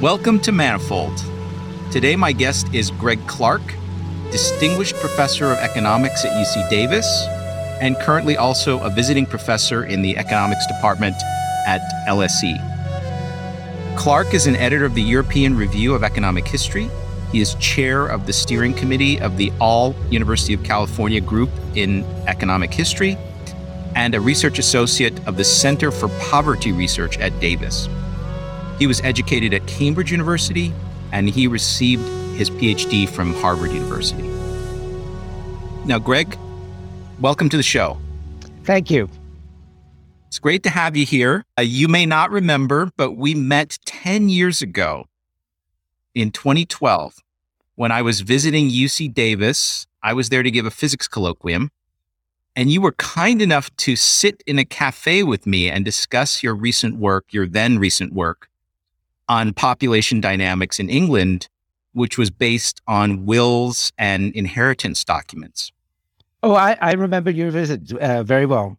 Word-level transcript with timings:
Welcome 0.00 0.40
to 0.40 0.52
Manifold. 0.52 1.22
Today, 1.90 2.16
my 2.16 2.32
guest 2.32 2.72
is 2.72 2.90
Greg 2.90 3.18
Clark, 3.26 3.60
Distinguished 4.30 4.94
Professor 4.94 5.52
of 5.52 5.58
Economics 5.58 6.24
at 6.24 6.32
UC 6.32 6.70
Davis, 6.70 7.06
and 7.82 7.98
currently 7.98 8.38
also 8.38 8.80
a 8.80 8.88
visiting 8.88 9.26
professor 9.26 9.84
in 9.84 10.00
the 10.00 10.16
Economics 10.16 10.66
Department 10.66 11.16
at 11.66 11.82
LSE. 12.08 12.56
Clark 13.98 14.32
is 14.32 14.46
an 14.46 14.56
editor 14.56 14.86
of 14.86 14.94
the 14.94 15.02
European 15.02 15.54
Review 15.54 15.92
of 15.94 16.02
Economic 16.02 16.48
History. 16.48 16.88
He 17.30 17.42
is 17.42 17.54
chair 17.56 18.06
of 18.06 18.26
the 18.26 18.32
steering 18.32 18.72
committee 18.72 19.20
of 19.20 19.36
the 19.36 19.52
All 19.60 19.94
University 20.08 20.54
of 20.54 20.62
California 20.64 21.20
Group 21.20 21.50
in 21.74 22.04
Economic 22.26 22.72
History 22.72 23.18
and 23.94 24.14
a 24.14 24.20
research 24.20 24.58
associate 24.58 25.28
of 25.28 25.36
the 25.36 25.44
Center 25.44 25.90
for 25.90 26.08
Poverty 26.30 26.72
Research 26.72 27.18
at 27.18 27.38
Davis. 27.38 27.86
He 28.80 28.86
was 28.86 29.02
educated 29.02 29.52
at 29.52 29.66
Cambridge 29.66 30.10
University 30.10 30.72
and 31.12 31.28
he 31.28 31.46
received 31.46 32.02
his 32.34 32.48
PhD 32.48 33.06
from 33.06 33.34
Harvard 33.34 33.72
University. 33.72 34.26
Now, 35.84 35.98
Greg, 35.98 36.38
welcome 37.20 37.50
to 37.50 37.58
the 37.58 37.62
show. 37.62 37.98
Thank 38.64 38.90
you. 38.90 39.10
It's 40.28 40.38
great 40.38 40.62
to 40.62 40.70
have 40.70 40.96
you 40.96 41.04
here. 41.04 41.44
Uh, 41.58 41.62
you 41.62 41.88
may 41.88 42.06
not 42.06 42.30
remember, 42.30 42.90
but 42.96 43.18
we 43.18 43.34
met 43.34 43.78
10 43.84 44.30
years 44.30 44.62
ago 44.62 45.04
in 46.14 46.30
2012 46.30 47.16
when 47.74 47.92
I 47.92 48.00
was 48.00 48.22
visiting 48.22 48.70
UC 48.70 49.12
Davis. 49.12 49.86
I 50.02 50.14
was 50.14 50.30
there 50.30 50.42
to 50.42 50.50
give 50.50 50.64
a 50.64 50.70
physics 50.70 51.06
colloquium. 51.06 51.68
And 52.56 52.70
you 52.70 52.80
were 52.80 52.92
kind 52.92 53.42
enough 53.42 53.74
to 53.76 53.94
sit 53.94 54.42
in 54.46 54.58
a 54.58 54.64
cafe 54.64 55.22
with 55.22 55.46
me 55.46 55.68
and 55.68 55.84
discuss 55.84 56.42
your 56.42 56.54
recent 56.54 56.96
work, 56.96 57.26
your 57.30 57.46
then 57.46 57.78
recent 57.78 58.14
work 58.14 58.49
on 59.30 59.54
population 59.54 60.20
dynamics 60.20 60.80
in 60.80 60.90
England, 60.90 61.48
which 61.92 62.18
was 62.18 62.30
based 62.30 62.82
on 62.88 63.24
wills 63.26 63.92
and 63.96 64.34
inheritance 64.34 65.04
documents. 65.04 65.70
Oh, 66.42 66.54
I, 66.54 66.76
I 66.80 66.92
remember 66.94 67.30
your 67.30 67.52
visit 67.52 67.92
uh, 67.92 68.24
very 68.24 68.44
well. 68.44 68.76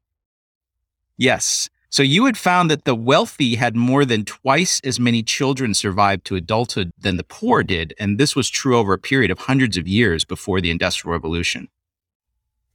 Yes. 1.16 1.69
So 1.89 2.03
you 2.03 2.25
had 2.25 2.38
found 2.38 2.69
that 2.69 2.83
the 2.83 2.95
wealthy 2.95 3.55
had 3.55 3.77
more 3.77 4.03
than 4.03 4.25
twice 4.25 4.81
as 4.83 4.99
many 4.99 5.23
children 5.23 5.73
survive 5.73 6.21
to 6.25 6.35
adulthood 6.35 6.91
than 6.97 7.15
the 7.15 7.23
poor 7.23 7.63
did. 7.63 7.93
And 7.97 8.17
this 8.17 8.36
was 8.36 8.49
true 8.49 8.77
over 8.77 8.91
a 8.91 8.97
period 8.97 9.31
of 9.31 9.39
hundreds 9.39 9.77
of 9.77 9.88
years 9.88 10.25
before 10.25 10.59
the 10.59 10.71
Industrial 10.71 11.13
Revolution. 11.13 11.69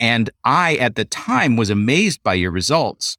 And 0.01 0.31
I, 0.45 0.77
at 0.77 0.95
the 0.95 1.05
time, 1.05 1.57
was 1.57 1.69
amazed 1.69 2.23
by 2.23 2.35
your 2.35 2.51
results 2.51 3.19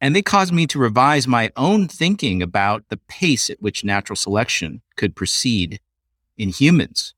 and 0.00 0.14
they 0.14 0.22
caused 0.22 0.52
me 0.52 0.66
to 0.68 0.78
revise 0.78 1.26
my 1.26 1.50
own 1.56 1.88
thinking 1.88 2.42
about 2.42 2.84
the 2.88 2.96
pace 3.08 3.50
at 3.50 3.60
which 3.60 3.84
natural 3.84 4.16
selection 4.16 4.80
could 4.96 5.16
proceed 5.16 5.80
in 6.36 6.50
humans. 6.50 7.14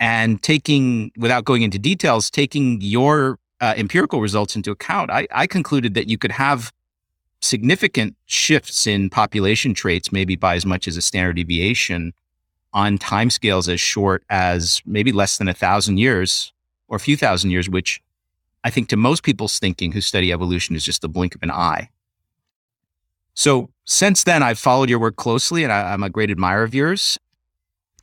And 0.00 0.42
taking, 0.42 1.12
without 1.16 1.44
going 1.44 1.62
into 1.62 1.78
details, 1.78 2.30
taking 2.30 2.80
your 2.80 3.38
uh, 3.60 3.74
empirical 3.76 4.20
results 4.20 4.56
into 4.56 4.70
account, 4.70 5.10
I, 5.10 5.26
I 5.30 5.46
concluded 5.46 5.94
that 5.94 6.08
you 6.08 6.18
could 6.18 6.32
have 6.32 6.72
significant 7.40 8.16
shifts 8.24 8.86
in 8.86 9.10
population 9.10 9.74
traits, 9.74 10.10
maybe 10.10 10.34
by 10.34 10.56
as 10.56 10.66
much 10.66 10.88
as 10.88 10.96
a 10.96 11.02
standard 11.02 11.36
deviation 11.36 12.12
on 12.72 12.98
timescales 12.98 13.72
as 13.72 13.80
short 13.80 14.24
as 14.30 14.82
maybe 14.84 15.12
less 15.12 15.38
than 15.38 15.46
a 15.46 15.54
thousand 15.54 15.98
years 15.98 16.52
or 16.88 16.96
a 16.96 17.00
few 17.00 17.16
thousand 17.16 17.50
years, 17.50 17.68
which 17.68 18.02
I 18.64 18.70
think 18.70 18.88
to 18.88 18.96
most 18.96 19.22
people's 19.22 19.58
thinking 19.58 19.92
who 19.92 20.00
study 20.00 20.32
evolution 20.32 20.74
is 20.74 20.84
just 20.84 21.02
the 21.02 21.08
blink 21.08 21.34
of 21.34 21.42
an 21.42 21.50
eye. 21.50 21.90
So 23.34 23.70
since 23.84 24.24
then, 24.24 24.42
I've 24.42 24.58
followed 24.58 24.88
your 24.88 24.98
work 24.98 25.16
closely 25.16 25.64
and 25.64 25.72
I, 25.72 25.92
am 25.92 26.02
a 26.02 26.10
great 26.10 26.30
admirer 26.30 26.62
of 26.62 26.74
yours. 26.74 27.18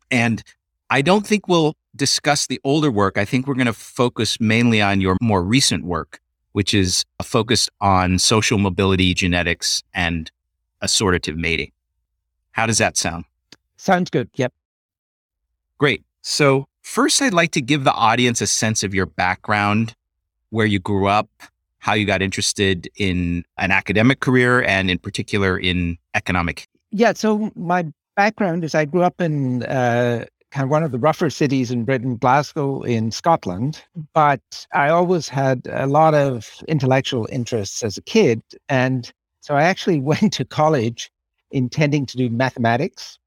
And 0.09 0.43
I 0.89 1.01
don't 1.01 1.25
think 1.25 1.47
we'll 1.47 1.75
discuss 1.95 2.47
the 2.47 2.59
older 2.63 2.91
work. 2.91 3.17
I 3.17 3.25
think 3.25 3.47
we're 3.47 3.55
going 3.55 3.65
to 3.67 3.73
focus 3.73 4.39
mainly 4.39 4.81
on 4.81 5.01
your 5.01 5.17
more 5.21 5.43
recent 5.43 5.85
work, 5.85 6.19
which 6.51 6.73
is 6.73 7.05
a 7.19 7.23
focus 7.23 7.69
on 7.79 8.19
social 8.19 8.57
mobility, 8.57 9.13
genetics, 9.13 9.83
and 9.93 10.29
assortative 10.83 11.37
mating. 11.37 11.71
How 12.51 12.65
does 12.65 12.77
that 12.79 12.97
sound? 12.97 13.25
Sounds 13.77 14.09
good. 14.09 14.29
Yep. 14.35 14.53
Great. 15.77 16.03
So, 16.21 16.67
first, 16.81 17.21
I'd 17.21 17.33
like 17.33 17.51
to 17.51 17.61
give 17.61 17.83
the 17.83 17.93
audience 17.93 18.41
a 18.41 18.47
sense 18.47 18.83
of 18.83 18.93
your 18.93 19.05
background, 19.05 19.95
where 20.49 20.65
you 20.65 20.77
grew 20.79 21.07
up, 21.07 21.29
how 21.81 21.93
you 21.93 22.05
got 22.05 22.21
interested 22.21 22.87
in 22.95 23.43
an 23.57 23.71
academic 23.71 24.19
career 24.19 24.63
and 24.63 24.89
in 24.89 24.99
particular 24.99 25.57
in 25.57 25.97
economic. 26.13 26.67
Yeah, 26.91 27.13
so 27.13 27.51
my 27.55 27.91
background 28.15 28.63
is 28.63 28.75
I 28.75 28.85
grew 28.85 29.01
up 29.01 29.19
in 29.19 29.63
uh, 29.63 30.25
kind 30.51 30.63
of 30.63 30.69
one 30.69 30.83
of 30.83 30.91
the 30.91 30.99
rougher 30.99 31.31
cities 31.31 31.71
in 31.71 31.83
Britain, 31.83 32.17
Glasgow 32.17 32.83
in 32.83 33.09
Scotland, 33.09 33.83
but 34.13 34.41
I 34.73 34.89
always 34.89 35.27
had 35.27 35.67
a 35.71 35.87
lot 35.87 36.13
of 36.13 36.61
intellectual 36.67 37.27
interests 37.31 37.83
as 37.83 37.97
a 37.97 38.01
kid. 38.01 38.43
And 38.69 39.11
so 39.39 39.55
I 39.55 39.63
actually 39.63 39.99
went 40.11 40.33
to 40.33 40.45
college 40.45 41.11
intending 41.49 42.05
to 42.05 42.17
do 42.17 42.29
mathematics, 42.29 43.17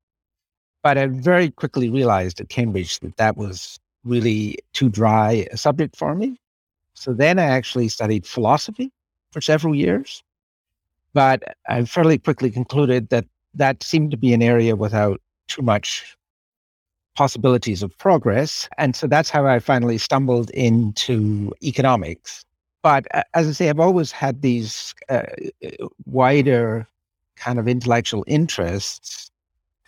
but 0.85 0.97
I 0.97 1.07
very 1.07 1.51
quickly 1.51 1.91
realized 1.91 2.41
at 2.41 2.51
Cambridge 2.51 3.01
that 3.01 3.17
that 3.17 3.37
was 3.37 3.81
really 4.05 4.59
too 4.75 4.91
dry 4.91 5.47
a 5.51 5.57
subject 5.57 5.97
for 5.97 6.15
me. 6.15 6.39
So 6.95 7.13
then 7.13 7.39
I 7.39 7.45
actually 7.45 7.89
studied 7.89 8.27
philosophy 8.27 8.91
for 9.33 9.41
several 9.41 9.75
years. 9.75 10.23
But 11.13 11.43
I 11.69 11.85
fairly 11.85 12.19
quickly 12.19 12.51
concluded 12.51 13.11
that 13.11 13.27
that 13.55 13.83
seemed 13.83 14.11
to 14.11 14.17
be 14.17 14.33
an 14.33 14.43
area 14.43 14.75
without 14.75 15.21
too 15.47 15.63
much 15.63 16.17
possibilities 17.15 17.83
of 17.83 17.97
progress. 17.99 18.69
And 18.79 18.97
so 18.97 19.07
that's 19.07 19.31
how 19.31 19.47
I 19.47 19.61
finally 19.61 19.99
stumbled 19.99 20.51
into 20.51 21.53
economics. 21.63 22.45
But 22.83 23.07
as 23.33 23.49
I 23.49 23.53
say, 23.53 23.71
I've 23.71 23.79
always 23.79 24.11
had 24.11 24.43
these 24.43 24.95
uh, 25.09 25.23
wider 26.07 26.89
kind 27.37 27.59
of 27.59 27.69
intellectual 27.69 28.25
interests. 28.27 29.31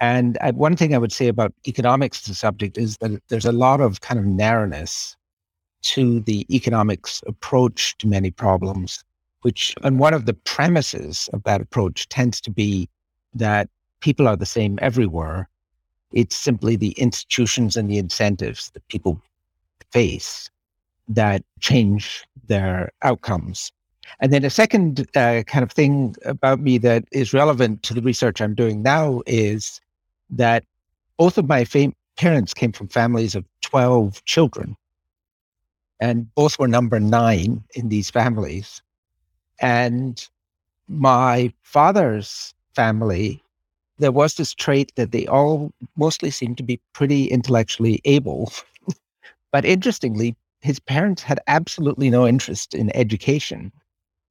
And 0.00 0.38
one 0.54 0.76
thing 0.76 0.94
I 0.94 0.98
would 0.98 1.12
say 1.12 1.26
about 1.26 1.52
economics, 1.66 2.22
the 2.22 2.34
subject, 2.34 2.78
is 2.78 2.98
that 2.98 3.20
there's 3.28 3.44
a 3.44 3.52
lot 3.52 3.80
of 3.80 4.00
kind 4.00 4.20
of 4.20 4.26
narrowness 4.26 5.16
to 5.86 6.20
the 6.20 6.44
economics 6.54 7.22
approach 7.26 7.96
to 7.98 8.08
many 8.08 8.30
problems, 8.30 9.04
which, 9.42 9.74
and 9.82 10.00
one 10.00 10.14
of 10.14 10.26
the 10.26 10.34
premises 10.34 11.30
of 11.32 11.42
that 11.44 11.60
approach 11.60 12.08
tends 12.08 12.40
to 12.40 12.50
be 12.50 12.88
that 13.34 13.68
people 14.00 14.26
are 14.26 14.36
the 14.36 14.46
same 14.46 14.78
everywhere. 14.82 15.48
It's 16.12 16.36
simply 16.36 16.74
the 16.74 16.90
institutions 16.92 17.76
and 17.76 17.88
the 17.88 17.98
incentives 17.98 18.70
that 18.70 18.86
people 18.88 19.22
face 19.92 20.50
that 21.08 21.44
change 21.60 22.26
their 22.48 22.90
outcomes. 23.02 23.70
And 24.18 24.32
then 24.32 24.44
a 24.44 24.50
second 24.50 25.06
uh, 25.14 25.44
kind 25.46 25.62
of 25.62 25.70
thing 25.70 26.16
about 26.24 26.58
me 26.58 26.78
that 26.78 27.04
is 27.12 27.32
relevant 27.32 27.84
to 27.84 27.94
the 27.94 28.02
research 28.02 28.40
I'm 28.40 28.54
doing 28.54 28.82
now 28.82 29.22
is 29.26 29.80
that 30.30 30.64
both 31.16 31.38
of 31.38 31.46
my 31.48 31.64
fam- 31.64 31.94
parents 32.16 32.54
came 32.54 32.72
from 32.72 32.88
families 32.88 33.36
of 33.36 33.44
12 33.62 34.24
children 34.24 34.76
and 36.00 36.32
both 36.34 36.58
were 36.58 36.68
number 36.68 37.00
nine 37.00 37.64
in 37.74 37.88
these 37.88 38.10
families. 38.10 38.82
And 39.60 40.26
my 40.88 41.52
father's 41.62 42.54
family, 42.74 43.42
there 43.98 44.12
was 44.12 44.34
this 44.34 44.54
trait 44.54 44.92
that 44.96 45.12
they 45.12 45.26
all 45.26 45.72
mostly 45.96 46.30
seemed 46.30 46.58
to 46.58 46.62
be 46.62 46.80
pretty 46.92 47.26
intellectually 47.26 48.00
able. 48.04 48.52
but 49.52 49.64
interestingly, 49.64 50.36
his 50.60 50.78
parents 50.78 51.22
had 51.22 51.40
absolutely 51.46 52.10
no 52.10 52.26
interest 52.26 52.74
in 52.74 52.94
education. 52.96 53.72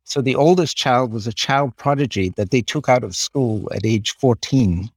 So 0.03 0.21
the 0.21 0.35
oldest 0.35 0.77
child 0.77 1.11
was 1.11 1.25
a 1.25 1.33
child 1.33 1.75
prodigy 1.77 2.29
that 2.37 2.51
they 2.51 2.61
took 2.61 2.87
out 2.87 3.03
of 3.03 3.15
school 3.15 3.67
at 3.73 3.85
age 3.85 4.15
14. 4.17 4.89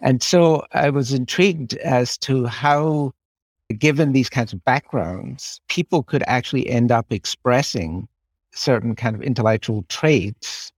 And 0.00 0.22
so 0.22 0.64
I 0.72 0.90
was 0.90 1.12
intrigued 1.12 1.74
as 1.78 2.16
to 2.18 2.46
how 2.46 3.12
given 3.78 4.12
these 4.12 4.28
kinds 4.28 4.52
of 4.52 4.64
backgrounds, 4.64 5.60
people 5.68 6.02
could 6.02 6.22
actually 6.26 6.68
end 6.68 6.92
up 6.92 7.06
expressing 7.10 8.08
certain 8.52 8.94
kind 8.94 9.16
of 9.16 9.22
intellectual 9.22 9.84
traits. 9.88 10.72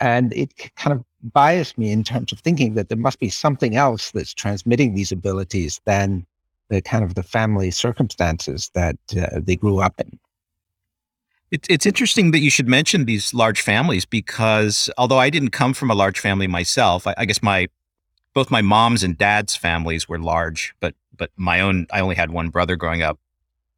And 0.00 0.32
it 0.32 0.52
kind 0.76 0.96
of 0.96 1.04
biased 1.32 1.78
me 1.78 1.92
in 1.92 2.02
terms 2.02 2.32
of 2.32 2.40
thinking 2.40 2.74
that 2.74 2.88
there 2.88 2.98
must 2.98 3.20
be 3.20 3.28
something 3.28 3.76
else 3.76 4.10
that's 4.10 4.34
transmitting 4.34 4.94
these 4.94 5.12
abilities 5.12 5.80
than 5.84 6.26
the 6.68 6.82
kind 6.82 7.04
of 7.04 7.14
the 7.14 7.22
family 7.22 7.70
circumstances 7.70 8.70
that 8.74 8.96
uh, 9.16 9.40
they 9.40 9.56
grew 9.56 9.80
up 9.80 10.00
in. 10.00 10.18
it's 11.50 11.84
interesting 11.84 12.30
that 12.30 12.38
you 12.40 12.48
should 12.48 12.66
mention 12.66 13.04
these 13.04 13.34
large 13.34 13.60
families 13.60 14.06
because 14.06 14.88
although 14.96 15.18
I 15.18 15.28
didn't 15.28 15.50
come 15.50 15.74
from 15.74 15.90
a 15.90 15.94
large 15.94 16.18
family 16.18 16.46
myself, 16.46 17.06
I, 17.06 17.14
I 17.18 17.24
guess 17.26 17.42
my 17.42 17.68
both 18.34 18.50
my 18.50 18.62
mom's 18.62 19.02
and 19.02 19.16
dad's 19.16 19.56
families 19.56 20.08
were 20.08 20.18
large, 20.18 20.74
but 20.80 20.94
but 21.16 21.30
my 21.36 21.60
own 21.60 21.86
I 21.92 22.00
only 22.00 22.16
had 22.16 22.30
one 22.30 22.48
brother 22.48 22.76
growing 22.76 23.02
up. 23.02 23.18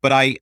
But 0.00 0.12
I 0.12 0.36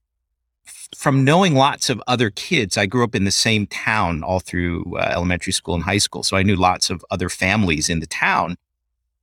from 0.97 1.25
knowing 1.25 1.55
lots 1.55 1.91
of 1.91 2.03
other 2.07 2.31
kids, 2.31 2.77
I 2.77 2.87
grew 2.87 3.05
up 3.05 3.15
in 3.15 3.25
the 3.25 3.31
same 3.31 3.67
town 3.67 4.23
all 4.23 4.41
through 4.41 4.97
uh, 4.97 5.09
elementary 5.11 5.53
school 5.53 5.75
and 5.75 5.85
high 5.85 5.99
school, 5.99 6.23
so 6.23 6.37
I 6.37 6.43
knew 6.43 6.57
lots 6.57 6.91
of 6.91 7.05
other 7.11 7.29
families 7.29 7.89
in 7.89 8.01
the 8.01 8.07
town. 8.07 8.57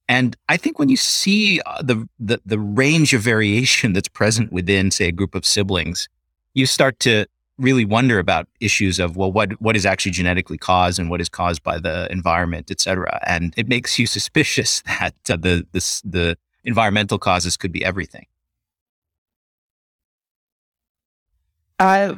And 0.08 0.36
I 0.50 0.58
think 0.58 0.80
when 0.80 0.90
you 0.90 0.98
see 0.98 1.62
uh, 1.68 1.84
the, 1.84 2.10
the, 2.20 2.42
the 2.44 2.58
range 2.58 3.14
of 3.14 3.22
variation 3.22 3.94
that's 3.94 4.08
present 4.08 4.52
within, 4.52 4.90
say, 4.90 5.08
a 5.08 5.12
group 5.12 5.36
of 5.36 5.46
siblings, 5.46 6.10
you 6.56 6.66
start 6.66 7.00
to 7.02 7.28
really 7.60 7.86
wonder 7.86 8.18
about 8.20 8.48
issues 8.60 9.00
of 9.00 9.16
well, 9.16 9.32
what 9.32 9.62
what 9.62 9.76
is 9.76 9.86
actually 9.86 10.14
genetically 10.14 10.58
caused 10.58 11.00
and 11.00 11.10
what 11.10 11.22
is 11.22 11.30
caused 11.30 11.62
by 11.62 11.78
the 11.78 12.12
environment, 12.12 12.72
et 12.72 12.80
cetera. 12.80 13.20
And 13.28 13.54
it 13.58 13.68
makes 13.68 14.00
you 14.00 14.08
suspicious 14.18 14.82
that 14.84 15.16
uh, 15.30 15.36
the 15.36 15.68
the 15.72 16.02
the 16.04 16.38
environmental 16.64 17.20
causes 17.20 17.58
could 17.58 17.72
be 17.72 17.84
everything. 17.84 18.26
Uh, 21.80 22.16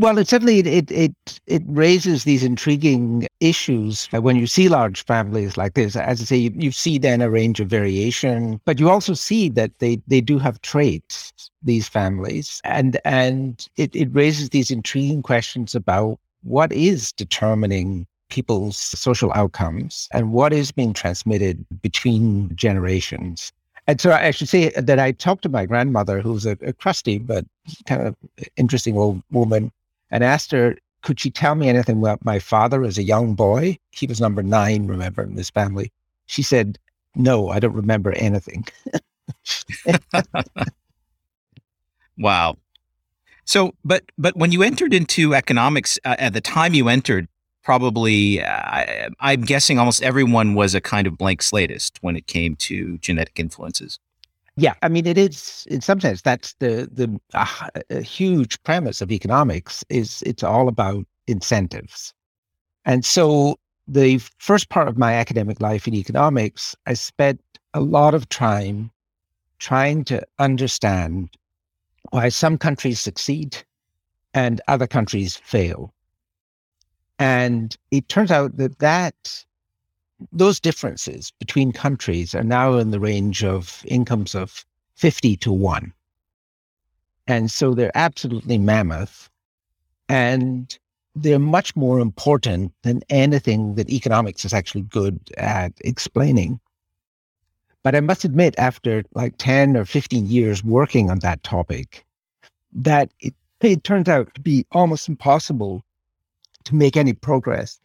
well, 0.00 0.16
it 0.16 0.28
certainly 0.28 0.60
it 0.60 0.90
it 0.90 1.12
it 1.46 1.62
raises 1.66 2.24
these 2.24 2.42
intriguing 2.42 3.26
issues 3.40 4.06
when 4.12 4.36
you 4.36 4.46
see 4.46 4.70
large 4.70 5.04
families 5.04 5.58
like 5.58 5.74
this. 5.74 5.94
As 5.94 6.22
I 6.22 6.24
say, 6.24 6.36
you, 6.36 6.52
you 6.54 6.72
see 6.72 6.96
then 6.96 7.20
a 7.20 7.28
range 7.28 7.60
of 7.60 7.68
variation, 7.68 8.60
but 8.64 8.80
you 8.80 8.88
also 8.88 9.12
see 9.12 9.50
that 9.50 9.72
they 9.78 10.00
they 10.06 10.22
do 10.22 10.38
have 10.38 10.62
traits. 10.62 11.32
These 11.62 11.88
families, 11.88 12.62
and 12.64 12.98
and 13.04 13.68
it 13.76 13.94
it 13.94 14.08
raises 14.12 14.48
these 14.48 14.70
intriguing 14.70 15.22
questions 15.22 15.74
about 15.74 16.18
what 16.42 16.72
is 16.72 17.12
determining 17.12 18.06
people's 18.30 18.78
social 18.78 19.30
outcomes 19.34 20.08
and 20.14 20.32
what 20.32 20.54
is 20.54 20.72
being 20.72 20.94
transmitted 20.94 21.66
between 21.82 22.50
generations. 22.56 23.52
And 23.86 24.00
so 24.00 24.12
I 24.12 24.30
should 24.30 24.48
say 24.48 24.70
that 24.70 24.98
I 24.98 25.12
talked 25.12 25.42
to 25.42 25.48
my 25.50 25.66
grandmother, 25.66 26.20
who's 26.20 26.46
a, 26.46 26.56
a 26.62 26.72
crusty 26.72 27.18
but 27.18 27.44
kind 27.86 28.06
of 28.06 28.16
interesting 28.56 28.96
old 28.96 29.22
woman, 29.30 29.70
and 30.10 30.24
asked 30.24 30.50
her, 30.52 30.76
could 31.02 31.18
she 31.18 31.30
tell 31.30 31.54
me 31.54 31.68
anything 31.68 31.98
about 31.98 32.24
my 32.24 32.38
father 32.38 32.84
as 32.84 32.98
a 32.98 33.02
young 33.02 33.34
boy? 33.34 33.78
He 33.90 34.06
was 34.06 34.20
number 34.20 34.42
nine, 34.42 34.86
remember, 34.86 35.22
in 35.22 35.34
this 35.34 35.50
family. 35.50 35.92
She 36.26 36.42
said, 36.42 36.78
no, 37.14 37.48
I 37.48 37.58
don't 37.58 37.74
remember 37.74 38.12
anything. 38.12 38.66
wow. 42.18 42.56
So, 43.44 43.74
but 43.84 44.04
but 44.16 44.36
when 44.36 44.52
you 44.52 44.62
entered 44.62 44.94
into 44.94 45.34
economics 45.34 45.98
uh, 46.04 46.16
at 46.18 46.34
the 46.34 46.40
time 46.40 46.74
you 46.74 46.88
entered, 46.88 47.26
probably 47.64 48.42
uh, 48.42 49.08
I'm 49.18 49.42
guessing 49.42 49.78
almost 49.78 50.02
everyone 50.02 50.54
was 50.54 50.74
a 50.74 50.80
kind 50.80 51.06
of 51.06 51.18
blank 51.18 51.42
slatist 51.42 51.98
when 52.00 52.16
it 52.16 52.26
came 52.26 52.54
to 52.56 52.98
genetic 52.98 53.40
influences. 53.40 53.98
Yeah, 54.60 54.74
I 54.82 54.90
mean, 54.90 55.06
it 55.06 55.16
is 55.16 55.66
in 55.70 55.80
some 55.80 56.00
sense 56.00 56.20
that's 56.20 56.52
the 56.58 56.86
the 56.92 57.18
uh, 57.32 58.00
huge 58.02 58.62
premise 58.62 59.00
of 59.00 59.10
economics 59.10 59.82
is 59.88 60.22
it's 60.26 60.42
all 60.42 60.68
about 60.68 61.06
incentives, 61.26 62.12
and 62.84 63.04
so 63.04 63.58
the 63.88 64.18
first 64.38 64.68
part 64.68 64.88
of 64.88 64.98
my 64.98 65.14
academic 65.14 65.62
life 65.62 65.88
in 65.88 65.94
economics, 65.94 66.76
I 66.86 66.94
spent 66.94 67.40
a 67.74 67.80
lot 67.80 68.14
of 68.14 68.28
time 68.28 68.90
trying 69.58 70.04
to 70.04 70.22
understand 70.38 71.30
why 72.10 72.28
some 72.30 72.58
countries 72.58 73.00
succeed 73.00 73.64
and 74.34 74.60
other 74.68 74.86
countries 74.86 75.36
fail, 75.36 75.94
and 77.18 77.76
it 77.90 78.08
turns 78.08 78.30
out 78.30 78.56
that 78.56 78.78
that 78.80 79.44
those 80.32 80.60
differences 80.60 81.32
between 81.38 81.72
countries 81.72 82.34
are 82.34 82.44
now 82.44 82.74
in 82.74 82.90
the 82.90 83.00
range 83.00 83.44
of 83.44 83.82
incomes 83.86 84.34
of 84.34 84.64
50 84.94 85.36
to 85.36 85.52
1. 85.52 85.92
And 87.26 87.50
so 87.50 87.74
they're 87.74 87.96
absolutely 87.96 88.58
mammoth. 88.58 89.30
And 90.08 90.76
they're 91.14 91.38
much 91.38 91.74
more 91.76 92.00
important 92.00 92.72
than 92.82 93.02
anything 93.08 93.74
that 93.74 93.90
economics 93.90 94.44
is 94.44 94.52
actually 94.52 94.82
good 94.82 95.18
at 95.36 95.72
explaining. 95.80 96.60
But 97.82 97.94
I 97.94 98.00
must 98.00 98.24
admit, 98.24 98.54
after 98.58 99.04
like 99.14 99.34
10 99.38 99.76
or 99.76 99.84
15 99.84 100.26
years 100.26 100.62
working 100.62 101.10
on 101.10 101.20
that 101.20 101.42
topic, 101.42 102.04
that 102.72 103.10
it, 103.20 103.34
it 103.60 103.84
turns 103.84 104.08
out 104.08 104.34
to 104.34 104.40
be 104.40 104.66
almost 104.72 105.08
impossible 105.08 105.82
to 106.64 106.74
make 106.74 106.96
any 106.96 107.12
progress 107.12 107.80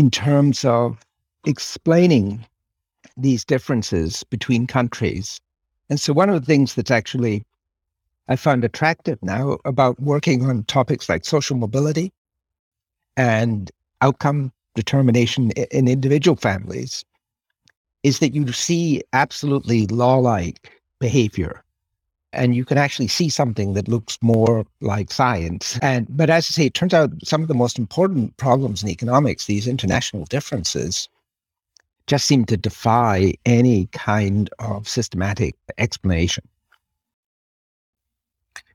in 0.00 0.10
terms 0.10 0.64
of 0.64 1.04
explaining 1.44 2.42
these 3.18 3.44
differences 3.44 4.24
between 4.30 4.66
countries. 4.66 5.38
And 5.90 6.00
so, 6.00 6.14
one 6.14 6.30
of 6.30 6.40
the 6.40 6.46
things 6.46 6.74
that's 6.74 6.90
actually 6.90 7.44
I 8.28 8.36
found 8.36 8.64
attractive 8.64 9.18
now 9.20 9.58
about 9.66 10.00
working 10.00 10.46
on 10.46 10.64
topics 10.64 11.10
like 11.10 11.26
social 11.26 11.54
mobility 11.54 12.14
and 13.18 13.70
outcome 14.00 14.52
determination 14.74 15.50
in 15.50 15.86
individual 15.86 16.36
families 16.36 17.04
is 18.02 18.20
that 18.20 18.32
you 18.32 18.50
see 18.52 19.02
absolutely 19.12 19.86
law 19.88 20.16
like 20.16 20.80
behavior 20.98 21.62
and 22.32 22.54
you 22.54 22.64
can 22.64 22.78
actually 22.78 23.08
see 23.08 23.28
something 23.28 23.72
that 23.74 23.88
looks 23.88 24.18
more 24.22 24.64
like 24.80 25.10
science. 25.10 25.78
And 25.82 26.06
but 26.16 26.30
as 26.30 26.46
I 26.50 26.52
say, 26.52 26.66
it 26.66 26.74
turns 26.74 26.94
out 26.94 27.10
some 27.24 27.42
of 27.42 27.48
the 27.48 27.54
most 27.54 27.78
important 27.78 28.36
problems 28.36 28.82
in 28.82 28.88
economics, 28.88 29.46
these 29.46 29.66
international 29.66 30.24
differences, 30.26 31.08
just 32.06 32.26
seem 32.26 32.44
to 32.46 32.56
defy 32.56 33.34
any 33.46 33.86
kind 33.92 34.50
of 34.58 34.88
systematic 34.88 35.56
explanation. 35.78 36.44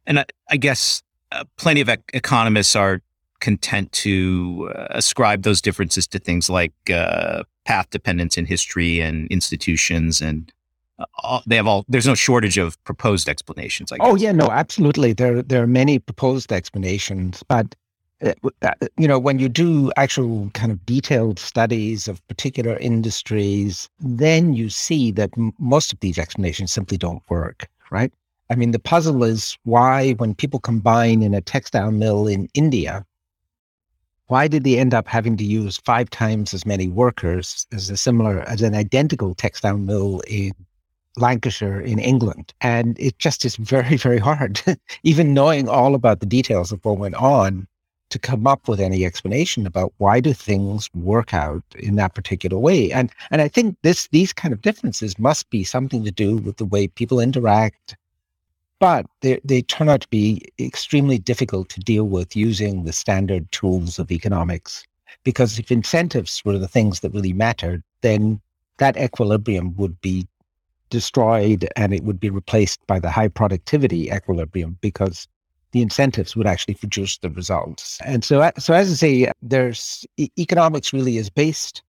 And 0.08 0.20
I, 0.20 0.26
I 0.50 0.58
guess 0.58 1.02
uh, 1.32 1.46
plenty 1.58 1.82
of 1.82 1.90
ec- 1.90 2.12
economists 2.14 2.76
are 2.76 3.02
content 3.40 3.92
to 3.92 4.72
uh, 4.76 4.88
ascribe 4.92 5.44
those 5.44 5.62
differences 5.62 6.08
to 6.08 6.20
things 6.20 6.50
like 6.50 6.74
uh, 6.90 7.44
path 7.66 7.90
dependence 7.90 8.38
in 8.38 8.46
history 8.46 9.00
and 9.00 9.28
institutions 9.28 10.22
and 10.22 10.52
uh, 11.00 11.42
they 11.46 11.56
have 11.56 11.68
all 11.68 11.86
there's 11.88 12.08
no 12.08 12.16
shortage 12.16 12.58
of 12.58 12.82
proposed 12.84 13.28
explanations 13.28 13.92
oh 14.00 14.16
yeah 14.16 14.32
no 14.32 14.48
absolutely. 14.48 15.14
There 15.14 15.42
there 15.42 15.62
are 15.64 15.68
many 15.68 16.00
proposed 16.00 16.52
explanations 16.52 17.44
but 17.48 17.76
uh, 18.24 18.34
uh, 18.62 18.72
you 18.98 19.08
know 19.08 19.20
when 19.20 19.40
you 19.40 19.50
do 19.50 19.92
actual 19.98 20.50
kind 20.54 20.72
of 20.72 20.86
detailed 20.86 21.38
studies 21.38 22.08
of 22.08 22.26
particular 22.28 22.78
industries 22.78 23.90
then 24.00 24.54
you 24.54 24.70
see 24.70 25.12
that 25.12 25.32
m- 25.38 25.54
most 25.60 25.92
of 25.92 26.00
these 26.00 26.18
explanations 26.18 26.72
simply 26.72 26.98
don't 26.98 27.24
work 27.30 27.68
right? 27.92 28.12
I 28.50 28.56
mean 28.56 28.72
the 28.72 28.80
puzzle 28.80 29.24
is 29.24 29.58
why 29.64 30.14
when 30.14 30.34
people 30.34 30.60
combine 30.60 31.24
in 31.24 31.34
a 31.34 31.42
textile 31.42 31.92
mill 31.92 32.28
in 32.28 32.48
india 32.54 33.06
why 34.28 34.48
did 34.48 34.64
they 34.64 34.80
end 34.80 34.94
up 34.94 35.08
having 35.08 35.38
to 35.38 35.44
use 35.44 35.78
five 35.78 36.10
times 36.10 36.54
as 36.54 36.66
many 36.66 36.88
workers 36.88 37.68
as 37.74 37.90
a 37.90 37.98
similar 37.98 38.42
as 38.42 38.62
an 38.62 38.74
identical 38.76 39.36
textile 39.36 39.78
mill 39.78 40.22
in 40.28 40.52
Lancashire 41.18 41.82
in 41.82 42.00
England. 42.00 42.54
And 42.62 42.98
it 43.00 43.20
just 43.20 43.46
is 43.46 43.56
very, 43.56 43.98
very 43.98 44.20
hard, 44.20 44.62
even 45.04 45.34
knowing 45.34 45.70
all 45.70 45.96
about 45.96 46.20
the 46.20 46.26
details 46.26 46.72
of 46.72 46.84
what 46.84 46.98
went 46.98 47.16
on, 47.16 47.68
to 48.10 48.20
come 48.20 48.46
up 48.48 48.68
with 48.68 48.80
any 48.80 49.04
explanation 49.04 49.66
about 49.66 49.94
why 49.98 50.20
do 50.20 50.32
things 50.32 50.90
work 50.94 51.34
out 51.34 51.64
in 51.78 51.96
that 51.96 52.14
particular 52.14 52.58
way. 52.58 52.92
And 52.92 53.12
and 53.32 53.42
I 53.42 53.48
think 53.48 53.78
this 53.82 54.08
these 54.10 54.32
kind 54.32 54.54
of 54.54 54.62
differences 54.62 55.18
must 55.18 55.50
be 55.50 55.64
something 55.64 56.04
to 56.04 56.12
do 56.12 56.38
with 56.38 56.58
the 56.58 56.66
way 56.66 56.88
people 56.88 57.20
interact. 57.20 57.98
But 58.80 59.06
they, 59.22 59.40
they 59.44 59.62
turn 59.62 59.90
out 59.90 60.02
to 60.02 60.08
be 60.10 60.42
extremely 60.60 61.18
difficult 61.18 61.70
to 61.70 61.80
deal 61.80 62.04
with 62.06 62.36
using 62.36 62.84
the 62.84 62.94
standard 62.94 63.50
tools 63.52 64.00
of 64.00 64.12
economics. 64.12 64.86
Because 65.24 65.58
if 65.58 65.72
incentives 65.72 66.42
were 66.46 66.58
the 66.58 66.68
things 66.68 67.00
that 67.00 67.14
really 67.14 67.34
mattered, 67.34 67.84
then 68.02 68.40
that 68.78 68.98
equilibrium 68.98 69.76
would 69.78 70.00
be 70.02 70.28
destroyed 70.90 71.68
and 71.76 71.94
it 71.94 72.04
would 72.04 72.20
be 72.20 72.30
replaced 72.30 72.86
by 72.88 73.00
the 73.00 73.10
high 73.10 73.28
productivity 73.28 74.10
equilibrium 74.10 74.78
because 74.82 75.28
the 75.72 75.82
incentives 75.82 76.36
would 76.36 76.48
actually 76.48 76.76
produce 76.76 77.18
the 77.18 77.30
results. 77.30 78.00
And 78.06 78.24
so, 78.24 78.50
so 78.58 78.74
as 78.74 78.90
I 78.92 78.96
say, 78.96 79.32
there's 79.42 80.06
economics 80.38 80.94
really 80.94 81.18
is 81.18 81.30
based 81.30 81.84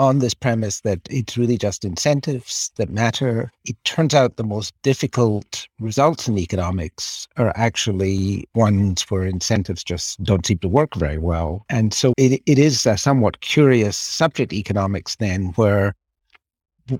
on 0.00 0.18
this 0.18 0.32
premise 0.32 0.80
that 0.80 0.98
it's 1.10 1.36
really 1.36 1.58
just 1.58 1.84
incentives 1.84 2.70
that 2.76 2.88
matter. 2.88 3.52
It 3.66 3.76
turns 3.84 4.14
out 4.14 4.36
the 4.36 4.44
most 4.44 4.72
difficult 4.82 5.68
results 5.78 6.26
in 6.26 6.38
economics 6.38 7.28
are 7.36 7.52
actually 7.54 8.48
ones 8.54 9.02
where 9.10 9.24
incentives 9.24 9.84
just 9.84 10.22
don't 10.22 10.46
seem 10.46 10.58
to 10.60 10.68
work 10.68 10.94
very 10.94 11.18
well. 11.18 11.66
And 11.68 11.92
so 11.92 12.14
it, 12.16 12.42
it 12.46 12.58
is 12.58 12.86
a 12.86 12.96
somewhat 12.96 13.42
curious 13.42 13.96
subject, 13.96 14.54
economics, 14.54 15.16
then, 15.16 15.52
where 15.56 15.94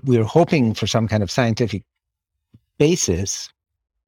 we're 0.03 0.23
hoping 0.23 0.73
for 0.73 0.87
some 0.87 1.07
kind 1.07 1.23
of 1.23 1.31
scientific 1.31 1.83
basis, 2.77 3.49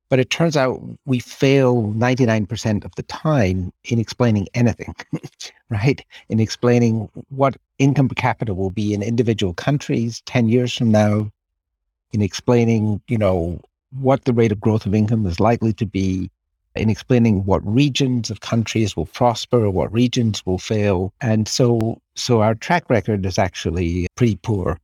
but 0.09 0.19
it 0.19 0.29
turns 0.29 0.55
out 0.57 0.81
we 1.05 1.19
fail 1.19 1.93
99% 1.93 2.85
of 2.85 2.93
the 2.95 3.03
time 3.03 3.71
in 3.85 3.99
explaining 3.99 4.47
anything, 4.53 4.93
right? 5.69 6.03
In 6.29 6.39
explaining 6.39 7.09
what 7.29 7.57
income 7.79 8.09
per 8.09 8.15
capita 8.15 8.53
will 8.53 8.69
be 8.69 8.93
in 8.93 9.01
individual 9.01 9.53
countries 9.53 10.21
10 10.25 10.49
years 10.49 10.75
from 10.75 10.91
now, 10.91 11.31
in 12.11 12.21
explaining, 12.21 13.01
you 13.07 13.17
know, 13.17 13.59
what 13.99 14.25
the 14.25 14.33
rate 14.33 14.51
of 14.51 14.59
growth 14.61 14.85
of 14.85 14.93
income 14.93 15.25
is 15.25 15.39
likely 15.39 15.73
to 15.73 15.85
be, 15.85 16.29
in 16.75 16.89
explaining 16.89 17.45
what 17.45 17.61
regions 17.65 18.29
of 18.29 18.41
countries 18.41 18.95
will 18.95 19.05
prosper 19.05 19.69
what 19.69 19.93
regions 19.93 20.43
will 20.45 20.57
fail. 20.57 21.13
And 21.21 21.47
so 21.47 22.01
so 22.15 22.41
our 22.41 22.55
track 22.55 22.89
record 22.89 23.25
is 23.25 23.37
actually 23.37 24.07
pretty 24.15 24.37
poor 24.37 24.79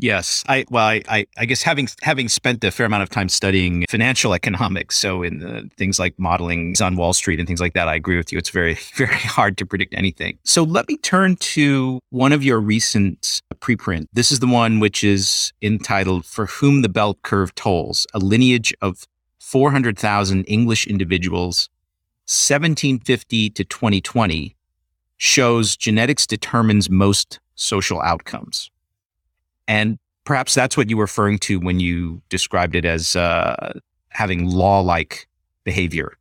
Yes, 0.00 0.44
I 0.48 0.64
well, 0.70 0.86
I, 0.86 1.02
I, 1.08 1.26
I 1.36 1.44
guess 1.44 1.62
having 1.62 1.88
having 2.02 2.28
spent 2.28 2.62
a 2.62 2.70
fair 2.70 2.86
amount 2.86 3.02
of 3.02 3.10
time 3.10 3.28
studying 3.28 3.84
financial 3.90 4.32
economics, 4.32 4.96
so 4.96 5.24
in 5.24 5.40
the, 5.40 5.68
things 5.76 5.98
like 5.98 6.16
modeling 6.18 6.76
on 6.80 6.94
Wall 6.94 7.12
Street 7.12 7.40
and 7.40 7.48
things 7.48 7.60
like 7.60 7.74
that, 7.74 7.88
I 7.88 7.96
agree 7.96 8.16
with 8.16 8.32
you. 8.32 8.38
It's 8.38 8.50
very 8.50 8.74
very 8.94 9.16
hard 9.16 9.58
to 9.58 9.66
predict 9.66 9.94
anything. 9.94 10.38
So 10.44 10.62
let 10.62 10.86
me 10.88 10.98
turn 10.98 11.34
to 11.36 11.98
one 12.10 12.32
of 12.32 12.44
your 12.44 12.60
recent 12.60 13.42
preprint. 13.56 14.06
This 14.12 14.30
is 14.30 14.38
the 14.38 14.46
one 14.46 14.78
which 14.78 15.02
is 15.02 15.52
entitled 15.62 16.24
"For 16.24 16.46
Whom 16.46 16.82
the 16.82 16.88
Bell 16.88 17.14
Curve 17.22 17.52
Tolls: 17.56 18.06
A 18.14 18.20
Lineage 18.20 18.72
of 18.80 19.04
400,000 19.40 20.44
English 20.44 20.86
Individuals, 20.86 21.68
1750 22.26 23.50
to 23.50 23.64
2020." 23.64 24.54
Shows 25.20 25.76
genetics 25.76 26.28
determines 26.28 26.88
most 26.88 27.40
social 27.56 28.00
outcomes. 28.02 28.70
And 29.68 29.98
perhaps 30.24 30.54
that's 30.54 30.76
what 30.76 30.90
you 30.90 30.96
were 30.96 31.04
referring 31.04 31.38
to 31.40 31.60
when 31.60 31.78
you 31.78 32.20
described 32.28 32.74
it 32.74 32.84
as 32.84 33.14
uh, 33.14 33.78
having 34.08 34.50
law 34.50 34.80
like 34.80 35.28
behavior. 35.62 36.16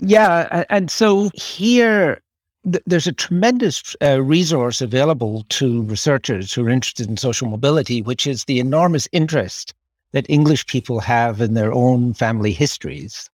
Yeah. 0.00 0.64
And 0.70 0.90
so 0.90 1.30
here, 1.34 2.20
th- 2.64 2.84
there's 2.86 3.06
a 3.06 3.12
tremendous 3.12 3.96
uh, 4.02 4.22
resource 4.22 4.80
available 4.80 5.44
to 5.48 5.82
researchers 5.82 6.52
who 6.52 6.66
are 6.66 6.70
interested 6.70 7.08
in 7.08 7.16
social 7.16 7.48
mobility, 7.48 8.02
which 8.02 8.26
is 8.26 8.44
the 8.44 8.60
enormous 8.60 9.08
interest 9.12 9.74
that 10.12 10.28
English 10.28 10.66
people 10.66 11.00
have 11.00 11.40
in 11.40 11.54
their 11.54 11.72
own 11.72 12.14
family 12.14 12.52
histories. 12.52 13.30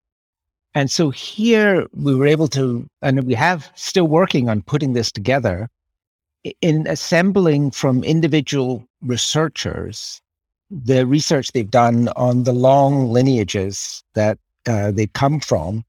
And 0.74 0.90
so 0.90 1.10
here 1.10 1.86
we 1.92 2.14
were 2.14 2.26
able 2.26 2.48
to, 2.48 2.86
and 3.02 3.24
we 3.24 3.34
have 3.34 3.70
still 3.74 4.06
working 4.06 4.48
on 4.48 4.62
putting 4.62 4.92
this 4.92 5.10
together 5.10 5.68
in 6.60 6.86
assembling 6.86 7.70
from 7.70 8.04
individual 8.04 8.86
researchers 9.02 10.20
the 10.70 11.06
research 11.06 11.52
they've 11.52 11.70
done 11.70 12.08
on 12.08 12.44
the 12.44 12.52
long 12.52 13.10
lineages 13.10 14.04
that 14.14 14.38
uh, 14.66 14.90
they 14.90 15.06
come 15.06 15.40
from. 15.40 15.84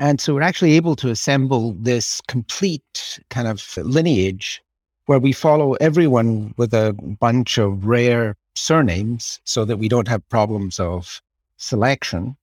And 0.00 0.20
so 0.20 0.34
we're 0.34 0.42
actually 0.42 0.72
able 0.72 0.96
to 0.96 1.10
assemble 1.10 1.72
this 1.78 2.20
complete 2.28 3.20
kind 3.30 3.48
of 3.48 3.76
lineage 3.76 4.62
where 5.06 5.18
we 5.18 5.32
follow 5.32 5.74
everyone 5.74 6.54
with 6.56 6.74
a 6.74 6.92
bunch 7.20 7.58
of 7.58 7.86
rare 7.86 8.36
surnames 8.54 9.40
so 9.44 9.64
that 9.64 9.78
we 9.78 9.88
don't 9.88 10.08
have 10.08 10.28
problems 10.28 10.78
of 10.78 11.22
selection. 11.56 12.36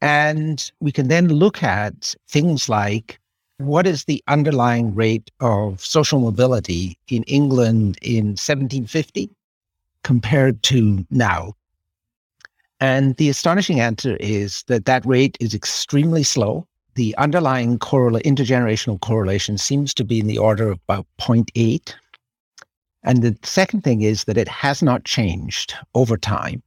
And 0.00 0.70
we 0.80 0.92
can 0.92 1.08
then 1.08 1.28
look 1.28 1.62
at 1.62 2.14
things 2.28 2.68
like 2.68 3.19
what 3.60 3.86
is 3.86 4.04
the 4.04 4.22
underlying 4.26 4.94
rate 4.94 5.30
of 5.40 5.84
social 5.84 6.18
mobility 6.18 6.98
in 7.08 7.22
England 7.24 7.98
in 8.00 8.28
1750 8.28 9.30
compared 10.02 10.62
to 10.64 11.04
now? 11.10 11.54
And 12.80 13.16
the 13.16 13.28
astonishing 13.28 13.78
answer 13.78 14.16
is 14.18 14.62
that 14.68 14.86
that 14.86 15.04
rate 15.04 15.36
is 15.40 15.54
extremely 15.54 16.22
slow. 16.22 16.66
The 16.94 17.14
underlying 17.18 17.78
intergenerational 17.78 19.00
correlation 19.00 19.58
seems 19.58 19.92
to 19.94 20.04
be 20.04 20.18
in 20.18 20.26
the 20.26 20.38
order 20.38 20.70
of 20.70 20.80
about 20.88 21.06
0.8. 21.20 21.94
And 23.02 23.22
the 23.22 23.36
second 23.42 23.84
thing 23.84 24.00
is 24.00 24.24
that 24.24 24.38
it 24.38 24.48
has 24.48 24.82
not 24.82 25.04
changed 25.04 25.74
over 25.94 26.16
time. 26.16 26.62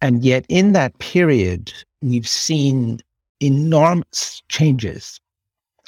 And 0.00 0.24
yet, 0.24 0.46
in 0.48 0.72
that 0.72 0.98
period, 0.98 1.72
we've 2.00 2.28
seen 2.28 3.00
enormous 3.40 4.42
changes 4.48 5.20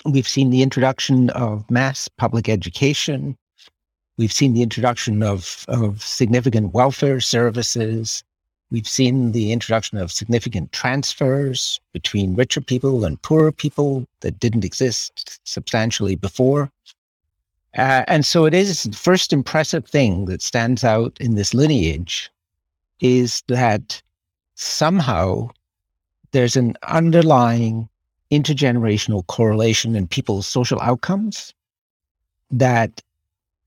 We've 0.04 0.28
seen 0.28 0.50
the 0.50 0.62
introduction 0.62 1.30
of 1.30 1.70
mass 1.70 2.08
public 2.08 2.48
education. 2.48 3.36
We've 4.16 4.32
seen 4.32 4.52
the 4.52 4.62
introduction 4.62 5.22
of, 5.22 5.64
of 5.68 6.02
significant 6.02 6.74
welfare 6.74 7.20
services. 7.20 8.24
We've 8.72 8.88
seen 8.88 9.30
the 9.32 9.52
introduction 9.52 9.98
of 9.98 10.10
significant 10.10 10.72
transfers 10.72 11.80
between 11.92 12.34
richer 12.34 12.60
people 12.60 13.04
and 13.04 13.20
poorer 13.22 13.52
people 13.52 14.06
that 14.20 14.40
didn't 14.40 14.64
exist 14.64 15.40
substantially 15.44 16.16
before. 16.16 16.70
Uh, 17.76 18.04
and 18.08 18.26
so 18.26 18.44
it 18.44 18.54
is 18.54 18.82
the 18.82 18.96
first 18.96 19.32
impressive 19.32 19.86
thing 19.86 20.24
that 20.24 20.42
stands 20.42 20.82
out 20.82 21.16
in 21.20 21.36
this 21.36 21.54
lineage 21.54 22.30
is 23.00 23.42
that 23.46 24.02
somehow 24.56 25.48
there's 26.32 26.56
an 26.56 26.74
underlying 26.88 27.88
intergenerational 28.32 29.26
correlation 29.26 29.94
in 29.94 30.08
people's 30.08 30.46
social 30.46 30.80
outcomes 30.80 31.52
that 32.50 33.02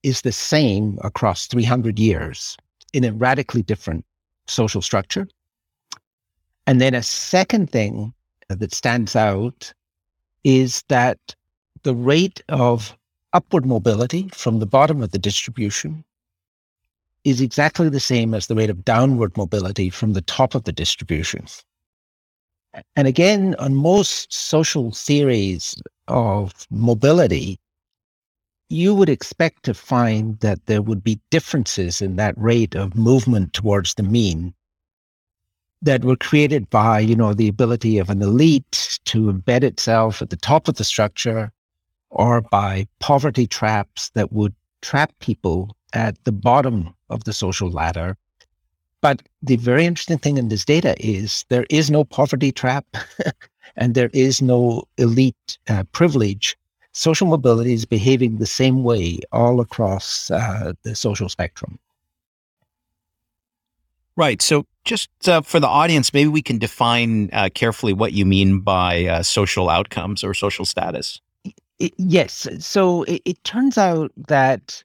is 0.03 0.21
the 0.21 0.31
same 0.31 0.97
across 1.03 1.47
300 1.47 1.99
years 1.99 2.57
in 2.93 3.03
a 3.03 3.13
radically 3.13 3.61
different 3.61 4.03
social 4.47 4.81
structure. 4.81 5.27
And 6.67 6.81
then 6.81 6.95
a 6.95 7.03
second 7.03 7.69
thing 7.69 8.13
that 8.49 8.73
stands 8.73 9.15
out 9.15 9.71
is 10.43 10.83
that 10.87 11.35
the 11.83 11.95
rate 11.95 12.41
of 12.49 12.97
upward 13.33 13.65
mobility 13.65 14.29
from 14.29 14.59
the 14.59 14.65
bottom 14.65 15.01
of 15.01 15.11
the 15.11 15.19
distribution 15.19 16.03
is 17.23 17.41
exactly 17.41 17.89
the 17.89 17.99
same 17.99 18.33
as 18.33 18.47
the 18.47 18.55
rate 18.55 18.69
of 18.69 18.85
downward 18.85 19.35
mobility 19.37 19.89
from 19.89 20.13
the 20.13 20.21
top 20.21 20.55
of 20.55 20.63
the 20.63 20.71
distribution. 20.71 21.45
And 22.95 23.07
again, 23.07 23.55
on 23.59 23.75
most 23.75 24.33
social 24.33 24.91
theories 24.91 25.75
of 26.07 26.67
mobility, 26.69 27.59
you 28.69 28.95
would 28.95 29.09
expect 29.09 29.63
to 29.63 29.73
find 29.73 30.39
that 30.39 30.65
there 30.65 30.81
would 30.81 31.03
be 31.03 31.19
differences 31.29 32.01
in 32.01 32.15
that 32.15 32.37
rate 32.37 32.75
of 32.75 32.95
movement 32.95 33.53
towards 33.53 33.93
the 33.93 34.03
mean 34.03 34.53
that 35.81 36.03
were 36.03 36.15
created 36.15 36.69
by, 36.69 36.99
you 36.99 37.15
know, 37.15 37.33
the 37.33 37.47
ability 37.47 37.99
of 37.99 38.09
an 38.09 38.21
elite 38.21 38.99
to 39.05 39.31
embed 39.31 39.63
itself 39.63 40.21
at 40.21 40.31
the 40.31 40.37
top 40.37 40.67
of 40.67 40.75
the 40.75 40.83
structure 40.83 41.51
or 42.09 42.41
by 42.41 42.87
poverty 42.99 43.45
traps 43.45 44.09
that 44.11 44.31
would 44.31 44.55
trap 44.81 45.11
people 45.19 45.75
at 45.93 46.21
the 46.23 46.31
bottom 46.31 46.93
of 47.09 47.23
the 47.25 47.33
social 47.33 47.69
ladder 47.69 48.17
but 49.05 49.21
the 49.43 49.57
very 49.57 49.85
interesting 49.85 50.17
thing 50.17 50.39
in 50.39 50.49
this 50.49 50.65
data 50.65 50.95
is 50.97 51.45
there 51.49 51.67
is 51.69 51.91
no 51.91 52.03
poverty 52.03 52.51
trap 52.51 52.87
and 53.75 53.93
there 53.93 54.09
is 54.13 54.41
no 54.41 54.81
elite 54.97 55.59
uh, 55.69 55.83
privilege. 55.91 56.57
Social 56.91 57.27
mobility 57.27 57.73
is 57.73 57.85
behaving 57.85 58.37
the 58.37 58.47
same 58.47 58.83
way 58.83 59.19
all 59.31 59.61
across 59.61 60.31
uh, 60.31 60.73
the 60.81 60.95
social 60.95 61.29
spectrum. 61.29 61.77
Right. 64.17 64.41
So, 64.41 64.65
just 64.85 65.09
uh, 65.29 65.41
for 65.41 65.59
the 65.59 65.67
audience, 65.67 66.11
maybe 66.11 66.29
we 66.29 66.41
can 66.41 66.57
define 66.57 67.29
uh, 67.31 67.49
carefully 67.53 67.93
what 67.93 68.13
you 68.13 68.25
mean 68.25 68.59
by 68.59 69.05
uh, 69.05 69.21
social 69.21 69.69
outcomes 69.69 70.23
or 70.23 70.33
social 70.33 70.65
status. 70.65 71.21
Yes. 71.77 72.47
So, 72.57 73.03
it, 73.03 73.21
it 73.23 73.43
turns 73.43 73.77
out 73.77 74.11
that 74.27 74.83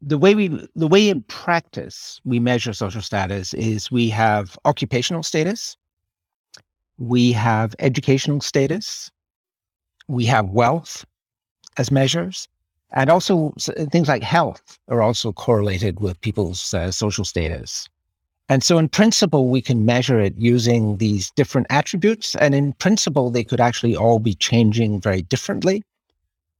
the 0.00 0.18
way 0.18 0.34
we 0.34 0.68
the 0.76 0.86
way 0.86 1.08
in 1.08 1.22
practice 1.22 2.20
we 2.24 2.38
measure 2.38 2.72
social 2.72 3.02
status 3.02 3.52
is 3.54 3.90
we 3.90 4.08
have 4.08 4.58
occupational 4.64 5.22
status 5.22 5.76
we 6.98 7.32
have 7.32 7.74
educational 7.78 8.40
status 8.40 9.10
we 10.06 10.24
have 10.24 10.50
wealth 10.50 11.04
as 11.76 11.90
measures 11.90 12.48
and 12.92 13.10
also 13.10 13.52
things 13.90 14.08
like 14.08 14.22
health 14.22 14.78
are 14.88 15.02
also 15.02 15.32
correlated 15.32 16.00
with 16.00 16.20
people's 16.20 16.72
uh, 16.72 16.90
social 16.90 17.24
status. 17.24 17.88
And 18.48 18.62
so 18.64 18.78
in 18.78 18.88
principle 18.88 19.48
we 19.48 19.60
can 19.60 19.84
measure 19.84 20.18
it 20.20 20.34
using 20.38 20.96
these 20.96 21.30
different 21.32 21.66
attributes 21.68 22.34
and 22.36 22.54
in 22.54 22.72
principle 22.74 23.30
they 23.30 23.44
could 23.44 23.60
actually 23.60 23.94
all 23.94 24.18
be 24.18 24.34
changing 24.34 25.00
very 25.00 25.22
differently 25.22 25.82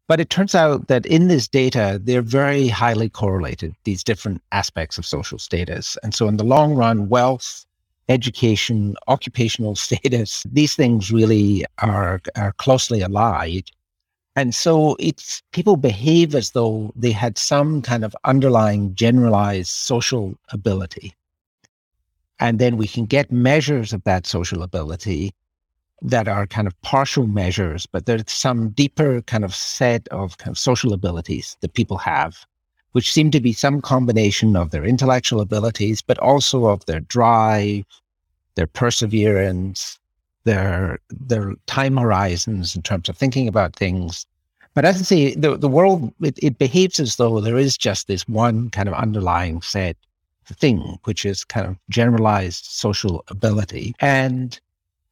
but 0.09 0.21
it 0.21 0.31
turns 0.31 0.55
out 0.55 0.88
that 0.88 1.05
in 1.05 1.29
this 1.29 1.47
data, 1.47 2.00
they're 2.03 2.23
very 2.23 2.67
highly 2.69 3.11
correlated, 3.11 3.75
these 3.85 4.03
different 4.03 4.43
aspects 4.53 4.97
of 4.97 5.05
social 5.05 5.38
status. 5.38 5.99
And 6.03 6.15
so 6.15 6.27
in 6.29 6.38
the 6.38 6.45
long 6.45 6.75
run, 6.75 7.11
wealth, 7.11 7.67
education, 8.09 8.97
occupational 9.07 9.77
status, 9.87 10.45
these 10.50 10.75
things 10.75 11.12
really 11.12 11.67
are, 11.83 12.21
are 12.37 12.53
closely 12.55 13.03
allied. 13.03 13.71
And 14.35 14.55
so 14.55 14.97
it's 14.99 15.43
people 15.53 15.77
behave 15.77 16.35
as 16.35 16.53
though 16.53 16.91
they 16.97 17.12
had 17.12 17.37
some 17.37 17.83
kind 17.83 18.03
of 18.05 18.17
underlying 18.25 18.95
generalized 18.95 19.71
social 19.71 20.38
ability. 20.53 21.15
And 22.41 22.59
then 22.59 22.79
we 22.79 22.88
can 22.88 23.05
get 23.05 23.31
measures 23.31 23.93
of 23.93 24.03
that 24.05 24.27
social 24.27 24.62
ability 24.62 25.35
that 26.02 26.28
are 26.28 26.47
kind 26.47 26.67
of 26.67 26.81
partial 26.83 27.26
measures, 27.26 27.87
but 27.87 28.07
there's 28.07 28.31
some 28.31 28.71
deeper 28.71 29.21
kind 29.23 29.45
of 29.45 29.55
set 29.55 30.07
of 30.09 30.38
kind 30.38 30.50
of 30.50 30.59
social 30.59 30.93
abilities 30.93 31.57
that 31.61 31.75
people 31.75 31.99
have, 31.99 32.47
which 32.93 33.12
seem 33.12 33.31
to 33.31 33.40
be 33.40 33.52
some 33.52 33.81
combination 33.81 34.57
of 34.57 34.71
their 34.71 34.85
intellectual 34.85 35.40
abilities, 35.40 36.00
but 36.02 36.19
also 36.19 36.67
of 36.67 36.85
their 36.87 37.00
drive, 37.00 37.85
their 38.55 38.67
perseverance, 38.67 39.99
their 40.45 40.99
their 41.11 41.55
time 41.67 41.97
horizons 41.97 42.76
in 42.76 42.83
terms 42.83 43.09
of 43.09 43.17
thinking 43.17 43.49
about 43.49 43.76
things, 43.76 44.25
But 44.78 44.85
as 44.85 45.00
I 45.00 45.02
say, 45.02 45.35
the, 45.35 45.57
the 45.57 45.69
world, 45.69 46.14
it, 46.23 46.38
it 46.40 46.59
behaves 46.59 47.00
as 47.00 47.17
though 47.17 47.40
there 47.40 47.59
is 47.59 47.76
just 47.76 48.07
this 48.07 48.28
one 48.28 48.71
kind 48.71 48.88
of 48.88 48.95
underlying 48.95 49.61
set 49.61 49.97
thing, 50.47 50.99
which 51.02 51.25
is 51.26 51.43
kind 51.45 51.67
of 51.67 51.76
generalized 51.90 52.64
social 52.64 53.25
ability. 53.26 53.95
And 53.99 54.59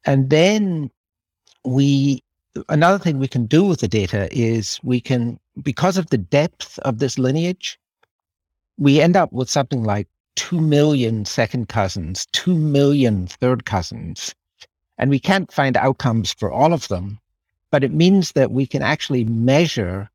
and 0.07 0.29
then 0.29 0.89
we 1.63 2.23
another 2.69 2.97
thing 2.97 3.19
we 3.19 3.27
can 3.27 3.45
do 3.45 3.63
with 3.63 3.81
the 3.81 3.87
data 3.87 4.27
is 4.31 4.79
we 4.83 4.99
can, 4.99 5.39
because 5.61 5.97
of 5.97 6.09
the 6.09 6.17
depth 6.17 6.79
of 6.79 6.99
this 6.99 7.17
lineage, 7.19 7.79
we 8.77 9.01
end 9.01 9.15
up 9.15 9.31
with 9.31 9.49
something 9.49 9.83
like 9.83 10.07
2 10.35 10.59
million 10.59 11.25
second 11.25 11.67
cousins, 11.67 12.27
2 12.31 12.55
million 12.55 13.27
third 13.27 13.65
cousins. 13.65 14.33
And 14.97 15.09
we 15.09 15.19
can't 15.19 15.51
find 15.51 15.77
outcomes 15.77 16.33
for 16.33 16.51
all 16.51 16.73
of 16.73 16.87
them, 16.87 17.19
but 17.71 17.83
it 17.83 17.93
means 17.93 18.31
that 18.31 18.51
we 18.51 18.65
can 18.65 18.81
actually 18.81 19.25
measure 19.25 20.09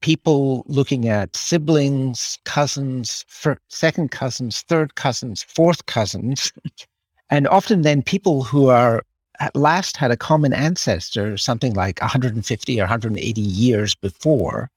people 0.00 0.64
looking 0.66 1.08
at 1.08 1.34
siblings, 1.34 2.38
cousins, 2.44 3.24
second 3.68 4.10
cousins, 4.10 4.62
third 4.62 4.94
cousins, 4.94 5.42
fourth 5.42 5.86
cousins, 5.86 6.52
and 7.34 7.48
often 7.48 7.82
then 7.82 8.00
people 8.00 8.44
who 8.44 8.68
are 8.68 9.02
at 9.40 9.56
last 9.56 9.96
had 9.96 10.12
a 10.12 10.16
common 10.16 10.52
ancestor 10.52 11.36
something 11.36 11.74
like 11.74 12.00
150 12.00 12.78
or 12.78 12.84
180 12.84 13.40
years 13.40 13.96
before. 13.96 14.70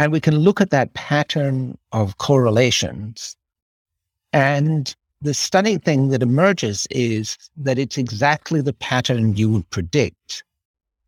And 0.00 0.10
we 0.10 0.18
can 0.18 0.38
look 0.38 0.60
at 0.60 0.70
that 0.70 0.92
pattern 0.94 1.78
of 1.92 2.18
correlations. 2.18 3.36
And 4.32 4.92
the 5.22 5.34
stunning 5.34 5.78
thing 5.78 6.08
that 6.08 6.20
emerges 6.20 6.88
is 6.90 7.38
that 7.56 7.78
it's 7.78 7.96
exactly 7.96 8.60
the 8.60 8.72
pattern 8.72 9.36
you 9.36 9.48
would 9.50 9.70
predict 9.70 10.42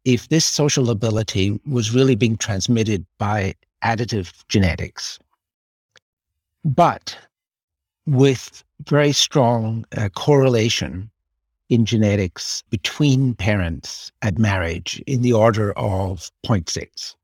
if 0.05 0.29
this 0.29 0.45
social 0.45 0.89
ability 0.89 1.61
was 1.67 1.93
really 1.93 2.15
being 2.15 2.37
transmitted 2.37 3.05
by 3.19 3.57
additive 3.83 4.33
genetics. 4.47 5.19
But 6.65 7.19
with 8.09 8.65
very 8.87 9.13
strong 9.13 9.85
uh, 9.97 10.09
correlation 10.09 11.11
in 11.69 11.85
genetics 11.85 12.63
between 12.71 13.35
parents 13.35 14.11
at 14.23 14.39
marriage 14.39 15.03
in 15.07 15.21
the 15.21 15.33
order 15.33 15.73
of 15.73 16.31
0.6. 16.47 17.15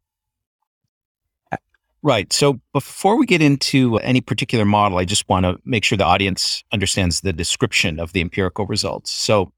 Right. 2.02 2.30
So 2.34 2.60
before 2.74 3.16
we 3.16 3.24
get 3.24 3.40
into 3.40 3.96
any 4.00 4.20
particular 4.20 4.66
model, 4.66 4.98
I 4.98 5.06
just 5.06 5.26
want 5.26 5.44
to 5.44 5.58
make 5.64 5.84
sure 5.84 5.96
the 5.96 6.04
audience 6.04 6.62
understands 6.70 7.22
the 7.22 7.32
description 7.32 7.98
of 7.98 8.12
the 8.12 8.20
empirical 8.20 8.66
results. 8.66 9.10
So 9.10 9.52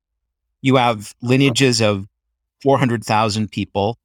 you 0.63 0.77
have 0.77 1.13
lineages 1.23 1.81
of 1.81 2.07
400,000 2.63 3.51
people. 3.51 3.99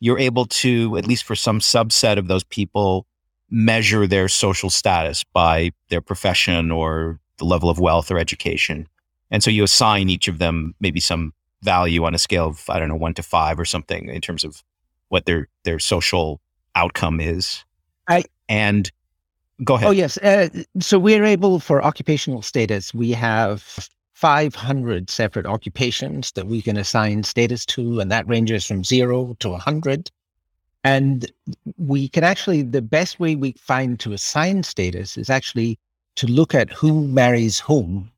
You're 0.00 0.18
able 0.18 0.46
to, 0.46 0.96
at 0.96 1.06
least 1.06 1.22
for 1.22 1.36
some 1.36 1.60
subset 1.60 2.18
of 2.18 2.26
those 2.26 2.42
people, 2.42 3.06
measure 3.50 4.06
their 4.06 4.28
social 4.28 4.70
status 4.70 5.24
by 5.24 5.70
their 5.88 6.00
profession 6.00 6.70
or 6.70 7.20
the 7.38 7.44
level 7.44 7.70
of 7.70 7.78
wealth 7.78 8.10
or 8.10 8.18
education. 8.18 8.88
And 9.30 9.42
so 9.42 9.50
you 9.50 9.64
assign 9.64 10.08
each 10.08 10.28
of 10.28 10.38
them 10.38 10.74
maybe 10.80 11.00
some 11.00 11.32
value 11.62 12.04
on 12.04 12.14
a 12.14 12.18
scale 12.18 12.46
of, 12.46 12.64
I 12.68 12.78
don't 12.78 12.88
know, 12.88 12.96
one 12.96 13.14
to 13.14 13.22
five 13.22 13.58
or 13.58 13.64
something 13.64 14.08
in 14.08 14.20
terms 14.20 14.44
of 14.44 14.62
what 15.08 15.26
their, 15.26 15.48
their 15.64 15.78
social 15.78 16.40
outcome 16.74 17.20
is. 17.20 17.64
I, 18.08 18.24
and 18.48 18.90
go 19.64 19.74
ahead. 19.74 19.88
Oh, 19.88 19.92
yes. 19.92 20.16
Uh, 20.18 20.48
so 20.80 20.98
we're 20.98 21.24
able 21.24 21.58
for 21.60 21.84
occupational 21.84 22.42
status, 22.42 22.94
we 22.94 23.10
have 23.12 23.88
500 24.14 25.10
separate 25.10 25.46
occupations 25.46 26.32
that 26.32 26.46
we 26.46 26.62
can 26.62 26.76
assign 26.76 27.22
status 27.22 27.66
to, 27.66 28.00
and 28.00 28.10
that 28.10 28.26
ranges 28.26 28.66
from 28.66 28.82
zero 28.82 29.36
to 29.40 29.50
100. 29.50 30.10
And 30.86 31.32
we 31.78 32.08
can 32.08 32.22
actually, 32.22 32.62
the 32.62 32.80
best 32.80 33.18
way 33.18 33.34
we 33.34 33.56
find 33.58 33.98
to 33.98 34.12
assign 34.12 34.62
status 34.62 35.18
is 35.18 35.28
actually 35.28 35.80
to 36.14 36.28
look 36.28 36.54
at 36.54 36.72
who 36.72 37.08
marries 37.08 37.58
whom 37.58 38.12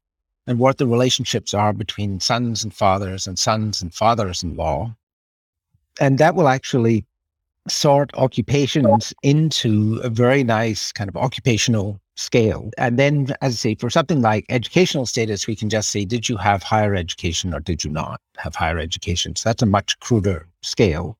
and 0.46 0.58
what 0.58 0.76
the 0.76 0.86
relationships 0.86 1.54
are 1.54 1.72
between 1.72 2.20
sons 2.20 2.62
and 2.62 2.74
fathers 2.74 3.26
and 3.26 3.38
sons 3.38 3.80
and 3.80 3.94
fathers 3.94 4.42
in 4.42 4.54
law. 4.54 4.94
And 5.98 6.18
that 6.18 6.34
will 6.34 6.46
actually 6.46 7.06
sort 7.68 8.10
occupations 8.14 9.14
into 9.22 9.98
a 10.04 10.10
very 10.10 10.44
nice 10.44 10.92
kind 10.92 11.08
of 11.08 11.16
occupational 11.16 11.98
scale. 12.16 12.70
And 12.76 12.98
then, 12.98 13.28
as 13.40 13.54
I 13.54 13.56
say, 13.56 13.74
for 13.76 13.90
something 13.90 14.20
like 14.20 14.44
educational 14.50 15.06
status, 15.06 15.46
we 15.46 15.56
can 15.56 15.70
just 15.70 15.90
say, 15.90 16.04
did 16.04 16.28
you 16.28 16.36
have 16.36 16.62
higher 16.62 16.94
education 16.94 17.54
or 17.54 17.60
did 17.60 17.82
you 17.82 17.90
not 17.90 18.20
have 18.36 18.54
higher 18.54 18.78
education? 18.78 19.36
So 19.36 19.48
that's 19.48 19.62
a 19.62 19.66
much 19.66 19.98
cruder 20.00 20.46
scale, 20.62 21.17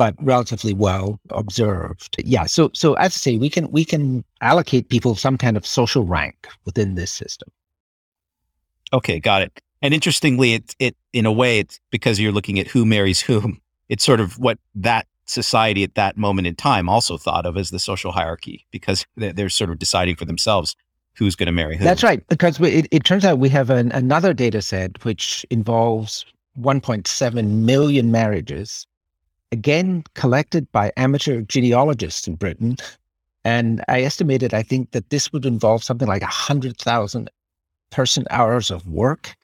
but 0.00 0.14
relatively 0.22 0.72
well 0.72 1.20
observed. 1.28 2.16
Yeah. 2.24 2.46
So, 2.46 2.70
so 2.72 2.94
as 2.94 3.12
I 3.12 3.18
say, 3.18 3.36
we 3.36 3.50
can 3.50 3.70
we 3.70 3.84
can 3.84 4.24
allocate 4.40 4.88
people 4.88 5.14
some 5.14 5.36
kind 5.36 5.58
of 5.58 5.66
social 5.66 6.04
rank 6.04 6.48
within 6.64 6.94
this 6.94 7.12
system. 7.12 7.50
Okay, 8.94 9.20
got 9.20 9.42
it. 9.42 9.60
And 9.82 9.92
interestingly, 9.92 10.54
it 10.54 10.74
it 10.78 10.96
in 11.12 11.26
a 11.26 11.32
way, 11.32 11.58
it's 11.58 11.80
because 11.90 12.18
you're 12.18 12.32
looking 12.32 12.58
at 12.58 12.66
who 12.66 12.86
marries 12.86 13.20
whom. 13.20 13.60
It's 13.90 14.02
sort 14.02 14.20
of 14.20 14.38
what 14.38 14.58
that 14.74 15.06
society 15.26 15.84
at 15.84 15.96
that 15.96 16.16
moment 16.16 16.46
in 16.46 16.54
time 16.54 16.88
also 16.88 17.18
thought 17.18 17.44
of 17.44 17.58
as 17.58 17.68
the 17.68 17.78
social 17.78 18.10
hierarchy, 18.10 18.64
because 18.70 19.04
they're 19.18 19.50
sort 19.50 19.68
of 19.68 19.78
deciding 19.78 20.16
for 20.16 20.24
themselves 20.24 20.76
who's 21.12 21.36
going 21.36 21.48
to 21.48 21.52
marry 21.52 21.76
who. 21.76 21.84
That's 21.84 22.02
right. 22.02 22.26
Because 22.28 22.58
we, 22.58 22.70
it, 22.70 22.88
it 22.90 23.04
turns 23.04 23.26
out 23.26 23.38
we 23.38 23.50
have 23.50 23.68
an, 23.68 23.92
another 23.92 24.32
data 24.32 24.62
set 24.62 25.04
which 25.04 25.44
involves 25.50 26.24
1.7 26.58 27.48
million 27.50 28.10
marriages, 28.10 28.86
again 29.52 30.04
collected 30.14 30.70
by 30.72 30.92
amateur 30.96 31.42
genealogists 31.42 32.26
in 32.26 32.36
Britain. 32.36 32.76
And 33.44 33.82
I 33.88 34.02
estimated, 34.02 34.54
I 34.54 34.62
think 34.62 34.92
that 34.92 35.10
this 35.10 35.32
would 35.32 35.46
involve 35.46 35.82
something 35.82 36.08
like 36.08 36.22
100,000 36.22 37.30
person 37.90 38.24
hours 38.30 38.70
of 38.70 38.86
work 38.86 39.34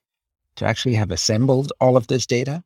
to 0.57 0.65
actually 0.65 0.95
have 0.95 1.11
assembled 1.11 1.73
all 1.81 1.97
of 1.97 2.07
this 2.07 2.27
data. 2.27 2.63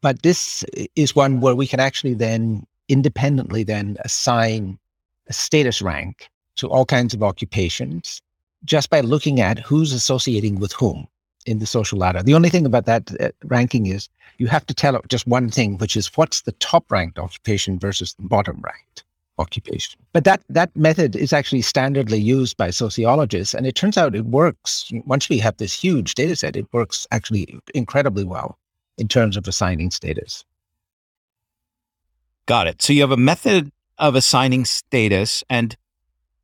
But 0.00 0.22
this 0.22 0.64
is 0.94 1.16
one 1.16 1.40
where 1.40 1.56
we 1.56 1.66
can 1.66 1.80
actually 1.80 2.14
then 2.14 2.66
independently 2.88 3.62
then 3.64 3.96
assign 4.04 4.78
a 5.28 5.32
status 5.32 5.82
rank 5.82 6.28
to 6.56 6.68
all 6.68 6.84
kinds 6.84 7.14
of 7.14 7.22
occupations 7.22 8.20
just 8.64 8.90
by 8.90 9.00
looking 9.00 9.40
at 9.40 9.58
who's 9.58 9.92
associating 9.92 10.60
with 10.60 10.72
whom 10.72 11.08
in 11.46 11.58
the 11.58 11.66
social 11.66 11.98
ladder. 11.98 12.22
The 12.22 12.34
only 12.34 12.48
thing 12.48 12.66
about 12.66 12.86
that 12.86 13.10
uh, 13.20 13.30
ranking 13.44 13.86
is 13.86 14.08
you 14.38 14.46
have 14.46 14.66
to 14.66 14.74
tell 14.74 15.00
just 15.08 15.26
one 15.26 15.50
thing, 15.50 15.78
which 15.78 15.96
is 15.96 16.10
what's 16.16 16.42
the 16.42 16.52
top 16.52 16.90
ranked 16.90 17.18
occupation 17.18 17.78
versus 17.78 18.14
the 18.14 18.26
bottom 18.26 18.60
ranked 18.62 19.04
occupation. 19.38 20.00
But 20.12 20.24
that 20.24 20.42
that 20.48 20.74
method 20.76 21.16
is 21.16 21.32
actually 21.32 21.62
standardly 21.62 22.22
used 22.22 22.56
by 22.56 22.70
sociologists, 22.70 23.54
and 23.54 23.66
it 23.66 23.74
turns 23.74 23.96
out 23.96 24.14
it 24.14 24.26
works. 24.26 24.90
Once 25.06 25.28
we 25.28 25.38
have 25.38 25.56
this 25.56 25.78
huge 25.78 26.14
data 26.14 26.36
set, 26.36 26.56
it 26.56 26.66
works 26.72 27.06
actually 27.10 27.58
incredibly 27.74 28.24
well 28.24 28.58
in 28.98 29.08
terms 29.08 29.36
of 29.36 29.48
assigning 29.48 29.90
status. 29.90 30.44
Got 32.46 32.66
it. 32.66 32.82
So 32.82 32.92
you 32.92 33.02
have 33.02 33.12
a 33.12 33.16
method 33.16 33.70
of 33.98 34.14
assigning 34.14 34.64
status, 34.64 35.44
and 35.48 35.76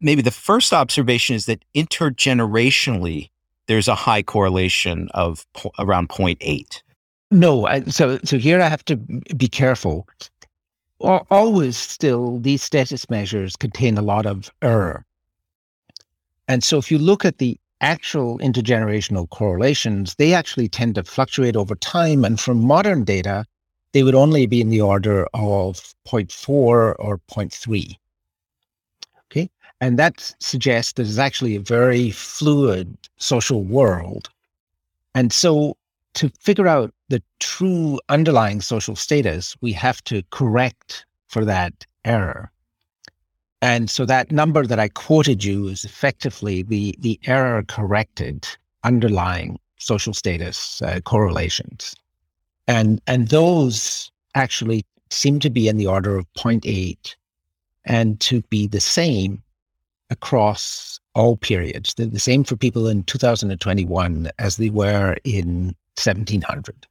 maybe 0.00 0.22
the 0.22 0.30
first 0.30 0.72
observation 0.72 1.36
is 1.36 1.46
that 1.46 1.64
intergenerationally 1.74 3.30
there's 3.68 3.88
a 3.88 3.94
high 3.94 4.22
correlation 4.22 5.08
of 5.14 5.46
po- 5.52 5.72
around 5.78 6.08
0.8. 6.08 6.82
No, 7.30 7.66
I, 7.66 7.82
so 7.84 8.18
so 8.24 8.38
here 8.38 8.60
I 8.60 8.68
have 8.68 8.84
to 8.86 8.96
be 8.96 9.48
careful 9.48 10.06
always 11.00 11.76
still 11.76 12.38
these 12.38 12.62
status 12.62 13.08
measures 13.08 13.56
contain 13.56 13.96
a 13.96 14.02
lot 14.02 14.26
of 14.26 14.50
error. 14.62 15.04
And 16.48 16.64
so 16.64 16.78
if 16.78 16.90
you 16.90 16.98
look 16.98 17.24
at 17.24 17.38
the 17.38 17.58
actual 17.80 18.38
intergenerational 18.38 19.28
correlations, 19.30 20.14
they 20.16 20.34
actually 20.34 20.68
tend 20.68 20.96
to 20.96 21.04
fluctuate 21.04 21.56
over 21.56 21.76
time. 21.76 22.24
And 22.24 22.40
from 22.40 22.64
modern 22.64 23.04
data, 23.04 23.44
they 23.92 24.02
would 24.02 24.14
only 24.14 24.46
be 24.46 24.60
in 24.60 24.70
the 24.70 24.80
order 24.80 25.26
of 25.34 25.94
0.4 26.06 26.48
or 26.48 26.94
0.3. 27.30 27.96
And 29.80 29.98
that 29.98 30.34
suggests 30.40 30.92
that 30.94 31.06
it's 31.06 31.18
actually 31.18 31.54
a 31.56 31.60
very 31.60 32.10
fluid 32.10 32.96
social 33.16 33.62
world. 33.62 34.28
And 35.14 35.32
so 35.32 35.76
to 36.14 36.28
figure 36.40 36.66
out 36.66 36.92
the 37.08 37.22
true 37.38 38.00
underlying 38.08 38.60
social 38.60 38.96
status, 38.96 39.56
we 39.60 39.72
have 39.72 40.02
to 40.04 40.22
correct 40.30 41.06
for 41.28 41.44
that 41.44 41.86
error. 42.04 42.50
And 43.60 43.90
so 43.90 44.04
that 44.04 44.30
number 44.30 44.66
that 44.66 44.78
I 44.78 44.88
quoted 44.88 45.44
you 45.44 45.68
is 45.68 45.84
effectively 45.84 46.62
the, 46.62 46.94
the 46.98 47.18
error 47.26 47.62
corrected 47.64 48.48
underlying 48.84 49.58
social 49.78 50.14
status 50.14 50.80
uh, 50.82 51.00
correlations. 51.04 51.94
And, 52.66 53.00
and 53.06 53.28
those 53.28 54.10
actually 54.34 54.84
seem 55.10 55.40
to 55.40 55.50
be 55.50 55.68
in 55.68 55.76
the 55.76 55.86
order 55.86 56.16
of 56.16 56.32
0.8 56.34 57.14
and 57.84 58.20
to 58.20 58.42
be 58.42 58.66
the 58.66 58.80
same 58.80 59.42
across 60.10 61.00
all 61.14 61.36
periods. 61.36 61.94
They're 61.94 62.06
the 62.06 62.18
same 62.18 62.44
for 62.44 62.56
people 62.56 62.86
in 62.86 63.02
2021 63.04 64.30
as 64.38 64.56
they 64.56 64.70
were 64.70 65.16
in 65.24 65.74
1700. 65.96 66.86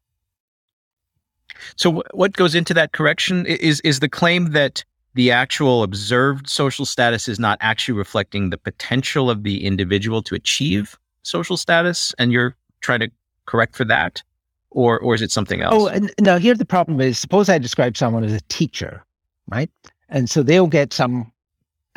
So, 1.76 2.04
what 2.12 2.34
goes 2.34 2.54
into 2.54 2.74
that 2.74 2.92
correction 2.92 3.46
is 3.46 3.80
is 3.82 4.00
the 4.00 4.10
claim 4.10 4.52
that 4.52 4.84
the 5.16 5.32
actual 5.32 5.82
observed 5.82 6.48
social 6.48 6.86
status 6.86 7.28
is 7.28 7.40
not 7.40 7.58
actually 7.62 7.98
reflecting 7.98 8.52
the 8.52 8.58
potential 8.58 9.30
of 9.30 9.44
the 9.44 9.66
individual 9.66 10.22
to 10.24 10.36
achieve 10.36 10.98
social 11.24 11.58
status, 11.58 12.14
and 12.20 12.32
you're 12.32 12.56
trying 12.82 13.00
to 13.00 13.10
correct 13.48 13.76
for 13.76 13.86
that, 13.86 14.22
or 14.70 15.00
or 15.00 15.16
is 15.16 15.22
it 15.22 15.32
something 15.32 15.62
else? 15.62 15.74
Oh, 15.76 15.88
and 15.88 16.14
now 16.20 16.38
here 16.38 16.54
the 16.54 16.66
problem 16.66 17.02
is: 17.02 17.18
suppose 17.18 17.50
I 17.50 17.58
describe 17.58 17.98
someone 17.98 18.24
as 18.24 18.34
a 18.34 18.42
teacher, 18.50 19.04
right? 19.48 19.72
And 20.10 20.30
so 20.30 20.44
they'll 20.44 20.68
get 20.68 20.94
some 20.94 21.32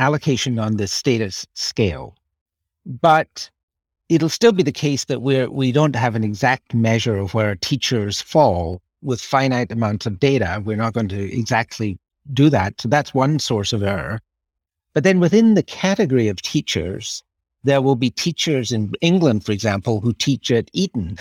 allocation 0.01 0.59
on 0.59 0.77
the 0.77 0.89
status 0.89 1.47
scale, 1.55 2.17
but 2.85 3.49
it'll 4.09 4.29
still 4.29 4.53
be 4.53 4.65
the 4.65 4.73
case 4.73 5.05
that 5.05 5.23
we're 5.23 5.49
we 5.49 5.71
don't 5.71 5.95
have 5.95 6.17
an 6.17 6.25
exact 6.25 6.75
measure 6.75 7.17
of 7.17 7.35
where 7.35 7.55
teachers 7.55 8.21
fall 8.21 8.83
with 9.03 9.21
finite 9.21 9.71
amounts 9.71 10.07
of 10.07 10.19
data. 10.19 10.61
We're 10.65 10.77
not 10.77 10.95
going 10.95 11.09
to 11.09 11.39
exactly 11.39 11.99
do 12.33 12.51
that. 12.51 12.81
So 12.81 12.89
that's 12.89 13.15
one 13.15 13.39
source 13.39 13.73
of 13.73 13.83
error. 13.83 14.21
But 14.95 15.05
then 15.05 15.21
within 15.21 15.55
the 15.55 15.63
category 15.63 16.29
of 16.29 16.43
teachers, 16.43 17.23
there 17.63 17.83
will 17.83 17.97
be 17.97 18.11
teachers 18.11 18.73
in 18.73 18.93
England, 19.01 19.45
for 19.45 19.53
example, 19.53 20.01
who 20.01 20.13
teach 20.15 20.51
at 20.51 20.71
Eton 20.73 21.19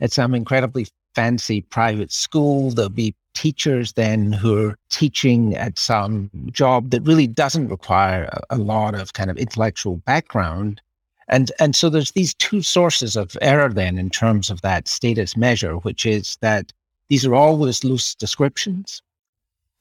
at 0.00 0.12
some 0.12 0.34
incredibly 0.34 0.86
fancy 1.14 1.62
private 1.62 2.12
school. 2.12 2.70
There'll 2.70 2.90
be 2.90 3.14
teachers 3.34 3.92
then 3.92 4.32
who 4.32 4.68
are 4.68 4.78
teaching 4.90 5.54
at 5.56 5.78
some 5.78 6.30
job 6.50 6.90
that 6.90 7.02
really 7.02 7.26
doesn't 7.26 7.68
require 7.68 8.24
a, 8.50 8.56
a 8.56 8.58
lot 8.58 8.94
of 8.94 9.12
kind 9.12 9.30
of 9.30 9.36
intellectual 9.36 9.96
background. 9.98 10.80
And, 11.28 11.50
and 11.58 11.74
so 11.74 11.88
there's 11.88 12.12
these 12.12 12.34
two 12.34 12.62
sources 12.62 13.16
of 13.16 13.36
error 13.40 13.68
then 13.68 13.98
in 13.98 14.10
terms 14.10 14.50
of 14.50 14.60
that 14.62 14.88
status 14.88 15.36
measure, 15.36 15.74
which 15.76 16.04
is 16.04 16.36
that 16.40 16.72
these 17.08 17.26
are 17.26 17.34
always 17.34 17.84
loose 17.84 18.14
descriptions 18.14 19.02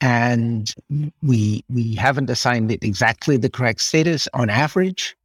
and 0.01 0.73
we 1.21 1.63
we 1.69 1.95
haven't 1.95 2.29
assigned 2.29 2.71
it 2.71 2.83
exactly 2.83 3.37
the 3.37 3.49
correct 3.49 3.79
status 3.79 4.27
on 4.33 4.49
average 4.49 5.15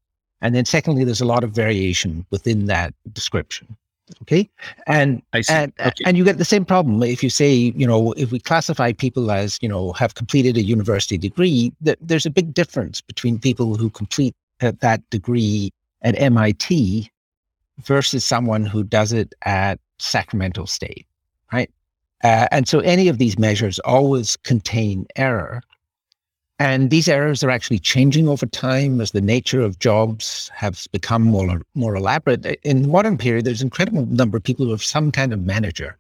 and 0.43 0.55
then 0.55 0.65
secondly 0.65 1.03
there's 1.03 1.23
a 1.23 1.27
lot 1.27 1.43
of 1.43 1.51
variation 1.51 2.25
within 2.31 2.67
that 2.67 2.95
description 3.13 3.77
okay 4.23 4.49
and 4.87 5.23
and 5.49 5.73
okay. 5.81 6.05
and 6.05 6.17
you 6.17 6.25
get 6.25 6.39
the 6.39 6.45
same 6.45 6.65
problem 6.65 7.03
if 7.03 7.23
you 7.23 7.31
say 7.31 7.53
you 7.53 7.87
know 7.87 8.13
if 8.13 8.31
we 8.31 8.39
classify 8.39 8.93
people 8.93 9.31
as 9.31 9.59
you 9.61 9.69
know 9.69 9.93
have 9.93 10.15
completed 10.15 10.57
a 10.57 10.63
university 10.63 11.19
degree 11.19 11.73
that 11.81 11.99
there's 12.01 12.27
a 12.27 12.31
big 12.31 12.55
difference 12.55 13.01
between 13.01 13.39
people 13.39 13.75
who 13.75 13.91
complete 13.91 14.35
that 14.61 15.03
degree 15.11 15.71
at 16.03 16.19
MIT 16.19 17.11
versus 17.83 18.25
someone 18.25 18.65
who 18.65 18.83
does 18.83 19.13
it 19.13 19.35
at 19.43 19.81
Sacramento 19.99 20.65
State 20.67 21.07
right 21.53 21.71
uh, 22.25 22.49
and 22.51 22.67
so 22.67 22.81
any 22.81 23.09
of 23.09 23.19
these 23.19 23.39
measures 23.39 23.79
always 23.81 24.37
contain 24.39 25.07
error. 25.17 25.63
And 26.59 26.89
these 26.91 27.07
errors 27.07 27.45
are 27.45 27.51
actually 27.51 27.79
changing 27.79 28.29
over 28.29 28.47
time 28.47 29.01
as 29.01 29.11
the 29.11 29.21
nature 29.21 29.61
of 29.61 29.79
jobs 29.79 30.51
has 30.55 30.87
become 30.87 31.23
more, 31.23 31.61
more 31.75 31.95
elaborate. 31.95 32.47
In 32.63 32.83
the 32.83 32.89
modern 32.89 33.19
period, 33.19 33.45
there's 33.45 33.61
an 33.61 33.67
incredible 33.67 34.07
number 34.07 34.39
of 34.39 34.43
people 34.43 34.65
who 34.65 34.71
have 34.71 34.83
some 34.83 35.13
kind 35.13 35.35
of 35.35 35.43
manager, 35.43 35.99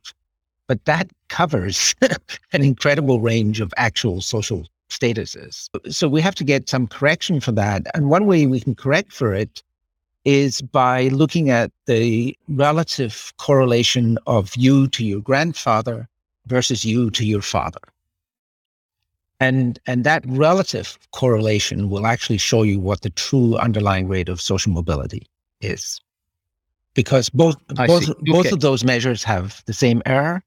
but 0.67 0.83
that 0.87 1.11
covers 1.29 1.95
an 2.53 2.63
incredible 2.63 3.21
range 3.21 3.61
of 3.61 3.75
actual 3.77 4.23
social 4.23 4.67
statuses. 4.89 5.69
So 5.93 6.09
we 6.09 6.23
have 6.23 6.35
to 6.37 6.45
get 6.45 6.71
some 6.71 6.87
correction 6.87 7.41
for 7.41 7.53
that. 7.53 7.87
And 7.93 8.09
one 8.09 8.27
way 8.27 8.47
we 8.47 8.61
can 8.61 8.75
correct 8.75 9.13
for 9.13 9.35
it 9.35 9.63
is 10.25 10.63
by 10.63 11.09
looking 11.09 11.51
at 11.51 11.71
the 11.85 12.37
relative 12.49 13.33
correlation 13.37 14.19
of 14.27 14.57
you 14.57 14.89
to 14.89 15.05
your 15.05 15.21
grandfather 15.21 16.09
versus 16.47 16.85
you 16.85 17.11
to 17.11 17.27
your 17.27 17.43
father. 17.43 17.81
And, 19.39 19.79
and 19.87 20.05
that 20.05 20.25
relative 20.27 20.99
correlation 21.13 21.91
will 21.91 22.07
actually 22.07 22.39
show 22.39 22.63
you 22.63 22.81
what 22.81 23.03
the 23.03 23.11
true 23.11 23.57
underlying 23.57 24.09
rate 24.09 24.29
of 24.29 24.41
social 24.41 24.73
mobility 24.73 25.27
is. 25.61 26.01
Because 26.95 27.29
both, 27.29 27.57
both, 27.69 28.09
okay. 28.09 28.33
both 28.33 28.53
of 28.53 28.61
those 28.61 28.83
measures 28.83 29.23
have 29.25 29.63
the 29.67 29.75
same 29.75 30.03
error. 30.07 30.43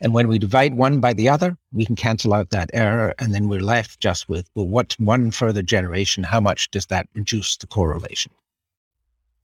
And 0.00 0.14
when 0.14 0.28
we 0.28 0.38
divide 0.38 0.74
one 0.74 1.00
by 1.00 1.12
the 1.12 1.28
other, 1.28 1.56
we 1.72 1.84
can 1.84 1.96
cancel 1.96 2.34
out 2.34 2.50
that 2.50 2.70
error. 2.72 3.14
And 3.18 3.34
then 3.34 3.48
we're 3.48 3.60
left 3.60 3.98
just 3.98 4.28
with, 4.28 4.48
well, 4.54 4.66
what's 4.66 4.98
one 4.98 5.30
further 5.32 5.62
generation? 5.62 6.22
How 6.22 6.40
much 6.40 6.70
does 6.70 6.86
that 6.86 7.08
reduce 7.14 7.56
the 7.56 7.66
correlation? 7.66 8.32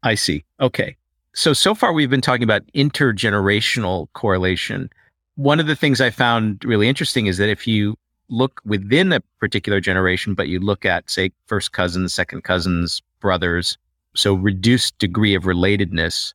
I 0.04 0.14
see. 0.14 0.44
Okay. 0.60 0.96
So, 1.34 1.52
so 1.52 1.74
far 1.74 1.92
we've 1.92 2.10
been 2.10 2.20
talking 2.20 2.44
about 2.44 2.62
intergenerational 2.74 4.08
correlation. 4.12 4.90
One 5.36 5.60
of 5.60 5.66
the 5.66 5.76
things 5.76 6.00
I 6.00 6.10
found 6.10 6.64
really 6.64 6.88
interesting 6.88 7.26
is 7.26 7.38
that 7.38 7.48
if 7.48 7.66
you 7.66 7.96
look 8.28 8.60
within 8.64 9.12
a 9.12 9.20
particular 9.40 9.80
generation, 9.80 10.34
but 10.34 10.48
you 10.48 10.60
look 10.60 10.84
at, 10.84 11.10
say, 11.10 11.32
first 11.46 11.72
cousins, 11.72 12.14
second 12.14 12.44
cousins, 12.44 13.02
brothers, 13.20 13.78
so 14.14 14.34
reduced 14.34 14.98
degree 14.98 15.34
of 15.34 15.44
relatedness, 15.44 16.34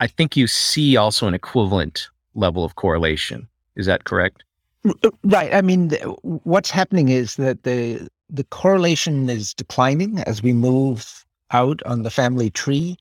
I 0.00 0.06
think 0.06 0.36
you 0.36 0.46
see 0.46 0.96
also 0.96 1.26
an 1.26 1.34
equivalent 1.34 2.08
level 2.34 2.64
of 2.64 2.76
correlation. 2.76 3.48
Is 3.76 3.86
that 3.86 4.04
correct? 4.04 4.44
Uh, 4.84 5.10
right. 5.24 5.52
I 5.52 5.62
mean, 5.62 5.90
what's 6.22 6.70
happening 6.70 7.08
is 7.08 7.36
that 7.36 7.64
the 7.64 8.08
the 8.30 8.44
correlation 8.44 9.30
is 9.30 9.54
declining 9.54 10.20
as 10.20 10.42
we 10.42 10.52
move 10.52 11.24
out 11.50 11.82
on 11.84 12.02
the 12.02 12.10
family 12.10 12.50
tree, 12.50 12.96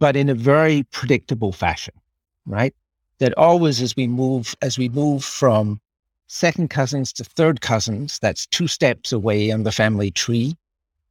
but 0.00 0.16
in 0.16 0.28
a 0.28 0.34
very 0.34 0.82
predictable 0.90 1.52
fashion, 1.52 1.94
right? 2.46 2.74
That 3.18 3.32
always 3.38 3.80
as 3.80 3.94
we 3.94 4.08
move, 4.08 4.56
as 4.60 4.76
we 4.76 4.88
move 4.88 5.24
from 5.24 5.80
second 6.30 6.70
cousins 6.70 7.12
to 7.12 7.24
third 7.24 7.60
cousins, 7.60 8.20
that's 8.20 8.46
two 8.46 8.68
steps 8.68 9.10
away 9.10 9.50
on 9.50 9.64
the 9.64 9.72
family 9.72 10.12
tree, 10.12 10.56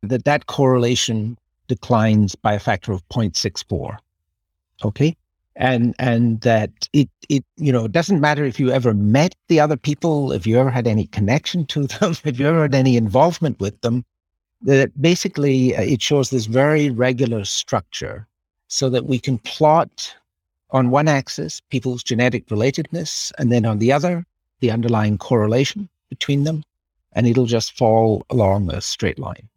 that 0.01 0.23
that 0.23 0.45
correlation 0.45 1.37
declines 1.67 2.35
by 2.35 2.53
a 2.53 2.59
factor 2.59 2.93
of 2.93 3.07
0.64. 3.09 3.97
Okay. 4.85 5.17
And, 5.57 5.93
and 5.99 6.39
that 6.41 6.71
it, 6.93 7.09
it, 7.27 7.43
you 7.57 7.73
know, 7.73 7.83
it 7.83 7.91
doesn't 7.91 8.21
matter 8.21 8.45
if 8.45 8.61
you 8.61 8.71
ever 8.71 8.93
met 8.93 9.35
the 9.49 9.59
other 9.59 9.75
people, 9.75 10.31
if 10.31 10.47
you 10.47 10.57
ever 10.57 10.69
had 10.69 10.87
any 10.87 11.05
connection 11.07 11.65
to 11.65 11.85
them, 11.85 12.15
if 12.23 12.39
you 12.39 12.47
ever 12.47 12.61
had 12.61 12.73
any 12.73 12.95
involvement 12.95 13.59
with 13.59 13.79
them, 13.81 14.05
that 14.61 15.01
basically 15.01 15.75
uh, 15.75 15.81
it 15.81 16.01
shows 16.01 16.29
this 16.29 16.45
very 16.45 16.89
regular 16.89 17.43
structure 17.43 18.25
so 18.69 18.89
that 18.89 19.05
we 19.05 19.19
can 19.19 19.37
plot 19.39 20.15
on 20.71 20.91
one 20.91 21.09
axis 21.09 21.61
people's 21.69 22.03
genetic 22.03 22.47
relatedness 22.47 23.33
and 23.37 23.51
then 23.51 23.65
on 23.65 23.79
the 23.79 23.91
other 23.91 24.25
the 24.59 24.71
underlying 24.71 25.17
correlation 25.17 25.89
between 26.09 26.43
them 26.43 26.63
and 27.13 27.27
it'll 27.27 27.45
just 27.45 27.77
fall 27.77 28.25
along 28.29 28.71
a 28.71 28.81
straight 28.81 29.19
line. 29.19 29.49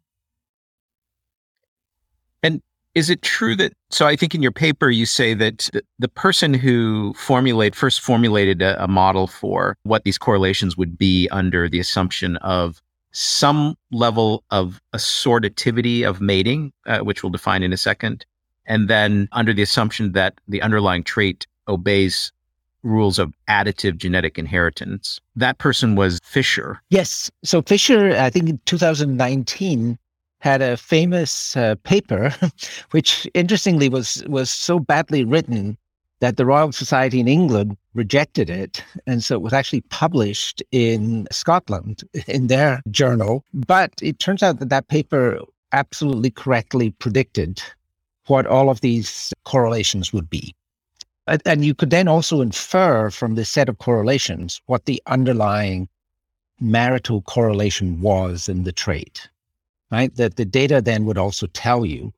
And 2.41 2.61
is 2.95 3.09
it 3.09 3.21
true 3.23 3.55
that 3.55 3.73
so 3.89 4.05
i 4.05 4.15
think 4.15 4.35
in 4.35 4.43
your 4.43 4.51
paper 4.51 4.89
you 4.89 5.07
say 5.07 5.33
that 5.33 5.69
the 5.97 6.07
person 6.07 6.53
who 6.53 7.11
formulate 7.15 7.73
first 7.73 8.01
formulated 8.01 8.61
a, 8.61 8.83
a 8.83 8.87
model 8.87 9.25
for 9.25 9.75
what 9.81 10.03
these 10.03 10.19
correlations 10.19 10.77
would 10.77 10.95
be 10.95 11.27
under 11.29 11.67
the 11.67 11.79
assumption 11.79 12.37
of 12.37 12.83
some 13.13 13.77
level 13.91 14.43
of 14.49 14.81
assortativity 14.93 16.07
of 16.07 16.19
mating, 16.19 16.73
uh, 16.87 16.99
which 16.99 17.23
we'll 17.23 17.29
define 17.29 17.63
in 17.63 17.71
a 17.71 17.77
second, 17.77 18.25
and 18.65 18.89
then 18.89 19.29
under 19.31 19.53
the 19.53 19.61
assumption 19.61 20.11
that 20.13 20.39
the 20.47 20.61
underlying 20.61 21.03
trait 21.03 21.47
obeys 21.67 22.31
rules 22.83 23.19
of 23.19 23.33
additive 23.47 23.97
genetic 23.97 24.37
inheritance. 24.37 25.19
That 25.35 25.57
person 25.57 25.95
was 25.95 26.19
Fisher. 26.23 26.81
Yes. 26.89 27.31
So 27.43 27.61
Fisher, 27.61 28.15
I 28.17 28.29
think 28.29 28.49
in 28.49 28.59
2019, 28.65 29.97
had 30.39 30.61
a 30.61 30.75
famous 30.75 31.55
uh, 31.55 31.75
paper, 31.83 32.35
which 32.91 33.25
interestingly 33.33 33.87
was 33.87 34.23
was 34.27 34.51
so 34.51 34.77
badly 34.77 35.23
written 35.23 35.77
that 36.19 36.37
the 36.37 36.45
Royal 36.45 36.71
Society 36.71 37.19
in 37.19 37.27
England 37.27 37.77
rejected 37.93 38.49
it. 38.49 38.83
And 39.07 39.23
so 39.23 39.35
it 39.35 39.41
was 39.41 39.53
actually 39.53 39.81
published 39.81 40.63
in 40.71 41.27
Scotland 41.31 42.03
in 42.27 42.47
their 42.47 42.81
journal. 42.91 43.43
But 43.53 43.91
it 44.01 44.19
turns 44.19 44.43
out 44.43 44.59
that 44.59 44.69
that 44.69 44.87
paper 44.87 45.39
absolutely 45.71 46.31
correctly 46.31 46.91
predicted 46.91 47.61
what 48.27 48.45
all 48.45 48.69
of 48.69 48.81
these 48.81 49.33
correlations 49.43 50.13
would 50.13 50.29
be. 50.29 50.55
And 51.27 51.63
you 51.63 51.73
could 51.73 51.89
then 51.89 52.07
also 52.07 52.41
infer 52.41 53.09
from 53.09 53.35
this 53.35 53.49
set 53.49 53.69
of 53.69 53.77
correlations 53.77 54.61
what 54.65 54.85
the 54.85 55.01
underlying 55.07 55.87
marital 56.59 57.21
correlation 57.21 58.01
was 58.01 58.49
in 58.49 58.63
the 58.63 58.71
trait, 58.71 59.29
right? 59.91 60.13
That 60.15 60.35
the 60.35 60.45
data 60.45 60.81
then 60.81 61.05
would 61.05 61.17
also 61.17 61.47
tell 61.47 61.85
you 61.85 62.13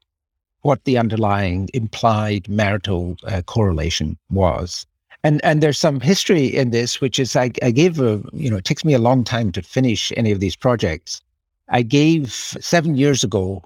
what 0.61 0.83
the 0.85 0.97
underlying 0.97 1.69
implied 1.73 2.49
marital 2.49 3.15
uh, 3.27 3.43
correlation 3.43 4.17
was. 4.31 4.87
And 5.23 5.43
and 5.43 5.61
there's 5.61 5.77
some 5.77 5.99
history 5.99 6.47
in 6.47 6.71
this, 6.71 6.99
which 7.01 7.19
is 7.19 7.35
I, 7.35 7.51
I 7.61 7.71
gave 7.71 7.99
a 7.99 8.21
you 8.33 8.49
know 8.49 8.57
it 8.57 8.65
takes 8.65 8.85
me 8.85 8.93
a 8.93 8.99
long 8.99 9.23
time 9.23 9.51
to 9.53 9.61
finish 9.61 10.11
any 10.17 10.31
of 10.31 10.39
these 10.39 10.55
projects. 10.55 11.21
I 11.69 11.81
gave 11.81 12.31
seven 12.33 12.95
years 12.95 13.23
ago 13.23 13.63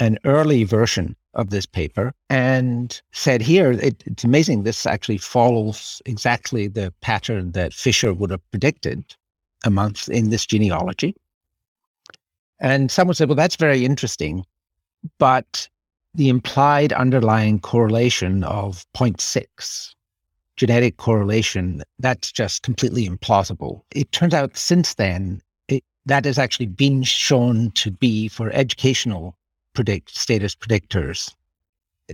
an 0.00 0.18
early 0.24 0.64
version 0.64 1.14
of 1.34 1.50
this 1.50 1.66
paper 1.66 2.12
and 2.30 3.00
said 3.12 3.42
here 3.42 3.72
it, 3.72 4.02
it's 4.06 4.24
amazing. 4.24 4.62
This 4.62 4.86
actually 4.86 5.18
follows 5.18 6.02
exactly 6.06 6.66
the 6.66 6.92
pattern 7.02 7.52
that 7.52 7.74
fisher 7.74 8.12
would 8.12 8.30
have 8.30 8.50
predicted 8.50 9.04
amongst 9.64 10.08
in 10.08 10.30
this 10.30 10.46
genealogy. 10.46 11.14
And 12.60 12.90
someone 12.90 13.14
said 13.14 13.28
well 13.28 13.36
that's 13.36 13.56
very 13.56 13.84
interesting 13.84 14.44
but 15.18 15.68
the 16.14 16.28
implied 16.28 16.92
underlying 16.92 17.60
correlation 17.60 18.42
of 18.44 18.84
0.6 18.96 19.94
genetic 20.56 20.96
correlation 20.96 21.82
that's 22.00 22.32
just 22.32 22.62
completely 22.62 23.08
implausible. 23.08 23.82
It 23.94 24.10
turns 24.12 24.34
out 24.34 24.56
since 24.56 24.94
then 24.94 25.40
it, 25.68 25.84
that 26.06 26.24
has 26.24 26.38
actually 26.38 26.66
been 26.66 27.02
shown 27.02 27.70
to 27.72 27.90
be 27.90 28.28
for 28.28 28.50
educational 28.50 29.36
predict 29.80 30.14
status 30.14 30.54
predictors 30.54 31.34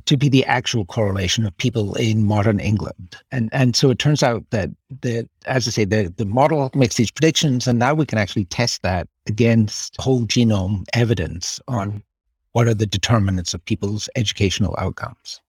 to 0.04 0.16
be 0.16 0.28
the 0.28 0.44
actual 0.44 0.84
correlation 0.84 1.44
of 1.44 1.56
people 1.56 1.96
in 1.96 2.24
modern 2.24 2.60
England. 2.60 3.16
And 3.32 3.50
and 3.52 3.74
so 3.74 3.90
it 3.90 3.98
turns 3.98 4.22
out 4.22 4.44
that 4.50 4.70
the 5.02 5.28
as 5.46 5.66
I 5.66 5.72
say, 5.72 5.84
the, 5.84 6.14
the 6.16 6.26
model 6.26 6.70
makes 6.74 6.94
these 6.94 7.10
predictions 7.10 7.66
and 7.66 7.80
now 7.80 7.92
we 7.92 8.06
can 8.06 8.18
actually 8.18 8.44
test 8.44 8.82
that 8.82 9.08
against 9.26 10.00
whole 10.00 10.26
genome 10.26 10.84
evidence 10.92 11.60
on 11.66 12.04
what 12.52 12.68
are 12.68 12.74
the 12.74 12.86
determinants 12.86 13.52
of 13.52 13.64
people's 13.64 14.08
educational 14.14 14.76
outcomes. 14.78 15.40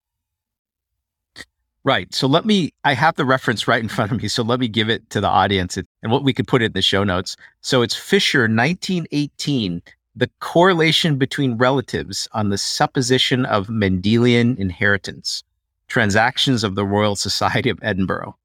Right. 1.84 2.14
So 2.14 2.28
let 2.28 2.44
me, 2.46 2.74
I 2.84 2.94
have 2.96 3.16
the 3.16 3.26
reference 3.26 3.66
right 3.66 3.82
in 3.82 3.88
front 3.88 4.12
of 4.12 4.22
me. 4.22 4.28
So 4.28 4.44
let 4.44 4.60
me 4.60 4.68
give 4.68 4.90
it 4.90 5.10
to 5.12 5.22
the 5.22 5.28
audience 5.30 5.78
and 5.78 6.12
what 6.12 6.24
we 6.24 6.34
could 6.34 6.48
put 6.48 6.62
in 6.62 6.74
the 6.74 6.82
show 6.82 7.06
notes. 7.06 7.38
So 7.62 7.82
it's 7.82 7.96
Fisher, 7.96 8.42
1918, 8.42 9.82
the 10.18 10.30
correlation 10.40 11.18
between 11.18 11.58
relatives 11.58 12.28
on 12.32 12.50
the 12.50 12.58
supposition 12.58 13.46
of 13.46 13.68
Mendelian 13.68 14.58
inheritance, 14.58 15.44
transactions 15.88 16.64
of 16.64 16.74
the 16.76 16.86
Royal 16.86 17.16
Society 17.16 17.70
of 17.70 17.78
Edinburgh. 17.84 18.36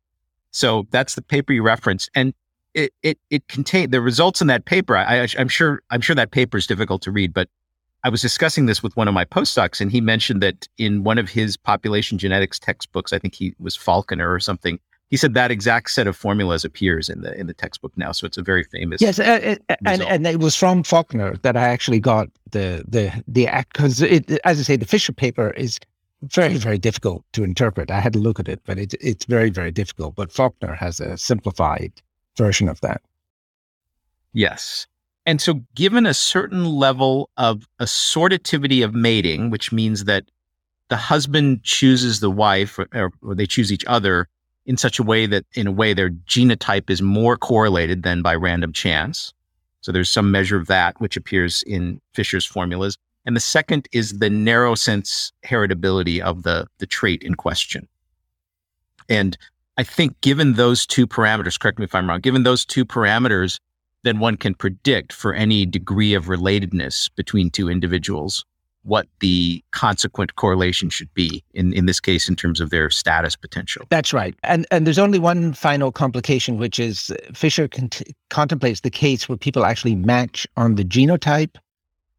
So 0.51 0.87
that's 0.91 1.15
the 1.15 1.23
paper 1.23 1.55
you 1.55 1.63
referenced, 1.63 2.11
and 2.15 2.35
it 2.75 2.93
it 3.03 3.19
it 3.31 3.49
contained 3.49 3.91
the 3.91 4.03
results 4.03 4.43
in 4.43 4.49
that 4.49 4.67
paper. 4.67 4.97
I, 4.97 5.27
I'm 5.39 5.49
sure 5.49 5.83
I'm 5.91 6.03
sure 6.03 6.15
that 6.15 6.31
paper 6.31 6.59
is 6.59 6.67
difficult 6.67 7.01
to 7.03 7.11
read, 7.11 7.33
but 7.33 7.49
I 8.05 8.11
was 8.11 8.21
discussing 8.21 8.67
this 8.67 8.83
with 8.83 8.95
one 8.97 9.09
of 9.09 9.15
my 9.15 9.25
postdocs, 9.25 9.81
and 9.81 9.91
he 9.91 10.03
mentioned 10.03 10.43
that 10.43 10.69
in 10.77 11.05
one 11.05 11.19
of 11.19 11.31
his 11.31 11.57
population 11.57 12.19
genetics 12.19 12.59
textbooks, 12.59 13.15
I 13.15 13.19
think 13.19 13.35
he 13.35 13.55
was 13.59 13.77
Falconer 13.77 14.31
or 14.31 14.41
something, 14.41 14.79
he 15.13 15.19
said 15.19 15.35
that 15.35 15.51
exact 15.51 15.91
set 15.91 16.07
of 16.07 16.17
formulas 16.17 16.65
appears 16.65 17.11
in 17.11 17.21
the 17.21 17.39
in 17.39 17.47
the 17.47 17.53
textbook 17.53 17.93
now, 17.99 18.13
so 18.13 18.27
it's 18.27 18.39
a 18.39 18.43
very 18.43 18.65
famous. 18.65 19.03
Yes, 19.03 19.19
uh, 19.19 19.57
uh 19.69 19.77
and 19.85 20.01
and 20.01 20.27
it 20.27 20.41
was 20.41 20.57
from 20.57 20.83
Falconer 20.83 21.37
that 21.43 21.55
I 21.55 21.69
actually 21.69 22.01
got 22.01 22.29
the 22.51 22.83
the 22.89 23.23
the 23.29 23.47
act 23.47 23.75
because 23.75 24.01
it, 24.01 24.31
as 24.47 24.59
I 24.59 24.63
say, 24.63 24.77
the 24.77 24.87
Fisher 24.87 25.13
paper 25.13 25.51
is 25.51 25.79
very 26.23 26.57
very 26.57 26.79
difficult 26.79 27.27
to 27.35 27.45
interpret. 27.45 27.91
I 27.91 28.01
had 28.01 28.15
to 28.15 28.19
look 28.19 28.41
at 28.41 28.49
it, 28.49 28.63
but 28.65 28.79
it, 28.79 28.95
it's 29.03 29.27
very 29.27 29.51
very 29.51 29.71
difficult. 29.71 30.15
But 30.15 30.33
Falconer 30.33 30.75
has 30.75 30.99
a 30.99 31.19
simplified 31.19 31.93
version 32.39 32.71
of 32.71 32.81
that. 32.81 33.03
Yes. 34.33 34.87
And 35.27 35.43
so, 35.43 35.61
given 35.75 36.07
a 36.07 36.15
certain 36.15 36.65
level 36.65 37.29
of 37.37 37.69
assortativity 37.81 38.83
of 38.83 38.95
mating, 38.95 39.51
which 39.51 39.73
means 39.73 40.05
that 40.05 40.25
the 40.89 40.97
husband 40.97 41.65
chooses 41.65 42.21
the 42.21 42.31
wife 42.31 42.79
or, 42.79 43.13
or 43.21 43.35
they 43.35 43.47
choose 43.47 43.71
each 43.71 43.85
other 43.85 44.27
in 44.67 44.77
such 44.77 44.99
a 44.99 45.03
way 45.03 45.27
that, 45.27 45.45
in 45.55 45.67
a 45.67 45.73
way, 45.73 45.93
their 45.93 46.11
genotype 46.11 46.89
is 46.91 47.03
more 47.03 47.37
correlated 47.37 48.03
than 48.03 48.23
by 48.23 48.35
random 48.35 48.73
chance. 48.73 49.33
So 49.81 49.91
there's 49.91 50.11
some 50.11 50.31
measure 50.31 50.57
of 50.57 50.69
that, 50.69 51.01
which 51.01 51.17
appears 51.17 51.63
in 51.65 52.01
Fisher's 52.15 52.45
formulas. 52.45 52.97
And 53.25 53.37
the 53.37 53.41
second 53.41 53.89
is 53.93 54.19
the 54.19 54.31
narrow 54.31 54.75
sense 54.75 55.33
heritability 55.45 56.21
of 56.21 56.43
the, 56.43 56.67
the 56.79 56.87
trait 56.87 57.23
in 57.23 57.35
question. 57.35 57.89
And 59.09 59.37
I 59.77 59.83
think 59.83 60.21
given 60.21 60.55
those 60.55 60.87
two 60.87 61.07
parameters, 61.07 61.59
correct 61.59 61.79
me 61.79 61.85
if 61.85 61.95
I'm 61.95 62.09
wrong, 62.09 62.21
given 62.21 62.45
those 62.45 62.65
two 62.65 62.85
parameters, 62.85 63.59
then 64.05 64.19
one 64.19 64.37
can 64.37 64.55
predict 64.55 65.13
for 65.13 65.35
any 65.35 65.67
degree 65.67 66.15
of 66.15 66.27
relatedness 66.27 67.11
between 67.15 67.51
two 67.51 67.69
individuals 67.69 68.45
what 68.85 69.07
the 69.21 69.63
consequent 69.71 70.35
correlation 70.37 70.91
should 70.91 71.13
be 71.15 71.43
in, 71.55 71.73
in 71.73 71.87
this 71.87 72.01
case 72.01 72.29
in 72.29 72.37
terms 72.37 72.61
of 72.61 72.71
their 72.71 72.91
status 72.91 73.37
potential. 73.37 73.87
That's 73.91 74.13
right. 74.13 74.35
And 74.43 74.67
and 74.71 74.87
there's 74.87 74.99
only 74.99 75.19
one 75.19 75.53
final 75.53 75.93
complication, 75.93 76.59
which 76.59 76.79
is 76.79 77.13
Fisher 77.33 77.69
cont- 77.69 78.03
contemplates 78.31 78.81
the 78.81 78.91
case 78.91 79.29
where 79.29 79.39
people 79.39 79.65
actually 79.65 79.95
match 79.95 80.47
on 80.57 80.75
the 80.75 80.85
genotype 80.85 81.57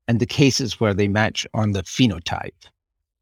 and 0.08 0.20
the 0.20 0.26
cases 0.26 0.80
where 0.80 0.94
they 0.94 1.08
match 1.08 1.48
on 1.54 1.72
the 1.72 1.84
phenotype. 1.84 2.52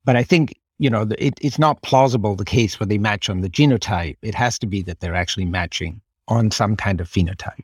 But 0.03 0.15
I 0.15 0.23
think, 0.23 0.59
you 0.79 0.89
know, 0.89 1.07
it, 1.17 1.35
it's 1.41 1.59
not 1.59 1.81
plausible 1.83 2.35
the 2.35 2.45
case 2.45 2.79
where 2.79 2.87
they 2.87 2.97
match 2.97 3.29
on 3.29 3.41
the 3.41 3.49
genotype. 3.49 4.17
It 4.21 4.35
has 4.35 4.57
to 4.59 4.67
be 4.67 4.81
that 4.83 4.99
they're 4.99 5.15
actually 5.15 5.45
matching 5.45 6.01
on 6.27 6.51
some 6.51 6.75
kind 6.75 7.01
of 7.01 7.07
phenotype. 7.07 7.63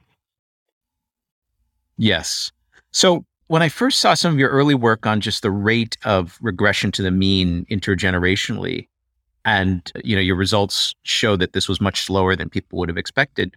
Yes. 1.97 2.51
So 2.91 3.25
when 3.47 3.61
I 3.61 3.69
first 3.69 3.99
saw 3.99 4.13
some 4.13 4.33
of 4.33 4.39
your 4.39 4.49
early 4.49 4.75
work 4.75 5.05
on 5.05 5.21
just 5.21 5.41
the 5.41 5.51
rate 5.51 5.97
of 6.03 6.37
regression 6.41 6.91
to 6.93 7.01
the 7.01 7.11
mean 7.11 7.65
intergenerationally, 7.71 8.87
and 9.45 9.91
you 10.03 10.15
know 10.15 10.21
your 10.21 10.35
results 10.35 10.93
show 11.03 11.35
that 11.37 11.53
this 11.53 11.69
was 11.69 11.79
much 11.79 12.03
slower 12.03 12.35
than 12.35 12.49
people 12.49 12.77
would 12.79 12.89
have 12.89 12.97
expected, 12.97 13.55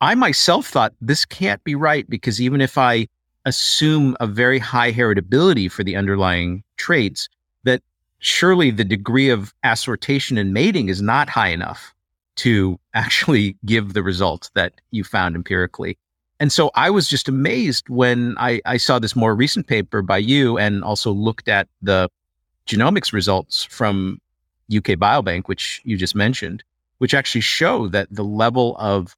I 0.00 0.14
myself 0.14 0.66
thought 0.66 0.94
this 1.00 1.24
can't 1.24 1.62
be 1.64 1.74
right 1.74 2.08
because 2.08 2.40
even 2.40 2.60
if 2.60 2.78
I 2.78 3.08
assume 3.44 4.16
a 4.20 4.26
very 4.26 4.58
high 4.58 4.92
heritability 4.92 5.70
for 5.70 5.82
the 5.82 5.96
underlying 5.96 6.62
traits, 6.76 7.28
that 7.64 7.82
surely 8.18 8.70
the 8.70 8.84
degree 8.84 9.30
of 9.30 9.54
assortation 9.64 10.38
and 10.38 10.52
mating 10.52 10.88
is 10.88 11.00
not 11.00 11.28
high 11.28 11.48
enough 11.48 11.94
to 12.36 12.78
actually 12.94 13.56
give 13.64 13.94
the 13.94 14.02
results 14.02 14.50
that 14.54 14.74
you 14.90 15.02
found 15.02 15.34
empirically. 15.34 15.98
And 16.38 16.52
so 16.52 16.70
I 16.74 16.90
was 16.90 17.08
just 17.08 17.28
amazed 17.28 17.88
when 17.88 18.34
I, 18.38 18.60
I 18.66 18.76
saw 18.76 18.98
this 18.98 19.16
more 19.16 19.34
recent 19.34 19.66
paper 19.66 20.02
by 20.02 20.18
you 20.18 20.58
and 20.58 20.84
also 20.84 21.10
looked 21.10 21.48
at 21.48 21.68
the 21.80 22.10
genomics 22.66 23.12
results 23.12 23.64
from 23.64 24.20
UK 24.74 24.98
Biobank, 24.98 25.46
which 25.46 25.80
you 25.84 25.96
just 25.96 26.14
mentioned, 26.14 26.62
which 26.98 27.14
actually 27.14 27.40
show 27.40 27.88
that 27.88 28.08
the 28.10 28.24
level 28.24 28.76
of 28.78 29.16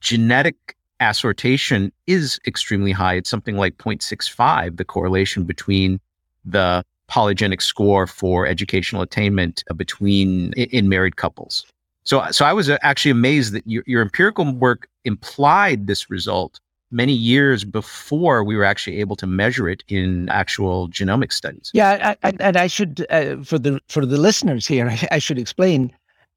genetic 0.00 0.76
assortation 1.00 1.90
is 2.06 2.38
extremely 2.46 2.92
high. 2.92 3.14
It's 3.14 3.30
something 3.30 3.56
like 3.56 3.76
0.65, 3.78 4.76
the 4.76 4.84
correlation 4.84 5.44
between 5.44 6.00
the 6.44 6.84
polygenic 7.10 7.62
score 7.62 8.06
for 8.06 8.46
educational 8.46 9.02
attainment 9.02 9.64
uh, 9.70 9.74
between 9.74 10.52
in 10.54 10.88
married 10.88 11.16
couples. 11.16 11.66
So, 12.06 12.24
so 12.30 12.44
I 12.44 12.52
was 12.52 12.70
uh, 12.70 12.78
actually 12.82 13.10
amazed 13.10 13.52
that 13.52 13.66
your, 13.66 13.82
your 13.86 14.00
empirical 14.00 14.50
work 14.54 14.88
implied 15.04 15.88
this 15.88 16.08
result 16.08 16.60
many 16.92 17.12
years 17.12 17.64
before 17.64 18.44
we 18.44 18.56
were 18.56 18.64
actually 18.64 19.00
able 19.00 19.16
to 19.16 19.26
measure 19.26 19.68
it 19.68 19.82
in 19.88 20.28
actual 20.28 20.88
genomic 20.88 21.32
studies. 21.32 21.72
Yeah, 21.74 22.14
I, 22.22 22.28
I, 22.28 22.32
and 22.38 22.56
I 22.56 22.68
should 22.68 23.04
uh, 23.10 23.42
for 23.42 23.58
the 23.58 23.80
for 23.88 24.06
the 24.06 24.18
listeners 24.18 24.66
here, 24.66 24.88
I, 24.88 25.08
I 25.16 25.18
should 25.18 25.38
explain. 25.38 25.92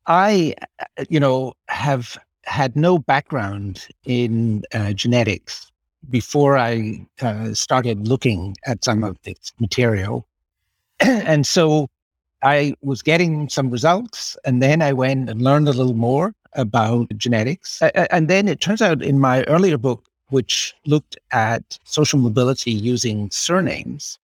I, 0.08 0.56
uh, 0.80 1.06
you 1.08 1.20
know, 1.20 1.54
have 1.68 2.18
had 2.46 2.76
no 2.76 2.98
background 2.98 3.88
in 4.06 4.64
uh, 4.74 4.94
genetics 4.94 5.72
before 6.10 6.58
I 6.58 7.06
uh, 7.22 7.54
started 7.54 8.08
looking 8.08 8.56
at 8.66 8.84
some 8.84 9.04
of 9.04 9.18
this 9.22 9.54
material, 9.60 10.28
and 11.00 11.46
so 11.46 11.90
I 12.42 12.74
was 12.82 13.02
getting 13.02 13.50
some 13.50 13.70
results, 13.70 14.38
and 14.46 14.62
then 14.62 14.82
I 14.82 14.94
went 14.94 15.30
and 15.30 15.42
learned 15.42 15.68
a 15.68 15.74
little 15.74 15.94
more 15.94 16.34
about 16.54 17.10
genetics. 17.18 17.82
And 17.82 18.28
then 18.28 18.48
it 18.48 18.62
turns 18.62 18.82
out 18.82 19.02
in 19.02 19.20
my 19.20 19.44
earlier 19.44 19.78
book, 19.78 20.06
which 20.30 20.74
looked 20.86 21.18
at 21.32 21.78
social 21.84 22.20
mobility 22.20 22.72
using 22.72 23.30
surnames, 23.32 24.20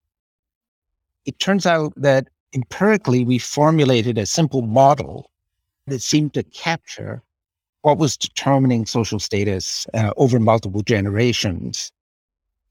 it 1.26 1.40
turns 1.40 1.66
out 1.66 1.94
that 1.96 2.28
empirically 2.54 3.24
we 3.24 3.40
formulated 3.40 4.18
a 4.18 4.26
simple 4.26 4.62
model 4.62 5.30
that 5.88 6.02
seemed 6.02 6.34
to 6.34 6.44
capture 6.44 7.22
what 7.82 7.98
was 7.98 8.16
determining 8.16 8.86
social 8.86 9.20
status 9.20 9.88
uh, 9.94 10.12
over 10.18 10.40
multiple 10.40 10.82
generations. 10.82 11.92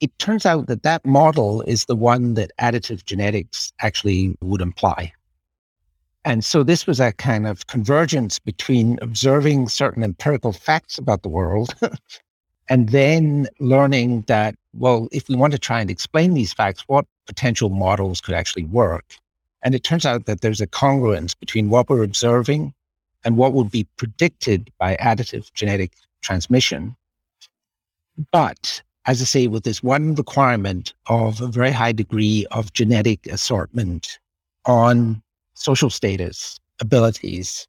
It 0.01 0.17
turns 0.19 0.47
out 0.47 0.67
that 0.69 0.83
that 0.83 1.05
model 1.05 1.63
is 1.63 1.85
the 1.85 1.97
one 1.97 2.35
that 2.35 2.51
additive 2.61 3.05
genetics 3.05 3.73
actually 3.81 4.37
would 4.41 4.61
imply. 4.61 5.13
And 6.25 6.45
so 6.45 6.63
this 6.63 6.87
was 6.87 7.01
a 7.01 7.13
kind 7.13 7.47
of 7.47 7.67
convergence 7.67 8.39
between 8.39 8.99
observing 9.03 9.69
certain 9.69 10.05
empirical 10.05 10.53
facts 10.53 10.97
about 10.97 11.23
the 11.23 11.29
world 11.29 11.75
and 12.69 12.91
then 12.91 13.49
learning 13.59 14.23
that, 14.29 14.55
well, 14.73 15.09
if 15.11 15.29
we 15.29 15.35
want 15.35 15.53
to 15.53 15.59
try 15.59 15.81
and 15.81 15.91
explain 15.91 16.35
these 16.35 16.53
facts, 16.53 16.85
what 16.87 17.07
potential 17.27 17.71
models 17.71 18.21
could 18.21 18.35
actually 18.35 18.65
work? 18.65 19.17
And 19.65 19.75
it 19.75 19.85
turns 19.85 20.07
out 20.07 20.27
that 20.27 20.43
there's 20.43 20.61
a 20.61 20.67
congruence 20.67 21.39
between 21.39 21.71
what 21.71 21.89
we're 21.89 22.05
observing 22.05 22.73
and 23.25 23.37
what 23.37 23.53
would 23.53 23.71
be 23.71 23.87
predicted 23.97 24.71
by 24.79 24.97
additive 24.97 25.53
genetic 25.55 25.93
transmission. 26.21 26.97
But 28.31 28.83
as 29.07 29.21
I 29.21 29.25
say, 29.25 29.47
with 29.49 29.65
this 29.65 29.83
one 29.83 30.15
requirement 30.15 30.95
of 31.07 31.41
a 31.41 31.49
very 31.49 31.73
high 31.73 31.93
degree 31.93 32.47
of 32.53 32.73
genetic 32.73 33.27
assortment 33.27 34.19
on 34.65 35.23
social 35.55 35.91
status, 35.91 36.59
abilities 36.81 37.67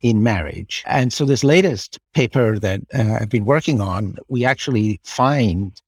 in 0.00 0.22
marriage. 0.22 0.82
And 0.86 1.12
so, 1.12 1.24
this 1.24 1.44
latest 1.44 1.98
paper 2.14 2.58
that 2.58 2.80
uh, 2.94 3.18
I've 3.20 3.28
been 3.28 3.44
working 3.44 3.80
on, 3.80 4.16
we 4.28 4.44
actually 4.44 5.00
find 5.04 5.80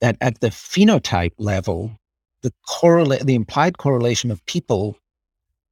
that 0.00 0.16
at 0.20 0.40
the 0.40 0.48
phenotype 0.48 1.32
level, 1.38 1.92
the 2.42 2.52
correlate, 2.66 3.26
the 3.26 3.34
implied 3.34 3.78
correlation 3.78 4.30
of 4.30 4.44
people 4.46 4.96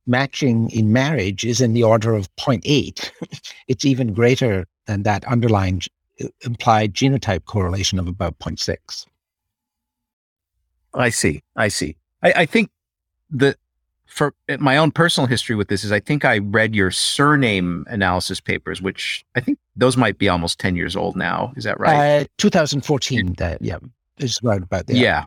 matching 0.07 0.70
in 0.70 0.92
marriage 0.92 1.44
is 1.44 1.61
in 1.61 1.74
the 1.74 1.83
order 1.83 2.14
of 2.14 2.35
0.8. 2.37 3.11
it's 3.68 3.85
even 3.85 4.14
greater 4.14 4.66
than 4.87 5.02
that 5.02 5.24
underlying 5.26 5.83
implied 6.42 6.94
genotype 6.94 7.44
correlation 7.44 7.98
of 7.98 8.09
about 8.09 8.38
0.6. 8.38 9.07
I 10.94 11.11
see. 11.11 11.42
I 11.57 11.68
see. 11.68 11.96
I, 12.22 12.33
I 12.37 12.46
think 12.46 12.70
the 13.31 13.57
for 14.08 14.34
my 14.58 14.76
own 14.76 14.90
personal 14.90 15.26
history 15.26 15.54
with 15.54 15.68
this 15.68 15.84
is 15.84 15.92
I 15.92 16.00
think 16.00 16.24
I 16.24 16.38
read 16.38 16.74
your 16.74 16.90
surname 16.90 17.84
analysis 17.88 18.40
papers, 18.40 18.82
which 18.82 19.24
I 19.36 19.40
think 19.40 19.58
those 19.76 19.96
might 19.96 20.18
be 20.18 20.28
almost 20.28 20.58
10 20.58 20.76
years 20.76 20.96
old 20.96 21.14
now. 21.14 21.52
Is 21.56 21.64
that 21.64 21.78
right? 21.78 22.22
Uh, 22.22 22.24
2014. 22.38 23.34
That, 23.34 23.62
yeah, 23.62 23.78
is 24.16 24.42
right 24.42 24.62
about 24.62 24.86
there. 24.86 24.96
Yeah. 24.96 25.24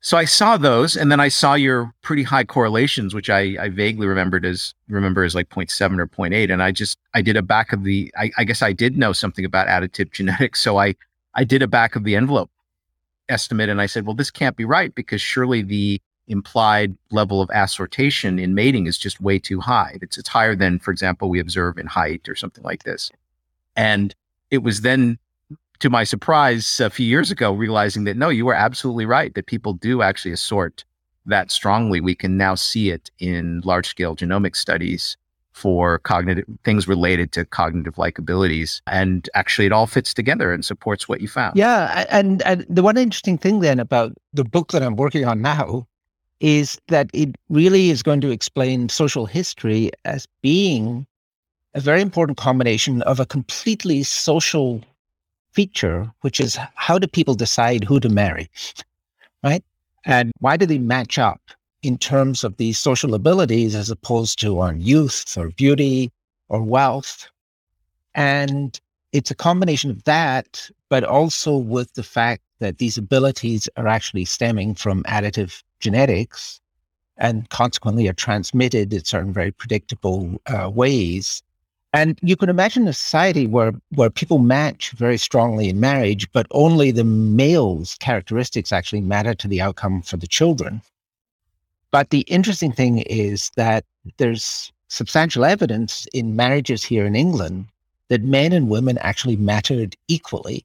So 0.00 0.16
I 0.16 0.24
saw 0.24 0.56
those, 0.56 0.96
and 0.96 1.12
then 1.12 1.20
I 1.20 1.28
saw 1.28 1.54
your 1.54 1.92
pretty 2.02 2.24
high 2.24 2.44
correlations, 2.44 3.14
which 3.14 3.30
I, 3.30 3.56
I 3.58 3.68
vaguely 3.68 4.06
remembered 4.06 4.44
as 4.44 4.74
remember 4.88 5.22
as 5.22 5.34
like 5.34 5.48
0.7 5.48 5.98
or 5.98 6.08
0.8. 6.08 6.52
And 6.52 6.62
I 6.62 6.72
just 6.72 6.98
I 7.14 7.22
did 7.22 7.36
a 7.36 7.42
back 7.42 7.72
of 7.72 7.84
the 7.84 8.12
I, 8.18 8.30
I 8.36 8.44
guess 8.44 8.62
I 8.62 8.72
did 8.72 8.98
know 8.98 9.12
something 9.12 9.44
about 9.44 9.68
additive 9.68 10.10
genetics, 10.12 10.60
so 10.60 10.78
I 10.78 10.94
I 11.34 11.44
did 11.44 11.62
a 11.62 11.68
back 11.68 11.96
of 11.96 12.04
the 12.04 12.16
envelope 12.16 12.50
estimate, 13.28 13.68
and 13.68 13.80
I 13.80 13.86
said, 13.86 14.04
well, 14.04 14.14
this 14.14 14.30
can't 14.30 14.56
be 14.56 14.64
right 14.64 14.94
because 14.94 15.20
surely 15.20 15.62
the 15.62 16.02
implied 16.32 16.96
level 17.12 17.40
of 17.40 17.48
assortation 17.50 18.40
in 18.40 18.54
mating 18.54 18.86
is 18.86 18.98
just 18.98 19.20
way 19.20 19.38
too 19.38 19.60
high. 19.60 19.98
It's 20.02 20.18
it's 20.18 20.28
higher 20.28 20.56
than, 20.56 20.80
for 20.80 20.90
example, 20.90 21.28
we 21.28 21.38
observe 21.38 21.78
in 21.78 21.86
height 21.86 22.28
or 22.28 22.34
something 22.34 22.64
like 22.64 22.82
this. 22.82 23.12
And 23.76 24.14
it 24.50 24.64
was 24.64 24.80
then 24.80 25.18
to 25.78 25.90
my 25.90 26.04
surprise 26.04 26.80
a 26.80 26.90
few 26.90 27.06
years 27.06 27.30
ago, 27.30 27.52
realizing 27.52 28.04
that 28.04 28.16
no, 28.16 28.28
you 28.28 28.44
were 28.44 28.54
absolutely 28.54 29.06
right, 29.06 29.34
that 29.34 29.46
people 29.46 29.74
do 29.74 30.02
actually 30.02 30.32
assort 30.32 30.84
that 31.26 31.50
strongly. 31.50 32.00
We 32.00 32.14
can 32.14 32.36
now 32.36 32.54
see 32.54 32.90
it 32.90 33.10
in 33.18 33.60
large 33.64 33.86
scale 33.86 34.16
genomic 34.16 34.56
studies 34.56 35.16
for 35.52 35.98
cognitive 35.98 36.46
things 36.64 36.88
related 36.88 37.32
to 37.32 37.44
cognitive 37.44 37.98
like 37.98 38.18
abilities. 38.18 38.80
And 38.86 39.28
actually, 39.34 39.66
it 39.66 39.72
all 39.72 39.86
fits 39.86 40.14
together 40.14 40.52
and 40.52 40.64
supports 40.64 41.08
what 41.08 41.20
you 41.20 41.28
found. 41.28 41.56
Yeah. 41.56 42.06
And, 42.08 42.42
and 42.42 42.64
the 42.68 42.82
one 42.82 42.96
interesting 42.96 43.36
thing 43.36 43.60
then 43.60 43.78
about 43.78 44.12
the 44.32 44.44
book 44.44 44.72
that 44.72 44.82
I'm 44.82 44.96
working 44.96 45.24
on 45.26 45.42
now 45.42 45.86
is 46.42 46.76
that 46.88 47.08
it 47.14 47.36
really 47.48 47.90
is 47.90 48.02
going 48.02 48.20
to 48.20 48.30
explain 48.30 48.88
social 48.88 49.26
history 49.26 49.92
as 50.04 50.26
being 50.42 51.06
a 51.74 51.80
very 51.80 52.02
important 52.02 52.36
combination 52.36 53.00
of 53.02 53.20
a 53.20 53.24
completely 53.24 54.02
social 54.02 54.82
feature, 55.52 56.12
which 56.22 56.40
is 56.40 56.58
how 56.74 56.98
do 56.98 57.06
people 57.06 57.36
decide 57.36 57.84
who 57.84 58.00
to 58.00 58.08
marry, 58.08 58.50
right? 59.44 59.64
And 60.04 60.32
why 60.40 60.56
do 60.56 60.66
they 60.66 60.78
match 60.78 61.16
up 61.16 61.40
in 61.82 61.96
terms 61.96 62.42
of 62.42 62.56
these 62.56 62.76
social 62.76 63.14
abilities 63.14 63.76
as 63.76 63.88
opposed 63.88 64.40
to 64.40 64.58
on 64.58 64.80
youth 64.80 65.38
or 65.38 65.50
beauty 65.50 66.10
or 66.48 66.60
wealth? 66.60 67.28
And 68.16 68.78
it's 69.12 69.30
a 69.30 69.36
combination 69.36 69.92
of 69.92 70.02
that, 70.04 70.68
but 70.88 71.04
also 71.04 71.56
with 71.56 71.94
the 71.94 72.02
fact 72.02 72.42
that 72.58 72.78
these 72.78 72.98
abilities 72.98 73.68
are 73.76 73.86
actually 73.86 74.24
stemming 74.24 74.74
from 74.74 75.04
additive 75.04 75.62
genetics 75.82 76.60
and 77.18 77.48
consequently 77.50 78.08
are 78.08 78.14
transmitted 78.14 78.92
in 78.92 79.04
certain 79.04 79.32
very 79.32 79.52
predictable 79.52 80.40
uh, 80.46 80.70
ways 80.70 81.42
and 81.92 82.18
you 82.22 82.36
can 82.36 82.48
imagine 82.48 82.88
a 82.88 82.92
society 82.92 83.46
where, 83.46 83.72
where 83.94 84.08
people 84.08 84.38
match 84.38 84.92
very 84.92 85.18
strongly 85.18 85.68
in 85.68 85.78
marriage, 85.78 86.30
but 86.32 86.46
only 86.50 86.90
the 86.90 87.04
male's 87.04 87.96
characteristics 87.96 88.72
actually 88.72 89.02
matter 89.02 89.34
to 89.34 89.48
the 89.48 89.60
outcome 89.60 90.00
for 90.00 90.16
the 90.16 90.26
children. 90.26 90.80
But 91.90 92.08
the 92.08 92.20
interesting 92.20 92.72
thing 92.72 93.00
is 93.00 93.50
that 93.56 93.84
there's 94.16 94.72
substantial 94.88 95.44
evidence 95.44 96.06
in 96.14 96.34
marriages 96.34 96.82
here 96.82 97.04
in 97.04 97.14
England 97.14 97.66
that 98.08 98.22
men 98.22 98.52
and 98.52 98.70
women 98.70 98.96
actually 98.98 99.36
mattered 99.36 99.94
equally 100.08 100.64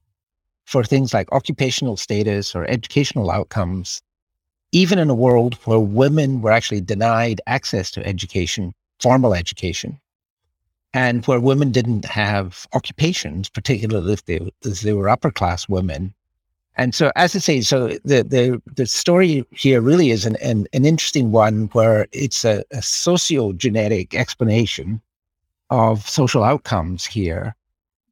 for 0.64 0.84
things 0.84 1.14
like 1.14 1.32
occupational 1.34 1.98
status 1.98 2.56
or 2.56 2.70
educational 2.70 3.32
outcomes, 3.32 4.02
even 4.72 5.00
in 5.00 5.10
a 5.10 5.16
world 5.16 5.56
where 5.66 5.80
women 5.80 6.42
were 6.42 6.52
actually 6.52 6.82
denied 6.82 7.42
access 7.48 7.92
to 7.92 8.06
education, 8.06 8.74
formal 9.00 9.34
education 9.34 10.00
and 10.94 11.26
where 11.26 11.40
women 11.40 11.72
didn't 11.72 12.06
have 12.06 12.66
occupations, 12.74 13.50
particularly 13.50 14.14
if 14.14 14.26
they, 14.26 14.40
if 14.64 14.82
they 14.82 14.94
were 14.94 15.10
upper 15.10 15.32
class 15.32 15.68
women. 15.70 16.14
And 16.76 16.94
so, 16.94 17.12
as 17.16 17.36
I 17.36 17.40
say, 17.40 17.62
so 17.62 17.88
the 18.06 18.24
the, 18.24 18.62
the 18.76 18.86
story 18.86 19.44
here 19.52 19.82
really 19.82 20.12
is 20.12 20.26
an, 20.26 20.36
an, 20.38 20.68
an 20.74 20.86
interesting 20.86 21.32
one 21.32 21.70
where 21.74 22.08
it's 22.12 22.46
a, 22.46 22.64
a 22.72 22.78
sociogenetic 22.78 24.14
explanation 24.14 25.02
of 25.72 26.08
social 26.08 26.44
outcomes 26.44 27.04
here 27.04 27.56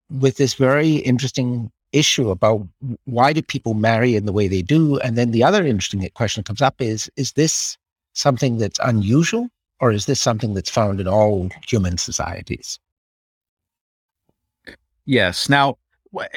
with 0.09 0.37
this 0.37 0.55
very 0.55 0.95
interesting 0.97 1.71
issue 1.91 2.29
about 2.29 2.67
why 3.05 3.31
do 3.31 3.41
people 3.41 3.73
marry 3.73 4.15
in 4.15 4.25
the 4.25 4.33
way 4.33 4.47
they 4.47 4.61
do 4.61 4.99
and 4.99 5.17
then 5.17 5.31
the 5.31 5.43
other 5.43 5.65
interesting 5.65 6.07
question 6.13 6.41
that 6.41 6.47
comes 6.47 6.61
up 6.61 6.81
is 6.81 7.09
is 7.15 7.31
this 7.33 7.77
something 8.13 8.57
that's 8.57 8.79
unusual 8.83 9.49
or 9.79 9.91
is 9.91 10.05
this 10.05 10.19
something 10.19 10.53
that's 10.53 10.69
found 10.69 10.99
in 10.99 11.07
all 11.07 11.49
human 11.67 11.97
societies? 11.97 12.79
Yes. 15.05 15.49
Now, 15.49 15.77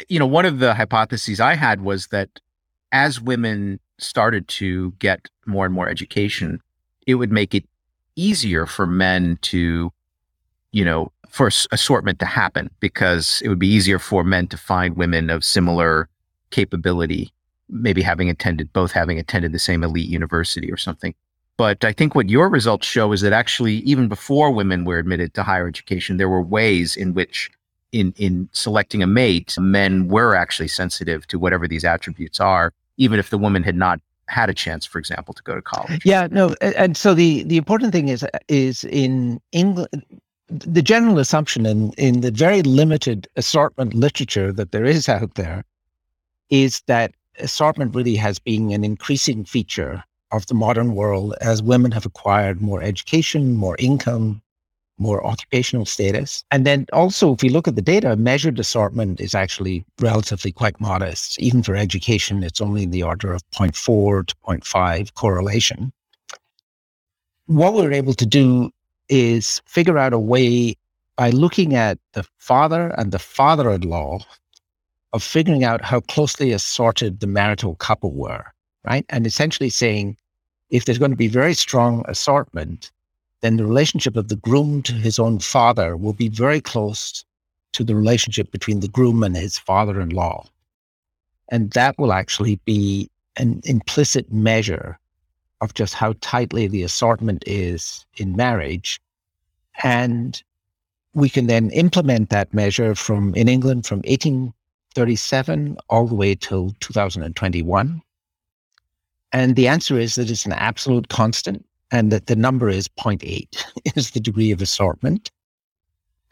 you 0.08 0.18
know, 0.18 0.26
one 0.26 0.44
of 0.44 0.58
the 0.58 0.74
hypotheses 0.74 1.40
I 1.40 1.54
had 1.54 1.80
was 1.80 2.08
that 2.08 2.40
as 2.92 3.20
women 3.20 3.80
started 3.98 4.48
to 4.48 4.92
get 4.98 5.28
more 5.46 5.64
and 5.64 5.74
more 5.74 5.88
education, 5.88 6.60
it 7.06 7.14
would 7.14 7.32
make 7.32 7.54
it 7.54 7.64
easier 8.16 8.66
for 8.66 8.86
men 8.86 9.38
to, 9.42 9.92
you 10.72 10.84
know, 10.84 11.12
for 11.28 11.50
assortment 11.72 12.18
to 12.18 12.26
happen 12.26 12.70
because 12.80 13.40
it 13.44 13.48
would 13.48 13.58
be 13.58 13.68
easier 13.68 13.98
for 13.98 14.24
men 14.24 14.46
to 14.48 14.56
find 14.56 14.96
women 14.96 15.30
of 15.30 15.44
similar 15.44 16.08
capability, 16.50 17.32
maybe 17.68 18.02
having 18.02 18.28
attended, 18.28 18.72
both 18.72 18.92
having 18.92 19.18
attended 19.18 19.52
the 19.52 19.58
same 19.58 19.84
elite 19.84 20.08
university 20.08 20.70
or 20.72 20.76
something. 20.76 21.14
But 21.56 21.84
I 21.84 21.92
think 21.92 22.14
what 22.14 22.30
your 22.30 22.48
results 22.48 22.86
show 22.86 23.12
is 23.12 23.20
that 23.22 23.32
actually, 23.32 23.76
even 23.78 24.08
before 24.08 24.50
women 24.52 24.84
were 24.84 24.98
admitted 24.98 25.34
to 25.34 25.42
higher 25.42 25.66
education, 25.66 26.16
there 26.16 26.28
were 26.28 26.42
ways 26.42 26.96
in 26.96 27.14
which, 27.14 27.50
in 27.90 28.14
in 28.16 28.48
selecting 28.52 29.02
a 29.02 29.06
mate, 29.06 29.56
men 29.58 30.06
were 30.06 30.36
actually 30.36 30.68
sensitive 30.68 31.26
to 31.26 31.38
whatever 31.38 31.66
these 31.66 31.84
attributes 31.84 32.38
are, 32.38 32.72
even 32.96 33.18
if 33.18 33.30
the 33.30 33.38
woman 33.38 33.64
had 33.64 33.74
not 33.74 34.00
had 34.28 34.48
a 34.48 34.54
chance, 34.54 34.86
for 34.86 34.98
example, 34.98 35.34
to 35.34 35.42
go 35.42 35.54
to 35.54 35.62
college. 35.62 36.02
Yeah, 36.04 36.28
no, 36.30 36.54
and 36.60 36.96
so 36.96 37.12
the 37.12 37.42
the 37.42 37.56
important 37.56 37.92
thing 37.92 38.08
is 38.08 38.24
is 38.46 38.84
in 38.84 39.40
England. 39.50 40.04
The 40.50 40.82
general 40.82 41.18
assumption 41.18 41.66
in, 41.66 41.92
in 41.92 42.20
the 42.20 42.30
very 42.30 42.62
limited 42.62 43.28
assortment 43.36 43.94
literature 43.94 44.52
that 44.52 44.72
there 44.72 44.84
is 44.84 45.08
out 45.08 45.34
there 45.34 45.64
is 46.48 46.80
that 46.86 47.12
assortment 47.38 47.94
really 47.94 48.16
has 48.16 48.38
been 48.38 48.72
an 48.72 48.84
increasing 48.84 49.44
feature 49.44 50.02
of 50.32 50.46
the 50.46 50.54
modern 50.54 50.94
world 50.94 51.34
as 51.40 51.62
women 51.62 51.92
have 51.92 52.06
acquired 52.06 52.60
more 52.60 52.82
education, 52.82 53.54
more 53.54 53.76
income, 53.78 54.42
more 54.98 55.24
occupational 55.24 55.86
status. 55.86 56.44
And 56.50 56.66
then 56.66 56.86
also, 56.92 57.34
if 57.34 57.42
we 57.42 57.48
look 57.48 57.68
at 57.68 57.76
the 57.76 57.82
data, 57.82 58.16
measured 58.16 58.58
assortment 58.58 59.20
is 59.20 59.34
actually 59.34 59.84
relatively 60.00 60.52
quite 60.52 60.80
modest. 60.80 61.38
Even 61.38 61.62
for 61.62 61.76
education, 61.76 62.42
it's 62.42 62.60
only 62.60 62.82
in 62.82 62.90
the 62.90 63.02
order 63.02 63.32
of 63.32 63.48
0.4 63.50 64.26
to 64.26 64.34
0.5 64.46 65.14
correlation. 65.14 65.92
What 67.46 67.74
we're 67.74 67.92
able 67.92 68.14
to 68.14 68.26
do 68.26 68.70
is 69.08 69.60
figure 69.66 69.98
out 69.98 70.12
a 70.12 70.18
way 70.18 70.74
by 71.16 71.30
looking 71.30 71.74
at 71.74 71.98
the 72.12 72.24
father 72.38 72.94
and 72.98 73.12
the 73.12 73.18
father 73.18 73.70
in 73.70 73.82
law 73.82 74.18
of 75.12 75.22
figuring 75.22 75.64
out 75.64 75.82
how 75.82 76.00
closely 76.00 76.52
assorted 76.52 77.20
the 77.20 77.26
marital 77.26 77.74
couple 77.76 78.12
were 78.12 78.52
right? 78.88 79.04
And 79.08 79.26
essentially 79.26 79.70
saying 79.70 80.16
if 80.70 80.84
there's 80.84 80.98
going 80.98 81.10
to 81.10 81.16
be 81.16 81.28
very 81.28 81.54
strong 81.54 82.04
assortment, 82.08 82.90
then 83.40 83.56
the 83.56 83.64
relationship 83.64 84.16
of 84.16 84.28
the 84.28 84.36
groom 84.36 84.82
to 84.82 84.92
his 84.92 85.18
own 85.18 85.38
father 85.38 85.96
will 85.96 86.12
be 86.12 86.28
very 86.28 86.60
close 86.60 87.24
to 87.72 87.84
the 87.84 87.94
relationship 87.94 88.50
between 88.50 88.80
the 88.80 88.88
groom 88.88 89.22
and 89.22 89.36
his 89.36 89.58
father 89.58 90.00
in 90.00 90.10
law. 90.10 90.46
And 91.50 91.70
that 91.72 91.98
will 91.98 92.12
actually 92.12 92.56
be 92.64 93.10
an 93.36 93.60
implicit 93.64 94.32
measure 94.32 94.98
of 95.60 95.74
just 95.74 95.94
how 95.94 96.14
tightly 96.20 96.66
the 96.68 96.82
assortment 96.82 97.42
is 97.46 98.06
in 98.16 98.36
marriage. 98.36 99.00
And 99.82 100.42
we 101.14 101.28
can 101.28 101.46
then 101.46 101.70
implement 101.70 102.30
that 102.30 102.54
measure 102.54 102.94
from 102.94 103.34
in 103.34 103.48
England 103.48 103.86
from 103.86 103.98
1837 103.98 105.76
all 105.88 106.06
the 106.06 106.14
way 106.14 106.34
till 106.34 106.74
2021? 106.80 108.00
And 109.32 109.56
the 109.56 109.68
answer 109.68 109.98
is 109.98 110.14
that 110.14 110.30
it's 110.30 110.46
an 110.46 110.52
absolute 110.52 111.08
constant 111.08 111.64
and 111.90 112.12
that 112.12 112.26
the 112.26 112.36
number 112.36 112.68
is 112.68 112.88
0.8 112.88 113.64
is 113.96 114.12
the 114.12 114.20
degree 114.20 114.50
of 114.52 114.62
assortment. 114.62 115.30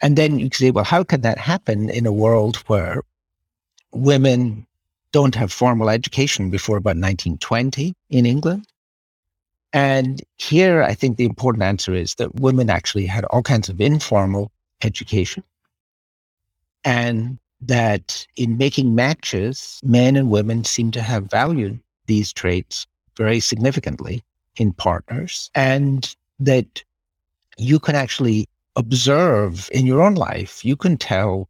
And 0.01 0.15
then 0.15 0.39
you 0.39 0.49
can 0.49 0.57
say, 0.57 0.71
well, 0.71 0.83
how 0.83 1.03
can 1.03 1.21
that 1.21 1.37
happen 1.37 1.89
in 1.89 2.05
a 2.05 2.11
world 2.11 2.57
where 2.67 3.01
women 3.91 4.65
don't 5.11 5.35
have 5.35 5.51
formal 5.51 5.89
education 5.89 6.49
before 6.49 6.77
about 6.77 6.97
1920 6.97 7.93
in 8.09 8.25
England? 8.25 8.67
And 9.77 10.23
here, 10.37 10.81
I 10.81 10.95
think 10.95 11.17
the 11.17 11.25
important 11.25 11.61
answer 11.61 11.93
is 11.93 12.15
that 12.15 12.33
women 12.33 12.67
actually 12.67 13.05
had 13.05 13.25
all 13.25 13.43
kinds 13.43 13.69
of 13.69 13.79
informal 13.79 14.51
education. 14.81 15.43
And 16.83 17.37
that 17.61 18.25
in 18.35 18.57
making 18.57 18.95
matches, 18.95 19.79
men 19.83 20.15
and 20.15 20.31
women 20.31 20.63
seem 20.63 20.89
to 20.91 21.01
have 21.03 21.29
valued 21.29 21.79
these 22.07 22.33
traits 22.33 22.87
very 23.15 23.39
significantly 23.39 24.23
in 24.55 24.73
partners. 24.73 25.51
And 25.53 26.15
that 26.39 26.83
you 27.59 27.77
can 27.77 27.93
actually 27.93 28.49
observe 28.77 29.69
in 29.71 29.85
your 29.85 30.01
own 30.01 30.15
life, 30.15 30.65
you 30.65 30.75
can 30.75 30.97
tell 30.97 31.49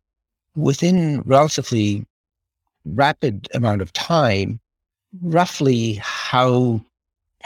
within 0.53 1.21
relatively 1.21 2.05
rapid 2.84 3.47
amount 3.53 3.82
of 3.82 3.93
time, 3.93 4.59
roughly 5.21 5.93
how 6.01 6.82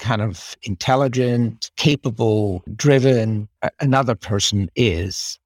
kind 0.02 0.22
of 0.22 0.58
intelligent, 0.64 1.72
capable, 1.78 2.64
driven 2.76 3.48
another 3.80 4.16
person 4.16 4.70
is 4.76 5.40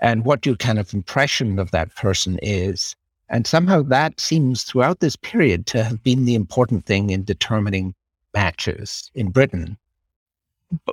and 0.00 0.24
what 0.24 0.44
your 0.44 0.56
kind 0.56 0.78
of 0.78 0.92
impression 0.92 1.58
of 1.58 1.70
that 1.70 1.94
person 1.94 2.38
is. 2.42 2.96
And 3.28 3.46
somehow 3.46 3.82
that 3.82 4.18
seems 4.18 4.64
throughout 4.64 5.00
this 5.00 5.14
period 5.14 5.66
to 5.66 5.84
have 5.84 6.02
been 6.02 6.24
the 6.24 6.34
important 6.34 6.86
thing 6.86 7.10
in 7.10 7.22
determining 7.22 7.94
matches 8.34 9.10
in 9.14 9.30
Britain. 9.30 9.76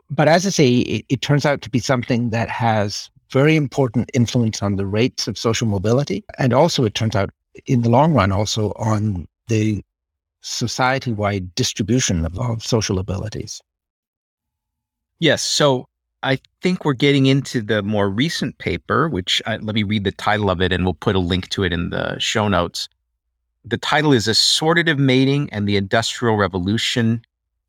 But, 0.09 0.27
as 0.27 0.45
I 0.45 0.49
say, 0.49 0.69
it, 0.69 1.05
it 1.09 1.21
turns 1.21 1.45
out 1.45 1.61
to 1.61 1.69
be 1.69 1.79
something 1.79 2.31
that 2.31 2.49
has 2.49 3.09
very 3.31 3.55
important 3.55 4.09
influence 4.13 4.61
on 4.61 4.75
the 4.75 4.85
rates 4.85 5.27
of 5.27 5.37
social 5.37 5.67
mobility. 5.67 6.23
And 6.37 6.53
also, 6.53 6.83
it 6.83 6.95
turns 6.95 7.15
out 7.15 7.29
in 7.65 7.81
the 7.83 7.89
long 7.89 8.13
run, 8.13 8.31
also 8.31 8.71
on 8.75 9.27
the 9.47 9.83
society 10.47 11.11
wide 11.11 11.53
distribution 11.55 12.25
of, 12.25 12.39
of 12.39 12.63
social 12.63 12.99
abilities. 12.99 13.61
Yes. 15.19 15.41
So 15.41 15.87
I 16.23 16.39
think 16.61 16.85
we're 16.85 16.93
getting 16.93 17.25
into 17.25 17.61
the 17.61 17.81
more 17.81 18.09
recent 18.09 18.57
paper, 18.57 19.09
which 19.09 19.41
uh, 19.45 19.57
let 19.61 19.75
me 19.75 19.83
read 19.83 20.03
the 20.03 20.11
title 20.11 20.49
of 20.49 20.61
it 20.61 20.71
and 20.71 20.83
we'll 20.83 20.93
put 20.93 21.15
a 21.15 21.19
link 21.19 21.49
to 21.49 21.63
it 21.63 21.73
in 21.73 21.89
the 21.89 22.17
show 22.19 22.47
notes. 22.47 22.89
The 23.65 23.77
title 23.77 24.13
is 24.13 24.27
Assortative 24.27 24.97
Mating 24.97 25.49
and 25.51 25.67
the 25.67 25.75
Industrial 25.75 26.37
Revolution, 26.37 27.21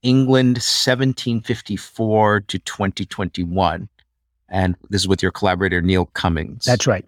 England 0.02 0.58
1754 0.58 2.40
to 2.42 2.58
2021. 2.58 3.88
And 4.48 4.76
this 4.88 5.02
is 5.02 5.08
with 5.08 5.22
your 5.22 5.32
collaborator, 5.32 5.82
Neil 5.82 6.06
Cummins. 6.06 6.64
That's 6.64 6.86
right. 6.86 7.04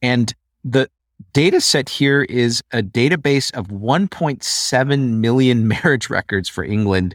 And 0.00 0.32
the 0.64 0.88
data 1.32 1.60
set 1.60 1.88
here 1.88 2.22
is 2.22 2.62
a 2.72 2.82
database 2.82 3.52
of 3.54 3.68
1.7 3.68 5.10
million 5.10 5.68
marriage 5.82 6.10
records 6.10 6.48
for 6.48 6.64
England, 6.64 7.14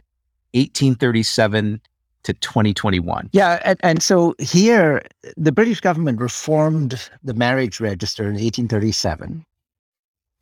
1837 0.52 1.80
to 2.24 2.32
2021. 2.32 3.28
Yeah. 3.32 3.60
And, 3.64 3.78
and, 3.82 4.02
so 4.02 4.34
here, 4.38 5.02
the 5.36 5.52
British 5.52 5.80
government 5.80 6.20
reformed 6.20 7.10
the 7.22 7.34
marriage 7.34 7.80
register 7.80 8.24
in 8.24 8.34
1837, 8.34 9.44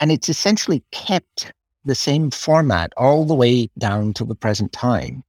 and 0.01 0.13
it's 0.13 0.29
essentially 0.29 0.83
kept 0.93 1.53
the 1.85 1.95
same 1.95 2.31
format 2.31 2.93
all 2.97 3.25
the 3.25 3.35
way 3.35 3.69
down 3.79 4.13
to 4.15 4.25
the 4.25 4.37
present 4.37 4.73
time. 4.73 5.25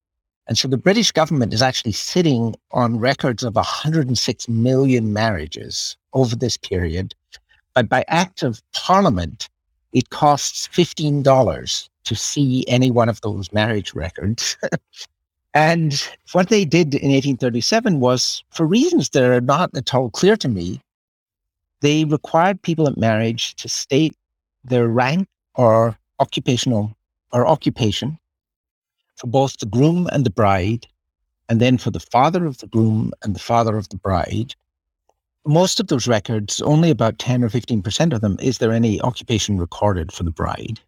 And 0.47 0.57
so 0.57 0.67
the 0.67 0.77
British 0.77 1.11
government 1.11 1.53
is 1.53 1.61
actually 1.61 1.93
sitting 1.93 2.55
on 2.71 2.99
records 2.99 3.43
of 3.43 3.55
106 3.55 4.49
million 4.49 5.13
marriages 5.13 5.97
over 6.13 6.35
this 6.35 6.57
period 6.57 7.15
but 7.73 7.89
by 7.89 8.03
act 8.07 8.43
of 8.43 8.61
parliament, 8.73 9.49
it 9.93 10.09
costs 10.09 10.67
$15 10.67 11.89
to 12.05 12.15
see 12.15 12.65
any 12.67 12.91
one 12.91 13.09
of 13.09 13.21
those 13.21 13.51
marriage 13.51 13.93
records. 13.93 14.57
and 15.53 16.07
what 16.31 16.49
they 16.49 16.65
did 16.65 16.93
in 16.95 17.11
1837 17.11 17.99
was, 17.99 18.43
for 18.51 18.65
reasons 18.65 19.09
that 19.09 19.23
are 19.23 19.41
not 19.41 19.75
at 19.75 19.93
all 19.93 20.09
clear 20.09 20.35
to 20.37 20.47
me, 20.47 20.81
they 21.81 22.05
required 22.05 22.61
people 22.61 22.87
at 22.87 22.97
marriage 22.97 23.55
to 23.55 23.69
state 23.69 24.15
their 24.63 24.87
rank 24.87 25.27
or 25.55 25.97
occupational 26.19 26.95
or 27.31 27.47
occupation 27.47 28.17
for 29.15 29.27
both 29.27 29.57
the 29.57 29.65
groom 29.65 30.07
and 30.11 30.25
the 30.25 30.29
bride, 30.29 30.87
and 31.49 31.59
then 31.59 31.77
for 31.77 31.91
the 31.91 31.99
father 31.99 32.45
of 32.45 32.57
the 32.59 32.67
groom 32.67 33.11
and 33.21 33.35
the 33.35 33.39
father 33.39 33.77
of 33.77 33.89
the 33.89 33.97
bride, 33.97 34.55
most 35.45 35.79
of 35.79 35.87
those 35.87 36.07
records, 36.07 36.61
only 36.61 36.89
about 36.89 37.19
10 37.19 37.43
or 37.43 37.49
15% 37.49 38.13
of 38.13 38.21
them, 38.21 38.37
is 38.41 38.59
there 38.59 38.71
any 38.71 39.01
occupation 39.01 39.57
recorded 39.57 40.11
for 40.11 40.23
the 40.23 40.31
bride? 40.31 40.79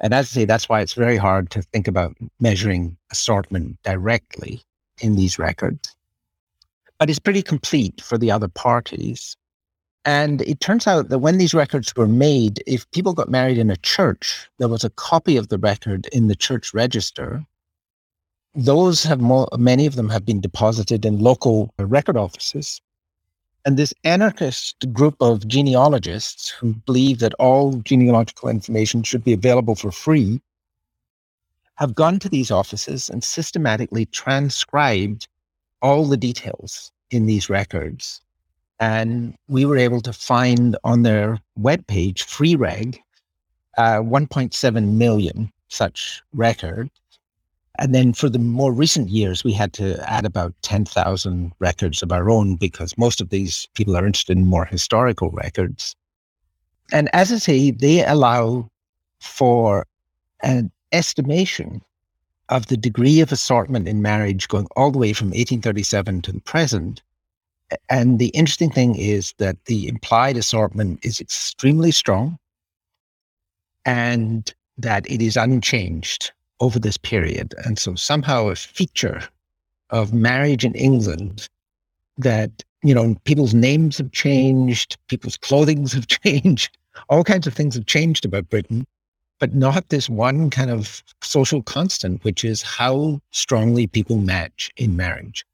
And 0.00 0.12
as 0.12 0.26
I 0.26 0.40
say, 0.40 0.44
that's 0.44 0.68
why 0.68 0.80
it's 0.80 0.94
very 0.94 1.16
hard 1.16 1.50
to 1.50 1.62
think 1.62 1.88
about 1.88 2.16
measuring 2.40 2.96
assortment 3.10 3.78
directly 3.82 4.62
in 5.00 5.16
these 5.16 5.38
records. 5.38 5.94
But 6.98 7.10
it's 7.10 7.18
pretty 7.18 7.42
complete 7.42 8.00
for 8.00 8.18
the 8.18 8.30
other 8.30 8.48
parties. 8.48 9.36
And 10.04 10.42
it 10.42 10.60
turns 10.60 10.86
out 10.86 11.08
that 11.08 11.20
when 11.20 11.38
these 11.38 11.54
records 11.54 11.94
were 11.96 12.06
made, 12.06 12.62
if 12.66 12.88
people 12.90 13.14
got 13.14 13.30
married 13.30 13.58
in 13.58 13.70
a 13.70 13.76
church, 13.78 14.48
there 14.58 14.68
was 14.68 14.84
a 14.84 14.90
copy 14.90 15.36
of 15.36 15.48
the 15.48 15.58
record 15.58 16.06
in 16.12 16.28
the 16.28 16.36
church 16.36 16.74
register. 16.74 17.44
Those 18.54 19.02
have 19.04 19.20
more, 19.20 19.48
many 19.56 19.86
of 19.86 19.96
them 19.96 20.10
have 20.10 20.24
been 20.24 20.40
deposited 20.40 21.04
in 21.04 21.18
local 21.18 21.72
record 21.78 22.16
offices. 22.16 22.80
And 23.64 23.76
this 23.76 23.94
anarchist 24.04 24.92
group 24.92 25.16
of 25.20 25.48
genealogists 25.48 26.50
who 26.50 26.74
believe 26.74 27.18
that 27.20 27.34
all 27.34 27.76
genealogical 27.76 28.50
information 28.50 29.02
should 29.02 29.24
be 29.24 29.32
available 29.32 29.74
for 29.74 29.90
free 29.90 30.42
have 31.76 31.94
gone 31.94 32.18
to 32.20 32.28
these 32.28 32.50
offices 32.50 33.08
and 33.08 33.24
systematically 33.24 34.06
transcribed 34.06 35.28
all 35.82 36.04
the 36.04 36.16
details 36.16 36.92
in 37.10 37.26
these 37.26 37.48
records. 37.48 38.20
And 38.80 39.34
we 39.48 39.64
were 39.64 39.78
able 39.78 40.00
to 40.02 40.12
find 40.12 40.76
on 40.84 41.02
their 41.02 41.38
webpage, 41.58 42.18
FreeReg, 42.18 42.98
uh, 43.78 44.00
1.7 44.00 44.92
million 44.92 45.50
such 45.68 46.22
records. 46.32 46.90
And 47.78 47.94
then 47.94 48.12
for 48.12 48.28
the 48.28 48.38
more 48.38 48.72
recent 48.72 49.08
years, 49.08 49.42
we 49.42 49.52
had 49.52 49.72
to 49.74 49.98
add 50.08 50.24
about 50.24 50.54
10,000 50.62 51.52
records 51.58 52.02
of 52.02 52.12
our 52.12 52.30
own 52.30 52.56
because 52.56 52.96
most 52.96 53.20
of 53.20 53.30
these 53.30 53.66
people 53.74 53.96
are 53.96 54.06
interested 54.06 54.36
in 54.38 54.46
more 54.46 54.64
historical 54.64 55.30
records. 55.30 55.96
And 56.92 57.10
as 57.12 57.32
I 57.32 57.38
say, 57.38 57.70
they 57.72 58.04
allow 58.04 58.68
for 59.20 59.86
an 60.42 60.70
estimation 60.92 61.82
of 62.48 62.66
the 62.66 62.76
degree 62.76 63.20
of 63.20 63.32
assortment 63.32 63.88
in 63.88 64.02
marriage 64.02 64.46
going 64.48 64.68
all 64.76 64.90
the 64.90 64.98
way 64.98 65.12
from 65.12 65.28
1837 65.28 66.22
to 66.22 66.32
the 66.32 66.40
present. 66.40 67.02
And 67.88 68.18
the 68.18 68.28
interesting 68.28 68.70
thing 68.70 68.94
is 68.94 69.34
that 69.38 69.64
the 69.64 69.88
implied 69.88 70.36
assortment 70.36 71.04
is 71.04 71.20
extremely 71.20 71.90
strong 71.90 72.38
and 73.84 74.54
that 74.78 75.10
it 75.10 75.22
is 75.22 75.36
unchanged 75.36 76.30
over 76.64 76.78
this 76.78 76.96
period. 76.96 77.54
And 77.64 77.78
so 77.78 77.94
somehow 77.94 78.48
a 78.48 78.56
feature 78.56 79.22
of 79.90 80.14
marriage 80.14 80.64
in 80.64 80.74
England 80.74 81.48
that, 82.18 82.64
you 82.82 82.94
know, 82.94 83.14
people's 83.24 83.54
names 83.54 83.98
have 83.98 84.12
changed, 84.12 84.96
people's 85.08 85.36
clothings 85.36 85.92
have 85.92 86.06
changed, 86.24 86.76
all 87.08 87.22
kinds 87.22 87.46
of 87.46 87.54
things 87.54 87.74
have 87.74 87.86
changed 87.86 88.24
about 88.24 88.48
Britain, 88.48 88.86
but 89.38 89.54
not 89.54 89.88
this 89.90 90.08
one 90.08 90.48
kind 90.48 90.70
of 90.70 91.02
social 91.20 91.62
constant, 91.62 92.24
which 92.24 92.44
is 92.44 92.62
how 92.62 93.20
strongly 93.30 93.86
people 93.86 94.16
match 94.16 94.70
in 94.76 94.96
marriage. 94.96 95.44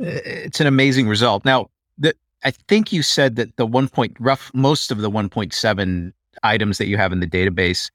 Uh, 0.00 0.20
it's 0.24 0.60
an 0.60 0.66
amazing 0.66 1.08
result. 1.08 1.44
Now, 1.44 1.70
the, 1.96 2.14
I 2.42 2.50
think 2.50 2.92
you 2.92 3.02
said 3.02 3.36
that 3.36 3.56
the 3.56 3.66
one 3.66 3.88
point 3.88 4.16
rough, 4.20 4.50
most 4.52 4.90
of 4.90 4.98
the 4.98 5.10
1.7 5.10 6.12
items 6.42 6.78
that 6.78 6.86
you 6.86 6.96
have 6.96 7.12
in 7.12 7.20
the 7.20 7.26
database 7.26 7.90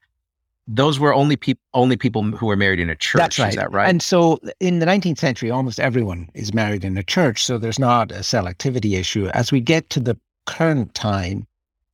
those 0.66 0.98
were 1.00 1.12
only 1.12 1.36
people 1.36 1.62
only 1.74 1.96
people 1.96 2.22
who 2.22 2.46
were 2.46 2.56
married 2.56 2.80
in 2.80 2.90
a 2.90 2.96
church. 2.96 3.20
That's 3.20 3.38
right. 3.38 3.48
Is 3.48 3.56
that 3.56 3.72
right? 3.72 3.88
And 3.88 4.02
so 4.02 4.38
in 4.60 4.78
the 4.78 4.86
19th 4.86 5.18
century, 5.18 5.50
almost 5.50 5.80
everyone 5.80 6.28
is 6.34 6.54
married 6.54 6.84
in 6.84 6.96
a 6.96 7.02
church. 7.02 7.44
So 7.44 7.58
there's 7.58 7.78
not 7.78 8.12
a 8.12 8.20
selectivity 8.20 8.98
issue. 8.98 9.28
As 9.28 9.52
we 9.52 9.60
get 9.60 9.90
to 9.90 10.00
the 10.00 10.18
current 10.46 10.94
time, 10.94 11.46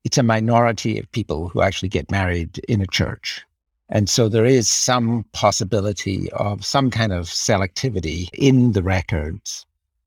it's 0.04 0.18
a 0.18 0.22
minority 0.22 0.98
of 0.98 1.10
people 1.12 1.48
who 1.48 1.62
actually 1.62 1.88
get 1.88 2.10
married 2.10 2.58
in 2.68 2.80
a 2.80 2.86
church. 2.86 3.44
And 3.88 4.08
so 4.08 4.28
there 4.28 4.44
is 4.44 4.68
some 4.68 5.24
possibility 5.32 6.30
of 6.32 6.64
some 6.64 6.90
kind 6.90 7.12
of 7.12 7.26
selectivity 7.26 8.28
in 8.32 8.72
the 8.72 8.82
records 8.82 9.64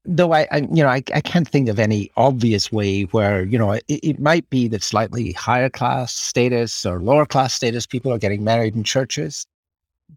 though 0.10 0.34
I, 0.34 0.48
I, 0.52 0.58
you 0.58 0.84
know, 0.84 0.88
I, 0.88 1.04
I 1.14 1.22
can't 1.22 1.48
think 1.48 1.70
of 1.70 1.78
any 1.78 2.12
obvious 2.18 2.72
way 2.72 3.04
where, 3.04 3.44
you 3.44 3.60
know, 3.60 3.74
it, 3.74 3.84
it 3.88 4.20
might 4.20 4.50
be 4.50 4.68
that 4.70 4.84
slightly 4.84 5.34
higher 5.34 5.70
class 5.70 6.14
status 6.14 6.86
or 6.86 7.00
lower 7.00 7.28
class 7.28 7.54
status 7.54 7.86
people 7.86 8.12
are 8.12 8.18
getting 8.18 8.44
married 8.44 8.76
in 8.76 8.84
churches. 8.84 9.46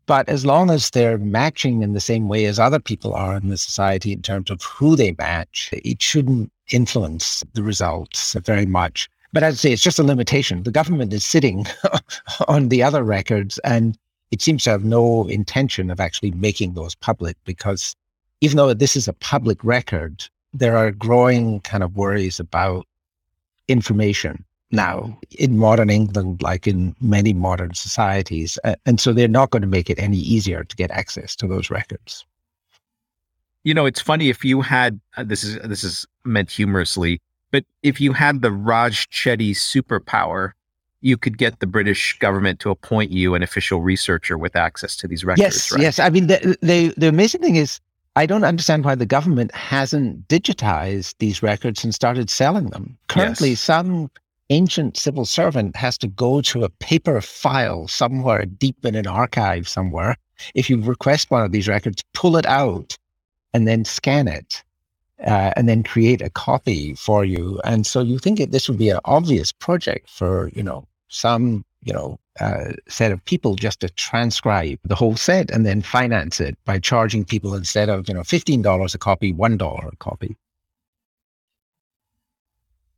But 0.07 0.31
as 0.31 0.47
long 0.47 0.71
as 0.71 0.89
they're 0.91 1.19
matching 1.19 1.83
in 1.83 1.93
the 1.93 2.01
same 2.01 2.27
way 2.27 2.47
as 2.47 2.59
other 2.59 2.81
people 2.81 3.13
are 3.13 3.37
in 3.37 3.51
the 3.51 3.59
society 3.59 4.13
in 4.13 4.23
terms 4.23 4.51
of 4.51 4.63
who 4.63 4.97
they 4.97 5.15
match, 5.19 5.69
it 5.73 6.01
shouldn't 6.01 6.51
influence 6.71 7.45
the 7.53 7.63
results 7.63 8.33
very 8.45 8.65
much. 8.65 9.11
But 9.35 9.43
as 9.43 9.55
I 9.55 9.57
say, 9.57 9.73
it's 9.73 9.83
just 9.83 9.99
a 9.99 10.03
limitation. 10.03 10.63
The 10.63 10.71
government 10.71 11.13
is 11.13 11.25
sitting 11.25 11.67
on 12.49 12.71
the 12.71 12.83
other 12.83 13.05
records 13.05 13.59
and 13.59 13.99
it 14.31 14.41
seems 14.41 14.65
to 14.65 14.71
have 14.71 14.85
no 14.85 15.29
intention 15.29 15.91
of 15.91 16.01
actually 16.01 16.31
making 16.31 16.73
those 16.73 16.95
public 16.95 17.37
because 17.45 17.95
even 18.43 18.57
though 18.57 18.75
this 18.75 18.97
is 18.97 19.07
a 19.07 19.13
public 19.15 19.63
record, 19.65 20.29
there 20.53 20.77
are 20.77 20.91
growing 20.91 21.61
kind 21.61 21.83
of 21.83 21.97
worries 21.97 22.41
about 22.41 22.87
information 23.69 24.45
now 24.73 25.17
in 25.39 25.59
modern 25.59 25.89
England, 25.89 26.43
like 26.43 26.67
in 26.67 26.95
many 27.01 27.33
modern 27.33 27.73
societies. 27.73 28.59
And 28.85 28.99
so 28.99 29.13
they're 29.13 29.29
not 29.29 29.51
going 29.51 29.63
to 29.63 29.69
make 29.69 29.89
it 29.89 29.99
any 29.99 30.19
easier 30.19 30.65
to 30.65 30.77
get 30.77 30.91
access 30.91 31.37
to 31.37 31.47
those 31.47 31.71
records. 31.71 32.27
You 33.63 33.75
know, 33.75 33.87
it's 33.87 34.01
funny 34.01 34.29
if 34.29 34.45
you 34.45 34.61
had 34.61 35.01
uh, 35.17 35.23
this 35.23 35.45
is 35.45 35.57
this 35.63 35.85
is 35.85 36.05
meant 36.25 36.51
humorously, 36.51 37.21
but 37.53 37.65
if 37.85 38.01
you 38.01 38.13
had 38.13 38.43
the 38.43 38.51
Raj 38.51 39.09
Chetty 39.11 39.53
superpower, 39.53 40.51
you 41.01 41.17
could 41.17 41.39
get 41.39 41.61
the 41.61 41.67
British 41.69 42.19
government 42.19 42.59
to 42.61 42.71
appoint 42.71 43.13
you 43.13 43.37
an 43.37 43.43
official 43.45 43.81
researcher 43.81 44.37
with 44.37 44.57
access 44.57 44.97
to 44.97 45.07
these 45.07 45.25
records. 45.25 45.43
Yes, 45.43 45.71
right? 45.71 45.81
yes. 45.81 46.01
I 46.01 46.11
mean, 46.11 46.27
the, 46.27 46.59
the 46.61 46.93
the 46.97 47.07
amazing 47.07 47.41
thing 47.41 47.55
is 47.55 47.79
I 48.15 48.27
don't 48.27 48.45
understand 48.45 48.85
why 48.85 48.95
the 48.95 49.07
government 49.07 49.55
hasn't 49.55 50.29
digitized 50.29 51.15
these 51.19 51.43
records 51.43 51.83
and 51.83 51.95
started 51.95 52.29
selling 52.29 52.69
them. 52.69 52.99
Currently, 53.09 53.51
yes. 53.51 53.61
some 53.61 54.11
ancient 54.51 54.99
civil 54.99 55.25
servant 55.25 55.77
has 55.77 55.97
to 55.99 56.09
go 56.09 56.43
to 56.43 56.65
a 56.65 56.69
paper 56.69 57.21
file 57.23 57.89
somewhere 57.89 58.45
deep 58.45 58.85
in 58.85 58.95
an 58.95 59.07
archive 59.07 59.67
somewhere. 59.67 60.17
If 60.55 60.69
you 60.69 60.83
request 60.83 61.31
one 61.31 61.43
of 61.43 61.53
these 61.53 61.69
records, 61.69 62.03
pull 62.13 62.37
it 62.37 62.45
out 62.47 62.97
and 63.55 63.67
then 63.67 63.85
scan 63.85 64.29
it. 64.29 64.63
Uh, 65.25 65.53
and 65.55 65.69
then 65.69 65.85
create 65.85 66.21
a 66.21 66.31
copy 66.31 66.95
for 66.97 67.25
you. 67.25 67.61
And 67.63 67.87
so 67.87 68.01
you 68.01 68.19
think 68.19 68.41
this 68.51 68.69
would 68.69 68.79
be 68.79 68.89
an 68.89 68.99
obvious 69.05 69.53
project 69.53 70.11
for, 70.11 70.51
you 70.53 70.65
know, 70.65 70.85
some, 71.07 71.65
you 71.83 71.93
know, 71.93 72.19
uh, 72.41 72.73
set 72.89 73.13
of 73.13 73.25
people 73.25 73.57
just 73.57 73.81
to 73.81 73.89
transcribe 73.91 74.79
the 74.85 74.95
whole 74.95 75.17
set 75.17 75.51
and 75.51 75.67
then 75.67 75.83
finance 75.83 76.41
it 76.41 76.57
by 76.65 76.79
charging 76.79 77.25
people 77.25 77.55
instead 77.55 77.89
of 77.89 78.09
you 78.09 78.15
know 78.15 78.25
fifteen 78.25 78.63
dollars 78.63 78.95
a 78.95 78.99
copy, 78.99 79.33
one 79.33 79.57
dollar 79.57 79.89
a 79.93 79.97
copy. 79.97 80.37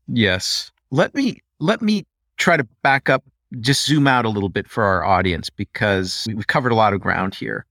Yes. 0.08 0.70
Let 0.90 1.14
me 1.14 1.42
let 1.60 1.82
me 1.82 2.06
try 2.36 2.56
to 2.56 2.64
back 2.82 3.08
up, 3.08 3.24
just 3.60 3.86
zoom 3.86 4.06
out 4.06 4.24
a 4.24 4.28
little 4.28 4.48
bit 4.48 4.68
for 4.68 4.84
our 4.84 5.04
audience 5.04 5.50
because 5.50 6.26
we've 6.34 6.46
covered 6.46 6.72
a 6.72 6.76
lot 6.76 6.92
of 6.92 7.00
ground 7.00 7.34
here. 7.34 7.64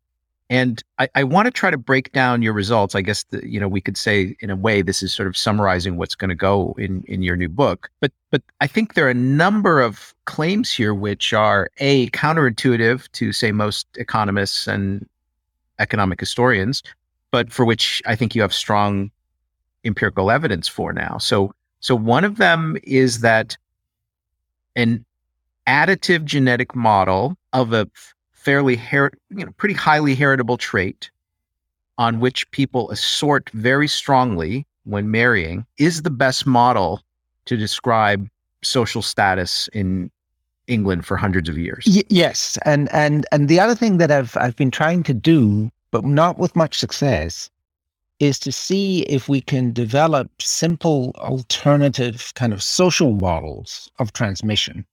And 0.54 0.84
I, 1.00 1.10
I 1.16 1.24
want 1.24 1.48
to 1.48 1.52
try 1.52 1.72
to 1.72 1.80
break 1.80 2.12
down 2.12 2.44
your 2.44 2.54
results. 2.54 2.94
I 2.94 3.02
guess 3.02 3.24
the, 3.32 3.44
you 3.44 3.60
know 3.60 3.68
we 3.68 3.82
could 3.82 3.98
say 3.98 4.36
in 4.40 4.52
a 4.52 4.56
way 4.56 4.84
this 4.84 5.02
is 5.02 5.12
sort 5.12 5.28
of 5.28 5.36
summarizing 5.36 5.98
what's 5.98 6.14
going 6.14 6.30
to 6.30 6.36
go 6.36 6.76
in 6.78 7.04
in 7.08 7.24
your 7.24 7.36
new 7.36 7.50
book. 7.50 7.90
But 8.00 8.12
but 8.30 8.44
I 8.62 8.68
think 8.68 8.94
there 8.94 9.08
are 9.08 9.10
a 9.10 9.16
number 9.16 9.82
of 9.82 10.14
claims 10.26 10.72
here 10.72 10.94
which 10.94 11.34
are 11.34 11.72
a 11.80 12.08
counterintuitive 12.12 13.12
to 13.14 13.34
say 13.34 13.52
most 13.52 13.88
economists 13.96 14.68
and 14.68 15.10
economic 15.80 16.20
historians, 16.20 16.84
but 17.32 17.52
for 17.52 17.66
which 17.66 18.04
I 18.06 18.16
think 18.16 18.36
you 18.36 18.44
have 18.44 18.54
strong 18.54 19.10
empirical 19.84 20.30
evidence 20.30 20.68
for 20.68 20.94
now. 20.94 21.18
So 21.18 21.52
so 21.80 21.96
one 21.96 22.24
of 22.24 22.38
them 22.38 22.78
is 22.84 23.22
that 23.22 23.58
an 24.76 25.04
additive 25.68 26.26
genetic 26.26 26.76
model 26.76 27.38
of 27.54 27.74
a 27.74 27.90
fairly 28.44 28.76
her- 28.76 29.14
you 29.30 29.46
know 29.46 29.52
pretty 29.58 29.76
highly 29.76 30.16
heritable 30.16 30.58
trait 30.58 31.10
on 31.98 32.20
which 32.20 32.50
people 32.52 32.90
assort 32.92 33.50
very 33.52 33.88
strongly 33.88 34.66
when 34.84 35.10
marrying 35.12 35.66
is 35.78 36.02
the 36.02 36.10
best 36.10 36.46
model 36.46 37.02
to 37.46 37.56
describe 37.56 38.28
social 38.64 39.02
status 39.02 39.70
in 39.74 40.10
England 40.68 41.06
for 41.06 41.18
hundreds 41.18 41.50
of 41.50 41.58
years. 41.58 41.86
Y- 41.88 42.04
yes, 42.10 42.58
and 42.66 42.92
and 42.94 43.26
and 43.32 43.48
the 43.48 43.60
other 43.60 43.76
thing 43.76 43.98
that 43.98 44.12
I've 44.12 44.36
I've 44.38 44.56
been 44.56 44.72
trying 44.72 45.04
to 45.04 45.14
do, 45.14 45.70
but 45.92 46.04
not 46.04 46.38
with 46.38 46.56
much 46.56 46.80
success, 46.80 47.50
is 48.20 48.40
to 48.40 48.52
see 48.52 49.02
if 49.04 49.30
we 49.30 49.42
can 49.42 49.74
develop 49.74 50.30
simple 50.42 51.14
alternative 51.18 52.34
kind 52.36 52.54
of 52.54 52.64
social 52.64 53.14
models 53.14 53.90
of 54.00 54.14
transmission 54.14 54.86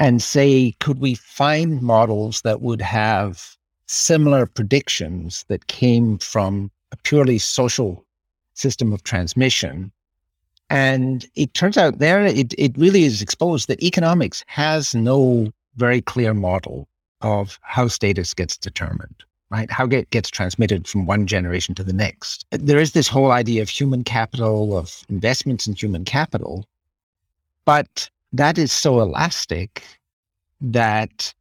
and 0.00 0.22
say, 0.22 0.74
could 0.80 0.98
we 0.98 1.14
find 1.14 1.82
models 1.82 2.40
that 2.40 2.62
would 2.62 2.80
have 2.80 3.56
similar 3.86 4.46
predictions 4.46 5.44
that 5.48 5.66
came 5.66 6.16
from 6.18 6.70
a 6.90 6.96
purely 6.96 7.38
social 7.38 8.04
system 8.54 8.94
of 8.94 9.04
transmission? 9.04 9.92
And 10.70 11.26
it 11.34 11.52
turns 11.52 11.76
out 11.76 11.98
there, 11.98 12.24
it, 12.24 12.54
it 12.56 12.76
really 12.78 13.04
is 13.04 13.20
exposed 13.20 13.68
that 13.68 13.82
economics 13.82 14.42
has 14.46 14.94
no 14.94 15.52
very 15.76 16.00
clear 16.00 16.32
model 16.32 16.88
of 17.20 17.58
how 17.60 17.88
status 17.88 18.32
gets 18.32 18.56
determined, 18.56 19.22
right? 19.50 19.70
How 19.70 19.84
it 19.86 20.08
gets 20.08 20.30
transmitted 20.30 20.88
from 20.88 21.04
one 21.04 21.26
generation 21.26 21.74
to 21.74 21.84
the 21.84 21.92
next. 21.92 22.46
There 22.50 22.78
is 22.78 22.92
this 22.92 23.08
whole 23.08 23.32
idea 23.32 23.60
of 23.60 23.68
human 23.68 24.04
capital, 24.04 24.78
of 24.78 25.04
investments 25.10 25.66
in 25.66 25.74
human 25.74 26.06
capital, 26.06 26.64
but 27.66 28.08
that 28.32 28.58
is 28.58 28.72
so 28.72 29.00
elastic 29.00 29.84
that 30.60 31.34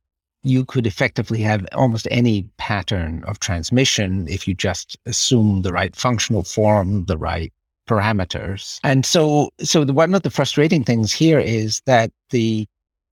you 0.44 0.66
could 0.66 0.88
effectively 0.88 1.42
have 1.42 1.66
almost 1.74 2.08
any 2.10 2.44
pattern 2.58 3.24
of 3.26 3.40
transmission 3.40 4.28
if 4.28 4.48
you 4.48 4.54
just 4.54 4.98
assume 5.06 5.62
the 5.62 5.74
right 5.74 5.96
functional 5.96 6.44
form, 6.44 7.06
the 7.06 7.18
right 7.18 7.52
parameters. 7.88 8.80
And 8.84 9.06
so, 9.06 9.50
so 9.60 9.84
the, 9.84 9.94
one 9.94 10.16
of 10.16 10.22
the 10.22 10.30
frustrating 10.30 10.84
things 10.84 11.12
here 11.12 11.40
is 11.40 11.82
that 11.86 12.12
the 12.30 12.68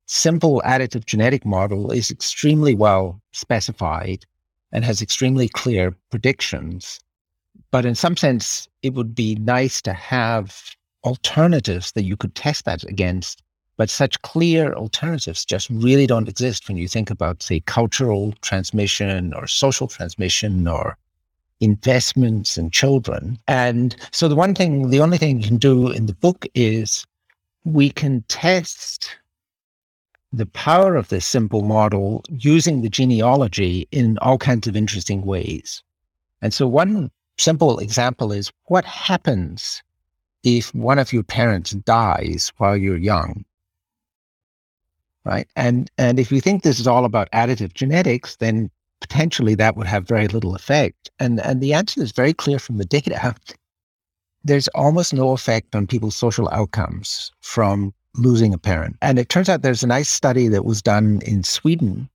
simple 0.06 0.62
additive 0.66 1.06
genetic 1.06 1.46
model 1.46 1.92
is 1.92 2.10
extremely 2.10 2.76
well 2.76 3.22
specified 3.34 4.26
and 4.72 4.86
has 4.86 5.02
extremely 5.02 5.50
clear 5.50 5.96
predictions. 6.10 7.00
But 7.72 7.86
in 7.86 7.96
some 7.96 8.16
sense, 8.16 8.70
it 8.84 8.94
would 8.94 9.14
be 9.14 9.36
nice 9.36 9.82
to 9.82 9.94
have 9.94 10.76
alternatives 11.04 11.92
that 11.94 12.04
you 12.04 12.16
could 12.16 12.36
test 12.36 12.66
that 12.66 12.84
against 12.86 13.44
but 13.78 13.90
such 13.90 14.22
clear 14.24 14.74
alternatives 14.74 15.46
just 15.46 15.70
really 15.70 16.08
don't 16.08 16.28
exist 16.28 16.68
when 16.68 16.78
you 16.78 16.88
think 16.88 17.10
about, 17.10 17.44
say, 17.44 17.60
cultural 17.62 18.34
transmission 18.42 19.34
or 19.34 19.48
social 19.48 19.88
transmission 19.88 20.68
or 20.68 20.98
investments 21.60 22.58
in 22.58 22.72
children. 22.72 23.38
And 23.48 23.96
so 24.12 24.28
the 24.28 24.36
one 24.36 24.56
thing, 24.56 24.90
the 24.90 25.00
only 25.00 25.18
thing 25.18 25.40
you 25.40 25.48
can 25.48 25.58
do 25.58 25.90
in 25.90 26.08
the 26.08 26.14
book 26.14 26.46
is 26.56 27.06
we 27.66 27.90
can 27.90 28.24
test 28.28 29.16
the 30.34 30.46
power 30.48 30.96
of 30.96 31.08
this 31.10 31.26
simple 31.26 31.62
model 31.62 32.24
using 32.30 32.82
the 32.82 32.90
genealogy 32.90 33.88
in 33.92 34.18
all 34.20 34.38
kinds 34.38 34.68
of 34.68 34.76
interesting 34.76 35.22
ways. 35.22 35.84
And 36.42 36.54
so 36.54 36.68
one 36.68 37.10
simple 37.38 37.80
example 37.80 38.32
is 38.32 38.52
what 38.66 38.86
happens 38.86 39.82
if 40.44 40.74
one 40.74 41.00
of 41.00 41.14
your 41.14 41.24
parents 41.24 41.72
dies 41.72 42.52
while 42.58 42.78
you're 42.78 42.98
young? 42.98 43.46
Right? 45.28 45.48
And 45.56 45.92
and 45.98 46.20
if 46.20 46.32
you 46.32 46.42
think 46.42 46.64
this 46.64 46.80
is 46.80 46.88
all 46.88 47.06
about 47.06 47.30
additive 47.32 47.74
genetics, 47.74 48.38
then 48.38 48.72
potentially 49.02 49.56
that 49.56 49.76
would 49.76 49.88
have 49.88 50.08
very 50.08 50.28
little 50.28 50.56
effect. 50.56 51.12
And 51.20 51.40
and 51.42 51.62
the 51.62 51.74
answer 51.74 52.02
is 52.02 52.12
very 52.12 52.34
clear 52.34 52.60
from 52.60 52.78
the 52.78 52.86
data. 52.86 53.36
There's 54.44 54.70
almost 54.70 55.14
no 55.14 55.34
effect 55.34 55.76
on 55.76 55.88
people's 55.88 56.16
social 56.16 56.48
outcomes 56.50 57.32
from 57.42 57.94
losing 58.16 58.54
a 58.54 58.58
parent. 58.58 58.96
And 59.02 59.20
it 59.20 59.28
turns 59.30 59.50
out 59.50 59.62
there's 59.62 59.84
a 59.84 59.88
nice 59.88 60.10
study 60.10 60.48
that 60.48 60.64
was 60.64 60.82
done 60.82 61.22
in 61.26 61.44
Sweden 61.44 62.10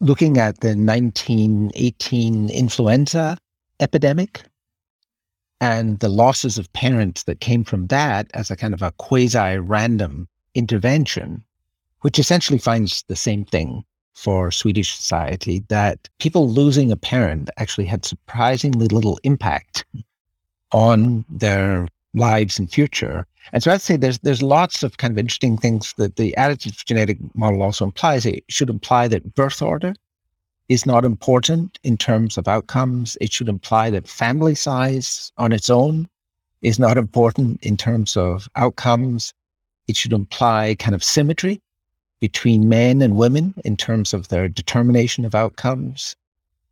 looking 0.00 0.38
at 0.38 0.60
the 0.60 0.74
1918 0.76 2.50
influenza 2.50 3.36
epidemic 3.80 4.42
and 5.60 6.00
the 6.00 6.08
losses 6.08 6.58
of 6.58 6.72
parents 6.72 7.22
that 7.24 7.40
came 7.40 7.62
from 7.64 7.86
that 7.86 8.28
as 8.34 8.50
a 8.50 8.56
kind 8.56 8.74
of 8.74 8.82
a 8.82 8.92
quasi 8.98 9.58
random 9.58 10.28
intervention 10.54 11.44
which 12.02 12.18
essentially 12.18 12.58
finds 12.58 13.04
the 13.08 13.16
same 13.16 13.44
thing 13.44 13.84
for 14.14 14.50
Swedish 14.50 14.94
society 14.94 15.64
that 15.68 16.08
people 16.18 16.48
losing 16.48 16.92
a 16.92 16.96
parent 16.96 17.48
actually 17.56 17.86
had 17.86 18.04
surprisingly 18.04 18.86
little 18.88 19.18
impact 19.24 19.84
on 20.72 21.24
their 21.28 21.88
lives 22.14 22.58
and 22.58 22.70
future. 22.70 23.26
And 23.52 23.62
so 23.62 23.72
I'd 23.72 23.80
say 23.80 23.96
there's 23.96 24.18
there's 24.18 24.42
lots 24.42 24.82
of 24.82 24.98
kind 24.98 25.12
of 25.12 25.18
interesting 25.18 25.56
things 25.56 25.94
that 25.96 26.16
the 26.16 26.34
additive 26.36 26.84
genetic 26.84 27.18
model 27.34 27.62
also 27.62 27.84
implies. 27.84 28.26
It 28.26 28.44
should 28.48 28.70
imply 28.70 29.08
that 29.08 29.34
birth 29.34 29.62
order 29.62 29.94
is 30.68 30.86
not 30.86 31.04
important 31.04 31.78
in 31.82 31.96
terms 31.96 32.38
of 32.38 32.48
outcomes. 32.48 33.16
It 33.20 33.32
should 33.32 33.48
imply 33.48 33.90
that 33.90 34.08
family 34.08 34.54
size 34.54 35.32
on 35.38 35.52
its 35.52 35.70
own 35.70 36.08
is 36.60 36.78
not 36.78 36.96
important 36.96 37.62
in 37.64 37.76
terms 37.76 38.16
of 38.16 38.48
outcomes. 38.56 39.32
It 39.88 39.96
should 39.96 40.12
imply 40.12 40.76
kind 40.78 40.94
of 40.94 41.02
symmetry 41.02 41.60
between 42.22 42.68
men 42.68 43.02
and 43.02 43.16
women 43.16 43.52
in 43.64 43.76
terms 43.76 44.14
of 44.14 44.28
their 44.28 44.48
determination 44.48 45.24
of 45.24 45.34
outcomes. 45.34 46.14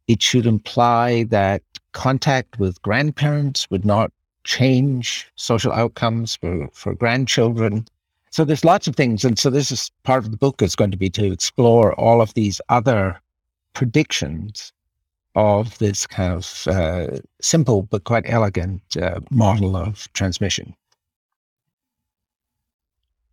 It 0.07 0.23
should 0.23 0.47
imply 0.47 1.25
that 1.25 1.61
contact 1.91 2.61
with 2.61 2.81
grandparents 2.83 3.69
would 3.69 3.85
not 3.85 4.13
change 4.45 5.29
social 5.35 5.73
outcomes 5.73 6.37
for, 6.37 6.69
for 6.73 6.95
grandchildren. 6.95 7.85
So 8.31 8.45
there's 8.45 8.65
lots 8.65 8.87
of 8.87 8.95
things. 8.95 9.25
And 9.25 9.37
so 9.41 9.51
this 9.51 9.73
is 9.73 9.91
part 10.05 10.25
of 10.25 10.31
the 10.31 10.37
book 10.37 10.63
is 10.63 10.77
going 10.77 10.93
to 10.93 10.97
be 10.97 11.11
to 11.11 11.33
explore 11.33 11.95
all 11.95 12.21
of 12.21 12.33
these 12.35 12.61
other 12.69 13.21
predictions 13.73 14.73
of 15.35 15.77
this 15.79 16.07
kind 16.07 16.33
of 16.33 16.63
uh, 16.69 17.19
simple 17.41 17.83
but 17.83 18.05
quite 18.05 18.25
elegant 18.27 18.83
uh, 19.03 19.19
model 19.33 19.77
of 19.77 20.09
transmission. 20.13 20.77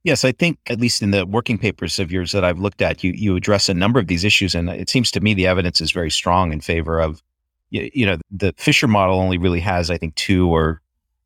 Yes, 0.08 0.24
I 0.24 0.32
think 0.32 0.58
at 0.68 0.80
least 0.80 1.02
in 1.02 1.12
the 1.12 1.26
working 1.26 1.58
papers 1.58 2.00
of 2.00 2.12
yours 2.12 2.32
that 2.32 2.46
I've 2.46 2.60
looked 2.60 2.82
at, 2.82 3.04
you 3.04 3.12
you 3.12 3.36
address 3.36 3.68
a 3.68 3.74
number 3.74 4.00
of 4.00 4.08
these 4.08 4.24
issues, 4.24 4.56
and 4.56 4.70
it 4.70 4.90
seems 4.90 5.12
to 5.12 5.20
me 5.20 5.34
the 5.34 5.48
evidence 5.48 5.82
is 5.82 5.92
very 5.92 6.10
strong 6.10 6.54
in 6.54 6.62
favor 6.62 7.02
of, 7.02 7.22
you, 7.72 7.92
you 7.94 8.06
know, 8.06 8.18
the 8.32 8.54
Fisher 8.58 8.88
model 8.88 9.20
only 9.20 9.38
really 9.38 9.60
has 9.60 9.92
I 9.92 9.98
think 9.98 10.16
two 10.16 10.50
or 10.50 10.82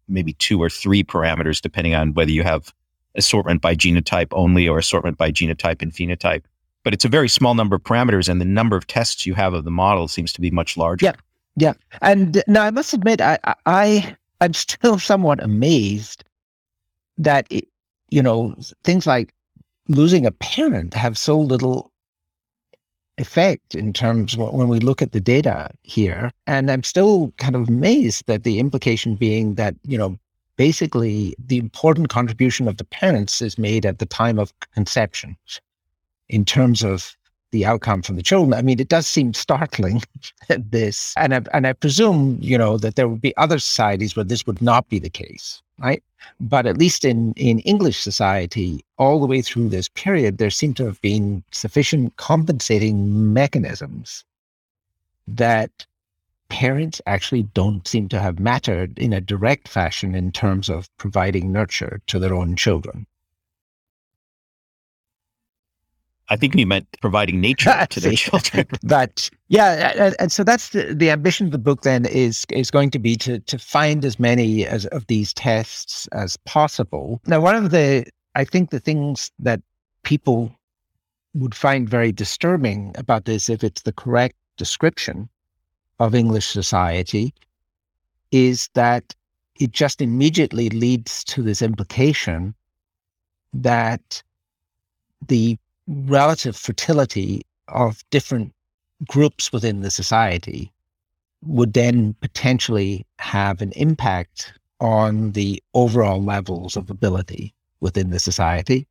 maybe 0.07 0.33
two 0.33 0.61
or 0.61 0.69
three 0.69 1.03
parameters 1.03 1.61
depending 1.61 1.93
on 1.95 2.13
whether 2.15 2.31
you 2.31 2.43
have 2.43 2.73
assortment 3.15 3.61
by 3.61 3.75
genotype 3.75 4.27
only 4.31 4.67
or 4.67 4.79
assortment 4.79 5.17
by 5.17 5.31
genotype 5.31 5.81
and 5.81 5.93
phenotype 5.93 6.43
but 6.83 6.93
it's 6.93 7.05
a 7.05 7.09
very 7.09 7.29
small 7.29 7.53
number 7.53 7.75
of 7.75 7.83
parameters 7.83 8.27
and 8.27 8.41
the 8.41 8.45
number 8.45 8.75
of 8.75 8.87
tests 8.87 9.25
you 9.25 9.33
have 9.35 9.53
of 9.53 9.63
the 9.63 9.71
model 9.71 10.07
seems 10.07 10.33
to 10.33 10.41
be 10.41 10.51
much 10.51 10.77
larger. 10.77 11.05
Yeah. 11.05 11.13
Yeah. 11.57 11.73
And 12.01 12.41
now 12.47 12.63
I 12.63 12.71
must 12.71 12.93
admit, 12.93 13.21
I, 13.21 13.37
I, 13.65 14.15
I'm 14.39 14.53
still 14.53 14.97
somewhat 14.97 15.43
amazed 15.43 16.23
that, 17.17 17.45
it, 17.49 17.67
you 18.11 18.21
know, 18.21 18.55
things 18.83 19.07
like 19.07 19.33
losing 19.87 20.25
a 20.25 20.31
parent 20.31 20.93
have 20.93 21.17
so 21.17 21.39
little 21.39 21.91
effect 23.17 23.75
in 23.75 23.93
terms 23.93 24.37
when 24.37 24.67
we 24.67 24.79
look 24.79 25.01
at 25.01 25.11
the 25.11 25.19
data 25.19 25.69
here. 25.83 26.31
And 26.47 26.69
I'm 26.69 26.83
still 26.83 27.33
kind 27.37 27.55
of 27.55 27.67
amazed 27.67 28.27
that 28.27 28.43
the 28.43 28.59
implication 28.59 29.15
being 29.15 29.55
that, 29.55 29.75
you 29.85 29.97
know, 29.97 30.17
basically 30.57 31.35
the 31.39 31.57
important 31.57 32.09
contribution 32.09 32.67
of 32.67 32.77
the 32.77 32.83
parents 32.83 33.41
is 33.41 33.57
made 33.57 33.85
at 33.85 33.99
the 33.99 34.05
time 34.05 34.39
of 34.39 34.53
conception 34.73 35.37
in 36.29 36.45
terms 36.45 36.83
of 36.83 37.15
the 37.51 37.65
outcome 37.65 38.01
from 38.01 38.15
the 38.15 38.23
children. 38.23 38.53
I 38.53 38.61
mean, 38.61 38.79
it 38.79 38.87
does 38.87 39.07
seem 39.07 39.33
startling 39.33 40.01
this, 40.47 41.13
and 41.17 41.33
I, 41.33 41.41
and 41.53 41.67
I 41.67 41.73
presume 41.73 42.37
you 42.41 42.57
know 42.57 42.77
that 42.77 42.95
there 42.95 43.07
would 43.07 43.21
be 43.21 43.35
other 43.35 43.59
societies 43.59 44.15
where 44.15 44.23
this 44.23 44.45
would 44.47 44.61
not 44.61 44.87
be 44.87 44.99
the 44.99 45.09
case, 45.09 45.61
right? 45.77 46.01
But 46.39 46.65
at 46.65 46.77
least 46.77 47.03
in 47.05 47.33
in 47.33 47.59
English 47.59 47.99
society, 47.99 48.85
all 48.97 49.19
the 49.19 49.27
way 49.27 49.41
through 49.41 49.69
this 49.69 49.89
period, 49.89 50.37
there 50.37 50.49
seem 50.49 50.73
to 50.75 50.85
have 50.85 51.01
been 51.01 51.43
sufficient 51.51 52.15
compensating 52.17 53.33
mechanisms 53.33 54.23
that 55.27 55.85
parents 56.49 57.01
actually 57.05 57.43
don't 57.43 57.87
seem 57.87 58.09
to 58.09 58.19
have 58.19 58.39
mattered 58.39 58.99
in 58.99 59.13
a 59.13 59.21
direct 59.21 59.67
fashion 59.67 60.13
in 60.13 60.31
terms 60.31 60.69
of 60.69 60.89
providing 60.97 61.51
nurture 61.51 62.01
to 62.07 62.19
their 62.19 62.33
own 62.33 62.55
children. 62.55 63.07
I 66.31 66.37
think 66.37 66.55
he 66.55 66.63
meant 66.63 66.87
providing 67.01 67.41
nature 67.41 67.85
to 67.89 67.99
their 67.99 68.13
children. 68.13 68.65
but 68.83 69.29
yeah, 69.49 69.93
and, 69.97 70.15
and, 70.17 70.31
so 70.31 70.45
that's 70.45 70.69
the, 70.69 70.93
the 70.93 71.11
ambition 71.11 71.45
of 71.45 71.51
the 71.51 71.57
book. 71.57 71.81
Then 71.81 72.05
is 72.05 72.45
is 72.49 72.71
going 72.71 72.89
to 72.91 72.99
be 72.99 73.17
to 73.17 73.39
to 73.39 73.59
find 73.59 74.05
as 74.05 74.17
many 74.17 74.65
as 74.65 74.85
of 74.87 75.05
these 75.07 75.33
tests 75.33 76.07
as 76.13 76.37
possible. 76.45 77.21
Now, 77.27 77.41
one 77.41 77.55
of 77.55 77.71
the 77.71 78.05
I 78.33 78.45
think 78.45 78.69
the 78.69 78.79
things 78.79 79.29
that 79.39 79.61
people 80.03 80.55
would 81.33 81.53
find 81.53 81.89
very 81.89 82.13
disturbing 82.13 82.95
about 82.97 83.25
this, 83.25 83.49
if 83.49 83.61
it's 83.61 83.81
the 83.81 83.93
correct 83.93 84.37
description 84.55 85.27
of 85.99 86.15
English 86.15 86.47
society, 86.47 87.33
is 88.31 88.69
that 88.73 89.13
it 89.59 89.71
just 89.71 90.01
immediately 90.01 90.69
leads 90.69 91.25
to 91.25 91.43
this 91.43 91.61
implication 91.61 92.55
that 93.53 94.23
the 95.27 95.57
relative 95.91 96.55
fertility 96.55 97.41
of 97.67 98.03
different 98.09 98.53
groups 99.07 99.51
within 99.51 99.81
the 99.81 99.91
society 99.91 100.71
would 101.43 101.73
then 101.73 102.13
potentially 102.21 103.05
have 103.19 103.61
an 103.61 103.71
impact 103.73 104.53
on 104.79 105.31
the 105.31 105.61
overall 105.73 106.23
levels 106.23 106.77
of 106.77 106.89
ability 106.89 107.53
within 107.79 108.09
the 108.11 108.19
society. 108.19 108.87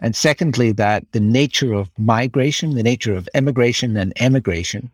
And 0.00 0.14
secondly, 0.14 0.72
that 0.72 1.10
the 1.12 1.20
nature 1.20 1.74
of 1.74 1.90
migration, 1.98 2.74
the 2.74 2.82
nature 2.82 3.14
of 3.14 3.28
emigration 3.34 3.96
and 3.96 4.12
emigration 4.20 4.90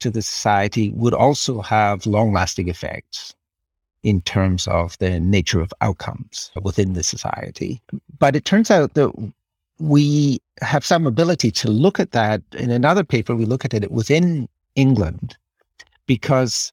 to 0.00 0.10
the 0.10 0.20
society 0.20 0.90
would 0.90 1.14
also 1.14 1.62
have 1.62 2.06
long 2.06 2.32
lasting 2.32 2.68
effects 2.68 3.34
in 4.02 4.20
terms 4.20 4.68
of 4.68 4.98
the 4.98 5.18
nature 5.20 5.60
of 5.60 5.72
outcomes 5.80 6.50
within 6.62 6.92
the 6.92 7.02
society. 7.02 7.80
But 8.18 8.36
it 8.36 8.44
turns 8.44 8.70
out 8.70 8.94
that 8.94 9.10
we 9.78 10.40
have 10.62 10.84
some 10.84 11.06
ability 11.06 11.50
to 11.50 11.70
look 11.70 12.00
at 12.00 12.12
that. 12.12 12.42
In 12.54 12.70
another 12.70 13.04
paper, 13.04 13.34
we 13.34 13.44
look 13.44 13.64
at 13.64 13.74
it 13.74 13.90
within 13.90 14.48
England 14.74 15.36
because 16.06 16.72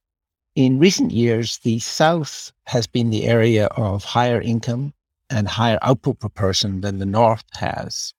in 0.56 0.80
recent 0.80 1.12
years, 1.12 1.58
the 1.60 1.80
South 1.80 2.52
has 2.66 2.88
been 2.88 3.10
the 3.10 3.26
area 3.26 3.66
of 3.68 4.04
higher 4.04 4.40
income 4.40 4.94
and 5.30 5.48
higher 5.48 5.80
output 5.82 6.20
per 6.20 6.30
person 6.30 6.82
than 6.82 7.00
the 7.00 7.06
North 7.06 7.44
has. 7.54 8.14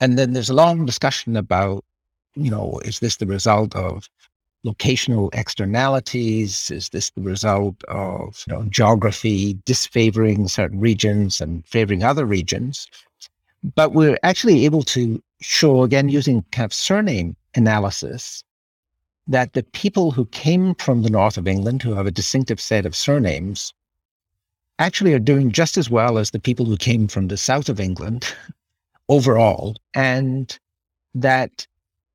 And 0.00 0.18
then 0.18 0.32
there's 0.32 0.50
a 0.50 0.54
long 0.54 0.84
discussion 0.84 1.36
about, 1.36 1.84
you 2.34 2.50
know, 2.50 2.80
is 2.84 2.98
this 2.98 3.16
the 3.16 3.26
result 3.26 3.74
of 3.76 4.08
locational 4.64 5.30
externalities? 5.32 6.70
Is 6.70 6.88
this 6.90 7.10
the 7.10 7.22
result 7.22 7.82
of 7.84 8.44
you 8.46 8.54
know, 8.54 8.64
geography 8.64 9.58
disfavoring 9.64 10.48
certain 10.48 10.80
regions 10.80 11.40
and 11.40 11.64
favoring 11.66 12.02
other 12.02 12.26
regions? 12.26 12.88
But 13.74 13.94
we're 13.94 14.18
actually 14.22 14.64
able 14.64 14.82
to 14.84 15.20
show, 15.40 15.82
again, 15.82 16.08
using 16.08 16.42
kind 16.52 16.66
of 16.66 16.72
surname 16.72 17.34
analysis, 17.56 18.44
that 19.26 19.54
the 19.54 19.64
people 19.64 20.12
who 20.12 20.26
came 20.26 20.76
from 20.76 21.02
the 21.02 21.10
north 21.10 21.36
of 21.36 21.48
England, 21.48 21.82
who 21.82 21.94
have 21.94 22.06
a 22.06 22.12
distinctive 22.12 22.60
set 22.60 22.86
of 22.86 22.94
surnames, 22.94 23.74
actually 24.78 25.14
are 25.14 25.18
doing 25.18 25.50
just 25.50 25.76
as 25.76 25.90
well 25.90 26.16
as 26.16 26.30
the 26.30 26.38
people 26.38 26.64
who 26.64 26.76
came 26.76 27.08
from 27.08 27.26
the 27.26 27.36
south 27.36 27.68
of 27.68 27.80
England 27.80 28.32
overall. 29.08 29.74
And 29.94 30.56
that 31.14 31.66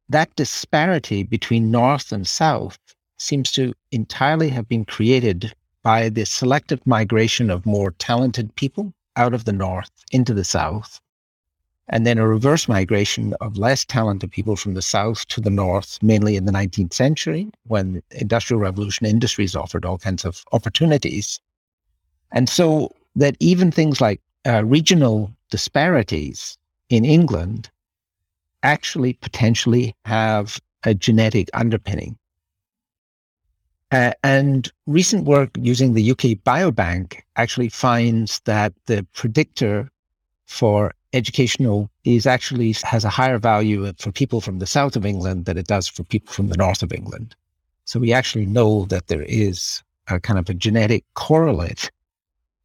that 0.08 0.34
disparity 0.38 1.24
between 1.24 1.70
north 1.70 2.14
and 2.14 2.26
south 2.26 2.80
seems 3.18 3.52
to 3.54 3.74
entirely 3.92 4.48
have 4.50 4.70
been 4.70 4.86
created 4.86 5.54
by 5.84 6.08
the 6.08 6.26
selective 6.26 6.86
migration 6.88 7.50
of 7.50 7.66
more 7.66 7.92
talented 7.92 8.56
people 8.56 8.94
out 9.18 9.34
of 9.34 9.44
the 9.44 9.54
north 9.54 9.92
into 10.12 10.34
the 10.34 10.46
south 10.46 11.02
and 11.92 12.08
then 12.08 12.18
a 12.18 12.28
reverse 12.28 12.70
migration 12.70 13.34
of 13.42 13.58
less 13.58 13.84
talented 13.84 14.32
people 14.32 14.56
from 14.56 14.74
the 14.74 14.82
south 14.82 15.28
to 15.28 15.42
the 15.42 15.50
north, 15.50 16.02
mainly 16.02 16.38
in 16.38 16.46
the 16.46 16.52
19th 16.52 16.94
century, 16.94 17.52
when 17.68 18.02
industrial 18.12 18.62
revolution 18.62 19.06
industries 19.06 19.58
offered 19.58 19.86
all 19.86 19.98
kinds 19.98 20.24
of 20.24 20.44
opportunities. 20.54 21.42
And 22.32 22.48
so 22.48 22.96
that 23.18 23.36
even 23.42 23.72
things 23.72 24.00
like 24.00 24.22
uh, 24.48 24.64
regional 24.64 25.36
disparities 25.50 26.58
in 26.90 27.04
England 27.04 27.70
actually 28.64 29.14
potentially 29.14 29.94
have 30.06 30.62
a 30.84 30.94
genetic 30.94 31.50
underpinning. 31.54 32.18
Uh, 33.92 34.14
and 34.24 34.72
recent 34.88 35.26
work 35.26 35.50
using 35.60 35.94
the 35.94 36.12
UK 36.12 36.40
Biobank 36.46 37.20
actually 37.36 37.68
finds 37.68 38.40
that 38.46 38.72
the 38.86 39.06
predictor 39.14 39.92
for 40.52 40.94
educational 41.14 41.90
is 42.04 42.28
actually 42.28 42.76
has 42.84 43.06
a 43.06 43.10
higher 43.10 43.40
value 43.40 43.92
for 43.98 44.12
people 44.12 44.42
from 44.42 44.60
the 44.60 44.68
south 44.68 44.98
of 44.98 45.06
England 45.06 45.46
than 45.46 45.58
it 45.58 45.66
does 45.66 45.88
for 45.88 46.04
people 46.04 46.34
from 46.34 46.50
the 46.50 46.58
north 46.58 46.84
of 46.84 46.92
England. 46.92 47.36
So 47.86 48.02
we 48.02 48.12
actually 48.12 48.46
know 48.46 48.86
that 48.86 49.08
there 49.08 49.24
is 49.24 49.82
a 50.08 50.20
kind 50.20 50.38
of 50.38 50.50
a 50.50 50.54
genetic 50.54 51.06
correlate 51.14 51.90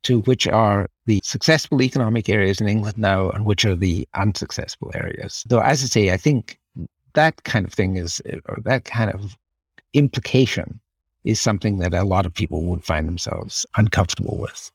to 0.03 0.20
which 0.22 0.49
are 0.49 0.89
the 1.07 1.20
successful 1.22 1.80
economic 1.80 2.28
areas 2.28 2.61
in 2.61 2.68
England 2.68 2.99
now 2.99 3.30
and 3.30 3.47
which 3.47 3.64
are 3.64 3.76
the 3.76 4.07
unsuccessful 4.14 4.91
areas. 4.95 5.45
Though, 5.49 5.61
as 5.61 5.84
I 5.84 5.87
say, 5.87 6.11
I 6.11 6.16
think 6.16 6.59
that 7.14 7.45
kind 7.45 7.64
of 7.64 7.72
thing 7.72 7.97
is, 7.97 8.20
or 8.49 8.59
that 8.64 8.84
kind 8.84 9.12
of 9.12 9.37
implication 9.95 10.80
is 11.22 11.41
something 11.41 11.78
that 11.78 11.95
a 11.95 12.05
lot 12.05 12.26
of 12.26 12.34
people 12.34 12.62
would 12.64 12.84
find 12.84 13.07
themselves 13.07 13.64
uncomfortable 13.76 14.39
with. 14.39 14.72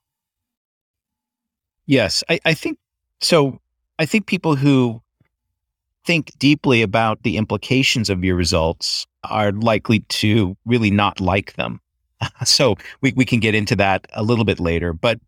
Yes, 1.87 2.23
I, 2.29 2.39
I 2.45 2.53
think 2.53 2.77
so 3.21 3.59
I 3.99 4.05
think 4.05 4.25
people 4.25 4.55
who 4.55 5.01
think 6.05 6.31
deeply 6.39 6.81
about 6.81 7.23
the 7.23 7.37
implications 7.37 8.09
of 8.09 8.23
your 8.23 8.35
results 8.35 9.05
are 9.23 9.51
likely 9.51 9.99
to 9.99 10.57
really 10.65 10.91
not 10.91 11.19
like 11.19 11.53
them. 11.53 11.79
so 12.45 12.75
we, 13.01 13.13
we 13.15 13.25
can 13.25 13.39
get 13.39 13.55
into 13.55 13.75
that 13.75 14.07
a 14.13 14.23
little 14.23 14.45
bit 14.45 14.59
later. 14.59 14.93
But 14.93 15.19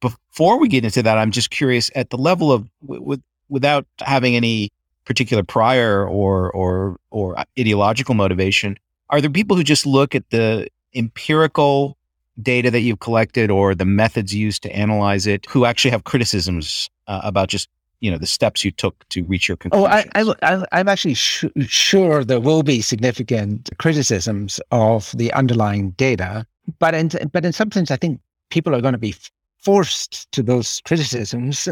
before 0.00 0.58
we 0.58 0.68
get 0.68 0.84
into 0.84 1.02
that, 1.02 1.18
I'm 1.18 1.30
just 1.30 1.50
curious 1.50 1.90
at 1.94 2.10
the 2.10 2.18
level 2.18 2.52
of 2.52 2.68
with, 2.82 3.22
without 3.48 3.86
having 4.00 4.36
any 4.36 4.70
particular 5.04 5.42
prior 5.42 6.06
or 6.06 6.50
or 6.52 6.98
or 7.10 7.38
uh, 7.38 7.44
ideological 7.58 8.14
motivation, 8.14 8.76
are 9.10 9.20
there 9.20 9.30
people 9.30 9.56
who 9.56 9.64
just 9.64 9.86
look 9.86 10.14
at 10.14 10.28
the 10.30 10.68
empirical 10.94 11.97
data 12.42 12.70
that 12.70 12.80
you've 12.80 13.00
collected 13.00 13.50
or 13.50 13.74
the 13.74 13.84
methods 13.84 14.34
used 14.34 14.62
to 14.62 14.74
analyze 14.74 15.26
it 15.26 15.46
who 15.46 15.64
actually 15.64 15.90
have 15.90 16.04
criticisms 16.04 16.88
uh, 17.06 17.20
about 17.24 17.48
just 17.48 17.68
you 18.00 18.10
know 18.10 18.18
the 18.18 18.26
steps 18.26 18.64
you 18.64 18.70
took 18.70 19.08
to 19.08 19.24
reach 19.24 19.48
your 19.48 19.56
conclusion? 19.56 19.90
Oh, 20.14 20.32
I, 20.40 20.64
I, 20.70 20.80
am 20.80 20.88
actually 20.88 21.14
sh- 21.14 21.44
sure 21.60 22.24
there 22.24 22.40
will 22.40 22.62
be 22.62 22.80
significant 22.80 23.70
criticisms 23.78 24.60
of 24.70 25.12
the 25.16 25.32
underlying 25.32 25.90
data, 25.90 26.46
but 26.78 26.94
in 26.94 27.10
but 27.32 27.44
in 27.44 27.52
some 27.52 27.72
sense, 27.72 27.90
I 27.90 27.96
think 27.96 28.20
people 28.50 28.74
are 28.74 28.80
going 28.80 28.92
to 28.92 28.98
be 28.98 29.14
forced 29.58 30.30
to 30.32 30.42
those 30.42 30.80
criticisms 30.84 31.68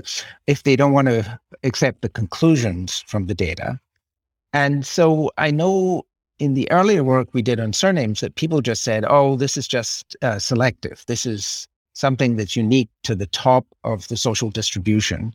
if 0.47 0.64
they 0.64 0.75
don't 0.75 0.93
want 0.93 1.07
to 1.07 1.41
accept 1.62 2.03
the 2.03 2.09
conclusions 2.09 3.05
from 3.07 3.27
the 3.27 3.35
data. 3.35 3.81
And 4.53 4.85
so 4.85 5.31
I 5.39 5.51
know 5.51 6.05
in 6.39 6.55
the 6.55 6.70
earlier 6.70 7.03
work 7.03 7.28
we 7.32 7.43
did 7.43 7.61
on 7.61 7.72
surnames 7.72 8.20
that 8.20 8.34
people 8.34 8.61
just 8.61 8.82
said, 8.82 9.05
"Oh, 9.09 9.37
this 9.37 9.57
is 9.57 9.66
just 9.66 10.16
uh, 10.22 10.39
selective. 10.39 11.05
This 11.07 11.26
is 11.26 11.68
something 11.95 12.37
that's 12.37 12.57
unique 12.57 12.91
to 13.05 13.14
the 13.14 13.26
top 13.26 13.66
of 13.84 14.09
the 14.09 14.16
social 14.16 14.51
distribution." 14.51 15.34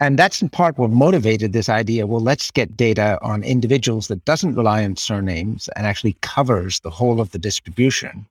And 0.00 0.18
that's 0.18 0.40
in 0.40 0.48
part 0.48 0.78
what 0.78 0.90
motivated 0.90 1.52
this 1.52 1.68
idea. 1.68 2.06
Well, 2.06 2.22
let's 2.22 2.50
get 2.50 2.76
data 2.76 3.18
on 3.20 3.42
individuals 3.44 4.08
that 4.08 4.24
doesn't 4.24 4.54
rely 4.54 4.82
on 4.82 4.96
surnames 4.96 5.68
and 5.76 5.86
actually 5.86 6.16
covers 6.22 6.80
the 6.80 6.90
whole 6.90 7.20
of 7.20 7.32
the 7.32 7.38
distribution. 7.38 8.26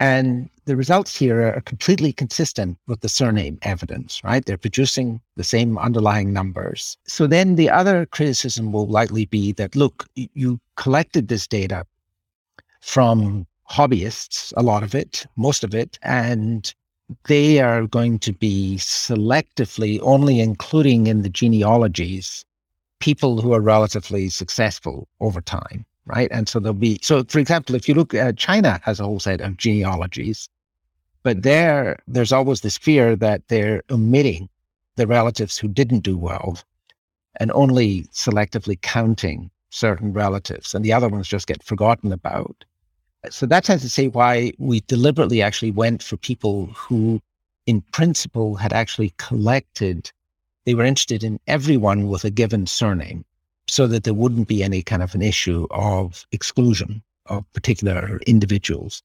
And 0.00 0.48
the 0.64 0.76
results 0.76 1.16
here 1.16 1.42
are 1.42 1.60
completely 1.62 2.12
consistent 2.12 2.78
with 2.86 3.00
the 3.00 3.08
surname 3.08 3.58
evidence, 3.62 4.22
right? 4.22 4.44
They're 4.44 4.56
producing 4.56 5.20
the 5.36 5.44
same 5.44 5.76
underlying 5.78 6.32
numbers. 6.32 6.96
So 7.06 7.26
then 7.26 7.56
the 7.56 7.70
other 7.70 8.06
criticism 8.06 8.70
will 8.70 8.86
likely 8.86 9.26
be 9.26 9.52
that, 9.52 9.74
look, 9.74 10.06
you 10.14 10.60
collected 10.76 11.28
this 11.28 11.46
data 11.46 11.84
from 12.80 13.46
hobbyists, 13.68 14.52
a 14.56 14.62
lot 14.62 14.82
of 14.82 14.94
it, 14.94 15.26
most 15.36 15.64
of 15.64 15.74
it, 15.74 15.98
and 16.02 16.72
they 17.26 17.60
are 17.60 17.86
going 17.86 18.18
to 18.20 18.32
be 18.32 18.76
selectively 18.78 19.98
only 20.02 20.40
including 20.40 21.06
in 21.06 21.22
the 21.22 21.28
genealogies 21.28 22.44
people 23.00 23.40
who 23.40 23.52
are 23.52 23.60
relatively 23.60 24.28
successful 24.28 25.08
over 25.20 25.40
time, 25.40 25.84
right? 26.08 26.28
And 26.30 26.48
so 26.48 26.58
there'll 26.58 26.74
be, 26.74 26.98
so 27.02 27.22
for 27.24 27.38
example, 27.38 27.74
if 27.74 27.88
you 27.88 27.94
look 27.94 28.14
at 28.14 28.36
China 28.36 28.80
has 28.82 28.98
a 28.98 29.04
whole 29.04 29.20
set 29.20 29.40
of 29.40 29.56
genealogies, 29.56 30.48
but 31.22 31.42
there, 31.42 31.98
there's 32.08 32.32
always 32.32 32.62
this 32.62 32.78
fear 32.78 33.14
that 33.16 33.46
they're 33.48 33.82
omitting 33.90 34.48
the 34.96 35.06
relatives 35.06 35.58
who 35.58 35.68
didn't 35.68 36.00
do 36.00 36.16
well 36.16 36.58
and 37.38 37.52
only 37.52 38.04
selectively 38.04 38.80
counting 38.80 39.50
certain 39.70 40.12
relatives 40.12 40.74
and 40.74 40.84
the 40.84 40.92
other 40.92 41.08
ones 41.08 41.28
just 41.28 41.46
get 41.46 41.62
forgotten 41.62 42.12
about. 42.12 42.64
So 43.30 43.46
that 43.46 43.64
tends 43.64 43.82
to 43.82 43.90
say 43.90 44.08
why 44.08 44.52
we 44.58 44.80
deliberately 44.80 45.42
actually 45.42 45.72
went 45.72 46.02
for 46.02 46.16
people 46.16 46.66
who, 46.66 47.20
in 47.66 47.82
principle, 47.92 48.56
had 48.56 48.72
actually 48.72 49.12
collected, 49.18 50.10
they 50.64 50.74
were 50.74 50.84
interested 50.84 51.22
in 51.22 51.38
everyone 51.46 52.08
with 52.08 52.24
a 52.24 52.30
given 52.30 52.66
surname 52.66 53.24
so 53.68 53.86
that 53.86 54.04
there 54.04 54.14
wouldn't 54.14 54.48
be 54.48 54.62
any 54.62 54.82
kind 54.82 55.02
of 55.02 55.14
an 55.14 55.22
issue 55.22 55.66
of 55.70 56.26
exclusion 56.32 57.02
of 57.26 57.50
particular 57.52 58.18
individuals. 58.26 59.02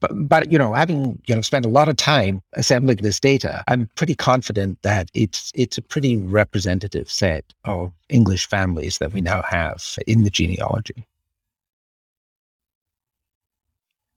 But, 0.00 0.28
but 0.28 0.52
you 0.52 0.58
know, 0.58 0.74
having 0.74 1.20
you 1.26 1.34
know 1.34 1.40
spent 1.40 1.64
a 1.64 1.70
lot 1.70 1.88
of 1.88 1.96
time 1.96 2.42
assembling 2.52 2.98
this 2.98 3.18
data, 3.18 3.64
I'm 3.68 3.88
pretty 3.94 4.14
confident 4.14 4.82
that 4.82 5.10
it's 5.14 5.50
it's 5.54 5.78
a 5.78 5.82
pretty 5.82 6.18
representative 6.18 7.10
set 7.10 7.44
of 7.64 7.92
English 8.08 8.46
families 8.46 8.98
that 8.98 9.12
we 9.12 9.20
now 9.20 9.42
have 9.42 9.82
in 10.06 10.24
the 10.24 10.30
genealogy. 10.30 11.06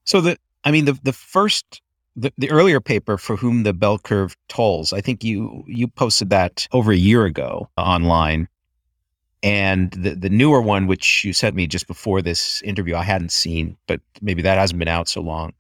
So 0.04 0.22
the, 0.22 0.38
I 0.64 0.72
mean, 0.72 0.86
the 0.86 1.00
the 1.04 1.14
first, 1.14 1.82
the, 2.16 2.34
the 2.38 2.50
earlier 2.50 2.82
paper 2.82 3.18
for 3.18 3.36
whom 3.36 3.64
the 3.64 3.74
bell 3.74 4.00
curve 4.00 4.36
tolls, 4.50 4.92
I 4.92 5.02
think 5.02 5.24
you 5.24 5.64
you 5.68 5.88
posted 5.88 6.30
that 6.32 6.68
over 6.72 6.92
a 6.92 6.98
year 6.98 7.26
ago 7.26 7.70
online, 7.78 8.50
and 9.44 9.92
the 9.92 10.16
the 10.16 10.30
newer 10.30 10.62
one, 10.62 10.88
which 10.88 11.24
you 11.24 11.34
sent 11.34 11.56
me 11.56 11.68
just 11.68 11.88
before 11.88 12.22
this 12.22 12.62
interview, 12.64 12.96
I 12.96 13.04
hadn't 13.04 13.32
seen, 13.32 13.78
but 13.88 14.02
maybe 14.22 14.42
that 14.42 14.58
hasn't 14.58 14.80
been 14.80 14.88
out 14.88 15.08
so 15.08 15.22
long. 15.22 15.54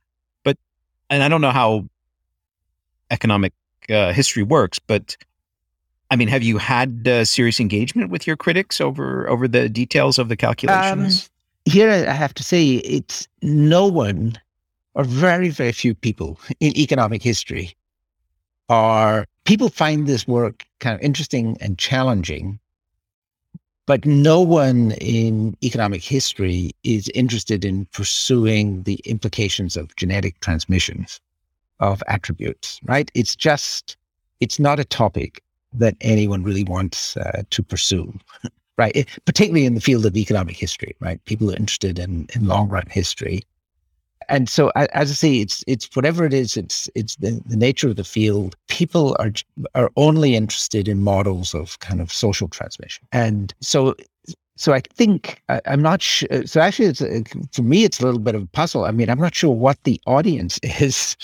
But 0.43 0.57
and 1.09 1.23
I 1.23 1.29
don't 1.29 1.41
know 1.41 1.51
how 1.51 1.85
economic 3.11 3.53
uh, 3.89 4.11
history 4.13 4.43
works, 4.43 4.79
but 4.79 5.15
I 6.09 6.15
mean, 6.15 6.27
have 6.27 6.43
you 6.43 6.57
had 6.57 7.07
uh, 7.07 7.25
serious 7.25 7.59
engagement 7.59 8.09
with 8.09 8.25
your 8.25 8.37
critics 8.37 8.81
over 8.81 9.29
over 9.29 9.47
the 9.47 9.69
details 9.69 10.17
of 10.17 10.29
the 10.29 10.37
calculations? 10.37 11.25
Um, 11.25 11.71
here 11.71 11.89
I 11.89 12.13
have 12.13 12.33
to 12.35 12.43
say 12.43 12.75
it's 12.75 13.27
no 13.41 13.87
one 13.87 14.39
or 14.97 15.03
very, 15.03 15.49
very 15.49 15.71
few 15.71 15.93
people 15.93 16.39
in 16.59 16.75
economic 16.77 17.21
history 17.21 17.75
are 18.69 19.25
people 19.45 19.69
find 19.69 20.07
this 20.07 20.27
work 20.27 20.65
kind 20.79 20.95
of 20.95 21.01
interesting 21.01 21.57
and 21.61 21.77
challenging, 21.77 22.59
but 23.87 24.05
no 24.05 24.39
one 24.39 24.91
in 25.01 25.57
economic 25.63 26.03
history 26.03 26.71
is 26.83 27.09
interested 27.15 27.65
in 27.65 27.85
pursuing 27.87 28.83
the 28.83 29.01
implications 29.05 29.75
of 29.75 29.95
genetic 29.95 30.39
transmissions 30.41 31.19
of 31.79 32.03
attributes, 32.07 32.79
right? 32.83 33.09
It's 33.15 33.35
just, 33.35 33.97
it's 34.39 34.59
not 34.59 34.79
a 34.79 34.85
topic 34.85 35.41
that 35.73 35.95
anyone 36.01 36.43
really 36.43 36.63
wants 36.63 37.17
uh, 37.17 37.41
to 37.49 37.63
pursue 37.63 38.13
right? 38.77 38.95
It, 38.95 39.09
particularly 39.25 39.65
in 39.65 39.75
the 39.75 39.81
field 39.81 40.05
of 40.05 40.15
economic 40.15 40.55
history, 40.55 40.95
right? 40.99 41.23
People 41.25 41.51
are 41.51 41.55
interested 41.55 41.99
in, 41.99 42.27
in 42.33 42.47
long 42.47 42.69
run 42.69 42.85
history. 42.89 43.41
And 44.29 44.49
so, 44.49 44.71
as 44.75 45.09
I 45.09 45.13
say, 45.13 45.35
it's 45.37 45.63
it's 45.67 45.95
whatever 45.95 46.25
it 46.25 46.33
is. 46.33 46.57
It's 46.57 46.89
it's 46.95 47.15
the, 47.17 47.41
the 47.45 47.55
nature 47.55 47.87
of 47.87 47.95
the 47.95 48.03
field. 48.03 48.55
People 48.67 49.15
are 49.19 49.31
are 49.73 49.91
only 49.95 50.35
interested 50.35 50.87
in 50.87 51.01
models 51.01 51.53
of 51.53 51.79
kind 51.79 52.01
of 52.01 52.11
social 52.11 52.47
transmission, 52.47 53.07
and 53.11 53.53
so 53.61 53.95
so 54.57 54.73
I 54.73 54.81
think 54.81 55.41
I, 55.49 55.61
am 55.65 55.81
not 55.81 56.01
sure. 56.01 56.45
So 56.45 56.59
actually, 56.59 56.87
it's 56.87 57.01
a, 57.01 57.23
for 57.51 57.61
me, 57.61 57.83
it's 57.83 57.99
a 57.99 58.05
little 58.05 58.19
bit 58.19 58.35
of 58.35 58.43
a 58.43 58.47
puzzle. 58.47 58.85
I 58.85 58.91
mean, 58.91 59.09
I'm 59.09 59.19
not 59.19 59.35
sure 59.35 59.53
what 59.53 59.81
the 59.83 60.01
audience 60.07 60.59
is 60.63 61.15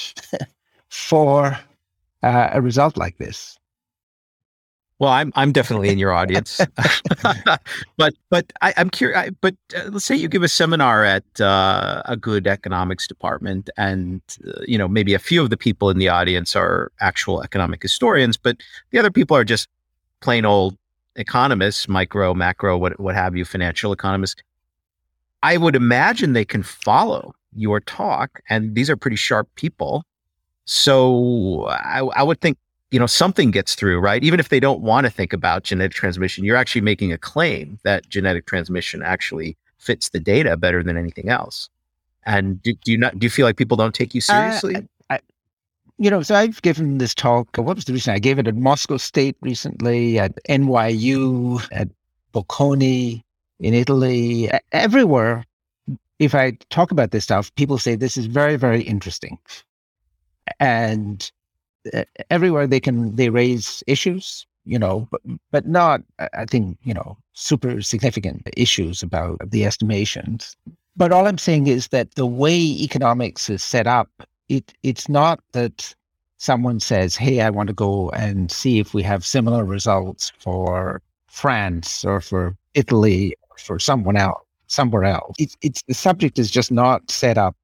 for 0.90 1.58
uh, 2.22 2.50
a 2.54 2.62
result 2.62 2.96
like 2.96 3.18
this. 3.18 3.58
Well, 5.04 5.12
I'm 5.12 5.34
I'm 5.36 5.52
definitely 5.52 5.90
in 5.90 5.98
your 5.98 6.14
audience, 6.14 6.62
but 7.98 8.14
but 8.30 8.54
I, 8.62 8.74
am 8.78 8.90
curious. 8.90 9.32
But 9.42 9.54
uh, 9.76 9.90
let's 9.92 10.06
say 10.06 10.16
you 10.16 10.30
give 10.30 10.44
a 10.44 10.48
seminar 10.48 11.04
at 11.04 11.42
uh, 11.42 12.04
a 12.06 12.16
good 12.16 12.48
economics 12.48 13.06
department, 13.06 13.70
and 13.76 14.22
uh, 14.48 14.62
you 14.66 14.78
know 14.78 14.88
maybe 14.88 15.14
a 15.14 15.20
few 15.20 15.42
of 15.42 15.50
the 15.50 15.58
people 15.58 15.90
in 15.90 15.98
the 15.98 16.08
audience 16.08 16.56
are 16.56 16.90
actual 17.02 17.44
economic 17.44 17.82
historians, 17.82 18.38
but 18.38 18.64
the 18.92 18.98
other 18.98 19.12
people 19.12 19.36
are 19.36 19.44
just 19.44 19.68
plain 20.22 20.46
old 20.46 20.78
economists, 21.18 21.90
micro, 21.90 22.34
macro, 22.34 22.78
what 22.78 22.98
what 22.98 23.14
have 23.14 23.36
you, 23.36 23.44
financial 23.44 23.92
economists. 23.92 24.42
I 25.42 25.58
would 25.58 25.76
imagine 25.76 26.32
they 26.32 26.46
can 26.46 26.64
follow 26.64 27.36
your 27.54 27.82
talk, 27.82 28.40
and 28.50 28.74
these 28.74 28.90
are 28.90 28.96
pretty 28.96 29.18
sharp 29.18 29.54
people. 29.56 30.06
So 30.64 31.66
I, 31.68 32.00
I 32.16 32.24
would 32.24 32.40
think 32.40 32.58
you 32.94 33.00
know 33.00 33.08
something 33.08 33.50
gets 33.50 33.74
through 33.74 34.00
right? 34.00 34.24
Even 34.24 34.40
if 34.40 34.50
they 34.50 34.60
don't 34.60 34.82
want 34.82 35.06
to 35.06 35.10
think 35.10 35.34
about 35.34 35.64
genetic 35.64 35.94
transmission 35.94 36.46
you're 36.46 36.56
actually 36.56 36.82
making 36.82 37.12
a 37.12 37.18
claim 37.18 37.80
that 37.84 38.08
genetic 38.10 38.46
transmission 38.46 39.02
actually 39.02 39.58
fits 39.80 40.10
the 40.10 40.20
data 40.20 40.56
better 40.56 40.84
than 40.84 40.98
anything 40.98 41.30
else. 41.30 41.70
And 42.26 42.62
do, 42.62 42.74
do 42.86 42.92
you 42.92 42.98
not 42.98 43.18
do 43.18 43.26
you 43.26 43.30
feel 43.30 43.46
like 43.46 43.58
people 43.58 43.76
don't 43.76 43.96
take 43.96 44.14
you 44.14 44.20
uh, 44.20 44.22
seriously? 44.22 44.76
Uh, 44.76 44.82
I, 45.10 45.20
you 45.98 46.10
know 46.10 46.22
so 46.22 46.36
i've 46.36 46.62
given 46.62 46.98
this 47.00 47.14
talk 47.14 47.58
what 47.58 47.76
was 47.76 47.86
the 47.86 47.94
reason? 47.94 48.14
I 48.14 48.20
gave 48.20 48.40
it 48.40 48.48
at 48.48 48.56
moscow 48.56 48.98
state 48.98 49.36
recently 49.42 50.20
at 50.20 50.32
nyu 50.48 51.68
at 51.72 51.90
bocconi 52.34 53.24
in 53.60 53.74
italy 53.74 54.50
everywhere. 54.72 55.46
If 56.20 56.36
i 56.36 56.52
talk 56.70 56.92
about 56.92 57.12
this 57.12 57.24
stuff 57.24 57.54
people 57.56 57.78
say 57.80 57.96
this 57.96 58.18
is 58.18 58.28
very 58.28 58.56
very 58.56 58.82
interesting. 58.84 59.40
And 60.60 61.32
everywhere 62.30 62.68
they 62.68 62.80
can 62.80 63.16
they 63.16 63.30
raise 63.30 63.84
issues 63.88 64.46
you 64.66 64.80
know 64.80 65.08
but 65.12 65.22
but 65.52 65.68
not 65.68 66.02
i 66.34 66.46
think 66.46 66.78
you 66.84 66.94
know 66.94 67.18
super 67.34 67.82
significant 67.82 68.48
issues 68.56 69.04
about 69.04 69.38
the 69.50 69.66
estimations 69.66 70.56
but 70.96 71.12
all 71.12 71.28
i'm 71.28 71.38
saying 71.38 71.68
is 71.68 71.90
that 71.90 72.16
the 72.16 72.26
way 72.26 72.58
economics 72.58 73.50
is 73.50 73.62
set 73.62 73.88
up 73.88 74.10
it 74.50 74.74
it's 74.84 75.10
not 75.10 75.40
that 75.52 75.94
someone 76.38 76.80
says 76.80 77.16
hey 77.16 77.42
i 77.42 77.50
want 77.50 77.68
to 77.68 77.74
go 77.74 78.10
and 78.12 78.52
see 78.52 78.80
if 78.80 78.94
we 78.94 79.04
have 79.04 79.26
similar 79.26 79.66
results 79.66 80.32
for 80.40 81.02
France 81.34 82.06
or 82.06 82.22
for 82.22 82.56
Italy 82.76 83.36
or 83.50 83.58
for 83.58 83.80
someone 83.80 84.16
else, 84.16 84.44
somewhere 84.68 85.04
else. 85.04 85.36
It's, 85.40 85.58
it's 85.64 85.82
the 85.88 85.96
subject 85.96 86.38
is 86.38 86.52
just 86.52 86.72
not 86.72 87.10
set 87.10 87.40
up 87.40 87.56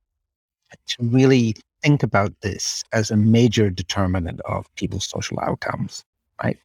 to 0.88 0.98
really 1.04 1.56
think 1.82 2.04
about 2.04 2.34
this 2.42 2.84
as 2.94 3.12
a 3.12 3.18
major 3.18 3.70
determinant 3.70 4.42
of 4.42 4.74
people's 4.76 5.06
social 5.06 5.40
outcomes, 5.40 6.04
right? 6.44 6.58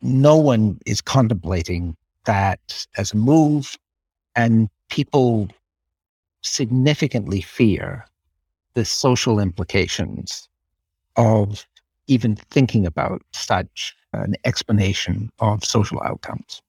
No 0.00 0.36
one 0.36 0.78
is 0.86 1.00
contemplating 1.00 1.96
that 2.24 2.86
as 2.96 3.12
a 3.12 3.16
move, 3.16 3.76
and 4.36 4.68
people 4.88 5.48
significantly 6.42 7.40
fear 7.40 8.06
the 8.74 8.84
social 8.84 9.38
implications 9.38 10.48
of 11.16 11.66
even 12.06 12.36
thinking 12.36 12.86
about 12.86 13.22
such 13.32 13.94
an 14.12 14.34
explanation 14.44 15.30
of 15.40 15.64
social 15.64 16.00
outcomes. 16.02 16.62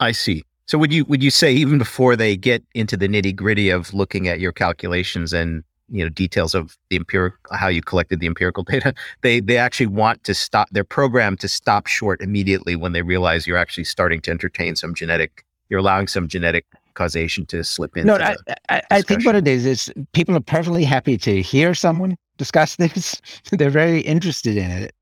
I 0.00 0.12
see. 0.12 0.44
So 0.72 0.78
would 0.78 0.90
you 0.90 1.04
would 1.04 1.22
you 1.22 1.30
say 1.30 1.52
even 1.52 1.76
before 1.76 2.16
they 2.16 2.34
get 2.34 2.64
into 2.72 2.96
the 2.96 3.06
nitty 3.06 3.36
gritty 3.36 3.68
of 3.68 3.92
looking 3.92 4.26
at 4.26 4.40
your 4.40 4.52
calculations 4.52 5.34
and 5.34 5.62
you 5.90 6.02
know 6.02 6.08
details 6.08 6.54
of 6.54 6.78
the 6.88 6.96
empirical 6.96 7.38
how 7.54 7.68
you 7.68 7.82
collected 7.82 8.20
the 8.20 8.26
empirical 8.26 8.62
data, 8.72 8.94
they 9.20 9.40
they 9.40 9.58
actually 9.58 9.88
want 9.88 10.24
to 10.24 10.32
stop 10.32 10.70
their 10.70 10.82
program 10.82 11.36
to 11.36 11.46
stop 11.46 11.86
short 11.88 12.22
immediately 12.22 12.74
when 12.74 12.92
they 12.92 13.02
realize 13.02 13.46
you're 13.46 13.58
actually 13.58 13.84
starting 13.84 14.22
to 14.22 14.30
entertain 14.30 14.74
some 14.74 14.94
genetic 14.94 15.44
you're 15.68 15.80
allowing 15.80 16.06
some 16.06 16.26
genetic 16.26 16.64
causation 16.94 17.44
to 17.44 17.62
slip 17.62 17.94
in. 17.94 18.06
No, 18.06 18.14
I, 18.14 18.36
I, 18.70 18.82
I 18.90 19.02
think 19.02 19.26
what 19.26 19.34
it 19.34 19.46
is 19.46 19.66
is 19.66 19.92
people 20.14 20.34
are 20.34 20.40
perfectly 20.40 20.84
happy 20.84 21.18
to 21.18 21.42
hear 21.42 21.74
someone 21.74 22.16
discuss 22.38 22.76
this. 22.76 23.20
They're 23.50 23.68
very 23.68 24.00
interested 24.00 24.56
in 24.56 24.70
it, 24.70 24.94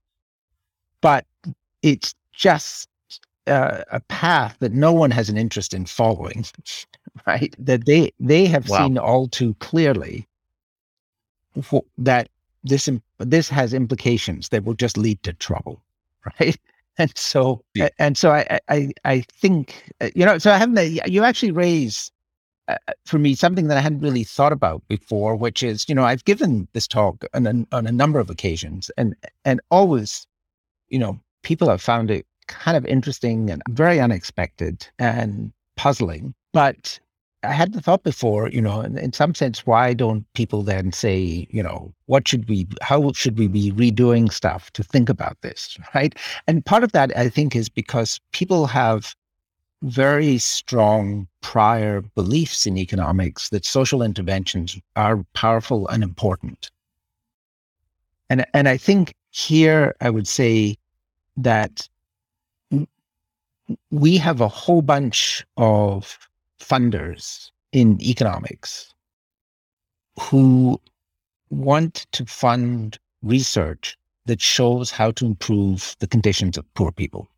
but 1.00 1.26
it's 1.82 2.12
just 2.32 2.88
uh, 3.47 3.82
a 3.91 4.01
path 4.01 4.57
that 4.61 4.72
no 4.72 4.93
one 4.93 5.11
has 5.11 5.28
an 5.28 5.36
interest 5.36 5.74
in 5.74 5.86
following, 5.86 6.45
right? 7.26 7.55
That 7.59 7.86
they 7.86 8.12
they 8.20 8.47
have 8.47 8.68
wow. 8.68 8.78
seen 8.78 8.99
all 8.99 9.28
too 9.28 9.55
clearly 9.55 10.26
that 11.99 12.28
this 12.64 12.88
this 13.18 13.49
has 13.49 13.74
implications 13.74 14.51
that 14.51 14.64
will 14.64 14.74
just 14.74 14.97
lead 14.97 15.22
to 15.22 15.32
trouble, 15.32 15.82
right? 16.41 16.59
And 16.99 17.16
so 17.16 17.64
yeah. 17.74 17.88
and 17.99 18.16
so 18.16 18.30
I 18.30 18.61
I 18.68 18.93
I 19.05 19.24
think 19.32 19.82
uh, 20.01 20.11
you 20.14 20.24
know 20.24 20.38
so 20.38 20.53
I 20.53 20.59
haven't 20.59 21.09
you 21.09 21.24
actually 21.24 21.53
raise 21.53 22.12
uh, 22.68 22.76
uh, 22.88 22.93
for 23.07 23.18
me 23.18 23.34
something 23.34 23.68
that 23.68 23.78
I 23.78 23.80
hadn't 23.80 24.01
really 24.01 24.24
thought 24.24 24.53
about 24.53 24.86
before, 24.88 25.34
which 25.34 25.62
is 25.62 25.88
you 25.88 25.95
know 25.95 26.05
I've 26.05 26.24
given 26.24 26.68
this 26.72 26.86
talk 26.86 27.24
on 27.32 27.47
a, 27.47 27.74
on 27.74 27.86
a 27.86 27.93
number 27.93 28.18
of 28.18 28.28
occasions 28.28 28.91
and 28.97 29.16
and 29.45 29.61
always 29.70 30.26
you 30.88 30.99
know 30.99 31.18
people 31.43 31.68
have 31.68 31.80
found 31.80 32.11
it 32.11 32.26
kind 32.51 32.76
of 32.76 32.84
interesting 32.86 33.51
and 33.51 33.62
very 33.70 34.01
unexpected 34.01 34.86
and 34.98 35.53
puzzling. 35.76 36.34
But 36.53 37.01
I 37.42 37.53
had 37.53 37.72
the 37.72 37.80
thought 37.80 38.03
before, 38.03 38.51
you 38.51 38.61
know, 38.61 38.80
in, 38.82 38.98
in, 38.98 39.12
some 39.12 39.34
sense, 39.34 39.66
why 39.66 39.94
don't 39.94 40.26
people 40.34 40.62
then 40.62 40.92
say, 40.92 41.46
you 41.51 41.62
know, 41.62 41.94
what 42.07 42.28
should 42.28 42.48
we, 42.48 42.66
how 42.82 43.12
should 43.12 43.38
we 43.38 43.48
be 43.48 43.72
redoing 43.72 44.30
stuff 44.30 44.70
to 44.72 44.82
think 44.82 45.09
about 45.09 45.38
this, 45.40 45.78
right? 45.94 46.14
And 46.46 46.64
part 46.66 46.84
of 46.84 46.92
that, 46.92 47.16
I 47.16 47.28
think, 47.28 47.57
is 47.57 47.68
because 47.68 48.20
people 48.32 48.66
have 48.66 49.14
very 49.82 50.36
strong 50.36 51.26
prior 51.40 52.03
beliefs 52.14 52.66
in 52.66 52.76
economics 52.76 53.48
that 53.48 53.64
social 53.64 54.03
interventions 54.03 54.78
are 54.96 55.24
powerful 55.32 55.88
and 55.88 56.03
important. 56.03 56.70
And, 58.28 58.44
and 58.53 58.68
I 58.68 58.76
think 58.76 59.14
here 59.30 59.94
I 60.03 60.11
would 60.11 60.28
say 60.28 60.76
that 61.38 61.88
we 63.90 64.16
have 64.16 64.40
a 64.40 64.48
whole 64.48 64.82
bunch 64.82 65.44
of 65.56 66.18
funders 66.60 67.50
in 67.72 68.00
economics 68.02 68.92
who 70.18 70.80
want 71.50 72.06
to 72.12 72.24
fund 72.26 72.98
research 73.22 73.96
that 74.26 74.40
shows 74.40 74.90
how 74.90 75.10
to 75.12 75.26
improve 75.26 75.96
the 75.98 76.06
conditions 76.06 76.56
of 76.56 76.74
poor 76.74 76.92
people. 76.92 77.28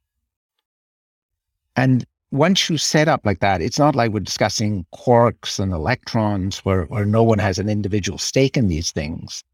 And 1.76 2.04
once 2.30 2.68
you 2.68 2.78
set 2.78 3.08
up 3.08 3.24
like 3.24 3.40
that, 3.40 3.60
it's 3.60 3.78
not 3.78 3.94
like 3.94 4.10
we're 4.10 4.20
discussing 4.20 4.86
quarks 4.94 5.58
and 5.58 5.72
electrons 5.72 6.58
where, 6.60 6.84
where 6.84 7.06
no 7.06 7.22
one 7.22 7.38
has 7.38 7.58
an 7.58 7.68
individual 7.68 8.18
stake 8.18 8.56
in 8.56 8.68
these 8.68 8.90
things. 8.90 9.44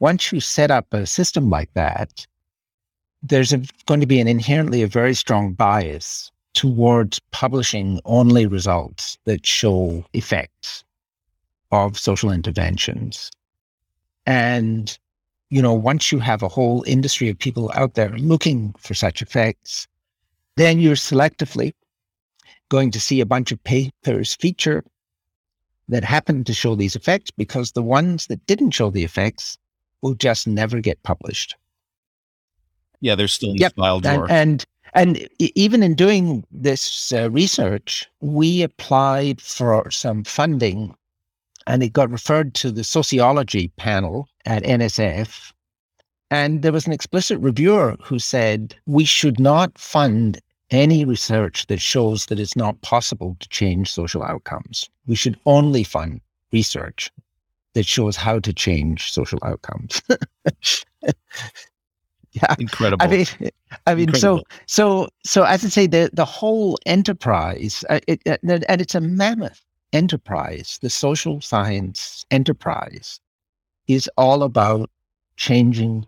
Once 0.00 0.32
you 0.32 0.40
set 0.40 0.70
up 0.70 0.86
a 0.92 1.06
system 1.06 1.50
like 1.50 1.72
that, 1.74 2.26
there's 3.22 3.52
a, 3.52 3.62
going 3.86 4.00
to 4.00 4.06
be 4.06 4.20
an 4.20 4.28
inherently 4.28 4.82
a 4.82 4.86
very 4.86 5.14
strong 5.14 5.52
bias 5.52 6.30
towards 6.54 7.20
publishing 7.30 8.00
only 8.04 8.46
results 8.46 9.18
that 9.24 9.46
show 9.46 10.04
effects 10.12 10.84
of 11.70 11.98
social 11.98 12.30
interventions. 12.30 13.30
And, 14.26 14.96
you 15.50 15.62
know, 15.62 15.74
once 15.74 16.10
you 16.10 16.18
have 16.18 16.42
a 16.42 16.48
whole 16.48 16.84
industry 16.86 17.28
of 17.28 17.38
people 17.38 17.70
out 17.74 17.94
there 17.94 18.10
looking 18.18 18.74
for 18.78 18.94
such 18.94 19.22
effects, 19.22 19.86
then 20.56 20.80
you're 20.80 20.94
selectively 20.94 21.72
going 22.68 22.90
to 22.90 23.00
see 23.00 23.20
a 23.20 23.26
bunch 23.26 23.52
of 23.52 23.62
papers 23.64 24.34
feature 24.34 24.84
that 25.88 26.04
happen 26.04 26.44
to 26.44 26.52
show 26.52 26.74
these 26.74 26.96
effects 26.96 27.30
because 27.30 27.72
the 27.72 27.82
ones 27.82 28.26
that 28.26 28.46
didn't 28.46 28.72
show 28.72 28.90
the 28.90 29.04
effects 29.04 29.56
will 30.02 30.14
just 30.14 30.46
never 30.46 30.80
get 30.80 31.02
published. 31.02 31.56
Yeah, 33.00 33.14
they're 33.14 33.28
still 33.28 33.50
in 33.50 33.56
yep. 33.56 33.74
the 33.74 33.82
file 33.82 34.00
drawer. 34.00 34.26
And, 34.30 34.64
and, 34.94 35.18
and 35.18 35.28
even 35.38 35.82
in 35.82 35.94
doing 35.94 36.44
this 36.50 37.12
uh, 37.12 37.30
research, 37.30 38.08
we 38.20 38.62
applied 38.62 39.40
for 39.40 39.90
some 39.90 40.24
funding 40.24 40.94
and 41.68 41.82
it 41.82 41.92
got 41.92 42.10
referred 42.10 42.54
to 42.54 42.72
the 42.72 42.82
sociology 42.82 43.68
panel 43.76 44.26
at 44.46 44.62
NSF. 44.62 45.52
And 46.30 46.62
there 46.62 46.72
was 46.72 46.86
an 46.86 46.92
explicit 46.92 47.38
reviewer 47.40 47.96
who 48.02 48.18
said 48.18 48.74
we 48.86 49.04
should 49.04 49.38
not 49.38 49.78
fund 49.78 50.40
any 50.70 51.04
research 51.04 51.66
that 51.66 51.80
shows 51.80 52.26
that 52.26 52.40
it's 52.40 52.56
not 52.56 52.80
possible 52.82 53.36
to 53.40 53.48
change 53.48 53.90
social 53.90 54.22
outcomes. 54.22 54.88
We 55.06 55.14
should 55.14 55.38
only 55.46 55.84
fund 55.84 56.20
research 56.52 57.10
that 57.74 57.86
shows 57.86 58.16
how 58.16 58.38
to 58.40 58.52
change 58.52 59.12
social 59.12 59.38
outcomes. 59.44 60.02
yeah. 62.32 62.54
Incredible. 62.58 63.04
i 63.04 63.08
mean 63.08 63.26
i 63.86 63.94
mean 63.94 64.08
incredible. 64.08 64.38
so 64.38 64.44
so 64.66 65.08
so 65.24 65.42
as 65.44 65.64
i 65.64 65.68
say 65.68 65.86
the 65.86 66.10
the 66.12 66.24
whole 66.24 66.78
enterprise 66.86 67.84
uh, 67.88 68.00
it, 68.06 68.20
uh, 68.26 68.36
and 68.68 68.80
it's 68.80 68.94
a 68.94 69.00
mammoth 69.00 69.62
enterprise. 69.92 70.78
The 70.82 70.90
social 70.90 71.40
science 71.40 72.24
enterprise 72.30 73.20
is 73.86 74.10
all 74.16 74.42
about 74.42 74.90
changing 75.36 76.06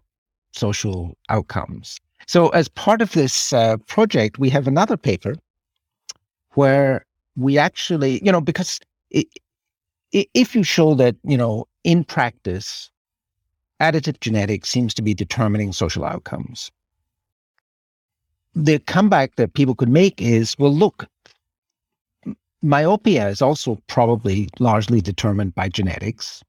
social 0.53 1.16
outcomes. 1.29 1.99
So 2.27 2.49
as 2.51 2.68
part 2.68 3.01
of 3.01 3.12
this 3.12 3.53
uh, 3.53 3.77
project 3.87 4.39
we 4.39 4.51
have 4.51 4.66
another 4.66 4.97
paper 4.97 5.35
where 6.55 7.05
we 7.37 7.59
actually 7.59 8.21
you 8.25 8.33
know 8.33 8.41
because 8.41 8.81
it, 9.11 9.27
if 10.12 10.55
you 10.55 10.62
show 10.62 10.95
that 10.95 11.16
you 11.25 11.37
know 11.37 11.66
in 11.85 12.05
practice 12.05 12.91
additive 13.81 14.20
genetics 14.20 14.68
seems 14.68 14.95
to 14.95 15.03
be 15.03 15.14
determining 15.14 15.72
social 15.72 16.05
outcomes. 16.05 16.70
The 18.55 18.78
comeback 18.81 19.37
that 19.37 19.55
people 19.55 19.74
could 19.74 19.89
make 19.89 20.20
is 20.20 20.57
well, 20.59 20.74
look, 20.74 21.07
myopia 22.62 23.28
is 23.28 23.41
also 23.41 23.81
probably 23.87 24.49
largely 24.59 25.01
determined 25.01 25.55
by 25.55 25.68
genetics. 25.68 26.43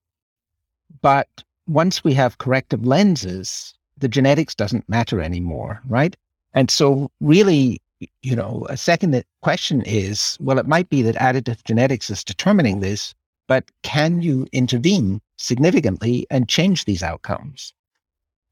But 1.02 1.28
once 1.68 2.04
we 2.04 2.14
have 2.14 2.38
corrective 2.38 2.86
lenses, 2.86 3.74
the 3.98 4.08
genetics 4.08 4.56
doesn't 4.56 4.90
matter 4.90 5.22
anymore, 5.22 5.82
right? 5.88 6.16
And 6.54 6.70
so, 6.70 7.10
really, 7.22 7.82
you 8.22 8.36
know, 8.36 8.66
a 8.70 8.78
second 8.78 9.24
question 9.42 9.82
is 9.84 10.38
well, 10.42 10.60
it 10.60 10.68
might 10.68 10.90
be 10.90 11.02
that 11.04 11.16
additive 11.16 11.64
genetics 11.64 12.10
is 12.10 12.24
determining 12.24 12.80
this, 12.80 13.14
but 13.52 13.70
can 13.84 14.22
you 14.22 14.48
intervene 14.54 15.20
significantly 15.36 16.26
and 16.30 16.48
change 16.48 16.86
these 16.86 17.04
outcomes? 17.04 17.74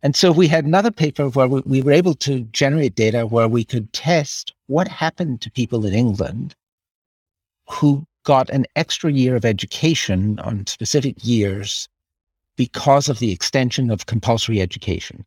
And 0.04 0.14
so 0.14 0.30
we 0.30 0.50
had 0.50 0.66
another 0.66 0.91
paper 0.91 1.30
where 1.30 1.47
we, 1.47 1.62
we 1.62 1.82
were 1.82 1.93
able 1.93 2.16
to 2.16 2.41
generate 2.52 2.95
data 2.95 3.26
where 3.26 3.47
we 3.47 3.64
could 3.64 3.93
test 3.93 4.54
what 4.68 4.89
happened 4.89 5.39
to 5.39 5.52
people 5.52 5.86
in 5.86 5.93
England 5.93 6.54
who 7.70 8.06
got 8.26 8.50
an 8.50 8.66
extra 8.76 9.10
year 9.10 9.38
of 9.38 9.45
education 9.45 10.38
on 10.39 10.68
specific 10.68 11.16
years 11.24 11.88
because 12.58 13.08
of 13.08 13.20
the 13.20 13.32
extension 13.32 13.89
of 13.91 14.06
compulsory 14.06 14.60
education. 14.60 15.26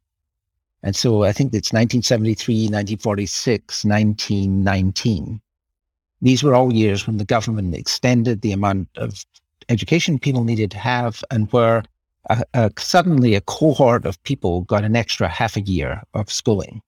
And 0.82 0.94
so 0.94 1.22
I 1.22 1.32
think 1.32 1.54
it's 1.54 1.72
1973, 1.72 2.64
1946, 2.64 3.86
1919. 3.86 5.40
These 6.20 6.42
were 6.42 6.54
all 6.54 6.74
years 6.74 7.06
when 7.06 7.16
the 7.16 7.24
government 7.24 7.74
extended 7.74 8.42
the 8.42 8.52
amount 8.52 8.88
of 8.96 9.24
education 9.72 10.18
people 10.18 10.44
needed 10.44 10.70
to 10.72 10.78
have, 10.78 11.24
and 11.30 11.50
where 11.52 11.82
a, 12.30 12.32
uh, 12.32 12.42
a, 12.54 12.58
uh, 12.58 12.68
suddenly 12.78 13.34
a 13.34 13.40
cohort 13.40 14.04
of 14.06 14.22
people 14.22 14.62
got 14.62 14.84
an 14.84 14.94
extra 14.94 15.28
half 15.28 15.56
a 15.56 15.60
year 15.60 16.02
of 16.14 16.30
schooling. 16.30 16.80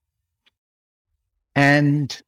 And 1.56 2.22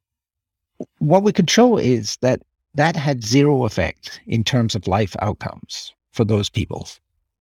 what 0.99 1.23
we 1.23 1.31
could 1.31 1.49
show 1.49 1.77
is 1.77 2.17
that 2.21 2.41
that 2.75 2.95
had 2.95 3.23
zero 3.23 3.65
effect 3.65 4.19
in 4.27 4.43
terms 4.43 4.75
of 4.75 4.87
life 4.87 5.15
outcomes 5.19 5.93
for 6.11 6.25
those 6.25 6.49
people, 6.49 6.87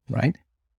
right? 0.09 0.37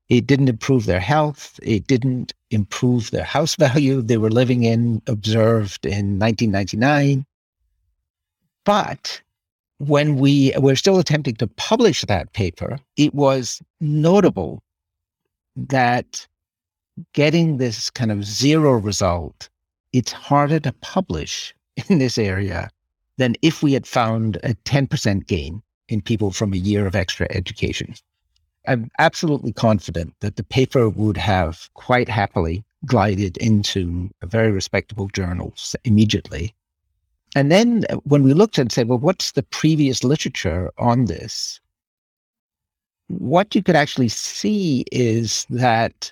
It 0.10 0.26
didn't 0.26 0.50
improve 0.50 0.86
their 0.86 1.02
health. 1.02 1.60
It 1.62 1.86
didn't 1.88 2.34
improve 2.50 3.12
their 3.12 3.26
house 3.26 3.56
value 3.68 4.02
they 4.02 4.18
were 4.18 4.32
living 4.32 4.64
in, 4.64 5.02
observed 5.08 5.86
in 5.86 6.18
1999. 6.20 7.26
But 8.64 9.22
when 9.80 10.16
we 10.16 10.54
were 10.58 10.76
still 10.76 11.00
attempting 11.00 11.36
to 11.36 11.48
publish 11.48 12.04
that 12.06 12.34
paper, 12.34 12.78
it 12.96 13.14
was 13.14 13.62
notable 13.80 14.64
that 15.56 16.28
getting 17.14 17.58
this 17.58 17.90
kind 17.90 18.12
of 18.12 18.26
zero 18.26 18.74
result, 18.74 19.50
it's 19.94 20.12
harder 20.12 20.60
to 20.60 20.74
publish 20.82 21.54
in 21.90 22.00
this 22.00 22.18
area 22.18 22.70
than 23.18 23.36
if 23.42 23.64
we 23.64 23.74
had 23.74 23.88
found 23.88 24.38
a 24.44 24.54
10% 24.66 25.28
gain 25.28 25.62
in 25.90 26.02
people 26.02 26.32
from 26.32 26.54
a 26.54 26.58
year 26.58 26.86
of 26.86 26.96
extra 26.96 27.28
education. 27.32 27.94
I'm 28.68 28.90
absolutely 29.00 29.54
confident 29.54 30.14
that 30.20 30.36
the 30.36 30.44
paper 30.44 30.90
would 30.90 31.18
have 31.18 31.70
quite 31.74 32.10
happily 32.10 32.66
glided 32.86 33.38
into 33.38 34.10
a 34.22 34.28
very 34.28 34.52
respectable 34.52 35.08
journals 35.08 35.76
immediately. 35.86 36.54
And 37.36 37.52
then 37.52 37.86
uh, 37.90 37.98
when 38.04 38.24
we 38.24 38.34
looked 38.34 38.58
and 38.58 38.72
said, 38.72 38.88
well, 38.88 38.98
what's 38.98 39.34
the 39.34 39.44
previous 39.44 40.04
literature 40.04 40.72
on 40.78 41.06
this? 41.06 41.60
What 43.08 43.56
you 43.56 43.64
could 43.64 43.76
actually 43.76 44.10
see 44.10 44.86
is 44.92 45.46
that 45.50 46.12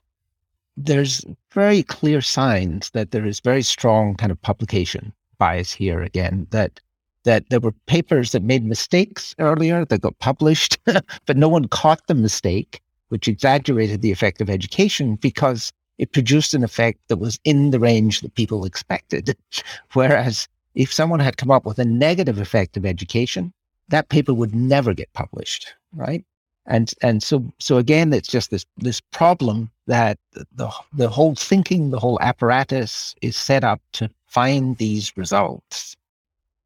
there's 0.78 1.26
very 1.52 1.84
clear 1.84 2.22
signs 2.22 2.90
that 2.92 3.12
there 3.12 3.26
is 3.26 3.40
very 3.40 3.62
strong 3.62 4.16
kind 4.16 4.32
of 4.32 4.42
publication 4.42 5.14
bias 5.38 5.72
here 5.72 6.02
again, 6.02 6.48
that 6.52 6.80
that 7.24 7.44
there 7.50 7.60
were 7.60 7.72
papers 7.88 8.32
that 8.32 8.44
made 8.44 8.64
mistakes 8.64 9.36
earlier 9.40 9.84
that 9.86 10.02
got 10.02 10.18
published, 10.20 10.78
but 11.26 11.36
no 11.38 11.50
one 11.50 11.68
caught 11.68 12.06
the 12.08 12.14
mistake, 12.14 12.82
which 13.10 13.28
exaggerated 13.28 14.02
the 14.02 14.12
effect 14.12 14.42
of 14.42 14.50
education 14.50 15.16
because 15.16 15.74
it 15.98 16.12
produced 16.12 16.54
an 16.54 16.64
effect 16.64 17.00
that 17.08 17.18
was 17.18 17.40
in 17.44 17.72
the 17.72 17.80
range 17.80 18.22
that 18.22 18.36
people 18.36 18.64
expected. 18.64 19.36
Whereas 19.94 20.48
if 20.76 20.94
someone 20.94 21.20
had 21.20 21.38
come 21.38 21.52
up 21.52 21.66
with 21.66 21.80
a 21.80 21.86
negative 21.86 22.40
effect 22.40 22.78
of 22.78 22.86
education, 22.86 23.54
that 23.90 24.10
paper 24.10 24.34
would 24.34 24.54
never 24.54 24.94
get 24.94 25.12
published, 25.14 25.74
right? 25.94 26.24
And 26.68 26.92
and 27.02 27.22
so 27.22 27.54
so 27.60 27.78
again, 27.78 28.12
it's 28.14 28.28
just 28.28 28.52
this 28.52 28.66
this 28.78 29.02
problem 29.02 29.70
that 29.88 30.18
the 30.32 30.72
the 30.94 31.10
whole 31.10 31.36
thinking, 31.36 31.92
the 31.92 32.00
whole 32.00 32.20
apparatus 32.22 33.16
is 33.22 33.36
set 33.36 33.64
up 33.64 33.82
to 33.94 34.10
find 34.28 34.78
these 34.78 35.16
results 35.16 35.96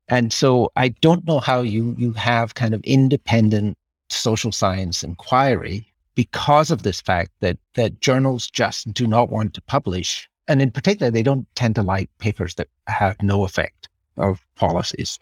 and 0.09 0.33
so 0.33 0.71
I 0.75 0.89
don't 0.89 1.25
know 1.27 1.39
how 1.39 1.61
you 1.61 1.95
you 1.97 2.13
have 2.13 2.55
kind 2.55 2.73
of 2.73 2.81
independent 2.83 3.77
social 4.09 4.51
science 4.51 5.03
inquiry 5.03 5.85
because 6.15 6.71
of 6.71 6.81
this 6.81 6.99
fact 6.99 7.31
that 7.41 7.57
that 7.75 8.01
journals 8.01 8.49
just 8.49 8.91
do 8.93 9.05
not 9.05 9.29
want 9.29 9.53
to 9.53 9.61
publish. 9.61 10.27
And 10.47 10.61
in 10.63 10.71
particular, 10.71 11.11
they 11.11 11.21
don't 11.21 11.47
tend 11.55 11.75
to 11.75 11.83
like 11.83 12.09
papers 12.17 12.55
that 12.55 12.67
have 12.87 13.21
no 13.21 13.43
effect 13.45 13.78
of 14.17 14.45
policies. 14.55 15.19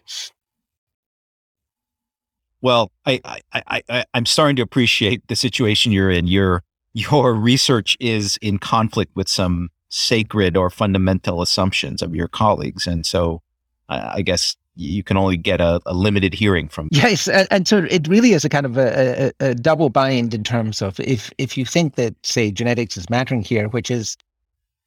Well, 2.61 2.91
I, 3.05 3.21
I, 3.53 3.81
I, 3.87 4.05
I'm 4.13 4.25
starting 4.25 4.55
to 4.57 4.61
appreciate 4.63 5.27
the 5.27 5.35
situation 5.35 5.91
you're 5.91 6.09
in. 6.09 6.27
Your 6.27 6.63
your 6.93 7.35
research 7.35 7.95
is 7.99 8.37
in 8.41 8.57
conflict 8.57 9.15
with 9.15 9.29
some 9.29 9.69
sacred 9.89 10.57
or 10.57 10.71
fundamental 10.71 11.43
assumptions 11.43 12.01
of 12.01 12.15
your 12.15 12.27
colleagues, 12.27 12.87
and 12.87 13.05
so 13.05 13.41
I 13.87 14.23
guess 14.23 14.55
you 14.75 15.03
can 15.03 15.17
only 15.17 15.37
get 15.37 15.59
a, 15.59 15.81
a 15.85 15.93
limited 15.93 16.33
hearing 16.33 16.67
from. 16.67 16.89
Yes, 16.91 17.27
and, 17.27 17.47
and, 17.51 17.67
so 17.67 17.85
it 17.89 18.07
really 18.07 18.33
is 18.33 18.45
a 18.45 18.49
kind 18.49 18.65
of 18.65 18.77
a, 18.77 19.31
a, 19.39 19.49
a, 19.49 19.55
double 19.55 19.89
bind 19.89 20.33
in 20.33 20.43
terms 20.43 20.81
of 20.81 20.99
if 20.99 21.31
if 21.37 21.57
you 21.57 21.65
think 21.65 21.95
that 21.95 22.15
say 22.25 22.51
genetics 22.51 22.97
is 22.97 23.09
mattering 23.09 23.41
here, 23.41 23.67
which 23.69 23.89
is 23.89 24.17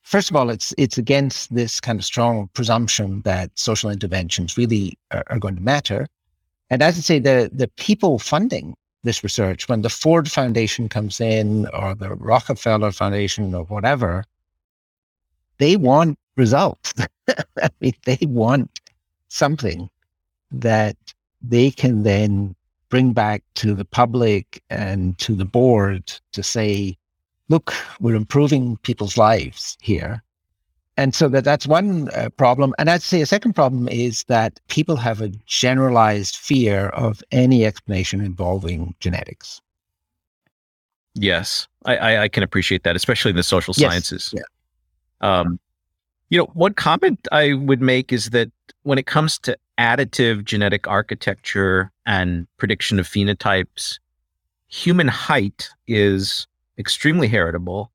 first 0.03 0.31
of 0.31 0.37
all, 0.37 0.51
it's 0.51 0.75
it's 0.79 0.99
against 0.99 1.55
this 1.55 1.81
kind 1.81 1.99
of 1.99 2.05
strong 2.05 2.49
presumption 2.55 3.23
that 3.23 3.51
social 3.55 3.91
interventions 3.91 4.57
really 4.57 4.99
are, 5.11 5.25
are 5.29 5.39
going 5.39 5.57
to 5.57 5.63
matter, 5.63 6.07
and 6.71 6.83
as 6.83 6.99
I 6.99 7.01
say, 7.01 7.19
the 7.19 7.51
the 7.53 7.69
people 7.69 8.19
funding 8.19 8.75
this 9.03 9.23
research, 9.25 9.69
when 9.69 9.83
the 9.83 9.89
Ford 9.89 10.31
Foundation 10.31 10.89
comes 10.89 11.21
in 11.21 11.67
or 11.69 11.95
the 11.95 12.15
Rockefeller 12.15 12.93
Foundation 12.93 13.55
or 13.55 13.65
whatever, 13.65 14.25
they 15.59 15.77
want 15.77 16.19
results. 16.37 16.93
I 17.29 17.71
mean, 17.81 17.95
they 18.05 18.19
want 18.23 18.81
something 19.29 19.89
that 20.51 20.97
they 21.43 21.71
can 21.71 22.03
then 22.03 22.55
bring 22.89 23.13
back 23.13 23.43
to 23.55 23.75
the 23.75 23.85
public 23.85 24.63
and 24.69 25.17
to 25.19 25.35
the 25.35 25.45
board 25.45 26.13
to 26.33 26.43
say, 26.43 26.97
look, 27.51 27.75
we're 28.01 28.15
improving 28.15 28.79
people's 28.79 29.19
lives 29.19 29.77
here. 29.83 30.23
And 30.97 31.15
so 31.15 31.29
that 31.29 31.45
that's 31.45 31.67
one 31.67 32.09
uh, 32.11 32.31
problem. 32.37 32.75
And 32.79 32.89
I'd 32.89 33.03
say 33.03 33.21
a 33.21 33.27
second 33.27 33.55
problem 33.55 33.89
is 33.89 34.25
that 34.25 34.61
people 34.69 34.97
have 34.97 35.21
a 35.21 35.29
generalized 35.47 36.37
fear 36.37 36.89
of 36.89 37.23
any 37.33 37.65
explanation 37.65 38.21
involving 38.21 38.95
genetics. 39.01 39.61
Yes, 41.15 41.69
I, 41.87 41.97
I, 41.97 42.23
I 42.23 42.29
can 42.29 42.43
appreciate 42.43 42.85
that, 42.85 42.97
especially 42.97 43.31
in 43.31 43.37
the 43.37 43.43
social 43.43 43.75
yes. 43.77 43.91
sciences. 43.91 44.35
Yeah. 44.35 44.43
Um, 45.21 45.59
you 46.29 46.39
know, 46.39 46.47
one 46.55 46.75
comment 46.75 47.27
I 47.33 47.55
would 47.55 47.83
make 47.83 48.13
is 48.13 48.31
that 48.31 48.51
when 48.83 48.99
it 48.99 49.07
comes 49.07 49.39
to 49.41 49.59
additive 49.79 50.45
genetic 50.45 50.87
architecture 50.87 51.91
and 52.07 52.47
prediction 52.59 53.01
of 53.01 53.09
phenotypes, 53.09 53.99
human 54.69 55.09
height 55.09 55.69
is 55.89 56.47
extremely 56.81 57.29
heritable. 57.29 57.93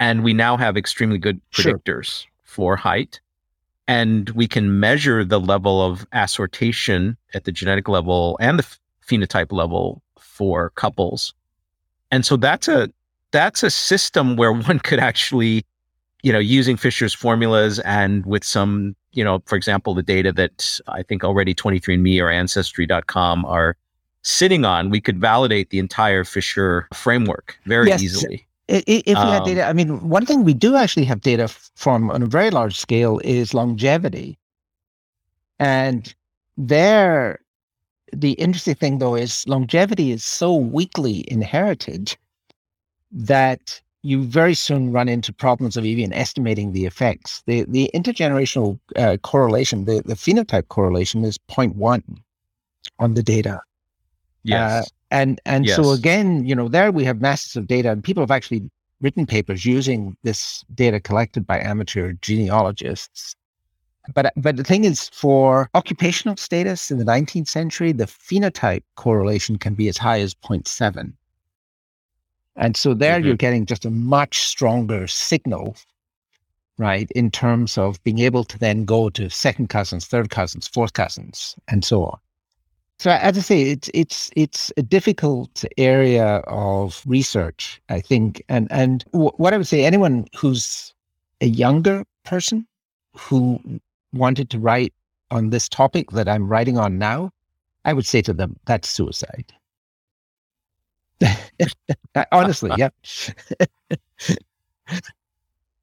And 0.00 0.24
we 0.24 0.32
now 0.32 0.56
have 0.56 0.76
extremely 0.76 1.18
good 1.18 1.40
predictors 1.52 2.22
sure. 2.22 2.30
for 2.42 2.76
height. 2.76 3.20
And 3.86 4.30
we 4.30 4.48
can 4.48 4.80
measure 4.80 5.24
the 5.24 5.38
level 5.38 5.80
of 5.80 6.06
assortation 6.12 7.16
at 7.34 7.44
the 7.44 7.52
genetic 7.52 7.88
level 7.88 8.36
and 8.40 8.58
the 8.58 8.66
phenotype 9.06 9.52
level 9.52 10.02
for 10.18 10.70
couples. 10.70 11.34
And 12.10 12.26
so 12.26 12.36
that's 12.36 12.66
a 12.66 12.90
that's 13.30 13.62
a 13.62 13.70
system 13.70 14.36
where 14.36 14.52
one 14.68 14.80
could 14.80 14.98
actually 14.98 15.64
you 16.24 16.32
know, 16.32 16.38
using 16.38 16.78
Fisher's 16.78 17.12
formulas 17.12 17.80
and 17.80 18.24
with 18.24 18.44
some, 18.44 18.96
you 19.12 19.22
know, 19.22 19.42
for 19.44 19.56
example, 19.56 19.92
the 19.92 20.02
data 20.02 20.32
that 20.32 20.80
I 20.88 21.02
think 21.02 21.22
already 21.22 21.54
23andMe 21.54 22.18
or 22.18 22.30
Ancestry.com 22.30 23.44
are 23.44 23.76
sitting 24.24 24.64
on, 24.64 24.90
we 24.90 25.00
could 25.00 25.20
validate 25.20 25.70
the 25.70 25.78
entire 25.78 26.24
Fisher 26.24 26.88
framework 26.92 27.58
very 27.66 27.88
yes. 27.88 28.02
easily. 28.02 28.46
If 28.66 29.06
we 29.06 29.12
um, 29.12 29.28
had 29.28 29.44
data, 29.44 29.64
I 29.66 29.74
mean, 29.74 30.08
one 30.08 30.24
thing 30.24 30.42
we 30.42 30.54
do 30.54 30.74
actually 30.74 31.04
have 31.04 31.20
data 31.20 31.48
from 31.76 32.10
on 32.10 32.22
a 32.22 32.26
very 32.26 32.50
large 32.50 32.78
scale 32.78 33.20
is 33.22 33.52
longevity. 33.52 34.38
And 35.58 36.14
there, 36.56 37.40
the 38.12 38.32
interesting 38.32 38.74
thing 38.74 38.98
though 38.98 39.14
is 39.14 39.46
longevity 39.46 40.12
is 40.12 40.24
so 40.24 40.54
weakly 40.54 41.30
inherited 41.30 42.16
that 43.12 43.80
you 44.02 44.22
very 44.22 44.54
soon 44.54 44.92
run 44.92 45.08
into 45.08 45.32
problems 45.32 45.76
of 45.76 45.84
even 45.84 46.12
estimating 46.14 46.72
the 46.72 46.86
effects. 46.86 47.42
The 47.46 47.64
the 47.68 47.90
intergenerational 47.94 48.78
uh, 48.96 49.18
correlation, 49.18 49.84
the, 49.84 50.02
the 50.04 50.14
phenotype 50.14 50.68
correlation 50.68 51.22
is 51.24 51.38
0.1 51.50 52.02
on 52.98 53.14
the 53.14 53.22
data. 53.22 53.60
Yes. 54.44 54.86
Uh, 54.86 54.88
and 55.10 55.40
and 55.44 55.66
yes. 55.66 55.76
so 55.76 55.92
again, 55.92 56.44
you 56.44 56.54
know, 56.54 56.68
there 56.68 56.92
we 56.92 57.04
have 57.04 57.20
masses 57.20 57.56
of 57.56 57.66
data, 57.66 57.90
and 57.90 58.04
people 58.04 58.22
have 58.22 58.30
actually 58.30 58.70
written 59.00 59.26
papers 59.26 59.64
using 59.64 60.16
this 60.22 60.64
data 60.74 61.00
collected 61.00 61.46
by 61.46 61.60
amateur 61.60 62.12
genealogists. 62.20 63.34
But 64.14 64.32
but 64.36 64.56
the 64.56 64.64
thing 64.64 64.84
is, 64.84 65.08
for 65.10 65.70
occupational 65.74 66.36
status 66.36 66.90
in 66.90 66.98
the 66.98 67.04
19th 67.04 67.48
century, 67.48 67.92
the 67.92 68.04
phenotype 68.04 68.82
correlation 68.96 69.58
can 69.58 69.74
be 69.74 69.88
as 69.88 69.96
high 69.96 70.20
as 70.20 70.34
0.7. 70.34 71.12
And 72.56 72.76
so 72.76 72.94
there 72.94 73.16
mm-hmm. 73.16 73.26
you're 73.26 73.36
getting 73.36 73.66
just 73.66 73.84
a 73.84 73.90
much 73.90 74.42
stronger 74.42 75.06
signal, 75.06 75.76
right, 76.78 77.10
in 77.12 77.30
terms 77.30 77.78
of 77.78 78.02
being 78.04 78.18
able 78.20 78.44
to 78.44 78.58
then 78.58 78.84
go 78.84 79.10
to 79.10 79.28
second 79.30 79.70
cousins, 79.70 80.06
third 80.06 80.30
cousins, 80.30 80.68
fourth 80.68 80.92
cousins, 80.92 81.56
and 81.68 81.84
so 81.84 82.04
on. 82.04 82.18
So 82.98 83.10
as 83.10 83.36
I 83.36 83.40
say, 83.40 83.62
it's 83.62 83.90
it's 83.92 84.30
it's 84.36 84.72
a 84.76 84.82
difficult 84.82 85.64
area 85.76 86.36
of 86.46 87.02
research, 87.06 87.80
I 87.88 88.00
think, 88.00 88.42
and 88.48 88.68
and 88.70 89.04
w- 89.12 89.32
what 89.36 89.52
I 89.52 89.58
would 89.58 89.66
say, 89.66 89.84
anyone 89.84 90.26
who's 90.36 90.94
a 91.40 91.46
younger 91.46 92.04
person 92.24 92.66
who 93.16 93.60
wanted 94.12 94.48
to 94.50 94.58
write 94.58 94.94
on 95.30 95.50
this 95.50 95.68
topic 95.68 96.12
that 96.12 96.28
I'm 96.28 96.48
writing 96.48 96.78
on 96.78 96.98
now, 96.98 97.30
I 97.84 97.92
would 97.92 98.06
say 98.06 98.22
to 98.22 98.32
them, 98.32 98.56
that's 98.66 98.88
suicide. 98.88 99.52
Uh, 102.16 102.24
honestly, 102.30 102.72
yeah. 102.78 102.90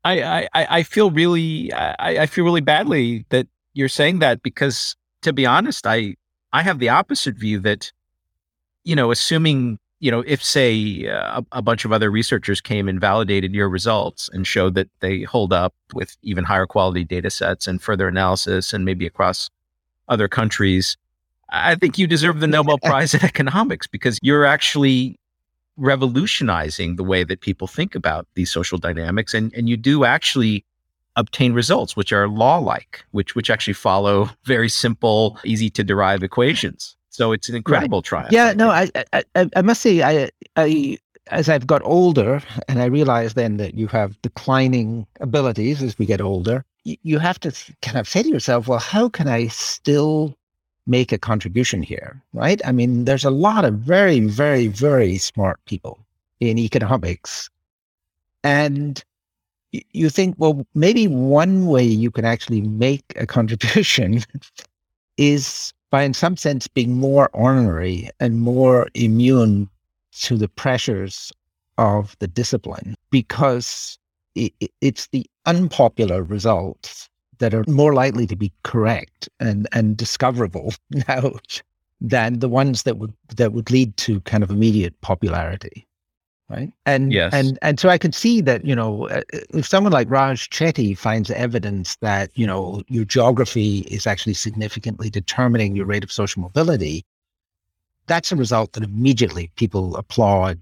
I, 0.04 0.48
I, 0.54 0.68
I 0.78 0.84
feel 0.84 1.12
really 1.12 1.72
I, 1.74 2.24
I 2.24 2.26
feel 2.26 2.44
really 2.46 2.62
badly 2.62 3.26
that 3.30 3.48
you're 3.74 3.90
saying 3.90 4.20
that 4.20 4.42
because 4.42 4.96
to 5.22 5.34
be 5.34 5.46
honest, 5.46 5.86
I 5.86 6.16
I 6.54 6.64
have 6.64 6.80
the 6.80 6.90
opposite 6.90 7.36
view 7.36 7.60
that 7.60 7.92
you 8.84 8.96
know, 8.96 9.12
assuming 9.12 9.78
you 10.02 10.10
know, 10.10 10.24
if 10.26 10.44
say 10.44 11.08
uh, 11.08 11.42
a, 11.42 11.60
a, 11.60 11.62
bunch 11.62 11.86
of 11.86 11.92
other 11.92 12.10
researchers 12.10 12.60
came 12.60 12.90
and 12.90 13.00
validated 13.00 13.54
your 13.54 13.70
results 13.70 14.32
and 14.34 14.48
showed 14.48 14.74
that 14.74 14.90
they 15.00 15.22
hold 15.22 15.54
up 15.54 15.76
with 15.94 16.18
even 16.24 16.44
higher 16.44 16.66
quality 16.66 17.04
data 17.04 17.30
sets 17.30 17.68
and 17.68 17.80
further 17.80 18.08
analysis 18.08 18.74
and 18.74 18.84
maybe 18.84 19.06
across 19.06 19.52
other 20.10 20.28
countries, 20.28 20.98
I 21.50 21.76
think 21.76 22.00
you 22.00 22.08
deserve 22.08 22.40
the 22.40 22.48
Nobel 22.48 22.78
Prize 22.84 23.14
in 23.14 23.24
economics 23.24 23.86
because 23.86 24.18
you're 24.24 24.44
actually 24.44 25.20
revolutionizing 25.78 26.96
the 26.96 27.04
way 27.04 27.24
that 27.24 27.42
people 27.42 27.68
think 27.68 27.94
about 27.94 28.28
these 28.34 28.50
social 28.50 28.80
dynamics 28.80 29.36
and, 29.36 29.54
and 29.54 29.70
you 29.70 29.78
do 29.78 30.04
actually 30.04 30.66
obtain 31.18 31.54
results 31.54 31.96
which 31.96 32.14
are 32.14 32.28
law 32.28 32.58
like 32.58 33.04
which 33.12 33.36
which 33.36 33.50
actually 33.50 33.74
follow 33.74 34.30
very 34.46 34.70
simple 34.70 35.38
easy 35.44 35.70
to 35.70 35.84
derive 35.84 36.24
equations 36.24 36.96
so 37.12 37.34
it's 37.34 37.50
an 37.50 37.56
incredible 37.56 38.00
right. 38.00 38.06
triumph. 38.06 38.32
Yeah, 38.32 38.54
no, 38.54 38.70
I, 38.70 38.90
I, 39.14 39.50
I 39.56 39.62
must 39.62 39.82
say, 39.82 40.02
I, 40.02 40.30
I, 40.56 40.98
as 41.28 41.50
I've 41.50 41.68
got 41.68 41.82
older, 41.84 42.42
and 42.68 42.82
I 42.82 42.86
realize 42.86 43.34
then 43.34 43.58
that 43.58 43.76
you 43.76 43.88
have 43.88 44.20
declining 44.22 45.06
abilities 45.20 45.84
as 45.84 46.00
we 46.00 46.06
get 46.06 46.22
older, 46.22 46.66
you 46.84 47.20
have 47.20 47.40
to 47.42 47.52
kind 47.82 47.98
of 47.98 48.08
say 48.08 48.24
to 48.24 48.30
yourself, 48.30 48.68
well, 48.68 48.80
how 48.80 49.10
can 49.10 49.28
I 49.28 49.48
still 49.48 50.36
make 50.88 51.12
a 51.12 51.18
contribution 51.18 51.84
here, 51.84 52.20
right? 52.34 52.62
I 52.66 52.72
mean, 52.72 53.06
there's 53.06 53.26
a 53.26 53.30
lot 53.30 53.66
of 53.66 53.76
very, 53.76 54.22
very, 54.22 54.68
very 54.68 55.18
smart 55.18 55.60
people 55.66 56.00
in 56.40 56.58
economics, 56.58 57.50
and 58.44 59.04
you 59.72 60.10
think, 60.10 60.36
well, 60.38 60.66
maybe 60.74 61.08
one 61.08 61.68
way 61.68 61.84
you 61.84 62.12
can 62.12 62.26
actually 62.26 62.62
make 62.62 63.04
a 63.16 63.26
contribution 63.26 64.24
is 65.18 65.74
by, 65.90 66.04
in 66.04 66.14
some 66.14 66.38
sense, 66.38 66.68
being 66.68 66.98
more 66.98 67.30
ornery 67.34 68.10
and 68.20 68.40
more 68.40 68.88
immune 68.94 69.70
to 70.14 70.38
the 70.38 70.48
pressures 70.48 71.32
of 71.78 72.16
the 72.20 72.28
discipline 72.28 72.96
because 73.10 73.98
it, 74.36 74.54
it's 74.82 75.08
the 75.08 75.26
unpopular 75.46 76.24
results 76.24 77.10
that 77.40 77.54
are 77.54 77.64
more 77.68 77.94
likely 77.94 78.28
to 78.28 78.36
be 78.36 78.52
correct 78.64 79.28
and, 79.40 79.68
and 79.72 79.98
discoverable 79.98 80.74
now 81.08 81.32
than 82.00 82.40
the 82.40 82.50
ones 82.50 82.84
that 82.84 82.98
would 82.98 83.14
that 83.36 83.54
would 83.54 83.70
lead 83.70 83.96
to 83.96 84.20
kind 84.22 84.44
of 84.44 84.50
immediate 84.50 85.00
popularity 85.02 85.88
right? 86.52 86.72
And 86.86 87.14
yes. 87.14 87.34
and 87.34 87.58
and 87.62 87.80
so 87.80 87.90
I 87.90 87.98
could 87.98 88.14
see 88.14 88.42
that 88.42 88.66
you 88.66 88.76
know 88.76 89.08
uh, 89.08 89.22
if 89.32 89.68
someone 89.68 89.94
like 89.94 90.10
Raj 90.10 90.50
Chetty 90.50 90.98
finds 90.98 91.32
evidence 91.32 91.96
that 91.98 92.30
you 92.36 92.46
know 92.46 92.84
your 92.88 93.06
geography 93.06 93.80
is 93.90 94.06
actually 94.06 94.34
significantly 94.34 95.10
determining 95.10 95.76
your 95.76 95.86
rate 95.86 96.04
of 96.04 96.12
social 96.12 96.42
mobility, 96.42 97.04
that's 98.08 98.32
a 98.32 98.36
result 98.36 98.74
that 98.74 98.84
immediately 98.84 99.52
people 99.56 99.96
applaud. 99.96 100.58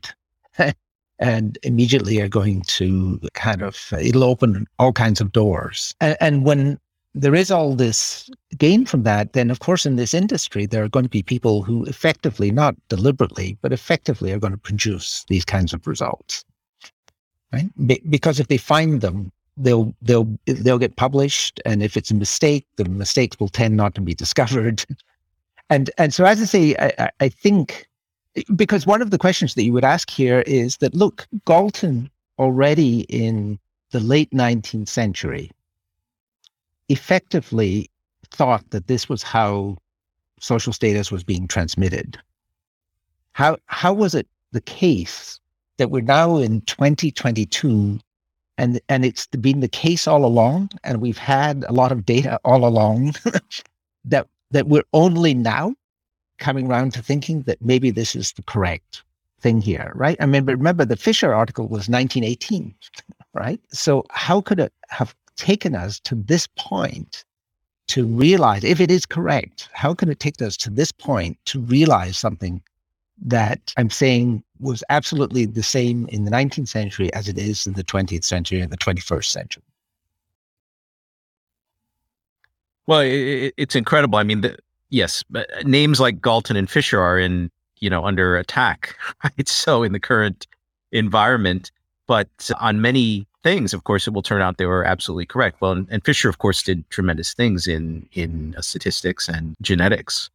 and 1.22 1.58
immediately 1.64 2.22
are 2.22 2.30
going 2.30 2.62
to 2.62 3.20
kind 3.34 3.62
of 3.62 3.92
it'll 4.00 4.24
open 4.24 4.66
all 4.80 4.94
kinds 4.94 5.20
of 5.20 5.34
doors 5.34 5.94
and, 6.00 6.16
and 6.22 6.46
when 6.46 6.80
there 7.16 7.36
is 7.36 7.50
all 7.50 7.76
this 7.76 8.30
gain 8.58 8.86
from 8.86 9.04
that, 9.04 9.34
then 9.34 9.50
of 9.50 9.60
course 9.60 9.86
in 9.86 9.96
this 9.96 10.14
industry 10.14 10.66
there 10.66 10.84
are 10.84 10.90
going 10.90 11.06
to 11.06 11.10
be 11.10 11.24
people 11.24 11.64
who 11.64 11.84
effectively, 11.86 12.52
not 12.52 12.76
deliberately, 12.88 13.58
but 13.62 13.74
effectively 13.74 14.32
are 14.32 14.40
going 14.40 14.54
to 14.54 14.58
produce 14.58 15.26
these 15.28 15.46
kinds 15.46 15.74
of 15.74 15.86
results. 15.88 16.46
Right? 17.52 17.70
Be- 17.88 18.02
because 18.10 18.40
if 18.40 18.48
they 18.48 18.58
find 18.58 19.02
them, 19.02 19.32
they'll 19.58 19.94
they'll 20.02 20.38
they'll 20.46 20.78
get 20.78 20.96
published, 20.98 21.60
and 21.66 21.82
if 21.82 21.98
it's 21.98 22.12
a 22.12 22.16
mistake, 22.16 22.66
the 22.76 22.86
mistakes 22.86 23.40
will 23.40 23.50
tend 23.50 23.76
not 23.76 23.96
to 23.96 24.02
be 24.02 24.14
discovered. 24.24 24.86
and 25.70 25.90
and 25.98 26.14
so 26.14 26.26
as 26.26 26.42
I 26.42 26.46
say, 26.46 26.76
I, 26.78 27.10
I 27.20 27.30
think 27.30 27.88
because 28.56 28.86
one 28.86 29.02
of 29.02 29.10
the 29.10 29.18
questions 29.18 29.56
that 29.56 29.64
you 29.64 29.74
would 29.74 29.84
ask 29.84 30.10
here 30.10 30.42
is 30.46 30.78
that 30.78 30.94
look, 30.94 31.28
Galton 31.46 32.10
already 32.38 33.02
in 33.10 33.60
the 33.92 34.00
late 34.00 34.30
19th 34.32 34.88
century 34.88 35.52
effectively 36.90 37.90
thought 38.32 38.70
that 38.72 38.88
this 38.88 39.08
was 39.10 39.24
how 39.24 39.78
social 40.40 40.74
status 40.74 41.12
was 41.12 41.24
being 41.24 41.48
transmitted. 41.48 42.18
How 43.34 43.58
how 43.66 43.94
was 43.94 44.16
it 44.16 44.28
the 44.52 44.62
case 44.62 45.40
that 45.78 45.92
we're 45.92 46.02
now 46.02 46.38
in 46.38 46.62
2022 46.62 48.00
and 48.58 48.82
and 48.90 49.06
it's 49.06 49.28
been 49.28 49.62
the 49.62 49.68
case 49.68 50.08
all 50.08 50.26
along 50.26 50.70
and 50.84 51.02
we've 51.02 51.18
had 51.18 51.64
a 51.68 51.74
lot 51.74 51.92
of 51.92 52.06
data 52.06 52.40
all 52.44 52.66
along 52.66 53.14
that 54.06 54.28
that 54.52 54.68
we're 54.68 54.84
only 54.94 55.34
now 55.34 55.74
coming 56.40 56.68
around 56.68 56.94
to 56.94 57.02
thinking 57.02 57.44
that 57.44 57.62
maybe 57.62 57.92
this 57.92 58.16
is 58.16 58.32
the 58.34 58.44
correct 58.44 59.04
thing 59.42 59.62
here, 59.62 59.92
right? 59.96 60.18
I 60.20 60.26
mean, 60.26 60.46
remember 60.46 60.86
the 60.86 60.96
Fisher 60.96 61.34
article 61.34 61.66
was 61.66 61.90
1918, 61.90 62.74
right? 63.34 63.60
So 63.72 64.04
how 64.10 64.42
could 64.42 64.60
it 64.60 64.74
have 64.90 65.16
taken 65.40 65.76
us 65.76 66.00
to 66.02 66.16
this 66.16 66.48
point 66.58 67.24
to 67.88 68.06
realize 68.06 68.64
if 68.64 68.80
it 68.80 68.92
is 68.92 69.06
correct, 69.06 69.70
how 69.74 69.94
can 69.96 70.10
it 70.10 70.20
take 70.20 70.42
us 70.42 70.56
to 70.58 70.70
this 70.70 70.92
point 70.92 71.38
to 71.46 71.60
realize 71.62 72.18
something 72.18 72.62
that 73.22 73.74
I'm 73.78 73.90
saying 73.90 74.44
was 74.60 74.84
absolutely 74.90 75.46
the 75.46 75.64
same 75.64 76.08
in 76.10 76.26
the 76.26 76.32
19th 76.32 76.68
century 76.68 77.12
as 77.14 77.28
it 77.28 77.38
is 77.38 77.66
in 77.66 77.74
the 77.74 77.84
20th 77.84 78.24
century 78.24 78.62
and 78.62 78.72
the 78.72 78.78
21st 78.78 79.26
century? 79.26 79.64
Well, 82.86 83.02
it, 83.02 83.54
it's 83.58 83.76
incredible. 83.76 84.20
I 84.20 84.24
mean, 84.24 84.42
the, 84.42 84.58
yes, 84.90 85.24
uh, 85.36 85.44
names 85.64 86.00
like 86.00 86.22
Galton 86.22 86.56
and 86.56 86.70
Fisher 86.70 87.00
are 87.00 87.20
in, 87.20 87.52
you 87.80 87.90
know, 87.90 88.06
under 88.06 88.38
attack, 88.38 88.96
right? 89.24 89.48
So 89.48 89.84
in 89.84 89.94
the 89.94 90.00
current 90.00 90.48
environment, 90.92 91.72
but 92.08 92.52
on 92.60 92.82
many 92.82 93.28
things, 93.44 93.74
of 93.74 93.84
course, 93.84 94.08
it 94.08 94.14
will 94.14 94.22
turn 94.22 94.42
out 94.42 94.58
they 94.58 94.66
were 94.66 94.84
absolutely 94.84 95.26
correct. 95.26 95.62
Well, 95.62 95.72
and, 95.72 95.88
and 95.90 96.04
Fisher, 96.04 96.30
of 96.30 96.38
course, 96.38 96.64
did 96.64 96.90
tremendous 96.90 97.34
things 97.34 97.68
in 97.68 98.08
in 98.14 98.56
uh, 98.58 98.62
statistics 98.62 99.28
and 99.28 99.56
genetics. 99.62 100.30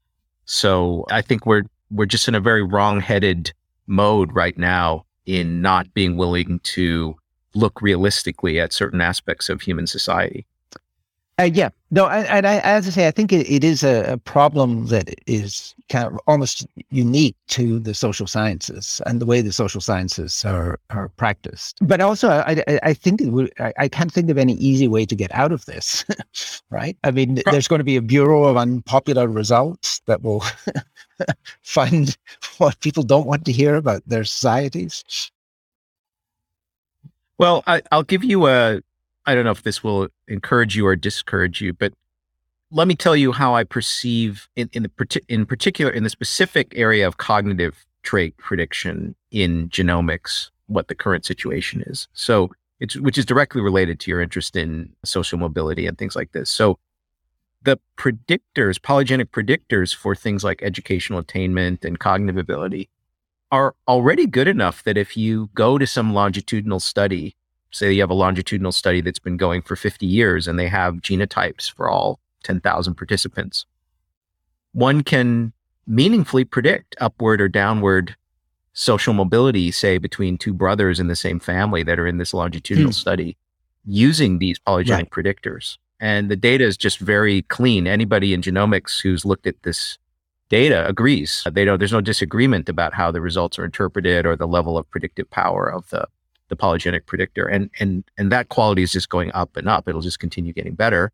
So 0.45 1.05
I 1.11 1.23
think 1.23 1.47
we're 1.47 1.65
we're 1.91 2.07
just 2.07 2.29
in 2.29 2.35
a 2.35 2.41
very 2.41 2.63
wrong-headed 2.63 3.53
mode 3.87 4.35
right 4.35 4.57
now 4.59 5.05
in 5.27 5.61
not 5.61 5.93
being 5.95 6.17
willing 6.17 6.61
to 6.61 7.17
look 7.55 7.81
realistically 7.81 8.59
at 8.59 8.73
certain 8.73 9.01
aspects 9.01 9.49
of 9.49 9.61
human 9.61 9.87
society. 9.87 10.47
Uh, 11.41 11.51
yeah, 11.53 11.69
no, 11.91 12.09
and 12.09 12.47
I, 12.47 12.59
as 12.59 12.87
I 12.87 12.91
say, 12.91 13.09
I 13.09 13.11
think 13.11 13.33
it, 13.33 13.51
it 13.51 13.65
is 13.65 13.83
a, 13.83 14.13
a, 14.13 14.17
problem 14.17 14.87
that 14.87 15.13
is 15.27 15.75
kind 15.89 16.07
of 16.07 16.21
almost 16.29 16.65
unique 16.91 17.35
to 17.49 17.81
the 17.81 17.93
social 17.93 18.29
sciences 18.29 19.03
and 19.05 19.21
the 19.21 19.27
way 19.27 19.41
the 19.41 19.53
social 19.53 19.81
sciences 19.81 20.45
are 20.45 20.79
are 20.91 21.09
practiced. 21.09 21.79
But 21.83 22.01
also, 22.01 22.29
I, 22.29 22.63
I 22.85 22.95
think 22.95 23.21
would, 23.25 23.53
I, 23.59 23.73
I, 23.77 23.89
can't 23.89 24.13
think 24.13 24.31
of 24.31 24.39
any 24.39 24.53
easy 24.55 24.87
way 24.87 25.05
to 25.07 25.17
get 25.17 25.35
out 25.35 25.51
of 25.51 25.65
this, 25.65 26.05
right? 26.71 26.97
I 27.03 27.11
mean, 27.11 27.43
there's 27.51 27.69
going 27.69 27.81
to 27.81 27.85
be 27.85 27.97
a 27.97 28.03
bureau 28.03 28.45
of 28.45 28.57
unpopular 28.57 29.27
results 29.27 30.03
that 30.07 30.23
will 30.23 30.45
find 31.63 32.17
what 32.59 32.79
people 32.79 33.03
don't 33.03 33.27
want 33.27 33.45
to 33.47 33.53
hear 33.53 33.75
about 33.75 34.03
their 34.07 34.25
societies. 34.25 35.33
Well, 37.39 37.65
I, 37.67 37.83
I'll 37.91 38.05
give 38.05 38.23
you 38.23 38.47
a 38.47 38.81
I 39.27 39.35
don't 39.35 39.45
know 39.45 39.51
if 39.51 39.63
this 39.63 39.83
will 39.83 40.09
encourage 40.29 40.77
you 40.77 40.87
or 40.87 40.97
discourage 40.97 41.61
you, 41.61 41.73
but 41.73 41.93
let 42.71 42.89
me 42.89 42.95
tell 42.95 43.17
you 43.17 43.33
how 43.33 43.55
I 43.55 43.65
perceive 43.65 44.49
in, 44.57 44.69
in 44.73 44.83
the 44.83 45.21
in 45.29 45.47
particular 45.47 45.91
in 45.91 46.03
the 46.03 46.11
specific 46.11 46.73
area 46.75 47.07
of 47.07 47.17
cognitive 47.17 47.87
trait 48.03 48.37
prediction 48.37 49.15
in 49.31 49.69
genomics 49.71 50.51
what 50.67 50.89
the 50.89 50.95
current 50.95 51.25
situation 51.25 51.83
is. 51.87 52.09
So 52.13 52.51
it's 52.81 52.97
which 52.97 53.19
is 53.19 53.25
directly 53.25 53.61
related 53.61 54.01
to 54.01 54.11
your 54.11 54.21
interest 54.21 54.57
in 54.57 54.93
social 55.05 55.39
mobility 55.39 55.87
and 55.87 55.97
things 55.97 56.17
like 56.17 56.33
this. 56.33 56.51
So 56.51 56.79
the 57.63 57.79
predictors, 57.97 58.79
polygenic 58.79 59.31
predictors 59.31 59.95
for 59.95 60.15
things 60.15 60.45
like 60.45 60.63
educational 60.63 61.19
attainment 61.19 61.85
and 61.85 61.99
cognitive 61.99 62.37
ability 62.37 62.91
are 63.51 63.75
already 63.89 64.27
good 64.27 64.49
enough 64.49 64.83
that 64.83 64.99
if 64.99 65.17
you 65.17 65.49
go 65.55 65.79
to 65.79 65.87
some 65.87 66.13
longitudinal 66.13 66.81
study 66.81 67.37
say 67.75 67.93
you 67.93 68.01
have 68.01 68.11
a 68.11 68.15
longitudinal 68.15 68.73
study 68.73 69.01
that's 69.01 69.19
been 69.19 69.37
going 69.37 69.61
for 69.61 69.75
50 69.75 70.07
years 70.07 70.47
and 70.47 70.59
they 70.59 70.69
have 70.69 70.95
genotypes 70.97 71.71
for 71.73 71.91
all 71.91 72.21
10,000 72.45 72.95
participants, 72.95 73.67
one 74.73 75.03
can 75.03 75.53
meaningfully 75.87 76.45
predict 76.45 76.95
upward 77.01 77.41
or 77.41 77.49
downward 77.49 78.17
social 78.73 79.13
mobility, 79.13 79.71
say 79.71 79.99
between 79.99 80.39
two 80.39 80.55
brothers 80.55 81.01
in 81.01 81.09
the 81.09 81.17
same 81.17 81.41
family 81.41 81.83
that 81.83 81.99
are 81.99 82.07
in 82.07 82.19
this 82.19 82.33
longitudinal 82.33 82.91
mm. 82.91 82.95
study 82.95 83.37
using 83.85 84.39
these 84.39 84.59
polygenic 84.61 84.91
right. 84.91 85.11
predictors. 85.11 85.79
And 86.01 86.31
the 86.31 86.37
data 86.37 86.65
is 86.65 86.77
just 86.77 86.99
very 86.99 87.43
clean. 87.43 87.87
Anybody 87.87 88.35
in 88.35 88.41
genomics 88.41 89.01
who's 89.01 89.25
looked 89.25 89.47
at 89.47 89.63
this 89.63 89.99
data 90.49 90.87
agrees. 90.87 91.47
They 91.51 91.65
don't, 91.65 91.79
there's 91.79 91.93
no 91.93 92.01
disagreement 92.01 92.69
about 92.69 92.95
how 92.95 93.11
the 93.11 93.21
results 93.21 93.59
are 93.59 93.65
interpreted 93.65 94.27
or 94.27 94.37
the 94.37 94.47
level 94.47 94.77
of 94.77 94.91
predictive 94.91 95.31
power 95.31 95.73
of 95.73 95.89
the 95.91 96.07
the 96.55 96.63
polygenic 96.63 97.07
predictor. 97.07 97.47
And 97.47 97.71
and 97.81 98.05
and 98.19 98.31
that 98.33 98.49
quality 98.49 98.83
is 98.83 98.93
just 98.93 99.09
going 99.09 99.33
up 99.33 99.57
and 99.57 99.69
up. 99.69 99.89
It'll 99.89 100.01
just 100.01 100.21
continue 100.21 100.53
getting 100.53 100.75
better. 100.75 101.13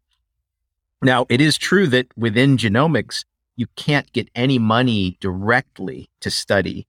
Now, 1.02 1.26
it 1.28 1.40
is 1.40 1.56
true 1.56 1.86
that 1.88 2.06
within 2.16 2.58
genomics, 2.58 3.24
you 3.56 3.66
can't 3.76 4.10
get 4.12 4.28
any 4.34 4.58
money 4.58 5.16
directly 5.20 6.10
to 6.20 6.30
study 6.30 6.86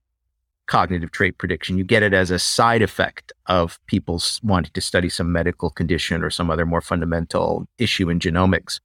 cognitive 0.66 1.10
trait 1.10 1.38
prediction. 1.38 1.76
You 1.76 1.84
get 1.84 2.02
it 2.02 2.14
as 2.14 2.30
a 2.30 2.38
side 2.38 2.82
effect 2.82 3.32
of 3.46 3.78
people 3.86 4.22
wanting 4.42 4.72
to 4.72 4.80
study 4.80 5.08
some 5.08 5.32
medical 5.32 5.70
condition 5.70 6.22
or 6.22 6.30
some 6.30 6.50
other 6.50 6.64
more 6.64 6.80
fundamental 6.80 7.66
issue 7.78 8.08
in 8.08 8.18
genomics. 8.18 8.80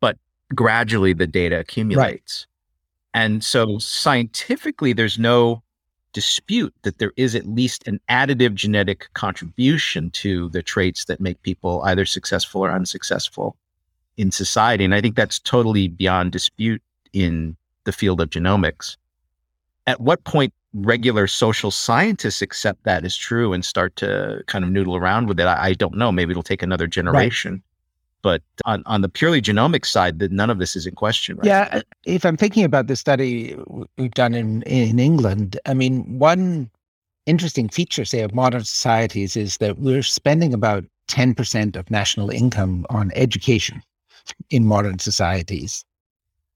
But 0.00 0.16
gradually 0.54 1.12
the 1.12 1.26
data 1.26 1.60
accumulates. 1.60 2.46
Right. 3.14 3.22
And 3.22 3.44
so 3.44 3.78
scientifically, 3.78 4.92
there's 4.92 5.18
no 5.18 5.62
dispute 6.12 6.74
that 6.82 6.98
there 6.98 7.12
is 7.16 7.34
at 7.34 7.46
least 7.46 7.86
an 7.86 8.00
additive 8.08 8.54
genetic 8.54 9.08
contribution 9.14 10.10
to 10.10 10.48
the 10.50 10.62
traits 10.62 11.04
that 11.06 11.20
make 11.20 11.42
people 11.42 11.82
either 11.84 12.04
successful 12.04 12.64
or 12.64 12.70
unsuccessful 12.70 13.56
in 14.16 14.30
society. 14.30 14.84
And 14.84 14.94
I 14.94 15.00
think 15.00 15.16
that's 15.16 15.38
totally 15.38 15.88
beyond 15.88 16.32
dispute 16.32 16.82
in 17.12 17.56
the 17.84 17.92
field 17.92 18.20
of 18.20 18.30
genomics. 18.30 18.96
At 19.86 20.00
what 20.00 20.24
point 20.24 20.52
regular 20.74 21.26
social 21.26 21.70
scientists 21.70 22.42
accept 22.42 22.84
that 22.84 23.04
as 23.04 23.16
true 23.16 23.52
and 23.52 23.64
start 23.64 23.96
to 23.96 24.42
kind 24.46 24.64
of 24.64 24.70
noodle 24.70 24.96
around 24.96 25.28
with 25.28 25.40
it, 25.40 25.46
I, 25.46 25.68
I 25.68 25.72
don't 25.74 25.96
know. 25.96 26.12
Maybe 26.12 26.32
it'll 26.32 26.42
take 26.42 26.62
another 26.62 26.86
generation. 26.86 27.52
Right. 27.52 27.62
But 28.22 28.42
on, 28.64 28.82
on 28.86 29.02
the 29.02 29.08
purely 29.08 29.40
genomic 29.40 29.86
side, 29.86 30.18
that 30.18 30.32
none 30.32 30.50
of 30.50 30.58
this 30.58 30.74
is 30.74 30.86
in 30.86 30.94
question. 30.94 31.36
Right? 31.36 31.46
Yeah, 31.46 31.68
uh, 31.70 31.82
if 32.04 32.24
I'm 32.24 32.36
thinking 32.36 32.64
about 32.64 32.88
the 32.88 32.96
study 32.96 33.56
we've 33.96 34.10
done 34.10 34.34
in 34.34 34.62
in 34.62 34.98
England, 34.98 35.58
I 35.66 35.74
mean, 35.74 36.18
one 36.18 36.70
interesting 37.26 37.68
feature, 37.68 38.04
say, 38.04 38.20
of 38.20 38.34
modern 38.34 38.64
societies 38.64 39.36
is 39.36 39.58
that 39.58 39.78
we're 39.78 40.02
spending 40.02 40.54
about 40.54 40.84
10% 41.08 41.76
of 41.76 41.90
national 41.90 42.30
income 42.30 42.86
on 42.90 43.12
education 43.14 43.82
in 44.50 44.64
modern 44.64 44.98
societies. 44.98 45.84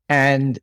And 0.08 0.58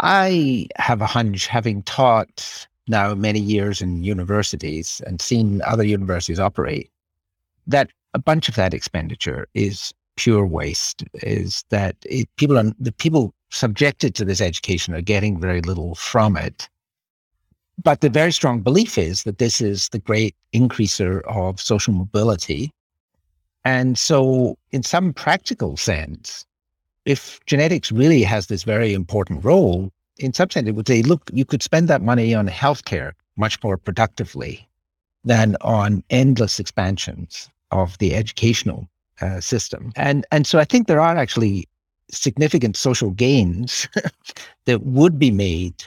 I 0.00 0.66
have 0.76 1.02
a 1.02 1.06
hunch, 1.06 1.46
having 1.46 1.82
taught 1.82 2.66
now 2.88 3.14
many 3.14 3.40
years 3.40 3.82
in 3.82 4.02
universities 4.02 5.02
and 5.06 5.20
seen 5.20 5.60
other 5.62 5.84
universities 5.84 6.40
operate, 6.40 6.90
that 7.66 7.90
a 8.14 8.18
bunch 8.18 8.48
of 8.48 8.54
that 8.54 8.74
expenditure 8.74 9.46
is 9.54 9.92
pure 10.18 10.44
waste. 10.44 11.04
Is 11.14 11.64
that 11.70 11.96
it, 12.02 12.28
people 12.36 12.58
are 12.58 12.72
the 12.78 12.92
people 12.92 13.32
subjected 13.50 14.14
to 14.14 14.24
this 14.24 14.40
education 14.40 14.94
are 14.94 15.00
getting 15.00 15.40
very 15.40 15.62
little 15.62 15.94
from 15.94 16.36
it. 16.36 16.68
But 17.82 18.00
the 18.00 18.10
very 18.10 18.32
strong 18.32 18.60
belief 18.60 18.98
is 18.98 19.22
that 19.22 19.38
this 19.38 19.60
is 19.60 19.88
the 19.90 20.00
great 20.00 20.34
increaser 20.52 21.22
of 21.26 21.60
social 21.60 21.94
mobility. 21.94 22.72
And 23.64 23.96
so, 23.96 24.58
in 24.72 24.82
some 24.82 25.12
practical 25.12 25.76
sense, 25.76 26.44
if 27.04 27.38
genetics 27.46 27.92
really 27.92 28.22
has 28.22 28.46
this 28.46 28.64
very 28.64 28.92
important 28.92 29.44
role, 29.44 29.90
in 30.18 30.32
some 30.32 30.50
sense, 30.50 30.68
it 30.68 30.74
would 30.74 30.88
say, 30.88 31.02
look, 31.02 31.30
you 31.32 31.44
could 31.44 31.62
spend 31.62 31.88
that 31.88 32.02
money 32.02 32.34
on 32.34 32.48
healthcare 32.48 33.12
much 33.36 33.62
more 33.62 33.76
productively 33.76 34.68
than 35.24 35.56
on 35.60 36.02
endless 36.10 36.58
expansions 36.58 37.48
of 37.70 37.96
the 37.98 38.14
educational 38.14 38.88
uh, 39.20 39.40
system. 39.40 39.92
And 39.96 40.26
and 40.30 40.46
so 40.46 40.58
I 40.58 40.64
think 40.64 40.86
there 40.86 41.00
are 41.00 41.16
actually 41.16 41.68
significant 42.10 42.76
social 42.76 43.10
gains 43.10 43.88
that 44.64 44.82
would 44.82 45.18
be 45.18 45.30
made 45.30 45.84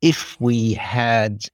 if 0.00 0.40
we 0.40 0.74
had 0.74 1.44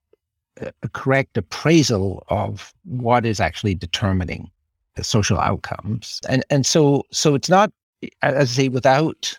a 0.60 0.88
correct 0.88 1.36
appraisal 1.36 2.24
of 2.28 2.74
what 2.84 3.24
is 3.24 3.40
actually 3.40 3.74
determining 3.74 4.50
the 4.96 5.04
social 5.04 5.38
outcomes. 5.38 6.20
And 6.28 6.44
and 6.50 6.66
so 6.66 7.04
so 7.10 7.34
it's 7.34 7.48
not 7.48 7.72
as 8.22 8.50
I 8.50 8.52
say, 8.52 8.68
without 8.68 9.36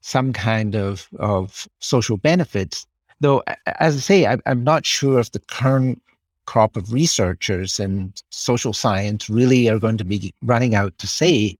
some 0.00 0.32
kind 0.32 0.74
of, 0.74 1.08
of 1.18 1.68
social 1.80 2.16
benefits, 2.16 2.86
though, 3.20 3.42
as 3.66 3.96
I 3.96 4.00
say, 4.00 4.26
I, 4.26 4.38
I'm 4.46 4.64
not 4.64 4.86
sure 4.86 5.18
if 5.18 5.32
the 5.32 5.40
current 5.40 6.00
crop 6.48 6.78
of 6.78 6.90
researchers 6.90 7.78
and 7.78 8.22
social 8.30 8.72
science 8.72 9.28
really 9.28 9.68
are 9.68 9.78
going 9.78 9.98
to 9.98 10.04
be 10.04 10.32
running 10.42 10.74
out 10.74 10.96
to 10.96 11.06
say, 11.06 11.54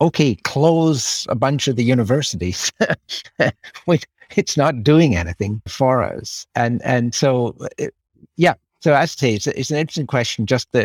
okay, 0.00 0.34
close 0.42 1.24
a 1.28 1.36
bunch 1.36 1.68
of 1.68 1.76
the 1.76 1.84
universities. 1.84 2.72
it's 4.36 4.56
not 4.56 4.82
doing 4.82 5.14
anything 5.14 5.62
for 5.68 6.02
us. 6.02 6.48
And 6.56 6.82
and 6.82 7.14
so, 7.14 7.56
it, 7.78 7.94
yeah. 8.36 8.54
So 8.80 8.92
as 8.92 9.12
I 9.12 9.20
say, 9.20 9.34
it's, 9.34 9.46
it's 9.46 9.70
an 9.70 9.78
interesting 9.78 10.08
question, 10.08 10.46
just 10.46 10.66
the 10.72 10.84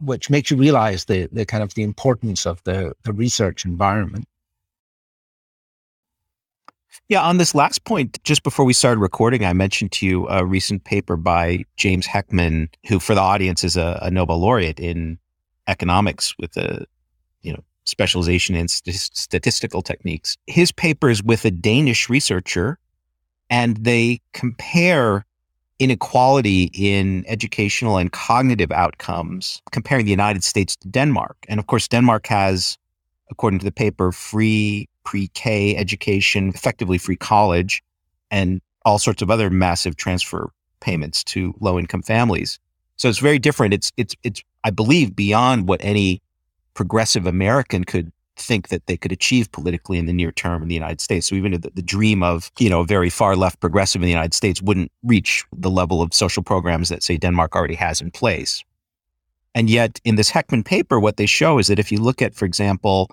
which 0.00 0.28
makes 0.28 0.50
you 0.50 0.58
realize 0.58 1.06
the 1.06 1.28
the 1.32 1.46
kind 1.46 1.62
of 1.62 1.72
the 1.74 1.82
importance 1.82 2.44
of 2.44 2.62
the 2.64 2.92
the 3.04 3.14
research 3.14 3.64
environment. 3.64 4.26
Yeah, 7.08 7.22
on 7.22 7.38
this 7.38 7.54
last 7.54 7.84
point, 7.84 8.22
just 8.24 8.42
before 8.42 8.64
we 8.64 8.72
started 8.72 9.00
recording, 9.00 9.44
I 9.44 9.52
mentioned 9.52 9.92
to 9.92 10.06
you 10.06 10.28
a 10.28 10.44
recent 10.44 10.84
paper 10.84 11.16
by 11.16 11.64
James 11.76 12.06
Heckman, 12.06 12.68
who, 12.88 12.98
for 12.98 13.14
the 13.14 13.20
audience, 13.20 13.64
is 13.64 13.76
a, 13.76 13.98
a 14.02 14.10
Nobel 14.10 14.38
laureate 14.38 14.80
in 14.80 15.18
economics 15.68 16.34
with 16.38 16.56
a 16.56 16.86
you 17.42 17.52
know 17.52 17.62
specialization 17.84 18.54
in 18.54 18.68
st- 18.68 18.94
statistical 18.96 19.82
techniques. 19.82 20.36
His 20.46 20.72
paper 20.72 21.08
is 21.08 21.22
with 21.22 21.44
a 21.44 21.50
Danish 21.50 22.08
researcher, 22.08 22.78
and 23.50 23.76
they 23.76 24.20
compare 24.32 25.24
inequality 25.78 26.70
in 26.74 27.24
educational 27.28 27.98
and 27.98 28.10
cognitive 28.10 28.72
outcomes, 28.72 29.60
comparing 29.72 30.06
the 30.06 30.10
United 30.10 30.42
States 30.42 30.74
to 30.76 30.88
Denmark. 30.88 31.36
And 31.48 31.60
of 31.60 31.66
course, 31.66 31.86
Denmark 31.86 32.26
has, 32.28 32.78
according 33.30 33.58
to 33.60 33.64
the 33.64 33.72
paper, 33.72 34.10
free 34.10 34.88
pre-K 35.06 35.76
education, 35.76 36.50
effectively 36.50 36.98
free 36.98 37.16
college, 37.16 37.82
and 38.30 38.60
all 38.84 38.98
sorts 38.98 39.22
of 39.22 39.30
other 39.30 39.48
massive 39.48 39.96
transfer 39.96 40.50
payments 40.80 41.24
to 41.24 41.54
low-income 41.60 42.02
families. 42.02 42.58
So 42.96 43.08
it's 43.08 43.18
very 43.18 43.38
different. 43.38 43.72
It's 43.72 43.90
it's 43.96 44.14
it's 44.22 44.42
I 44.64 44.70
believe 44.70 45.16
beyond 45.16 45.68
what 45.68 45.80
any 45.82 46.20
progressive 46.74 47.26
American 47.26 47.84
could 47.84 48.12
think 48.36 48.68
that 48.68 48.86
they 48.86 48.96
could 48.96 49.12
achieve 49.12 49.50
politically 49.50 49.98
in 49.98 50.06
the 50.06 50.12
near 50.12 50.32
term 50.32 50.62
in 50.62 50.68
the 50.68 50.74
United 50.74 51.00
States. 51.00 51.26
So 51.26 51.34
even 51.34 51.52
the, 51.52 51.70
the 51.74 51.82
dream 51.82 52.22
of, 52.22 52.50
you 52.58 52.68
know, 52.68 52.80
a 52.80 52.86
very 52.86 53.10
far 53.10 53.34
left 53.34 53.60
progressive 53.60 54.02
in 54.02 54.06
the 54.06 54.12
United 54.12 54.34
States 54.34 54.60
wouldn't 54.60 54.92
reach 55.02 55.44
the 55.56 55.70
level 55.70 56.02
of 56.02 56.12
social 56.12 56.42
programs 56.42 56.88
that 56.90 57.02
say 57.02 57.16
Denmark 57.16 57.56
already 57.56 57.74
has 57.76 58.02
in 58.02 58.10
place. 58.10 58.62
And 59.54 59.70
yet 59.70 60.00
in 60.04 60.16
this 60.16 60.30
Heckman 60.30 60.64
paper, 60.64 61.00
what 61.00 61.16
they 61.16 61.26
show 61.26 61.58
is 61.58 61.68
that 61.68 61.78
if 61.78 61.90
you 61.90 61.98
look 61.98 62.20
at, 62.20 62.34
for 62.34 62.44
example, 62.44 63.10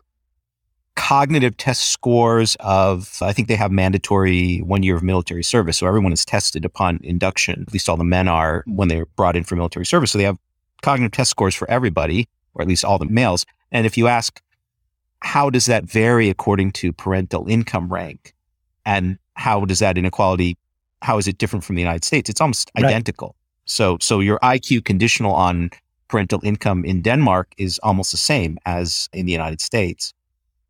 cognitive 0.95 1.57
test 1.57 1.90
scores 1.90 2.56
of, 2.60 3.18
I 3.22 3.34
think 3.34 3.48
they 3.48 3.56
have 3.56 3.72
mandatory 3.72 4.60
one 4.60 4.84
year 4.84 4.95
of 4.95 5.03
military 5.03 5.44
service. 5.44 5.78
So 5.78 5.88
everyone 5.88 6.14
is 6.14 6.26
tested 6.26 6.65
upon 6.65 6.99
induction. 7.03 7.64
At 7.68 7.74
least 7.74 7.90
all 7.90 7.98
the 7.98 8.03
men 8.03 8.28
are 8.28 8.64
when 8.68 8.88
they're 8.88 9.07
brought 9.15 9.36
in 9.36 9.44
for 9.44 9.56
military 9.56 9.86
service. 9.86 10.11
So 10.11 10.18
they 10.18 10.24
have 10.24 10.38
cognitive 10.82 11.11
test 11.11 11.32
scores 11.32 11.56
for 11.56 11.70
everybody, 11.70 12.28
or 12.53 12.61
at 12.61 12.68
least 12.68 12.86
all 12.86 12.99
the 12.99 13.06
males. 13.06 13.45
And 13.72 13.86
if 13.86 13.98
you 13.98 14.07
ask, 14.07 14.41
how 15.22 15.49
does 15.49 15.65
that 15.65 15.86
vary 15.86 16.30
according 16.30 16.74
to 16.74 16.94
parental 16.94 17.48
income 17.48 17.91
rank? 17.91 18.34
And 18.86 19.18
how 19.36 19.65
does 19.65 19.80
that 19.80 19.98
inequality, 19.98 20.57
how 21.02 21.18
is 21.18 21.28
it 21.28 21.38
different 21.38 21.64
from 21.64 21.76
the 21.76 21.82
United 21.82 22.03
States? 22.03 22.30
It's 22.30 22.41
almost 22.41 22.70
right. 22.76 22.86
identical. 22.86 23.36
So, 23.65 23.98
so 24.02 24.20
your 24.20 24.38
IQ 24.40 24.86
conditional 24.86 25.34
on 25.34 25.72
parental 26.07 26.41
income 26.44 26.86
in 26.86 27.02
Denmark 27.02 27.53
is 27.57 27.80
almost 27.82 28.11
the 28.11 28.18
same 28.18 28.60
as 28.65 29.10
in 29.14 29.26
the 29.26 29.32
United 29.32 29.61
States. 29.61 30.14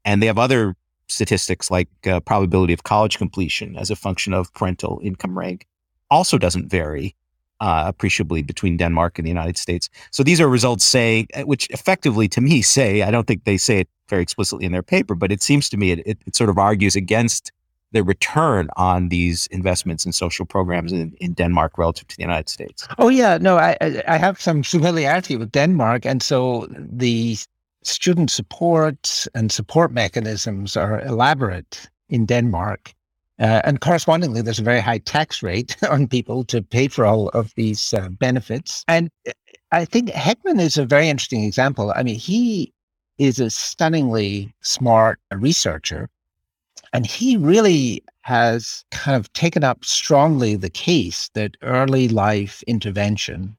And 0.05 0.21
they 0.21 0.27
have 0.27 0.37
other 0.37 0.75
statistics 1.07 1.69
like 1.69 1.89
uh, 2.07 2.19
probability 2.21 2.73
of 2.73 2.83
college 2.83 3.17
completion 3.17 3.77
as 3.77 3.89
a 3.89 3.95
function 3.95 4.33
of 4.33 4.53
parental 4.53 4.99
income 5.03 5.37
rank 5.37 5.67
also 6.09 6.37
doesn't 6.37 6.69
vary 6.69 7.15
uh, 7.59 7.85
appreciably 7.87 8.41
between 8.41 8.77
Denmark 8.77 9.17
and 9.17 9.25
the 9.25 9.29
United 9.29 9.57
States. 9.57 9.89
So 10.11 10.23
these 10.23 10.41
are 10.41 10.49
results 10.49 10.83
say, 10.83 11.27
uh, 11.33 11.43
which 11.43 11.69
effectively 11.69 12.27
to 12.29 12.41
me 12.41 12.61
say, 12.61 13.03
I 13.03 13.11
don't 13.11 13.25
think 13.25 13.45
they 13.45 13.57
say 13.57 13.79
it 13.79 13.89
very 14.09 14.21
explicitly 14.21 14.65
in 14.65 14.71
their 14.71 14.83
paper, 14.83 15.15
but 15.15 15.31
it 15.31 15.41
seems 15.41 15.69
to 15.69 15.77
me 15.77 15.91
it, 15.91 15.99
it, 16.05 16.17
it 16.25 16.35
sort 16.35 16.49
of 16.49 16.57
argues 16.57 16.95
against 16.95 17.51
the 17.93 18.03
return 18.03 18.69
on 18.75 19.09
these 19.09 19.47
investments 19.47 20.05
in 20.05 20.11
social 20.11 20.45
programs 20.45 20.91
in, 20.91 21.15
in 21.21 21.33
Denmark 21.33 21.77
relative 21.77 22.07
to 22.07 22.17
the 22.17 22.23
United 22.23 22.49
States. 22.49 22.87
Oh 22.97 23.09
yeah, 23.09 23.37
no, 23.39 23.57
I 23.57 23.77
I 24.07 24.17
have 24.17 24.41
some 24.41 24.63
familiarity 24.63 25.37
with 25.37 25.51
Denmark, 25.51 26.05
and 26.05 26.21
so 26.23 26.67
the 26.69 27.37
student 27.85 28.31
support 28.31 29.27
and 29.33 29.51
support 29.51 29.91
mechanisms 29.91 30.77
are 30.77 31.01
elaborate 31.01 31.89
in 32.09 32.25
Denmark. 32.25 32.93
Uh, 33.39 33.61
and 33.63 33.81
correspondingly, 33.81 34.41
there's 34.41 34.59
a 34.59 34.63
very 34.63 34.79
high 34.79 34.99
tax 34.99 35.41
rate 35.41 35.75
on 35.89 36.07
people 36.07 36.43
to 36.45 36.61
pay 36.61 36.87
for 36.87 37.05
all 37.05 37.29
of 37.29 37.53
these 37.55 37.93
uh, 37.93 38.09
benefits. 38.09 38.83
And 38.87 39.09
uh, 39.27 39.31
I 39.71 39.85
think 39.85 40.09
Heckman 40.09 40.59
is 40.61 40.77
a 40.77 40.85
very 40.85 41.09
interesting 41.09 41.43
example. 41.43 41.91
I 41.95 42.03
mean, 42.03 42.19
he 42.19 42.71
is 43.17 43.39
a 43.39 43.49
stunningly 43.49 44.53
smart 44.61 45.19
researcher, 45.31 46.09
and 46.93 47.05
he 47.05 47.37
really 47.37 48.03
has 48.21 48.85
kind 48.91 49.17
of 49.17 49.31
taken 49.33 49.63
up 49.63 49.83
strongly 49.83 50.55
the 50.55 50.69
case 50.69 51.29
that 51.33 51.57
early 51.61 52.07
life 52.07 52.63
intervention 52.67 53.57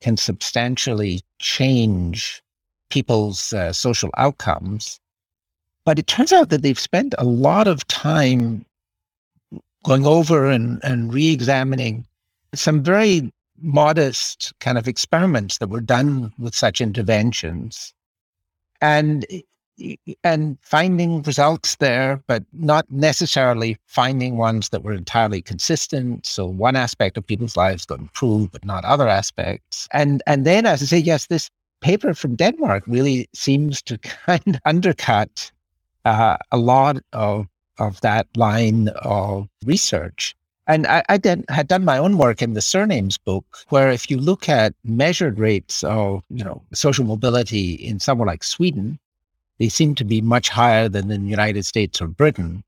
can 0.00 0.16
substantially 0.16 1.22
change 1.38 2.42
people's 2.90 3.52
uh, 3.52 3.72
social 3.72 4.10
outcomes 4.18 4.98
But 5.86 5.98
it 5.98 6.08
turns 6.08 6.32
out 6.32 6.50
that 6.50 6.62
they've 6.62 6.78
spent 6.78 7.14
a 7.18 7.24
lot 7.24 7.68
of 7.68 7.86
time 7.88 8.66
going 9.84 10.06
over 10.06 10.50
and, 10.50 10.80
and 10.84 11.14
re 11.14 11.30
examining 11.32 12.06
some 12.54 12.82
very 12.84 13.32
modest 13.62 14.54
kind 14.60 14.78
of 14.78 14.88
experiments 14.88 15.58
that 15.58 15.70
were 15.70 15.82
done 15.82 16.32
with 16.38 16.54
such 16.54 16.80
interventions. 16.80 17.94
And 18.80 19.26
and 20.24 20.58
finding 20.62 21.22
results 21.22 21.76
there 21.76 22.22
but 22.28 22.44
not 22.52 22.90
necessarily 22.90 23.78
finding 23.86 24.36
ones 24.38 24.70
that 24.70 24.82
were 24.84 24.94
entirely 24.94 25.42
consistent. 25.42 26.26
So 26.26 26.46
one 26.46 26.76
aspect 26.76 27.18
of 27.18 27.26
people's 27.26 27.56
lives 27.56 27.86
got 27.86 28.00
improved 28.00 28.52
but 28.52 28.64
not 28.64 28.84
other 28.86 29.08
aspects. 29.08 29.88
And 29.92 30.22
and 30.26 30.46
then 30.46 30.66
as 30.66 30.82
i 30.82 30.86
say 30.86 30.98
yes 30.98 31.26
this 31.26 31.50
paper 31.80 32.14
from 32.14 32.34
denmark 32.36 32.82
really 32.86 33.28
seems 33.34 33.82
to 33.82 33.98
kind 34.26 34.42
of 34.46 34.60
undercut 34.64 35.50
uh, 36.04 36.36
a 36.52 36.58
lot 36.58 36.98
of 37.12 37.46
of 37.78 38.00
that 38.00 38.26
line 38.36 38.88
of 39.02 39.48
research 39.64 40.34
and 40.66 40.86
I, 40.86 41.04
I 41.08 41.16
did, 41.16 41.44
had 41.48 41.68
done 41.68 41.84
my 41.84 41.96
own 41.96 42.18
work 42.18 42.42
in 42.42 42.54
the 42.54 42.60
surnames 42.60 43.16
book, 43.18 43.58
where 43.68 43.90
if 43.90 44.10
you 44.10 44.16
look 44.16 44.48
at 44.48 44.74
measured 44.82 45.38
rates 45.38 45.84
of, 45.84 46.24
you 46.28 46.42
know, 46.42 46.62
social 46.72 47.04
mobility 47.04 47.74
in 47.74 48.00
somewhere 48.00 48.26
like 48.26 48.42
Sweden, 48.42 48.98
they 49.58 49.68
seem 49.68 49.94
to 49.94 50.04
be 50.04 50.20
much 50.20 50.48
higher 50.48 50.88
than 50.88 51.10
in 51.10 51.24
the 51.24 51.30
United 51.30 51.64
States 51.64 52.02
or 52.02 52.08
Britain. 52.08 52.64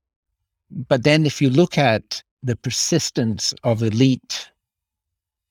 But 0.71 1.03
then 1.03 1.27
if 1.27 1.43
you 1.43 1.51
look 1.51 1.77
at 1.77 2.23
the 2.43 2.55
persistence 2.55 3.53
of 3.65 3.83
elite 3.83 4.49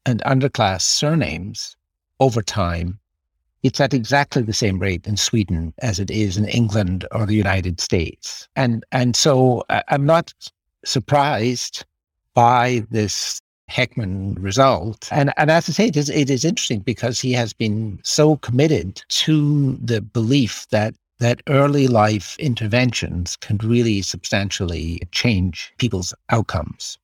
and 0.06 0.22
underclass 0.24 0.82
surnames 0.82 1.76
over 2.22 2.42
time, 2.42 3.00
it's 3.68 3.82
at 3.82 3.94
exactly 3.94 4.42
the 4.42 4.54
same 4.54 4.80
rate 4.80 5.06
in 5.06 5.18
Sweden 5.18 5.74
as 5.80 6.00
it 6.00 6.10
is 6.10 6.38
in 6.38 6.48
England 6.48 7.06
or 7.12 7.26
the 7.26 7.36
United 7.36 7.80
States. 7.82 8.48
And 8.56 8.86
and 8.92 9.16
so 9.16 9.64
uh, 9.70 9.84
I'm 9.90 10.06
not 10.06 10.34
surprised 10.86 11.86
by 12.34 12.86
this 12.92 13.42
Heckman 13.70 14.36
result. 14.40 15.10
And, 15.12 15.34
and 15.36 15.52
as 15.52 15.70
I 15.70 15.74
say, 15.74 15.88
it 15.88 15.98
is, 15.98 16.10
it 16.10 16.30
is 16.30 16.46
interesting 16.46 16.80
because 16.80 17.20
he 17.20 17.34
has 17.34 17.52
been 17.52 18.00
so 18.04 18.38
committed 18.38 19.04
to 19.26 19.78
the 19.84 20.02
belief 20.02 20.68
that 20.70 20.96
that 21.20 21.42
early 21.48 21.88
life 21.88 22.38
interventions 22.38 23.36
can 23.38 23.58
really 23.64 24.04
substantially 24.04 25.02
change 25.12 25.74
people's 25.80 26.14
outcomes. 26.30 27.00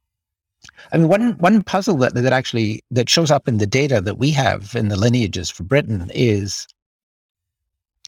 I 0.91 0.98
mean, 0.98 1.07
one 1.07 1.38
one 1.40 1.64
puzzle 1.64 1.98
that, 1.98 2.14
that 2.14 2.34
actually 2.34 2.84
that 2.91 3.10
shows 3.10 3.31
up 3.31 3.48
in 3.48 3.57
the 3.57 3.68
data 3.68 4.02
that 4.02 4.18
we 4.18 4.31
have 4.31 4.76
in 4.76 4.90
the 4.90 4.98
lineages 4.98 5.49
for 5.49 5.64
Britain 5.64 6.10
is 6.14 6.68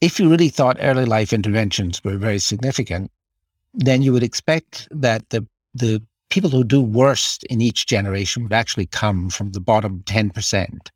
if 0.01 0.19
you 0.19 0.29
really 0.29 0.49
thought 0.49 0.77
early 0.79 1.05
life 1.05 1.33
interventions 1.33 2.03
were 2.03 2.17
very 2.17 2.39
significant, 2.39 3.11
then 3.73 4.01
you 4.01 4.13
would 4.13 4.23
expect 4.23 4.87
that 4.91 5.29
the 5.29 5.45
the 5.73 6.01
people 6.29 6.49
who 6.49 6.63
do 6.63 6.81
worst 6.81 7.43
in 7.45 7.61
each 7.61 7.85
generation 7.85 8.43
would 8.43 8.53
actually 8.53 8.87
come 8.87 9.29
from 9.29 9.51
the 9.51 9.59
bottom 9.59 10.01
10%. 10.05 10.89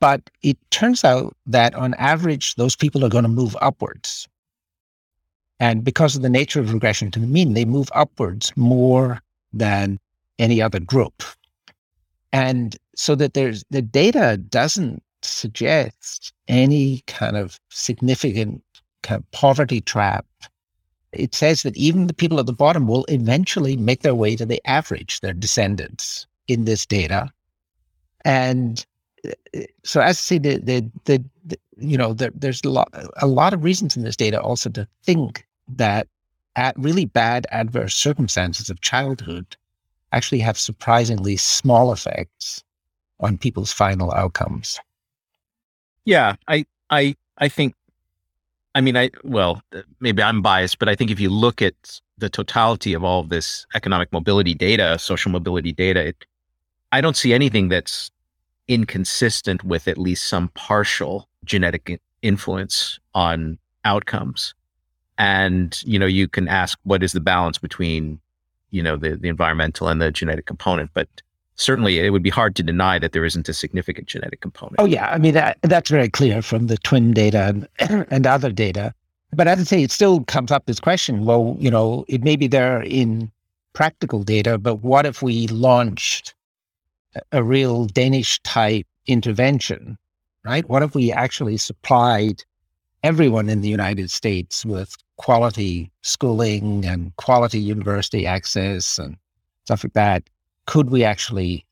But 0.00 0.30
it 0.42 0.58
turns 0.70 1.04
out 1.04 1.36
that 1.46 1.74
on 1.74 1.94
average, 1.94 2.54
those 2.54 2.76
people 2.76 3.04
are 3.04 3.08
going 3.08 3.24
to 3.24 3.28
move 3.28 3.56
upwards. 3.60 4.28
And 5.60 5.84
because 5.84 6.16
of 6.16 6.22
the 6.22 6.28
nature 6.28 6.60
of 6.60 6.72
regression 6.72 7.10
to 7.12 7.20
the 7.20 7.26
mean, 7.26 7.54
they 7.54 7.64
move 7.64 7.88
upwards 7.94 8.52
more 8.56 9.20
than 9.52 9.98
any 10.38 10.60
other 10.60 10.80
group. 10.80 11.22
And 12.32 12.76
so 12.94 13.14
that 13.16 13.34
there's 13.34 13.64
the 13.70 13.82
data 13.82 14.36
doesn't 14.36 15.02
suggest 15.22 16.32
any 16.48 17.02
kind 17.06 17.36
of 17.36 17.60
significant 17.70 18.62
kind 19.02 19.20
of 19.20 19.30
poverty 19.30 19.80
trap 19.80 20.26
it 21.12 21.34
says 21.34 21.62
that 21.62 21.76
even 21.76 22.06
the 22.06 22.14
people 22.14 22.40
at 22.40 22.46
the 22.46 22.52
bottom 22.52 22.86
will 22.86 23.04
eventually 23.08 23.76
make 23.76 24.00
their 24.00 24.14
way 24.14 24.34
to 24.36 24.46
the 24.46 24.60
average, 24.66 25.20
their 25.20 25.34
descendants 25.34 26.26
in 26.48 26.64
this 26.64 26.86
data. 26.86 27.30
And 28.24 28.84
uh, 29.26 29.60
so 29.84 30.00
as 30.00 30.16
I 30.18 30.20
say, 30.20 30.38
the, 30.38 30.56
the, 30.58 30.90
the, 31.04 31.24
the 31.44 31.58
you 31.78 31.98
know, 31.98 32.14
there, 32.14 32.30
there's 32.34 32.62
a 32.64 32.70
lot, 32.70 32.88
a 33.16 33.26
lot 33.26 33.52
of 33.52 33.62
reasons 33.62 33.96
in 33.96 34.04
this 34.04 34.16
data 34.16 34.40
also 34.40 34.70
to 34.70 34.88
think 35.04 35.46
that 35.68 36.08
at 36.56 36.78
really 36.78 37.04
bad 37.04 37.46
adverse 37.50 37.94
circumstances 37.94 38.70
of 38.70 38.80
childhood 38.80 39.56
actually 40.12 40.40
have 40.40 40.58
surprisingly 40.58 41.36
small 41.36 41.92
effects 41.92 42.62
on 43.20 43.38
people's 43.38 43.72
final 43.72 44.12
outcomes. 44.12 44.78
Yeah, 46.04 46.36
I 46.48 46.66
I 46.90 47.16
I 47.38 47.48
think 47.48 47.74
I 48.74 48.80
mean, 48.80 48.96
I 48.96 49.10
well, 49.22 49.62
maybe 50.00 50.22
I'm 50.22 50.42
biased, 50.42 50.78
but 50.78 50.88
I 50.88 50.94
think 50.94 51.10
if 51.10 51.20
you 51.20 51.30
look 51.30 51.60
at 51.62 52.00
the 52.18 52.28
totality 52.28 52.94
of 52.94 53.04
all 53.04 53.20
of 53.20 53.28
this 53.28 53.66
economic 53.74 54.12
mobility 54.12 54.54
data, 54.54 54.98
social 54.98 55.30
mobility 55.30 55.72
data, 55.72 56.06
it, 56.08 56.24
I 56.92 57.00
don't 57.00 57.16
see 57.16 57.32
anything 57.32 57.68
that's 57.68 58.10
inconsistent 58.68 59.64
with 59.64 59.88
at 59.88 59.98
least 59.98 60.24
some 60.24 60.48
partial 60.50 61.28
genetic 61.44 62.00
influence 62.22 62.98
on 63.14 63.58
outcomes. 63.84 64.54
And 65.22 65.80
you 65.84 66.00
know, 66.00 66.06
you 66.06 66.26
can 66.26 66.48
ask 66.48 66.76
what 66.82 67.04
is 67.04 67.12
the 67.12 67.20
balance 67.20 67.56
between, 67.56 68.18
you 68.70 68.82
know, 68.82 68.96
the 68.96 69.14
the 69.14 69.28
environmental 69.28 69.86
and 69.86 70.02
the 70.02 70.10
genetic 70.10 70.46
component, 70.46 70.90
but 70.94 71.08
certainly 71.54 72.00
it 72.00 72.10
would 72.10 72.24
be 72.24 72.30
hard 72.30 72.56
to 72.56 72.62
deny 72.64 72.98
that 72.98 73.12
there 73.12 73.24
isn't 73.24 73.48
a 73.48 73.54
significant 73.54 74.08
genetic 74.08 74.40
component. 74.40 74.80
Oh 74.80 74.84
yeah, 74.84 75.06
I 75.10 75.18
mean 75.18 75.34
that 75.34 75.58
that's 75.62 75.90
very 75.90 76.08
clear 76.08 76.42
from 76.42 76.66
the 76.66 76.76
twin 76.78 77.12
data 77.12 77.66
and, 77.78 78.06
and 78.10 78.26
other 78.26 78.50
data. 78.50 78.92
But 79.32 79.46
as 79.46 79.60
I 79.60 79.62
say, 79.62 79.82
it 79.84 79.92
still 79.92 80.24
comes 80.24 80.50
up 80.50 80.66
this 80.66 80.80
question. 80.80 81.24
Well, 81.24 81.56
you 81.60 81.70
know, 81.70 82.04
it 82.08 82.24
may 82.24 82.34
be 82.34 82.48
there 82.48 82.82
in 82.82 83.30
practical 83.74 84.24
data, 84.24 84.58
but 84.58 84.82
what 84.82 85.06
if 85.06 85.22
we 85.22 85.46
launched 85.46 86.34
a 87.30 87.44
real 87.44 87.86
Danish 87.86 88.40
type 88.42 88.88
intervention, 89.06 89.96
right? 90.44 90.68
What 90.68 90.82
if 90.82 90.96
we 90.96 91.12
actually 91.12 91.58
supplied 91.58 92.42
everyone 93.02 93.48
in 93.48 93.60
the 93.60 93.68
United 93.68 94.10
States 94.10 94.64
with 94.64 94.96
quality 95.16 95.90
schooling 96.02 96.84
and 96.84 97.14
quality 97.16 97.58
university 97.58 98.26
access 98.26 98.98
and 98.98 99.16
stuff 99.64 99.84
like 99.84 99.92
that? 99.94 100.24
could 100.66 100.90
we 100.90 101.04
actually 101.04 101.64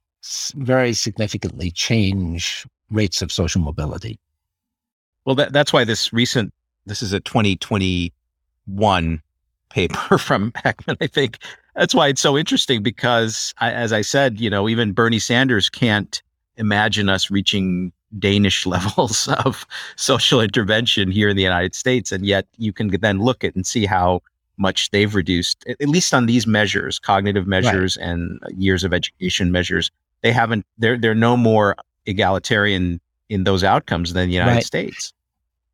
very 0.56 0.92
significantly 0.92 1.70
change 1.70 2.66
rates 2.90 3.22
of 3.22 3.32
social 3.32 3.60
mobility? 3.60 4.18
Well, 5.24 5.34
that, 5.36 5.52
that's 5.52 5.72
why 5.72 5.84
this 5.84 6.12
recent, 6.12 6.52
this 6.86 7.02
is 7.02 7.12
a 7.12 7.20
2021 7.20 9.22
paper 9.70 10.18
from 10.18 10.50
Heckman, 10.52 10.96
I 11.00 11.06
think. 11.06 11.38
That's 11.76 11.94
why 11.94 12.08
it's 12.08 12.20
so 12.20 12.36
interesting 12.36 12.82
because, 12.82 13.54
I, 13.58 13.70
as 13.72 13.92
I 13.92 14.02
said, 14.02 14.40
you 14.40 14.50
know, 14.50 14.68
even 14.68 14.90
Bernie 14.92 15.20
Sanders 15.20 15.70
can't 15.70 16.20
imagine 16.56 17.08
us 17.08 17.30
reaching 17.30 17.92
Danish 18.18 18.66
levels 18.74 19.28
of 19.44 19.66
social 19.96 20.40
intervention 20.40 21.10
here 21.10 21.28
in 21.28 21.36
the 21.36 21.42
United 21.42 21.74
States. 21.74 22.12
And 22.12 22.26
yet 22.26 22.46
you 22.58 22.72
can 22.72 22.88
then 22.88 23.20
look 23.20 23.44
at 23.44 23.54
and 23.54 23.66
see 23.66 23.86
how 23.86 24.22
much 24.56 24.90
they've 24.90 25.14
reduced, 25.14 25.64
at 25.66 25.88
least 25.88 26.12
on 26.12 26.26
these 26.26 26.46
measures, 26.46 26.98
cognitive 26.98 27.46
measures 27.46 27.96
right. 27.96 28.10
and 28.10 28.40
years 28.56 28.84
of 28.84 28.92
education 28.92 29.50
measures. 29.50 29.90
They 30.22 30.32
haven't. 30.32 30.66
They're 30.76 30.98
they're 30.98 31.14
no 31.14 31.36
more 31.36 31.76
egalitarian 32.04 33.00
in 33.30 33.44
those 33.44 33.64
outcomes 33.64 34.12
than 34.12 34.28
the 34.28 34.34
United 34.34 34.52
right. 34.52 34.64
States. 34.64 35.14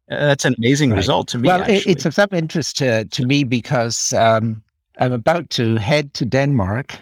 Uh, 0.09 0.27
that's 0.27 0.45
an 0.45 0.55
amazing 0.57 0.91
right. 0.91 0.99
result 0.99 1.27
to 1.29 1.39
me. 1.39 1.49
Well, 1.49 1.63
actually. 1.63 1.93
it's 1.93 2.07
of 2.07 2.15
some 2.15 2.29
interest 2.33 2.79
to 2.79 3.05
to 3.07 3.27
me 3.27 3.43
because 3.43 4.13
um, 4.13 4.63
I'm 4.99 5.13
about 5.13 5.51
to 5.51 5.77
head 5.77 6.15
to 6.15 6.25
Denmark 6.25 6.97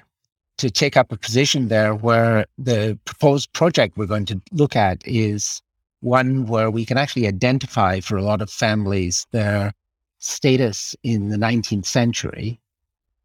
to 0.58 0.70
take 0.70 0.96
up 0.96 1.10
a 1.10 1.16
position 1.16 1.68
there 1.68 1.94
where 1.94 2.46
the 2.58 2.98
proposed 3.04 3.52
project 3.52 3.96
we're 3.96 4.06
going 4.06 4.26
to 4.26 4.40
look 4.52 4.76
at 4.76 5.02
is 5.06 5.62
one 6.00 6.46
where 6.46 6.70
we 6.70 6.84
can 6.84 6.98
actually 6.98 7.26
identify 7.26 8.00
for 8.00 8.16
a 8.16 8.22
lot 8.22 8.42
of 8.42 8.50
families 8.50 9.26
their 9.32 9.72
status 10.18 10.94
in 11.02 11.30
the 11.30 11.36
19th 11.36 11.86
century. 11.86 12.60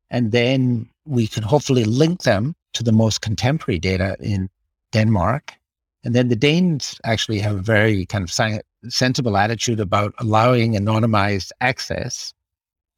And 0.10 0.32
then 0.32 0.90
we 1.06 1.28
can 1.28 1.44
hopefully 1.44 1.84
link 1.84 2.24
them 2.24 2.56
to 2.74 2.84
the 2.84 2.92
most 2.92 3.22
contemporary 3.22 3.80
data 3.80 4.16
in 4.20 4.50
Denmark. 4.92 5.54
And 6.04 6.16
then 6.16 6.30
the 6.30 6.36
Danes 6.36 7.00
actually 7.04 7.40
have 7.40 7.58
a 7.58 7.62
very 7.62 8.06
kind 8.06 8.24
of 8.24 8.62
sensible 8.92 9.38
attitude 9.38 9.80
about 9.80 10.14
allowing 10.20 10.74
anonymized 10.74 11.52
access 11.62 12.34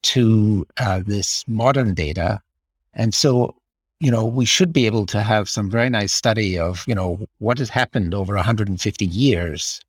to 0.04 0.66
uh, 0.78 1.02
this 1.06 1.44
modern 1.48 1.94
data. 1.94 2.40
And 2.94 3.14
so, 3.14 3.56
you 4.02 4.10
know, 4.10 4.26
we 4.26 4.46
should 4.46 4.74
be 4.74 4.88
able 4.88 5.06
to 5.06 5.22
have 5.22 5.48
some 5.48 5.70
very 5.70 5.88
nice 5.88 6.12
study 6.12 6.58
of, 6.58 6.84
you 6.88 6.96
know, 6.96 7.24
what 7.38 7.60
has 7.60 7.70
happened 7.70 8.16
over 8.16 8.34
150 8.34 9.06
years 9.06 9.80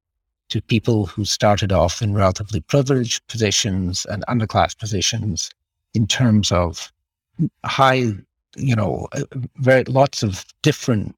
to 0.50 0.60
people 0.60 1.06
who 1.06 1.24
started 1.24 1.72
off 1.72 2.02
in 2.02 2.12
relatively 2.12 2.60
privileged 2.60 3.26
positions 3.28 4.04
and 4.10 4.22
underclass 4.28 4.78
positions 4.78 5.50
in 5.94 6.06
terms 6.06 6.52
of 6.52 6.92
high, 7.64 8.12
you 8.54 8.76
know, 8.76 9.08
uh, 9.12 9.22
very 9.56 9.84
lots 9.84 10.22
of 10.22 10.44
different 10.60 11.16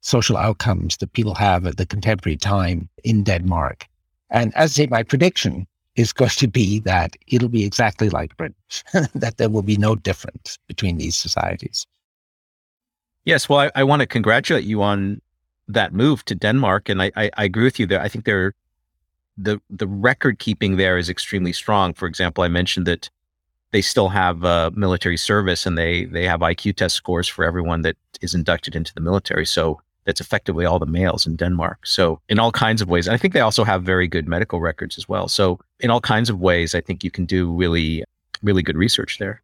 social 0.00 0.36
outcomes 0.36 0.98
that 0.98 1.12
people 1.14 1.34
have 1.34 1.66
at 1.66 1.78
the 1.78 1.86
contemporary 1.86 2.36
time 2.36 2.88
in 3.02 3.24
Denmark. 3.24 3.88
And 4.30 4.54
as 4.54 4.70
I 4.70 4.84
say, 4.84 4.86
my 4.86 5.02
prediction 5.02 5.66
is 5.96 6.12
going 6.12 6.30
to 6.30 6.46
be 6.46 6.78
that 6.80 7.16
it'll 7.26 7.48
be 7.48 7.64
exactly 7.64 8.08
like 8.08 8.36
Britain, 8.36 8.54
that 9.16 9.38
there 9.38 9.48
will 9.48 9.62
be 9.62 9.76
no 9.76 9.96
difference 9.96 10.60
between 10.68 10.98
these 10.98 11.16
societies. 11.16 11.88
Yes, 13.26 13.48
well, 13.48 13.58
I, 13.58 13.70
I 13.74 13.84
want 13.84 14.00
to 14.00 14.06
congratulate 14.06 14.64
you 14.64 14.82
on 14.82 15.20
that 15.68 15.92
move 15.92 16.24
to 16.26 16.34
Denmark, 16.34 16.88
and 16.88 17.02
I, 17.02 17.10
I, 17.16 17.30
I 17.36 17.44
agree 17.44 17.64
with 17.64 17.80
you 17.80 17.86
there. 17.86 18.00
I 18.00 18.08
think 18.08 18.24
they're 18.24 18.54
the 19.36 19.60
the 19.68 19.86
record 19.86 20.38
keeping 20.38 20.76
there 20.76 20.96
is 20.96 21.10
extremely 21.10 21.52
strong. 21.52 21.92
For 21.92 22.06
example, 22.06 22.44
I 22.44 22.48
mentioned 22.48 22.86
that 22.86 23.10
they 23.72 23.82
still 23.82 24.08
have 24.08 24.44
uh, 24.44 24.70
military 24.74 25.16
service 25.16 25.66
and 25.66 25.76
they 25.76 26.04
they 26.06 26.24
have 26.24 26.40
IQ 26.40 26.76
test 26.76 26.94
scores 26.94 27.28
for 27.28 27.44
everyone 27.44 27.82
that 27.82 27.96
is 28.22 28.34
inducted 28.34 28.76
into 28.76 28.94
the 28.94 29.00
military. 29.00 29.44
So 29.44 29.80
that's 30.04 30.20
effectively 30.20 30.64
all 30.64 30.78
the 30.78 30.86
males 30.86 31.26
in 31.26 31.34
Denmark. 31.36 31.84
So 31.84 32.20
in 32.28 32.38
all 32.38 32.52
kinds 32.52 32.80
of 32.80 32.88
ways, 32.88 33.08
I 33.08 33.16
think 33.16 33.34
they 33.34 33.40
also 33.40 33.64
have 33.64 33.82
very 33.82 34.06
good 34.06 34.28
medical 34.28 34.60
records 34.60 34.96
as 34.96 35.08
well. 35.08 35.26
So 35.28 35.58
in 35.80 35.90
all 35.90 36.00
kinds 36.00 36.30
of 36.30 36.38
ways, 36.38 36.74
I 36.76 36.80
think 36.80 37.02
you 37.02 37.10
can 37.10 37.26
do 37.26 37.52
really 37.52 38.04
really 38.42 38.62
good 38.62 38.76
research 38.76 39.18
there. 39.18 39.42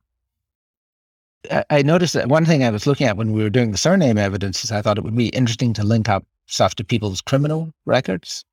I 1.70 1.82
noticed 1.82 2.14
that 2.14 2.28
one 2.28 2.44
thing 2.44 2.62
I 2.62 2.70
was 2.70 2.86
looking 2.86 3.06
at 3.06 3.16
when 3.16 3.32
we 3.32 3.42
were 3.42 3.50
doing 3.50 3.72
the 3.72 3.78
surname 3.78 4.18
evidence 4.18 4.64
is 4.64 4.70
I 4.70 4.80
thought 4.80 4.98
it 4.98 5.04
would 5.04 5.16
be 5.16 5.28
interesting 5.28 5.72
to 5.74 5.84
link 5.84 6.08
up 6.08 6.24
stuff 6.46 6.74
to 6.76 6.84
people's 6.84 7.20
criminal 7.20 7.72
records. 7.84 8.44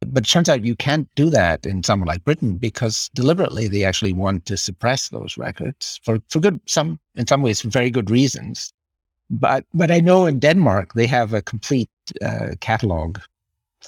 But 0.00 0.26
it 0.26 0.30
turns 0.30 0.50
out 0.50 0.64
you 0.64 0.76
can't 0.76 1.08
do 1.14 1.30
that 1.30 1.64
in 1.64 1.82
somewhere 1.82 2.06
like 2.06 2.24
Britain 2.24 2.56
because 2.56 3.10
deliberately 3.14 3.68
they 3.68 3.84
actually 3.84 4.12
want 4.12 4.44
to 4.46 4.58
suppress 4.58 5.08
those 5.08 5.38
records 5.38 5.98
for, 6.04 6.18
for 6.28 6.40
good, 6.40 6.60
some, 6.66 7.00
in 7.14 7.26
some 7.26 7.40
ways, 7.40 7.62
very 7.62 7.90
good 7.90 8.10
reasons. 8.10 8.72
But, 9.30 9.64
but 9.72 9.90
I 9.90 10.00
know 10.00 10.26
in 10.26 10.38
Denmark, 10.38 10.92
they 10.92 11.06
have 11.06 11.32
a 11.32 11.40
complete 11.40 11.90
uh, 12.22 12.56
catalog 12.60 13.18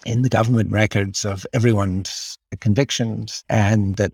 in 0.06 0.22
the 0.22 0.30
government 0.30 0.72
records 0.72 1.26
of 1.26 1.46
everyone's 1.52 2.38
convictions 2.60 3.44
and 3.50 3.96
that 3.96 4.12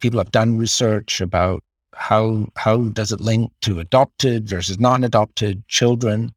people 0.00 0.18
have 0.18 0.30
done 0.30 0.56
research 0.56 1.20
about 1.20 1.62
how 1.96 2.46
how 2.56 2.76
does 2.88 3.12
it 3.12 3.20
link 3.20 3.50
to 3.62 3.80
adopted 3.80 4.48
versus 4.48 4.78
non-adopted 4.78 5.66
children 5.68 6.32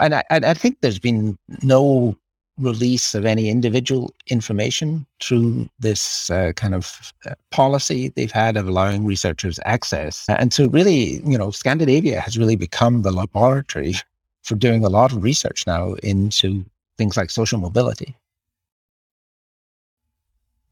and 0.00 0.14
I, 0.14 0.24
I 0.30 0.54
think 0.54 0.80
there's 0.80 0.98
been 0.98 1.36
no 1.62 2.16
release 2.60 3.14
of 3.14 3.24
any 3.24 3.48
individual 3.48 4.14
information 4.26 5.06
through 5.20 5.68
this 5.78 6.30
uh, 6.30 6.52
kind 6.56 6.74
of 6.74 7.12
uh, 7.26 7.34
policy 7.50 8.08
they've 8.08 8.30
had 8.30 8.56
of 8.56 8.68
allowing 8.68 9.04
researchers 9.04 9.58
access. 9.64 10.26
And 10.28 10.52
so, 10.52 10.68
really, 10.68 11.22
you 11.24 11.38
know, 11.38 11.50
Scandinavia 11.50 12.20
has 12.20 12.38
really 12.38 12.56
become 12.56 13.02
the 13.02 13.12
laboratory 13.12 13.94
for 14.42 14.54
doing 14.54 14.84
a 14.84 14.88
lot 14.88 15.12
of 15.12 15.22
research 15.22 15.66
now 15.66 15.94
into 16.02 16.64
things 16.98 17.16
like 17.16 17.30
social 17.30 17.58
mobility. 17.58 18.16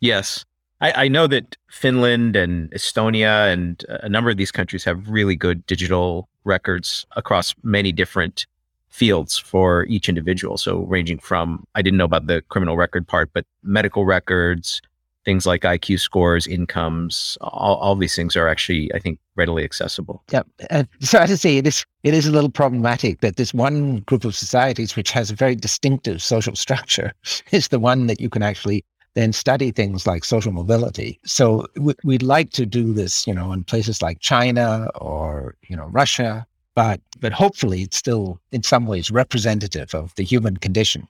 Yes. 0.00 0.44
I, 0.80 1.04
I 1.04 1.08
know 1.08 1.26
that 1.26 1.56
Finland 1.68 2.36
and 2.36 2.70
Estonia 2.70 3.52
and 3.52 3.84
a 3.88 4.08
number 4.08 4.30
of 4.30 4.36
these 4.36 4.52
countries 4.52 4.84
have 4.84 5.08
really 5.08 5.36
good 5.36 5.66
digital 5.66 6.28
records 6.44 7.06
across 7.16 7.54
many 7.62 7.92
different 7.92 8.46
fields 8.88 9.36
for 9.38 9.84
each 9.86 10.08
individual. 10.08 10.56
So 10.56 10.80
ranging 10.84 11.18
from 11.18 11.64
I 11.74 11.82
didn't 11.82 11.98
know 11.98 12.04
about 12.04 12.26
the 12.26 12.42
criminal 12.48 12.76
record 12.76 13.06
part, 13.06 13.30
but 13.32 13.44
medical 13.62 14.04
records, 14.04 14.80
things 15.24 15.46
like 15.46 15.62
IQ 15.62 16.00
scores, 16.00 16.46
incomes, 16.46 17.36
all, 17.40 17.76
all 17.76 17.96
these 17.96 18.16
things 18.16 18.34
are 18.34 18.48
actually, 18.48 18.92
I 18.94 18.98
think, 18.98 19.18
readily 19.36 19.64
accessible. 19.64 20.22
Yeah. 20.32 20.42
Uh, 20.70 20.84
so 21.00 21.24
to 21.24 21.36
say, 21.36 21.56
it 21.56 21.66
is 21.66 21.86
it 22.02 22.12
is 22.12 22.26
a 22.26 22.32
little 22.32 22.50
problematic 22.50 23.20
that 23.20 23.36
this 23.36 23.54
one 23.54 24.00
group 24.00 24.24
of 24.24 24.34
societies 24.34 24.96
which 24.96 25.10
has 25.12 25.30
a 25.30 25.34
very 25.34 25.54
distinctive 25.54 26.20
social 26.22 26.54
structure 26.54 27.12
is 27.52 27.68
the 27.68 27.78
one 27.78 28.06
that 28.06 28.20
you 28.20 28.28
can 28.28 28.42
actually 28.42 28.84
then 29.14 29.32
study 29.32 29.70
things 29.70 30.06
like 30.06 30.24
social 30.24 30.52
mobility. 30.52 31.18
So 31.24 31.66
we'd 32.04 32.22
like 32.22 32.50
to 32.52 32.66
do 32.66 32.92
this, 32.92 33.26
you 33.26 33.34
know, 33.34 33.52
in 33.52 33.64
places 33.64 34.02
like 34.02 34.20
China 34.20 34.88
or, 34.94 35.56
you 35.68 35.76
know, 35.76 35.86
Russia 35.86 36.46
but 36.78 37.00
but 37.20 37.32
hopefully 37.32 37.82
it's 37.82 37.96
still 37.96 38.40
in 38.52 38.62
some 38.62 38.86
ways 38.86 39.10
representative 39.10 39.92
of 39.96 40.14
the 40.14 40.22
human 40.22 40.56
condition. 40.56 41.08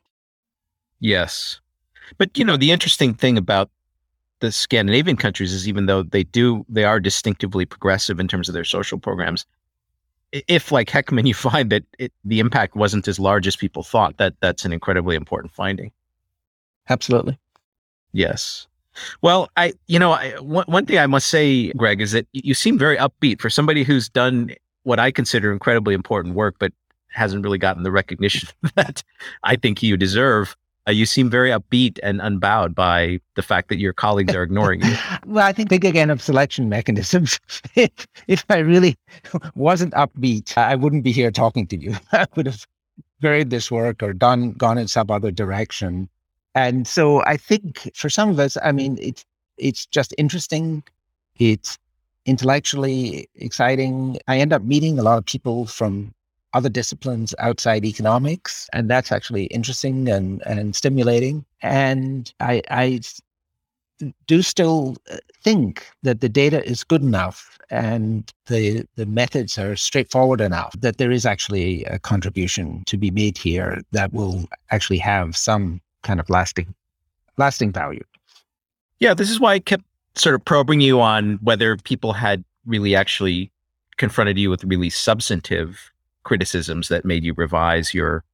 Yes. 0.99 1.61
But 2.17 2.39
you 2.39 2.43
know, 2.43 2.57
the 2.57 2.71
interesting 2.71 3.13
thing 3.13 3.37
about 3.37 3.69
the 4.41 4.51
Scandinavian 4.51 5.19
countries 5.19 5.53
is 5.53 5.69
even 5.69 5.85
though 5.85 6.03
they 6.03 6.25
do 6.25 6.65
they 6.71 6.85
are 6.85 6.99
distinctively 6.99 7.67
progressive 7.67 8.19
in 8.19 8.29
terms 8.29 8.49
of 8.49 8.55
their 8.55 8.65
social 8.65 8.99
programs, 8.99 9.45
if 10.33 10.73
like 10.73 10.89
Heckman 10.89 11.27
you 11.33 11.35
find 11.35 11.69
that 11.69 11.85
it, 11.99 12.15
the 12.25 12.41
impact 12.41 12.75
wasn't 12.75 13.07
as 13.07 13.19
large 13.19 13.47
as 13.47 13.55
people 13.55 13.83
thought, 13.83 14.17
that 14.17 14.37
that's 14.41 14.65
an 14.65 14.73
incredibly 14.73 15.17
important 15.17 15.53
finding. 15.53 15.93
Absolutely. 16.89 17.39
Yes. 18.13 18.67
Well, 19.23 19.49
I, 19.57 19.75
you 19.87 19.99
know, 19.99 20.13
I, 20.13 20.31
one, 20.41 20.65
one 20.67 20.87
thing 20.87 20.99
I 20.99 21.07
must 21.07 21.29
say, 21.29 21.71
Greg, 21.73 22.01
is 22.01 22.13
that 22.13 22.27
you 22.33 22.55
seem 22.55 22.79
very 22.79 22.97
upbeat 22.97 23.41
for 23.41 23.51
somebody 23.51 23.85
who's 23.85 24.09
done 24.09 24.51
what 24.83 24.99
I 24.99 25.11
consider 25.11 25.53
incredibly 25.53 25.95
important 25.95 26.35
work, 26.35 26.57
but 26.59 26.73
hasn't 27.09 27.45
really 27.45 27.59
gotten 27.59 27.83
the 27.83 27.91
recognition 27.91 28.49
that 28.75 29.03
I 29.45 29.57
think 29.57 29.83
you 29.83 29.97
deserve. 29.97 30.57
Uh, 30.87 30.93
you 30.93 31.05
seem 31.05 31.29
very 31.29 31.51
upbeat 31.51 31.99
and 32.03 32.21
unbowed 32.23 32.75
by 32.75 33.21
the 33.35 33.43
fact 33.43 33.69
that 33.69 33.79
your 33.79 33.93
colleagues 33.93 34.35
are 34.35 34.43
ignoring 34.43 34.83
you. 34.83 34.97
well, 35.27 35.47
I 35.47 35.53
think, 35.53 35.69
think 35.69 35.85
again 35.85 36.09
of 36.09 36.23
selection 36.23 36.69
mechanisms. 36.71 37.39
if, 37.75 37.91
if 38.27 38.45
I 38.49 38.59
really 38.59 38.97
wasn't 39.55 39.93
upbeat, 39.93 40.57
I 40.57 40.75
wouldn't 40.75 41.05
be 41.05 41.13
here 41.13 41.31
talking 41.31 41.67
to 41.67 41.77
you. 41.77 41.95
I 42.13 42.27
would 42.37 42.47
have 42.47 42.67
buried 43.21 43.51
this 43.51 43.71
work 43.71 44.03
or 44.03 44.15
done 44.15 44.53
gone 44.53 44.79
in 44.79 44.89
some 44.89 45.11
other 45.11 45.31
direction. 45.31 46.09
And 46.59 46.89
so 46.89 47.23
I 47.23 47.37
think 47.37 47.89
for 47.95 48.11
some 48.11 48.31
of 48.31 48.41
us, 48.41 48.57
I 48.65 48.73
mean, 48.73 48.99
it's 49.01 49.25
it's 49.59 49.87
just 49.87 50.13
interesting. 50.19 50.83
It's 51.37 51.79
intellectually 52.27 53.29
exciting. 53.37 54.19
I 54.27 54.39
end 54.39 54.53
up 54.53 54.63
meeting 54.63 54.99
a 54.99 55.05
lot 55.05 55.19
of 55.19 55.25
people 55.25 55.67
from 55.67 56.13
other 56.55 56.69
disciplines 56.69 57.33
outside 57.39 57.85
economics, 57.85 58.69
and 58.73 58.91
that's 58.91 59.13
actually 59.13 59.45
interesting 59.59 60.09
and, 60.09 60.43
and 60.47 60.75
stimulating. 60.75 61.45
And 61.63 62.33
I, 62.41 62.63
I 62.73 63.01
do 64.27 64.43
still 64.43 64.97
uh, 65.13 65.19
think 65.45 65.87
that 66.03 66.21
the 66.21 66.29
data 66.29 66.65
is 66.69 66.83
good 66.83 67.03
enough 67.03 67.57
and 67.71 68.33
the 68.47 68.85
the 68.97 69.07
methods 69.07 69.59
are 69.59 69.77
straightforward 69.77 70.41
enough 70.41 70.75
that 70.81 70.99
there 70.99 71.11
is 71.11 71.27
actually 71.27 71.85
a 71.85 71.99
contribution 71.99 72.83
to 72.87 72.97
be 72.97 73.11
made 73.11 73.37
here 73.39 73.83
that 73.93 74.13
will 74.13 74.47
actually 74.71 74.99
have 74.99 75.37
some 75.37 75.81
kind 76.03 76.21
of 76.21 76.29
lasting 76.31 76.75
lasting 77.37 77.73
value. 77.73 78.03
Yeah, 78.99 79.15
this 79.15 79.31
is 79.31 79.39
why 79.39 79.55
I 79.55 79.59
kept 79.61 79.85
sort 80.17 80.35
of 80.35 80.45
probing 80.45 80.81
you 80.81 81.01
on 81.01 81.39
whether 81.43 81.77
people 81.77 82.13
had 82.13 82.45
really 82.67 82.95
actually 82.95 83.51
confronted 83.97 84.39
you 84.39 84.51
with 84.51 84.65
really 84.65 84.91
substantive 84.91 85.93
criticisms 86.25 86.89
that 86.89 87.05
made 87.05 87.25
you 87.25 87.33
revise 87.35 87.95
your 87.95 88.25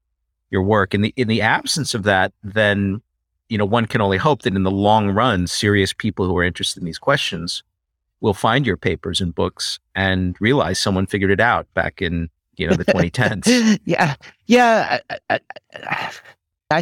your 0.51 0.63
work. 0.63 0.95
In 0.95 1.03
the 1.03 1.13
in 1.17 1.29
the 1.29 1.43
absence 1.43 1.95
of 1.95 2.03
that, 2.05 2.33
then 2.43 3.01
you 3.49 3.59
know 3.59 3.65
one 3.65 3.87
can 3.87 4.01
only 4.01 4.19
hope 4.19 4.43
that 4.43 4.57
in 4.57 4.63
the 4.63 4.71
long 4.71 5.11
run, 5.11 5.47
serious 5.47 5.93
people 5.93 6.27
who 6.27 6.37
are 6.39 6.45
interested 6.45 6.81
in 6.81 6.87
these 6.87 6.99
questions 6.99 7.63
will 8.21 8.35
find 8.35 8.67
your 8.67 8.77
papers 8.77 9.21
and 9.21 9.35
books 9.35 9.79
and 9.95 10.37
realize 10.41 10.79
someone 10.79 11.07
figured 11.07 11.31
it 11.31 11.41
out 11.41 11.67
back 11.75 12.01
in 12.01 12.31
you 12.57 12.67
know 12.67 12.75
the 12.75 12.85
2010s. 12.95 13.79
yeah, 13.85 14.15
yeah. 14.47 14.99
I, 15.11 15.19
I, 15.31 15.41
I 15.75 16.13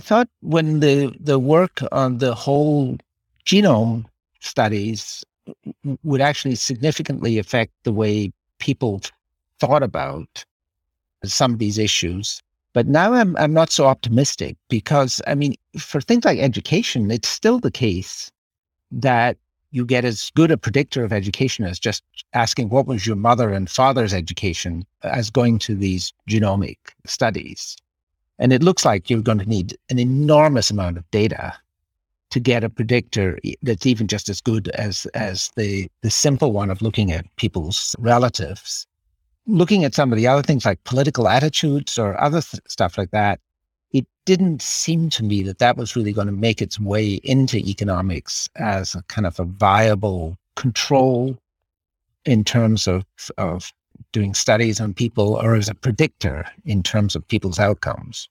thought 0.00 0.28
when 0.40 0.80
the 0.80 1.14
the 1.20 1.38
work 1.38 1.80
on 1.92 2.18
the 2.18 2.34
whole 2.34 2.98
genome 3.44 4.04
studies 4.40 5.24
would 6.02 6.20
actually 6.20 6.54
significantly 6.54 7.38
affect 7.38 7.72
the 7.84 7.92
way 7.92 8.32
people 8.58 9.00
thought 9.58 9.82
about 9.82 10.44
some 11.24 11.52
of 11.52 11.58
these 11.58 11.78
issues. 11.78 12.42
But 12.72 12.86
now 12.86 13.12
I'm 13.12 13.36
I'm 13.36 13.52
not 13.52 13.70
so 13.70 13.86
optimistic 13.86 14.56
because 14.68 15.20
I 15.26 15.34
mean, 15.34 15.54
for 15.78 16.00
things 16.00 16.24
like 16.24 16.38
education, 16.38 17.10
it's 17.10 17.28
still 17.28 17.58
the 17.58 17.70
case 17.70 18.30
that 18.90 19.36
you 19.72 19.86
get 19.86 20.04
as 20.04 20.30
good 20.34 20.50
a 20.50 20.56
predictor 20.56 21.02
of 21.02 21.12
education 21.12 21.64
as 21.64 21.78
just 21.78 22.02
asking 22.34 22.68
what 22.68 22.86
was 22.86 23.06
your 23.06 23.16
mother 23.16 23.50
and 23.50 23.70
father's 23.70 24.12
education 24.12 24.84
as 25.02 25.30
going 25.30 25.58
to 25.58 25.74
these 25.74 26.12
genomic 26.28 26.76
studies. 27.06 27.76
And 28.38 28.52
it 28.52 28.62
looks 28.62 28.84
like 28.84 29.08
you're 29.08 29.20
going 29.20 29.38
to 29.38 29.48
need 29.48 29.76
an 29.90 29.98
enormous 29.98 30.70
amount 30.70 30.98
of 30.98 31.10
data 31.10 31.54
to 32.30 32.40
get 32.40 32.64
a 32.64 32.70
predictor 32.70 33.38
that's 33.62 33.86
even 33.86 34.06
just 34.08 34.28
as 34.28 34.40
good 34.40 34.68
as 34.70 35.06
as 35.14 35.50
the 35.56 35.88
the 36.00 36.10
simple 36.10 36.52
one 36.52 36.70
of 36.70 36.82
looking 36.82 37.12
at 37.12 37.26
people's 37.36 37.94
relatives. 37.98 38.86
Looking 39.46 39.84
at 39.84 39.94
some 39.94 40.12
of 40.12 40.16
the 40.16 40.26
other 40.26 40.42
things 40.42 40.64
like 40.64 40.82
political 40.84 41.28
attitudes 41.28 41.98
or 41.98 42.18
other 42.20 42.40
th- 42.40 42.62
stuff 42.68 42.96
like 42.96 43.10
that 43.10 43.40
it 43.92 44.06
didn't 44.24 44.62
seem 44.62 45.10
to 45.10 45.22
me 45.22 45.42
that 45.42 45.58
that 45.58 45.76
was 45.76 45.94
really 45.94 46.12
going 46.12 46.26
to 46.26 46.32
make 46.32 46.62
its 46.62 46.80
way 46.80 47.20
into 47.24 47.58
economics 47.58 48.48
as 48.56 48.94
a 48.94 49.02
kind 49.04 49.26
of 49.26 49.38
a 49.38 49.44
viable 49.44 50.36
control 50.56 51.36
in 52.24 52.44
terms 52.44 52.86
of 52.86 53.04
of 53.38 53.72
doing 54.12 54.34
studies 54.34 54.80
on 54.80 54.94
people 54.94 55.34
or 55.34 55.54
as 55.54 55.68
a 55.68 55.74
predictor 55.74 56.44
in 56.64 56.82
terms 56.82 57.16
of 57.16 57.26
people's 57.28 57.58
outcomes 57.58 58.28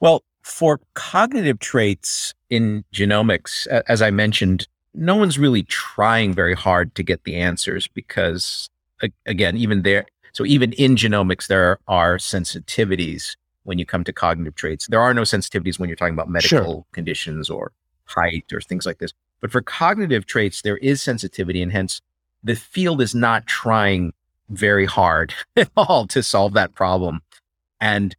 well 0.00 0.22
for 0.44 0.78
cognitive 0.92 1.58
traits 1.58 2.34
in 2.50 2.84
genomics, 2.92 3.66
as 3.88 4.02
I 4.02 4.10
mentioned, 4.10 4.68
no 4.92 5.16
one's 5.16 5.38
really 5.38 5.64
trying 5.64 6.34
very 6.34 6.54
hard 6.54 6.94
to 6.94 7.02
get 7.02 7.24
the 7.24 7.36
answers 7.36 7.88
because, 7.88 8.68
again, 9.26 9.56
even 9.56 9.82
there, 9.82 10.06
so 10.32 10.44
even 10.44 10.72
in 10.74 10.96
genomics, 10.96 11.46
there 11.46 11.78
are 11.88 12.18
sensitivities 12.18 13.36
when 13.64 13.78
you 13.78 13.86
come 13.86 14.04
to 14.04 14.12
cognitive 14.12 14.54
traits. 14.54 14.86
There 14.86 15.00
are 15.00 15.14
no 15.14 15.22
sensitivities 15.22 15.78
when 15.78 15.88
you're 15.88 15.96
talking 15.96 16.14
about 16.14 16.28
medical 16.28 16.64
sure. 16.64 16.84
conditions 16.92 17.48
or 17.48 17.72
height 18.04 18.52
or 18.52 18.60
things 18.60 18.84
like 18.84 18.98
this. 18.98 19.12
But 19.40 19.50
for 19.50 19.62
cognitive 19.62 20.26
traits, 20.26 20.60
there 20.62 20.76
is 20.76 21.00
sensitivity, 21.00 21.62
and 21.62 21.72
hence 21.72 22.02
the 22.44 22.54
field 22.54 23.00
is 23.00 23.14
not 23.14 23.46
trying 23.46 24.12
very 24.50 24.86
hard 24.86 25.34
at 25.56 25.70
all 25.76 26.06
to 26.08 26.22
solve 26.22 26.52
that 26.52 26.74
problem. 26.74 27.20
And 27.80 28.14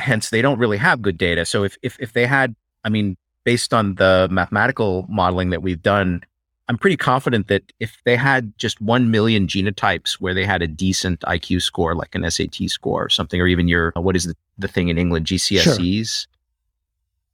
hence 0.00 0.30
they 0.30 0.42
don't 0.42 0.58
really 0.58 0.78
have 0.78 1.00
good 1.00 1.16
data. 1.16 1.44
So 1.44 1.64
if 1.64 1.78
if 1.82 1.96
if 1.98 2.12
they 2.12 2.26
had, 2.26 2.54
I 2.84 2.88
mean, 2.88 3.16
based 3.44 3.72
on 3.72 3.94
the 3.94 4.28
mathematical 4.30 5.06
modeling 5.08 5.50
that 5.50 5.62
we've 5.62 5.82
done, 5.82 6.22
I'm 6.68 6.78
pretty 6.78 6.96
confident 6.96 7.48
that 7.48 7.72
if 7.80 7.98
they 8.04 8.16
had 8.16 8.56
just 8.56 8.80
1 8.80 9.10
million 9.10 9.46
genotypes 9.46 10.14
where 10.14 10.34
they 10.34 10.44
had 10.44 10.62
a 10.62 10.66
decent 10.66 11.20
IQ 11.20 11.62
score, 11.62 11.94
like 11.94 12.14
an 12.14 12.28
SAT 12.30 12.70
score 12.70 13.04
or 13.04 13.08
something, 13.08 13.40
or 13.40 13.46
even 13.46 13.68
your, 13.68 13.92
what 13.96 14.16
is 14.16 14.24
the, 14.24 14.36
the 14.58 14.68
thing 14.68 14.88
in 14.88 14.96
England, 14.96 15.26
GCSEs, 15.26 16.20
sure. 16.20 16.28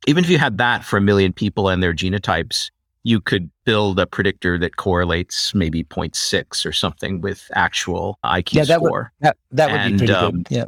even 0.06 0.24
if 0.24 0.30
you 0.30 0.38
had 0.38 0.58
that 0.58 0.84
for 0.84 0.96
a 0.96 1.00
million 1.00 1.32
people 1.32 1.68
and 1.68 1.82
their 1.82 1.92
genotypes, 1.92 2.70
you 3.08 3.22
could 3.22 3.50
build 3.64 3.98
a 3.98 4.06
predictor 4.06 4.58
that 4.58 4.76
correlates 4.76 5.54
maybe 5.54 5.82
0.6 5.82 6.66
or 6.66 6.72
something 6.72 7.22
with 7.22 7.50
actual 7.54 8.18
IQ 8.22 8.52
yeah, 8.52 8.64
that 8.64 8.76
score. 8.80 9.12
Would, 9.20 9.26
that, 9.26 9.36
that 9.52 9.70
would 9.70 9.80
and, 9.80 9.92
be 9.92 9.98
pretty 9.98 10.12
um, 10.12 10.42
good. 10.42 10.46
Yeah. 10.50 10.64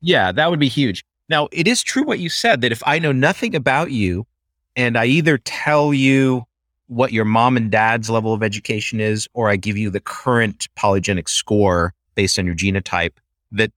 Yeah, 0.00 0.32
that 0.32 0.50
would 0.50 0.58
be 0.58 0.68
huge. 0.68 1.04
Now, 1.28 1.48
it 1.52 1.68
is 1.68 1.82
true 1.82 2.04
what 2.04 2.18
you 2.18 2.30
said 2.30 2.62
that 2.62 2.72
if 2.72 2.82
I 2.86 2.98
know 2.98 3.12
nothing 3.12 3.54
about 3.54 3.90
you 3.90 4.26
and 4.74 4.96
I 4.96 5.04
either 5.04 5.36
tell 5.36 5.92
you 5.92 6.44
what 6.86 7.12
your 7.12 7.26
mom 7.26 7.58
and 7.58 7.70
dad's 7.70 8.08
level 8.08 8.32
of 8.32 8.42
education 8.42 9.00
is, 9.00 9.28
or 9.34 9.50
I 9.50 9.56
give 9.56 9.76
you 9.76 9.90
the 9.90 10.00
current 10.00 10.66
polygenic 10.78 11.28
score 11.28 11.92
based 12.14 12.38
on 12.38 12.46
your 12.46 12.54
genotype, 12.54 13.18
that 13.52 13.70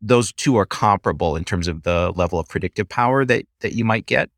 those 0.00 0.32
two 0.34 0.56
are 0.56 0.66
comparable 0.66 1.34
in 1.34 1.42
terms 1.42 1.66
of 1.66 1.82
the 1.82 2.12
level 2.14 2.38
of 2.38 2.46
predictive 2.48 2.88
power 2.88 3.24
that, 3.24 3.44
that 3.58 3.72
you 3.72 3.84
might 3.84 4.06
get. 4.06 4.30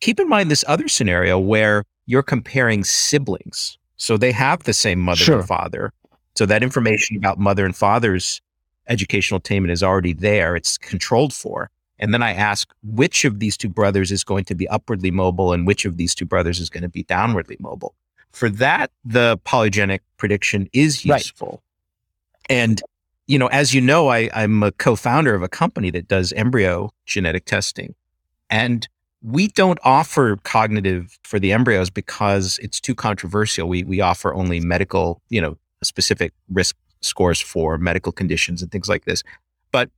Keep 0.00 0.20
in 0.20 0.28
mind 0.28 0.50
this 0.50 0.64
other 0.66 0.88
scenario 0.88 1.38
where 1.38 1.84
you're 2.06 2.22
comparing 2.22 2.84
siblings. 2.84 3.78
So 3.96 4.16
they 4.16 4.32
have 4.32 4.64
the 4.64 4.72
same 4.72 4.98
mother 4.98 5.24
sure. 5.24 5.38
and 5.38 5.46
father. 5.46 5.92
So 6.34 6.46
that 6.46 6.62
information 6.62 7.16
about 7.16 7.38
mother 7.38 7.64
and 7.64 7.76
father's 7.76 8.40
educational 8.88 9.38
attainment 9.38 9.72
is 9.72 9.82
already 9.82 10.12
there. 10.12 10.56
It's 10.56 10.78
controlled 10.78 11.32
for. 11.34 11.70
And 11.98 12.14
then 12.14 12.22
I 12.22 12.32
ask 12.32 12.72
which 12.82 13.26
of 13.26 13.40
these 13.40 13.56
two 13.58 13.68
brothers 13.68 14.10
is 14.10 14.24
going 14.24 14.44
to 14.46 14.54
be 14.54 14.66
upwardly 14.68 15.10
mobile 15.10 15.52
and 15.52 15.66
which 15.66 15.84
of 15.84 15.98
these 15.98 16.14
two 16.14 16.24
brothers 16.24 16.58
is 16.58 16.70
going 16.70 16.82
to 16.82 16.88
be 16.88 17.04
downwardly 17.04 17.60
mobile. 17.60 17.94
For 18.32 18.48
that, 18.48 18.90
the 19.04 19.38
polygenic 19.44 20.00
prediction 20.16 20.68
is 20.72 21.04
useful. 21.04 21.62
Right. 22.48 22.56
And, 22.56 22.82
you 23.26 23.38
know, 23.38 23.48
as 23.48 23.74
you 23.74 23.80
know, 23.82 24.08
I, 24.08 24.30
I'm 24.32 24.62
a 24.62 24.72
co 24.72 24.96
founder 24.96 25.34
of 25.34 25.42
a 25.42 25.48
company 25.48 25.90
that 25.90 26.08
does 26.08 26.32
embryo 26.32 26.90
genetic 27.04 27.44
testing. 27.44 27.94
And 28.48 28.88
we 29.22 29.48
don't 29.48 29.78
offer 29.84 30.36
cognitive 30.44 31.18
for 31.24 31.38
the 31.38 31.52
embryos 31.52 31.90
because 31.90 32.58
it's 32.62 32.80
too 32.80 32.94
controversial. 32.94 33.68
We, 33.68 33.84
we 33.84 34.00
offer 34.00 34.34
only 34.34 34.60
medical, 34.60 35.20
you 35.28 35.40
know, 35.40 35.56
specific 35.82 36.32
risk 36.50 36.76
scores 37.00 37.40
for 37.40 37.78
medical 37.78 38.12
conditions 38.12 38.62
and 38.62 38.70
things 38.70 38.88
like 38.88 39.04
this. 39.04 39.22
But 39.72 39.90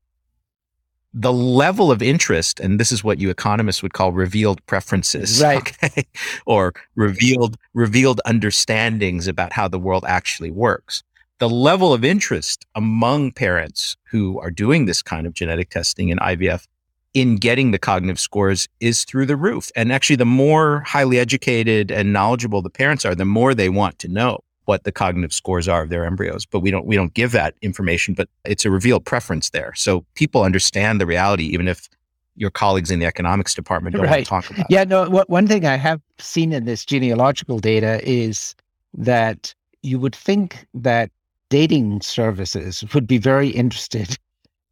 the 1.14 1.32
level 1.32 1.90
of 1.90 2.02
interest, 2.02 2.58
and 2.58 2.80
this 2.80 2.90
is 2.90 3.04
what 3.04 3.20
you 3.20 3.30
economists 3.30 3.82
would 3.82 3.92
call 3.92 4.12
revealed 4.12 4.64
preferences, 4.66 5.42
right? 5.42 5.72
Okay? 5.84 6.04
or 6.46 6.72
revealed 6.96 7.56
revealed 7.74 8.20
understandings 8.24 9.28
about 9.28 9.52
how 9.52 9.68
the 9.68 9.78
world 9.78 10.04
actually 10.06 10.50
works. 10.50 11.02
The 11.38 11.48
level 11.48 11.92
of 11.92 12.04
interest 12.04 12.66
among 12.74 13.32
parents 13.32 13.96
who 14.10 14.38
are 14.40 14.50
doing 14.50 14.86
this 14.86 15.02
kind 15.02 15.26
of 15.26 15.34
genetic 15.34 15.70
testing 15.70 16.08
in 16.08 16.18
IVF 16.18 16.66
in 17.14 17.36
getting 17.36 17.70
the 17.70 17.78
cognitive 17.78 18.18
scores 18.18 18.68
is 18.80 19.04
through 19.04 19.26
the 19.26 19.36
roof. 19.36 19.70
And 19.76 19.92
actually, 19.92 20.16
the 20.16 20.24
more 20.24 20.80
highly 20.80 21.18
educated 21.18 21.90
and 21.90 22.12
knowledgeable 22.12 22.62
the 22.62 22.70
parents 22.70 23.04
are, 23.04 23.14
the 23.14 23.24
more 23.24 23.54
they 23.54 23.68
want 23.68 23.98
to 24.00 24.08
know 24.08 24.40
what 24.64 24.84
the 24.84 24.92
cognitive 24.92 25.32
scores 25.32 25.68
are 25.68 25.82
of 25.82 25.88
their 25.88 26.04
embryos 26.04 26.46
but 26.46 26.60
we 26.60 26.70
don't 26.70 26.86
we 26.86 26.94
don't 26.94 27.14
give 27.14 27.32
that 27.32 27.54
information 27.62 28.14
but 28.14 28.28
it's 28.44 28.64
a 28.64 28.70
revealed 28.70 29.04
preference 29.04 29.50
there 29.50 29.72
so 29.74 30.04
people 30.14 30.42
understand 30.42 31.00
the 31.00 31.06
reality 31.06 31.44
even 31.44 31.68
if 31.68 31.88
your 32.36 32.50
colleagues 32.50 32.90
in 32.90 32.98
the 32.98 33.06
economics 33.06 33.54
department 33.54 33.94
don't 33.96 34.06
right. 34.06 34.26
talk 34.26 34.48
about 34.48 34.60
it. 34.60 34.66
yeah 34.70 34.84
no 34.84 35.08
what, 35.10 35.28
one 35.28 35.46
thing 35.46 35.66
i 35.66 35.76
have 35.76 36.00
seen 36.18 36.52
in 36.52 36.64
this 36.64 36.84
genealogical 36.84 37.58
data 37.58 38.00
is 38.08 38.54
that 38.94 39.54
you 39.82 39.98
would 39.98 40.14
think 40.14 40.64
that 40.74 41.10
dating 41.48 42.00
services 42.00 42.84
would 42.94 43.06
be 43.06 43.18
very 43.18 43.48
interested 43.48 44.16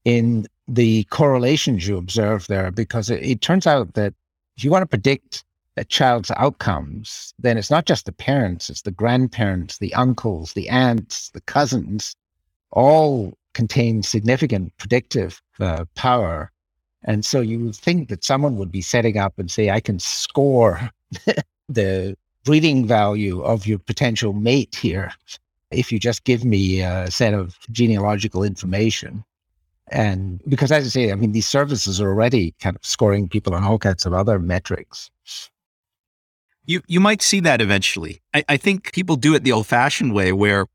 in 0.04 0.46
the 0.70 1.05
correlations 1.05 1.86
you 1.86 1.97
observe 1.97 2.47
there 2.47 2.70
because 2.70 3.10
it, 3.10 3.22
it 3.22 3.40
turns 3.40 3.66
out 3.66 3.94
that 3.94 4.14
if 4.56 4.64
you 4.64 4.70
want 4.70 4.82
to 4.82 4.86
predict 4.86 5.44
a 5.76 5.84
child's 5.84 6.30
outcomes, 6.32 7.34
then 7.38 7.59
it's 7.59 7.70
not 7.70 7.86
just 7.86 8.06
the 8.06 8.12
parents, 8.12 8.70
it's 8.70 8.82
the 8.82 8.90
grandparents, 8.90 9.78
the 9.78 9.92
uncles, 9.94 10.52
the 10.52 10.68
aunts, 10.68 11.30
the 11.30 11.40
cousins, 11.42 12.14
all 12.70 13.34
contain 13.52 14.02
significant 14.02 14.72
predictive 14.78 15.42
uh, 15.59 15.84
power. 15.97 16.52
And 17.02 17.24
so 17.24 17.40
you 17.40 17.59
would 17.60 17.76
think 17.76 18.09
that 18.09 18.24
someone 18.24 18.56
would 18.56 18.70
be 18.70 18.82
setting 18.82 19.18
up 19.18 19.38
and 19.38 19.51
say, 19.51 19.70
I 19.70 19.80
can 19.80 19.98
score 19.98 20.90
the 21.68 22.16
breeding 22.44 22.86
value 22.86 23.42
of 23.42 23.66
your 23.66 23.78
potential 23.78 24.32
mate 24.32 24.76
here 24.76 25.12
if 25.70 25.90
you 25.90 25.98
just 25.98 26.24
give 26.24 26.44
me 26.44 26.80
a 26.80 27.10
set 27.10 27.34
of 27.34 27.59
genealogical 27.70 28.44
information. 28.44 29.24
And 29.90 30.40
because, 30.48 30.70
as 30.70 30.84
I 30.86 30.88
say, 30.88 31.12
I 31.12 31.16
mean, 31.16 31.32
these 31.32 31.48
services 31.48 32.00
are 32.00 32.08
already 32.08 32.54
kind 32.60 32.76
of 32.76 32.84
scoring 32.84 33.28
people 33.28 33.54
on 33.54 33.64
all 33.64 33.78
kinds 33.78 34.06
of 34.06 34.12
other 34.12 34.38
metrics. 34.38 35.10
You 36.64 36.82
you 36.86 37.00
might 37.00 37.22
see 37.22 37.40
that 37.40 37.60
eventually. 37.60 38.22
I, 38.32 38.44
I 38.48 38.56
think 38.56 38.92
people 38.92 39.16
do 39.16 39.34
it 39.34 39.42
the 39.42 39.52
old 39.52 39.66
fashioned 39.66 40.14
way 40.14 40.32
where 40.32 40.66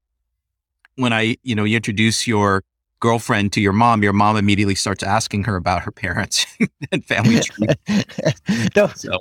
when 0.96 1.14
I, 1.14 1.38
you 1.44 1.56
know, 1.56 1.64
you 1.64 1.76
introduce 1.78 2.28
your 2.28 2.64
girlfriend 3.00 3.54
to 3.54 3.62
your 3.62 3.74
mom, 3.74 4.04
your 4.04 4.14
mom 4.14 4.36
immediately 4.36 4.76
starts 4.76 5.04
asking 5.04 5.44
her 5.46 5.56
about 5.56 5.84
her 5.84 5.92
parents 5.92 6.46
and 6.92 7.06
family 7.06 7.42
no. 8.76 8.88
So, 8.96 9.20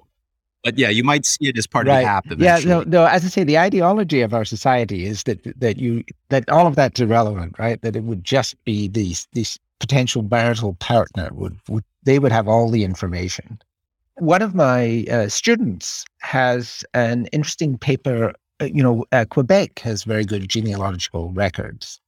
but 0.65 0.79
yeah, 0.79 0.89
you 0.89 1.05
might 1.05 1.27
see 1.27 1.49
it 1.49 1.59
as 1.59 1.67
part 1.67 1.87
right. 1.87 1.99
of 1.99 2.05
the 2.05 2.09
app. 2.09 2.27
Eventually. 2.27 2.71
Yeah, 2.71 2.79
no, 2.79 2.83
no. 2.83 3.05
As 3.05 3.25
I 3.25 3.29
say, 3.29 3.45
the 3.45 3.59
ideology 3.59 4.23
of 4.23 4.33
our 4.33 4.45
society 4.45 5.05
is 5.05 5.25
that 5.25 5.39
that 5.61 5.77
you 5.77 6.03
that 6.31 6.49
all 6.49 6.67
of 6.67 6.75
that's 6.75 7.01
irrelevant, 7.01 7.57
right? 7.59 7.81
That 7.83 7.95
it 7.95 8.05
would 8.05 8.25
just 8.25 8.63
be 8.65 8.89
these 8.89 9.29
these 9.33 9.59
potential 9.81 10.23
marital 10.23 10.75
partner 10.75 11.31
would 11.33 11.59
would 11.69 11.85
they 12.05 12.19
would 12.19 12.33
have 12.33 12.49
all 12.49 12.71
the 12.71 12.85
information, 12.85 13.59
one 14.17 14.43
of 14.43 14.55
my 14.55 15.05
uh, 15.11 15.29
students 15.29 16.05
has 16.21 16.85
an 16.95 17.27
interesting 17.27 17.79
paper. 17.79 18.33
Uh, 18.61 18.67
you 18.67 18.83
know, 18.83 19.05
uh, 19.11 19.25
Quebec 19.29 19.81
has 19.81 20.05
very 20.05 20.25
good 20.25 20.49
genealogical 20.49 21.33
records. 21.33 22.01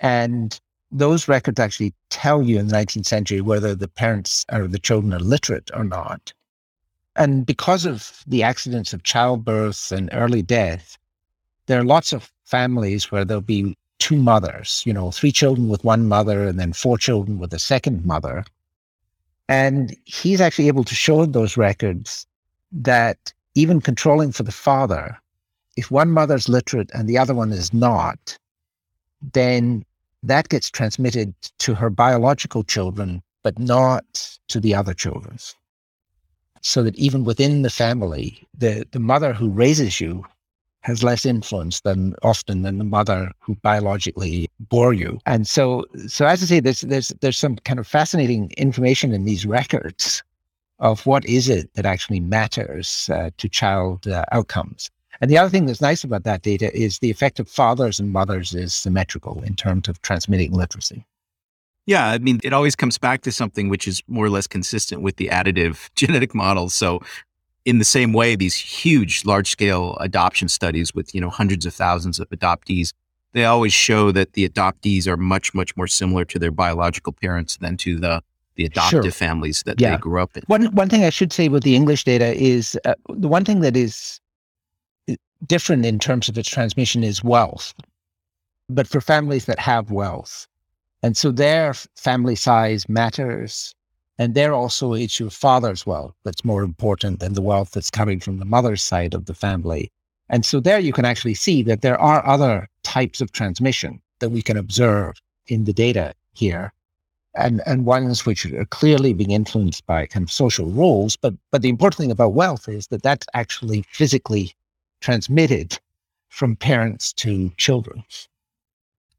And 0.00 0.58
those 0.90 1.28
records 1.28 1.60
actually 1.60 1.92
tell 2.10 2.42
you 2.42 2.58
in 2.58 2.68
the 2.68 2.76
19th 2.76 3.06
century 3.06 3.40
whether 3.40 3.74
the 3.74 3.88
parents 3.88 4.46
or 4.52 4.66
the 4.66 4.78
children 4.78 5.12
are 5.12 5.20
literate 5.20 5.70
or 5.74 5.84
not. 5.84 6.32
And 7.16 7.44
because 7.44 7.84
of 7.84 8.22
the 8.26 8.42
accidents 8.42 8.92
of 8.92 9.02
childbirth 9.02 9.92
and 9.92 10.08
early 10.12 10.42
death, 10.42 10.96
there 11.66 11.80
are 11.80 11.84
lots 11.84 12.12
of 12.12 12.32
families 12.44 13.10
where 13.10 13.24
there'll 13.24 13.40
be 13.40 13.76
two 13.98 14.16
mothers, 14.16 14.82
you 14.84 14.92
know, 14.92 15.10
three 15.10 15.32
children 15.32 15.68
with 15.68 15.84
one 15.84 16.08
mother 16.08 16.46
and 16.46 16.58
then 16.58 16.72
four 16.72 16.98
children 16.98 17.38
with 17.38 17.52
a 17.52 17.58
second 17.58 18.04
mother. 18.04 18.44
And 19.48 19.96
he's 20.04 20.40
actually 20.40 20.68
able 20.68 20.84
to 20.84 20.94
show 20.94 21.22
in 21.22 21.32
those 21.32 21.56
records 21.56 22.26
that 22.72 23.32
even 23.54 23.80
controlling 23.80 24.32
for 24.32 24.42
the 24.42 24.52
father, 24.52 25.18
if 25.76 25.90
one 25.90 26.10
mother's 26.10 26.48
literate 26.48 26.90
and 26.94 27.08
the 27.08 27.18
other 27.18 27.34
one 27.34 27.52
is 27.52 27.72
not, 27.72 28.38
then 29.32 29.84
that 30.22 30.48
gets 30.48 30.70
transmitted 30.70 31.34
to 31.58 31.74
her 31.74 31.90
biological 31.90 32.64
children, 32.64 33.22
but 33.42 33.58
not 33.58 34.38
to 34.48 34.60
the 34.60 34.74
other 34.74 34.94
children. 34.94 35.38
So 36.62 36.82
that 36.82 36.96
even 36.96 37.24
within 37.24 37.62
the 37.62 37.70
family, 37.70 38.46
the, 38.56 38.86
the 38.90 38.98
mother 38.98 39.34
who 39.34 39.50
raises 39.50 40.00
you 40.00 40.24
has 40.84 41.02
less 41.02 41.24
influence 41.24 41.80
than 41.80 42.14
often 42.22 42.62
than 42.62 42.78
the 42.78 42.84
mother 42.84 43.32
who 43.40 43.54
biologically 43.56 44.48
bore 44.60 44.92
you. 44.92 45.18
And 45.24 45.46
so, 45.46 45.84
so 46.06 46.26
as 46.26 46.42
I 46.42 46.46
say, 46.46 46.60
there's 46.60 46.82
there's 46.82 47.08
there's 47.20 47.38
some 47.38 47.56
kind 47.56 47.78
of 47.78 47.86
fascinating 47.86 48.52
information 48.56 49.12
in 49.12 49.24
these 49.24 49.46
records 49.46 50.22
of 50.78 51.06
what 51.06 51.24
is 51.24 51.48
it 51.48 51.72
that 51.74 51.86
actually 51.86 52.20
matters 52.20 53.08
uh, 53.12 53.30
to 53.38 53.48
child 53.48 54.06
uh, 54.06 54.24
outcomes. 54.32 54.90
And 55.20 55.30
the 55.30 55.38
other 55.38 55.48
thing 55.48 55.66
that's 55.66 55.80
nice 55.80 56.04
about 56.04 56.24
that 56.24 56.42
data 56.42 56.74
is 56.76 56.98
the 56.98 57.10
effect 57.10 57.40
of 57.40 57.48
fathers 57.48 57.98
and 57.98 58.12
mothers 58.12 58.54
is 58.54 58.74
symmetrical 58.74 59.42
in 59.42 59.54
terms 59.54 59.88
of 59.88 60.02
transmitting 60.02 60.52
literacy. 60.52 61.06
Yeah, 61.86 62.08
I 62.08 62.18
mean, 62.18 62.40
it 62.42 62.52
always 62.52 62.74
comes 62.74 62.98
back 62.98 63.22
to 63.22 63.32
something 63.32 63.68
which 63.68 63.86
is 63.86 64.02
more 64.08 64.24
or 64.26 64.30
less 64.30 64.46
consistent 64.46 65.02
with 65.02 65.16
the 65.16 65.28
additive 65.28 65.90
genetic 65.94 66.34
models. 66.34 66.74
So, 66.74 67.00
in 67.64 67.78
the 67.78 67.84
same 67.84 68.12
way, 68.12 68.36
these 68.36 68.54
huge, 68.54 69.24
large 69.24 69.50
scale 69.50 69.96
adoption 70.00 70.48
studies 70.48 70.94
with 70.94 71.14
you 71.14 71.20
know 71.20 71.30
hundreds 71.30 71.66
of 71.66 71.74
thousands 71.74 72.20
of 72.20 72.28
adoptees, 72.30 72.92
they 73.32 73.44
always 73.44 73.72
show 73.72 74.12
that 74.12 74.34
the 74.34 74.48
adoptees 74.48 75.06
are 75.06 75.16
much, 75.16 75.54
much 75.54 75.76
more 75.76 75.86
similar 75.86 76.24
to 76.26 76.38
their 76.38 76.50
biological 76.50 77.12
parents 77.12 77.56
than 77.58 77.76
to 77.78 77.98
the 77.98 78.22
the 78.56 78.64
adoptive 78.64 79.02
sure. 79.02 79.10
families 79.10 79.64
that 79.64 79.80
yeah. 79.80 79.96
they 79.96 80.00
grew 80.00 80.22
up 80.22 80.36
in. 80.36 80.42
One 80.46 80.66
one 80.66 80.88
thing 80.88 81.04
I 81.04 81.10
should 81.10 81.32
say 81.32 81.48
with 81.48 81.62
the 81.62 81.74
English 81.74 82.04
data 82.04 82.34
is 82.34 82.78
uh, 82.84 82.94
the 83.08 83.28
one 83.28 83.44
thing 83.44 83.60
that 83.60 83.76
is 83.76 84.20
uh, 85.10 85.14
different 85.46 85.84
in 85.84 85.98
terms 85.98 86.28
of 86.28 86.38
its 86.38 86.48
transmission 86.48 87.02
is 87.02 87.24
wealth. 87.24 87.74
But 88.68 88.86
for 88.86 89.00
families 89.00 89.44
that 89.46 89.58
have 89.58 89.90
wealth, 89.90 90.46
and 91.02 91.16
so 91.16 91.30
their 91.30 91.74
family 91.96 92.36
size 92.36 92.88
matters. 92.88 93.74
And 94.18 94.34
there 94.34 94.54
also 94.54 94.92
it's 94.92 95.18
your 95.18 95.30
father's 95.30 95.84
wealth 95.86 96.14
that's 96.24 96.44
more 96.44 96.62
important 96.62 97.20
than 97.20 97.34
the 97.34 97.42
wealth 97.42 97.72
that's 97.72 97.90
coming 97.90 98.20
from 98.20 98.38
the 98.38 98.44
mother's 98.44 98.82
side 98.82 99.14
of 99.14 99.26
the 99.26 99.34
family. 99.34 99.90
And 100.28 100.46
so 100.46 100.60
there 100.60 100.78
you 100.78 100.92
can 100.92 101.04
actually 101.04 101.34
see 101.34 101.62
that 101.64 101.82
there 101.82 102.00
are 102.00 102.26
other 102.26 102.68
types 102.82 103.20
of 103.20 103.32
transmission 103.32 104.00
that 104.20 104.30
we 104.30 104.42
can 104.42 104.56
observe 104.56 105.16
in 105.48 105.64
the 105.64 105.72
data 105.72 106.14
here. 106.32 106.72
And, 107.36 107.62
and 107.66 107.84
ones 107.84 108.24
which 108.24 108.46
are 108.46 108.64
clearly 108.66 109.12
being 109.12 109.32
influenced 109.32 109.84
by 109.86 110.06
kind 110.06 110.22
of 110.22 110.30
social 110.30 110.66
roles. 110.66 111.16
But, 111.16 111.34
but 111.50 111.62
the 111.62 111.68
important 111.68 111.98
thing 111.98 112.12
about 112.12 112.32
wealth 112.32 112.68
is 112.68 112.86
that 112.88 113.02
that's 113.02 113.26
actually 113.34 113.84
physically 113.90 114.54
transmitted 115.00 115.76
from 116.28 116.54
parents 116.54 117.12
to 117.14 117.50
children. 117.56 118.04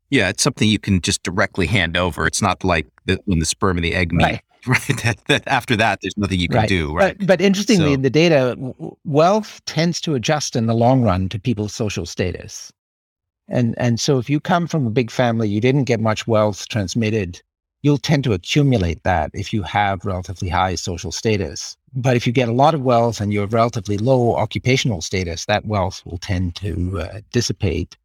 Yeah, 0.10 0.30
it's 0.30 0.44
something 0.44 0.70
you 0.70 0.80
can 0.80 1.02
just 1.02 1.24
directly 1.24 1.68
hand 1.68 1.98
over. 1.98 2.26
It's 2.26 2.42
not 2.42 2.64
like 2.64 2.88
the, 3.06 3.20
when 3.26 3.40
the 3.40 3.46
sperm 3.46 3.78
and 3.78 3.84
the 3.84 3.96
egg 3.96 4.14
meet. 4.14 4.24
Right. 4.24 4.42
Right. 4.76 5.02
That, 5.04 5.18
that 5.28 5.44
after 5.48 5.76
that, 5.76 6.00
there's 6.02 6.18
nothing 6.18 6.40
you 6.40 6.48
can 6.48 6.58
right. 6.58 6.70
do. 6.70 6.96
Right. 6.96 7.18
But, 7.18 7.28
but 7.28 7.42
interestingly, 7.42 7.90
so, 7.90 7.94
in 7.94 8.02
the 8.02 8.10
data, 8.10 8.58
wealth 9.04 9.62
tends 9.66 10.02
to 10.02 10.16
adjust 10.16 10.56
in 10.56 10.66
the 10.66 10.74
long 10.74 11.04
run 11.04 11.30
to 11.30 11.40
people's 11.40 11.74
social 11.74 12.06
status. 12.06 12.72
And 13.48 13.76
and 13.78 14.00
so 14.00 14.18
if 14.18 14.30
you 14.30 14.40
come 14.40 14.68
from 14.68 14.88
a 14.88 14.90
big 14.92 15.12
family, 15.12 15.48
you 15.48 15.62
didn't 15.62 15.84
get 15.84 16.00
much 16.00 16.26
wealth 16.26 16.68
transmitted, 16.68 17.42
you'll 17.84 18.00
tend 18.00 18.24
to 18.24 18.34
accumulate 18.34 19.04
that 19.04 19.30
if 19.34 19.54
you 19.54 19.62
have 19.62 20.04
relatively 20.06 20.50
high 20.50 20.76
social 20.76 21.12
status. 21.12 21.78
But 21.94 22.16
if 22.16 22.26
you 22.26 22.34
get 22.34 22.50
a 22.50 22.54
lot 22.54 22.74
of 22.74 22.82
wealth 22.82 23.22
and 23.22 23.32
you 23.32 23.40
have 23.42 23.54
relatively 23.54 23.98
low 23.98 24.36
occupational 24.36 25.02
status, 25.02 25.46
that 25.46 25.66
wealth 25.66 26.02
will 26.06 26.18
tend 26.18 26.56
to 26.56 27.02
uh, 27.02 27.22
dissipate. 27.32 27.96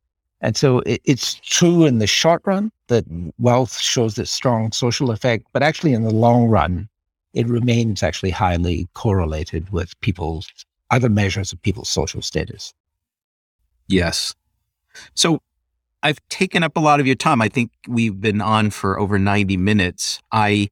And 0.40 0.56
so 0.56 0.78
it, 0.80 1.00
it's 1.04 1.34
true 1.34 1.84
in 1.84 1.98
the 1.98 2.06
short 2.06 2.42
run 2.44 2.72
that 2.88 3.04
wealth 3.38 3.78
shows 3.78 4.14
this 4.14 4.30
strong 4.30 4.72
social 4.72 5.10
effect, 5.10 5.46
but 5.52 5.62
actually 5.62 5.92
in 5.92 6.02
the 6.02 6.14
long 6.14 6.48
run, 6.48 6.88
it 7.34 7.46
remains 7.46 8.02
actually 8.02 8.30
highly 8.30 8.88
correlated 8.94 9.70
with 9.70 9.98
people's 10.00 10.48
other 10.90 11.08
measures 11.08 11.52
of 11.52 11.62
people's 11.62 11.88
social 11.88 12.22
status. 12.22 12.74
Yes. 13.86 14.34
So 15.14 15.40
I've 16.02 16.20
taken 16.28 16.62
up 16.62 16.76
a 16.76 16.80
lot 16.80 17.00
of 17.00 17.06
your 17.06 17.16
time. 17.16 17.42
I 17.42 17.48
think 17.48 17.70
we've 17.86 18.20
been 18.20 18.40
on 18.40 18.70
for 18.70 18.98
over 18.98 19.18
90 19.18 19.56
minutes. 19.56 20.20
I 20.32 20.68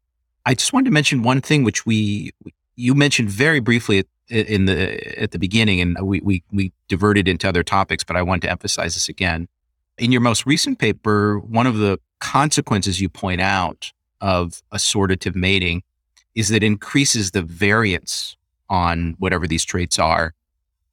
I 0.47 0.55
just 0.55 0.73
wanted 0.73 0.87
to 0.87 0.91
mention 0.93 1.23
one 1.23 1.41
thing 1.41 1.63
which 1.63 1.85
we 1.85 2.33
you 2.75 2.95
mentioned 2.95 3.29
very 3.29 3.61
briefly 3.61 3.99
at, 3.99 4.07
in 4.31 4.65
the 4.65 5.21
at 5.21 5.33
the 5.33 5.39
beginning 5.39 5.81
and 5.81 5.97
we 6.03 6.21
we 6.21 6.43
we 6.53 6.73
diverted 6.89 7.29
into 7.29 7.49
other 7.49 7.63
topics, 7.63 8.03
but 8.03 8.17
I 8.17 8.23
want 8.23 8.43
to 8.43 8.51
emphasize 8.51 8.95
this 8.95 9.09
again. 9.09 9.49
In 9.99 10.13
your 10.13 10.21
most 10.21 10.47
recent 10.47 10.79
paper, 10.79 11.41
one 11.41 11.67
of 11.67 11.79
the 11.79 11.99
consequences 12.21 13.01
you 13.01 13.09
point 13.09 13.41
out 13.41 13.93
of 14.21 14.63
assortative 14.73 15.35
mating 15.35 15.83
is 16.35 16.49
that 16.49 16.63
it 16.63 16.67
increases 16.67 17.33
the 17.33 17.43
variance 17.43 18.37
on 18.69 19.17
whatever 19.19 19.47
these 19.47 19.65
traits 19.65 19.99
are 19.99 20.35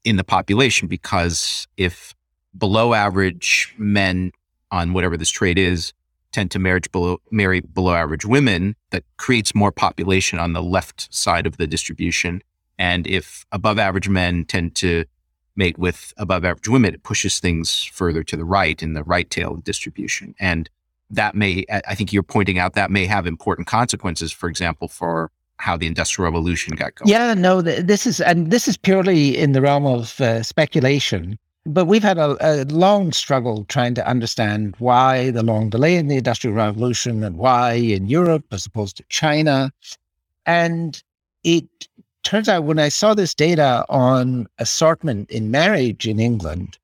in 0.03 0.15
the 0.15 0.23
population 0.23 0.88
because 0.88 1.68
if 1.77 2.15
below 2.57 2.94
average 2.94 3.76
men 3.77 4.32
on 4.72 4.94
whatever 4.94 5.18
this 5.18 5.30
trait 5.30 5.57
is 5.57 5.94
tend 6.32 6.52
to 6.52 6.60
marriage 6.60 6.91
below, 6.91 7.18
marry 7.32 7.61
below 7.61 7.94
average 7.94 8.26
women 8.26 8.76
that 8.90 9.03
creates 9.18 9.53
more 9.53 9.72
population 9.72 10.40
on 10.40 10.53
the 10.53 10.64
left 10.64 11.14
side 11.14 11.45
of 11.45 11.57
the 11.57 11.68
distribution. 11.68 12.41
And 12.77 13.06
if 13.07 13.45
above 13.52 13.77
average 13.77 14.10
men 14.10 14.45
tend 14.45 14.76
to 14.76 15.06
mate 15.56 15.77
with 15.77 16.14
above 16.18 16.45
average 16.45 16.68
women, 16.68 16.94
it 16.94 17.03
pushes 17.03 17.40
things 17.40 17.84
further 17.84 18.23
to 18.23 18.36
the 18.36 18.45
right 18.45 18.82
in 18.82 18.94
the 18.94 19.03
right 19.03 19.30
tail 19.30 19.56
distribution. 19.56 20.36
And 20.40 20.69
that 21.10 21.36
may, 21.36 21.65
I 21.69 21.95
think 21.95 22.11
you're 22.11 22.23
pointing 22.23 22.57
out, 22.60 22.73
that 22.73 22.91
may 22.91 23.06
have 23.06 23.27
important 23.27 23.68
consequences, 23.68 24.32
for 24.32 24.49
example, 24.49 24.88
for 24.88 25.32
how 25.57 25.77
the 25.77 25.88
industrial 25.88 26.26
revolution 26.26 26.76
got 26.76 26.95
going. 26.95 27.10
Yeah, 27.10 27.34
no, 27.34 27.61
this 27.61 28.06
is, 28.06 28.19
and 28.19 28.52
this 28.52 28.68
is 28.68 28.76
purely 28.76 29.38
in 29.38 29.53
the 29.53 29.61
realm 29.61 29.86
of 29.86 30.19
uh, 30.19 30.44
speculation. 30.44 31.38
But 31.68 31.86
we've 31.86 32.03
had 32.03 32.18
a, 32.19 32.38
a, 32.41 32.65
long 32.65 33.11
struggle 33.11 33.65
trying 33.65 33.95
to 33.95 34.07
understand 34.07 34.76
why 34.77 35.32
the 35.32 35.41
long 35.41 35.69
delay 35.69 35.95
in 35.95 36.07
the 36.07 36.18
Industrial 36.18 36.56
Revolution 36.56 37.23
and 37.23 37.38
why 37.38 37.73
in 37.73 38.06
Europe 38.06 38.45
as 38.52 38.68
opposed 38.68 38.98
to 38.98 39.03
China. 39.10 39.72
And 40.45 41.02
it 41.44 41.88
turns 42.26 42.49
out 42.49 42.65
when 42.65 42.80
I 42.80 42.89
saw 42.89 43.14
this 43.14 43.34
data 43.34 43.85
on 43.88 44.47
assortment 44.60 45.30
in 45.30 45.52
marriage 45.52 46.07
in 46.07 46.19
England, 46.19 46.77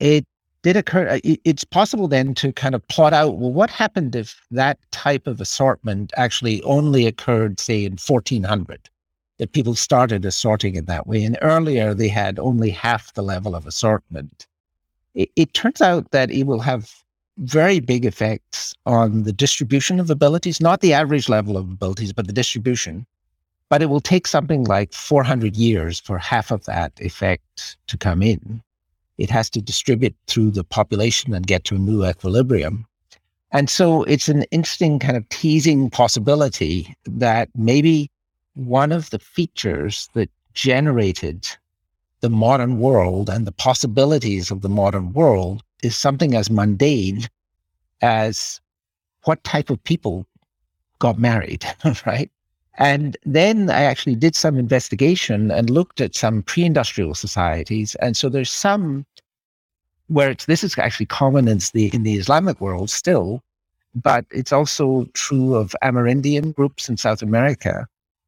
it 0.00 0.26
did 0.62 0.76
occur. 0.76 1.08
Uh, 1.08 1.20
it's 1.22 1.64
possible 1.64 2.08
then 2.08 2.34
to 2.34 2.52
kind 2.52 2.74
of 2.74 2.86
plot 2.88 3.12
out 3.12 3.38
well, 3.38 3.52
what 3.52 3.70
happened 3.70 4.14
if 4.14 4.44
that 4.50 4.78
type 4.90 5.26
of 5.26 5.40
assortment 5.40 6.12
actually 6.16 6.62
only 6.64 7.06
occurred, 7.06 7.60
say, 7.60 7.84
in 7.84 7.92
1400, 7.92 8.90
that 9.38 9.52
people 9.52 9.74
started 9.74 10.24
assorting 10.24 10.74
in 10.74 10.86
that 10.86 11.06
way. 11.06 11.22
And 11.22 11.38
earlier 11.40 11.94
they 11.94 12.08
had 12.08 12.38
only 12.38 12.70
half 12.70 13.14
the 13.14 13.22
level 13.22 13.54
of 13.54 13.66
assortment. 13.66 14.46
It, 15.14 15.30
it 15.36 15.54
turns 15.54 15.80
out 15.80 16.10
that 16.10 16.30
it 16.30 16.44
will 16.44 16.60
have 16.60 16.92
very 17.38 17.80
big 17.80 18.04
effects 18.04 18.74
on 18.86 19.22
the 19.22 19.32
distribution 19.32 20.00
of 20.00 20.10
abilities, 20.10 20.60
not 20.60 20.80
the 20.80 20.94
average 20.94 21.28
level 21.28 21.56
of 21.56 21.70
abilities, 21.70 22.12
but 22.12 22.26
the 22.26 22.32
distribution. 22.32 23.06
But 23.68 23.82
it 23.82 23.86
will 23.86 24.00
take 24.00 24.26
something 24.26 24.64
like 24.64 24.92
400 24.92 25.56
years 25.56 26.00
for 26.00 26.18
half 26.18 26.50
of 26.50 26.64
that 26.66 26.92
effect 27.00 27.76
to 27.88 27.96
come 27.96 28.22
in. 28.22 28.62
It 29.18 29.30
has 29.30 29.50
to 29.50 29.60
distribute 29.60 30.14
through 30.26 30.52
the 30.52 30.64
population 30.64 31.34
and 31.34 31.46
get 31.46 31.64
to 31.64 31.76
a 31.76 31.78
new 31.78 32.04
equilibrium. 32.04 32.86
And 33.50 33.70
so 33.70 34.02
it's 34.04 34.28
an 34.28 34.42
interesting 34.44 34.98
kind 34.98 35.16
of 35.16 35.28
teasing 35.30 35.90
possibility 35.90 36.94
that 37.04 37.48
maybe 37.56 38.10
one 38.54 38.92
of 38.92 39.10
the 39.10 39.18
features 39.18 40.08
that 40.14 40.30
generated 40.54 41.46
the 42.20 42.30
modern 42.30 42.78
world 42.78 43.28
and 43.28 43.46
the 43.46 43.52
possibilities 43.52 44.50
of 44.50 44.62
the 44.62 44.68
modern 44.68 45.12
world 45.12 45.62
is 45.82 45.94
something 45.94 46.34
as 46.34 46.50
mundane 46.50 47.28
as 48.00 48.60
what 49.24 49.42
type 49.44 49.70
of 49.70 49.82
people 49.84 50.26
got 50.98 51.18
married, 51.18 51.64
right? 52.06 52.30
And 52.78 53.16
then 53.24 53.70
I 53.70 53.82
actually 53.82 54.16
did 54.16 54.34
some 54.36 54.58
investigation 54.58 55.50
and 55.50 55.70
looked 55.70 56.00
at 56.00 56.14
some 56.14 56.42
pre-industrial 56.42 57.14
societies. 57.14 57.94
And 57.96 58.16
so 58.16 58.28
there's 58.28 58.52
some 58.52 59.06
where 60.08 60.34
this 60.34 60.62
is 60.62 60.78
actually 60.78 61.06
common 61.06 61.48
in 61.48 61.58
the, 61.72 61.90
in 61.92 62.02
the 62.02 62.14
Islamic 62.16 62.60
world 62.60 62.90
still, 62.90 63.42
but 63.94 64.24
it's 64.30 64.52
also 64.52 65.06
true 65.14 65.54
of 65.54 65.74
Amerindian 65.82 66.54
groups 66.54 66.88
in 66.88 66.96
South 66.96 67.22
America, 67.22 67.86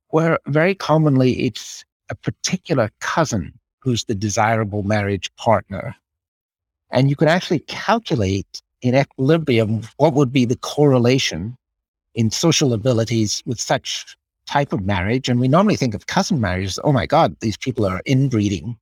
where 0.08 0.38
very 0.46 0.74
commonly 0.74 1.32
it's 1.40 1.84
a 2.10 2.14
particular 2.14 2.90
cousin 3.00 3.52
who's 3.80 4.04
the 4.04 4.14
desirable 4.14 4.82
marriage 4.82 5.30
partner. 5.36 5.94
And 6.90 7.10
you 7.10 7.16
can 7.16 7.28
actually 7.28 7.60
calculate 7.60 8.62
in 8.80 8.94
equilibrium 8.94 9.82
what 9.98 10.14
would 10.14 10.32
be 10.32 10.46
the 10.46 10.56
correlation 10.56 11.56
in 12.14 12.30
social 12.30 12.72
abilities 12.72 13.42
with 13.46 13.60
such 13.60 14.16
type 14.48 14.72
of 14.72 14.84
marriage. 14.84 15.28
And 15.28 15.38
we 15.38 15.48
normally 15.48 15.76
think 15.76 15.94
of 15.94 16.06
cousin 16.06 16.40
marriages. 16.40 16.78
Oh 16.82 16.92
my 16.92 17.06
God, 17.06 17.36
these 17.40 17.56
people 17.56 17.86
are 17.86 18.02
inbreeding. 18.06 18.76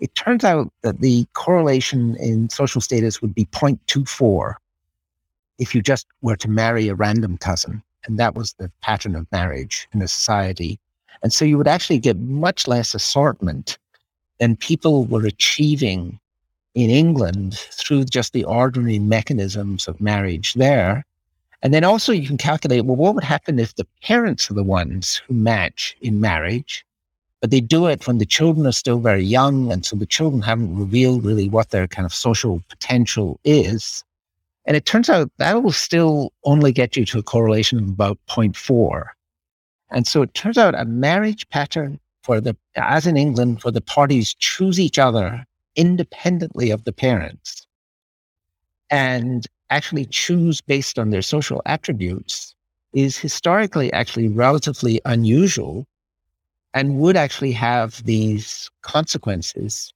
It 0.00 0.14
turns 0.14 0.44
out 0.44 0.70
that 0.82 1.00
the 1.00 1.26
correlation 1.32 2.16
in 2.16 2.50
social 2.50 2.80
status 2.80 3.22
would 3.22 3.34
be 3.34 3.46
0.24 3.46 4.54
if 5.58 5.74
you 5.74 5.80
just 5.80 6.06
were 6.20 6.36
to 6.36 6.48
marry 6.48 6.88
a 6.88 6.94
random 6.94 7.38
cousin. 7.38 7.82
And 8.04 8.18
that 8.18 8.34
was 8.34 8.52
the 8.54 8.70
pattern 8.82 9.16
of 9.16 9.26
marriage 9.32 9.88
in 9.94 10.02
a 10.02 10.08
society. 10.08 10.78
And 11.22 11.32
so 11.32 11.44
you 11.44 11.56
would 11.56 11.68
actually 11.68 11.98
get 11.98 12.18
much 12.18 12.68
less 12.68 12.94
assortment 12.94 13.78
than 14.38 14.56
people 14.56 15.06
were 15.06 15.24
achieving 15.24 16.20
in 16.74 16.90
England 16.90 17.54
through 17.54 18.04
just 18.04 18.34
the 18.34 18.44
ordinary 18.44 18.98
mechanisms 18.98 19.88
of 19.88 20.00
marriage 20.00 20.54
there. 20.54 21.06
And 21.62 21.72
then 21.72 21.84
also 21.84 22.12
you 22.12 22.26
can 22.26 22.36
calculate, 22.36 22.84
well, 22.84 22.96
what 22.96 23.14
would 23.14 23.24
happen 23.24 23.58
if 23.58 23.74
the 23.74 23.86
parents 24.02 24.50
are 24.50 24.54
the 24.54 24.62
ones 24.62 25.20
who 25.26 25.34
match 25.34 25.96
in 26.00 26.20
marriage, 26.20 26.84
but 27.40 27.50
they 27.50 27.60
do 27.60 27.86
it 27.86 28.06
when 28.06 28.18
the 28.18 28.26
children 28.26 28.66
are 28.66 28.72
still 28.72 28.98
very 28.98 29.22
young. 29.22 29.72
And 29.72 29.84
so 29.84 29.96
the 29.96 30.06
children 30.06 30.42
haven't 30.42 30.78
revealed 30.78 31.24
really 31.24 31.48
what 31.48 31.70
their 31.70 31.86
kind 31.86 32.06
of 32.06 32.14
social 32.14 32.62
potential 32.68 33.40
is. 33.44 34.04
And 34.64 34.76
it 34.76 34.84
turns 34.84 35.08
out 35.08 35.30
that 35.38 35.62
will 35.62 35.72
still 35.72 36.32
only 36.44 36.72
get 36.72 36.96
you 36.96 37.04
to 37.06 37.18
a 37.18 37.22
correlation 37.22 37.78
of 37.78 37.88
about 37.88 38.18
0.4. 38.28 39.06
And 39.90 40.06
so 40.06 40.22
it 40.22 40.34
turns 40.34 40.58
out 40.58 40.74
a 40.74 40.84
marriage 40.84 41.48
pattern 41.48 42.00
for 42.22 42.40
the, 42.40 42.56
as 42.74 43.06
in 43.06 43.16
England, 43.16 43.62
where 43.62 43.72
the 43.72 43.80
parties 43.80 44.34
choose 44.34 44.80
each 44.80 44.98
other 44.98 45.44
independently 45.76 46.70
of 46.70 46.84
the 46.84 46.92
parents 46.92 47.66
and 48.90 49.46
actually 49.70 50.06
choose 50.06 50.60
based 50.60 50.98
on 50.98 51.10
their 51.10 51.22
social 51.22 51.62
attributes 51.66 52.54
is 52.92 53.18
historically 53.18 53.92
actually 53.92 54.28
relatively 54.28 55.00
unusual 55.04 55.86
and 56.74 56.98
would 56.98 57.16
actually 57.16 57.52
have 57.52 58.02
these 58.04 58.70
consequences 58.82 59.92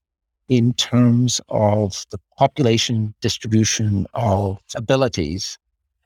in 0.49 0.73
terms 0.73 1.39
of 1.49 2.05
the 2.11 2.19
population 2.37 3.13
distribution 3.21 4.05
of 4.13 4.59
abilities. 4.75 5.57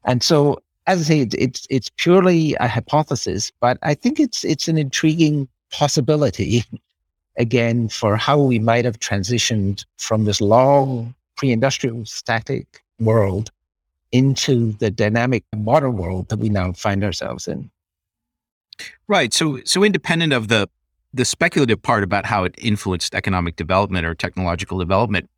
And 0.03 0.21
so, 0.21 0.59
as 0.85 1.01
I 1.01 1.03
say, 1.03 1.27
it's 1.39 1.65
it's 1.69 1.89
purely 1.97 2.55
a 2.59 2.67
hypothesis, 2.67 3.51
but 3.59 3.77
I 3.81 3.95
think 3.95 4.19
it's 4.19 4.43
it's 4.45 4.67
an 4.67 4.77
intriguing 4.77 5.47
possibility 5.71 6.63
again 7.37 7.89
for 7.89 8.15
how 8.15 8.39
we 8.39 8.59
might 8.59 8.85
have 8.85 8.99
transitioned 8.99 9.83
from 9.97 10.25
this 10.25 10.39
long 10.39 11.15
pre-industrial 11.37 12.05
static 12.05 12.83
world 12.99 13.51
into 14.15 14.71
the 14.73 14.89
dynamic 14.89 15.43
modern 15.53 15.97
world 15.97 16.29
that 16.29 16.39
we 16.39 16.47
now 16.47 16.71
find 16.71 17.03
ourselves 17.03 17.47
in. 17.47 17.69
Right. 19.07 19.33
So 19.33 19.59
so 19.65 19.83
independent 19.83 20.31
of 20.33 20.47
the 20.47 20.69
the 21.13 21.25
speculative 21.25 21.81
part 21.81 22.03
about 22.03 22.25
how 22.25 22.43
it 22.43 22.55
influenced 22.57 23.13
economic 23.13 23.55
development 23.55 24.05
or 24.05 24.15
technological 24.15 24.79
development, 24.79 25.29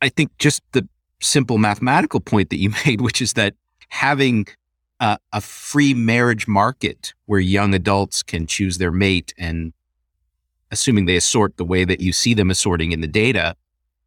I 0.00 0.08
think 0.08 0.36
just 0.38 0.62
the 0.72 0.88
simple 1.20 1.58
mathematical 1.58 2.20
point 2.20 2.50
that 2.50 2.58
you 2.58 2.72
made, 2.86 3.00
which 3.00 3.22
is 3.22 3.32
that 3.34 3.54
having 3.88 4.46
a, 5.00 5.18
a 5.32 5.40
free 5.40 5.94
marriage 5.94 6.46
market 6.46 7.14
where 7.26 7.40
young 7.40 7.74
adults 7.74 8.22
can 8.22 8.46
choose 8.46 8.78
their 8.78 8.92
mate 8.92 9.34
and 9.38 9.72
assuming 10.70 11.06
they 11.06 11.16
assort 11.16 11.56
the 11.56 11.64
way 11.64 11.84
that 11.84 12.00
you 12.00 12.12
see 12.12 12.34
them 12.34 12.50
assorting 12.50 12.92
in 12.92 13.00
the 13.00 13.06
data, 13.06 13.56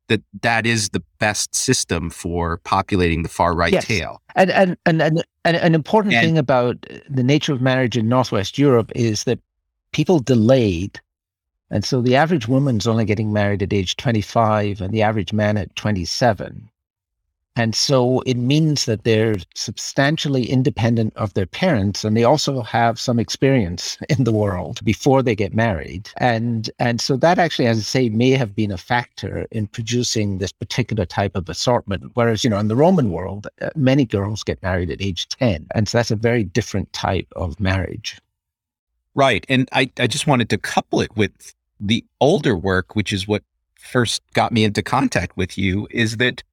that 0.10 0.22
that 0.41 0.65
is 0.65 0.90
the 0.90 1.02
best 1.19 1.56
system 1.56 2.10
for 2.10 2.57
populating 2.57 3.23
the 3.23 3.30
far 3.30 3.56
right 3.56 3.72
yes. 3.72 3.86
tail. 3.86 4.22
And 4.36 4.52
and, 4.52 4.77
and 4.86 5.02
and 5.02 5.23
and 5.45 5.57
an 5.57 5.73
important 5.73 6.14
and, 6.14 6.26
thing 6.26 6.38
about 6.38 6.86
the 7.10 7.23
nature 7.23 7.53
of 7.53 7.61
marriage 7.61 7.98
in 7.98 8.10
Northwest 8.10 8.57
Europe 8.57 8.91
is 8.95 9.23
that 9.23 9.40
people 9.94 10.19
delayed. 10.19 10.99
And 11.72 11.86
so 11.86 12.02
the 12.02 12.15
average 12.15 12.48
woman's 12.48 12.88
only 12.88 13.06
getting 13.06 13.31
married 13.31 13.61
at 13.61 13.73
age 13.73 13.95
25 13.98 14.81
and 14.81 14.91
the 14.91 15.03
average 15.03 15.31
man 15.31 15.56
at 15.56 15.76
27. 15.76 16.69
And 17.55 17.76
so 17.76 18.21
it 18.21 18.38
means 18.38 18.85
that 18.85 19.03
they're 19.03 19.35
substantially 19.53 20.45
independent 20.45 21.13
of 21.17 21.34
their 21.34 21.45
parents 21.45 22.05
and 22.05 22.15
they 22.15 22.23
also 22.23 22.61
have 22.61 22.99
some 22.99 23.19
experience 23.19 23.97
in 24.09 24.23
the 24.23 24.31
world 24.31 24.84
before 24.85 25.21
they 25.21 25.35
get 25.35 25.53
married. 25.53 26.09
And, 26.17 26.69
and 26.80 27.01
so 27.01 27.17
that 27.17 27.38
actually, 27.38 27.67
as 27.67 27.80
I 27.80 27.81
say, 27.81 28.09
may 28.09 28.31
have 28.31 28.55
been 28.55 28.71
a 28.71 28.77
factor 28.77 29.45
in 29.51 29.67
producing 29.67 30.38
this 30.38 30.53
particular 30.53 31.05
type 31.05 31.35
of 31.35 31.49
assortment. 31.49 32.11
Whereas, 32.13 32.43
you 32.43 32.49
know, 32.49 32.59
in 32.59 32.69
the 32.69 32.76
Roman 32.76 33.11
world, 33.11 33.47
uh, 33.61 33.69
many 33.76 34.05
girls 34.05 34.43
get 34.43 34.63
married 34.63 34.89
at 34.89 35.01
age 35.01 35.27
10. 35.27 35.67
And 35.76 35.88
so 35.88 35.97
that's 35.97 36.11
a 36.11 36.15
very 36.15 36.43
different 36.43 36.93
type 36.93 37.27
of 37.35 37.59
marriage. 37.59 38.19
Right. 39.15 39.45
And 39.49 39.67
I, 39.73 39.91
I 39.99 40.07
just 40.07 40.27
wanted 40.27 40.49
to 40.49 40.57
couple 40.57 41.01
it 41.01 41.13
with 41.17 41.53
the 41.80 42.05
older 42.21 42.55
work, 42.55 42.95
which 42.95 43.11
is 43.11 43.27
what 43.27 43.43
first 43.77 44.21
got 44.34 44.51
me 44.51 44.63
into 44.63 44.81
contact 44.81 45.35
with 45.35 45.57
you, 45.57 45.88
is 45.91 46.17
that, 46.17 46.43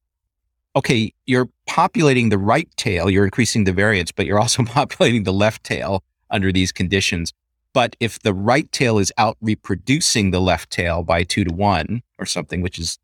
okay, 0.76 1.12
you're 1.26 1.48
populating 1.66 2.28
the 2.28 2.38
right 2.38 2.68
tail, 2.76 3.10
you're 3.10 3.24
increasing 3.24 3.64
the 3.64 3.72
variance, 3.72 4.12
but 4.12 4.26
you're 4.26 4.38
also 4.38 4.62
populating 4.66 5.24
the 5.24 5.32
left 5.32 5.64
tail 5.64 6.02
under 6.30 6.52
these 6.52 6.70
conditions. 6.70 7.32
But 7.72 7.96
if 8.00 8.20
the 8.20 8.32
right 8.32 8.70
tail 8.72 8.98
is 8.98 9.12
out 9.18 9.36
reproducing 9.40 10.30
the 10.30 10.40
left 10.40 10.70
tail 10.70 11.02
by 11.02 11.24
two 11.24 11.44
to 11.44 11.52
one 11.52 12.02
or 12.18 12.26
something, 12.26 12.62
which 12.62 12.78
is 12.78 12.98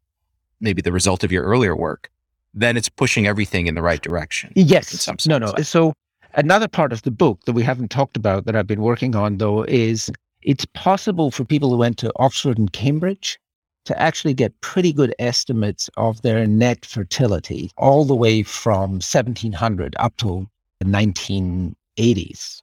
maybe 0.60 0.80
the 0.80 0.92
result 0.92 1.24
of 1.24 1.32
your 1.32 1.44
earlier 1.44 1.76
work, 1.76 2.10
then 2.54 2.76
it's 2.76 2.88
pushing 2.88 3.26
everything 3.26 3.66
in 3.66 3.74
the 3.74 3.82
right 3.82 4.00
direction. 4.00 4.52
Yes. 4.54 5.08
No, 5.26 5.38
no. 5.38 5.54
So 5.62 5.94
Another 6.34 6.68
part 6.68 6.92
of 6.92 7.02
the 7.02 7.10
book 7.10 7.44
that 7.44 7.52
we 7.52 7.62
haven't 7.62 7.90
talked 7.90 8.16
about 8.16 8.46
that 8.46 8.56
I've 8.56 8.66
been 8.66 8.80
working 8.80 9.14
on, 9.14 9.36
though, 9.36 9.64
is 9.64 10.10
it's 10.40 10.64
possible 10.64 11.30
for 11.30 11.44
people 11.44 11.70
who 11.70 11.76
went 11.76 11.98
to 11.98 12.12
Oxford 12.16 12.58
and 12.58 12.72
Cambridge 12.72 13.38
to 13.84 14.00
actually 14.00 14.34
get 14.34 14.60
pretty 14.60 14.92
good 14.92 15.14
estimates 15.18 15.90
of 15.96 16.22
their 16.22 16.46
net 16.46 16.84
fertility 16.84 17.70
all 17.76 18.04
the 18.04 18.14
way 18.14 18.42
from 18.42 18.92
1700 18.92 19.96
up 19.98 20.16
to 20.18 20.48
the 20.80 20.86
1980s. 20.86 22.62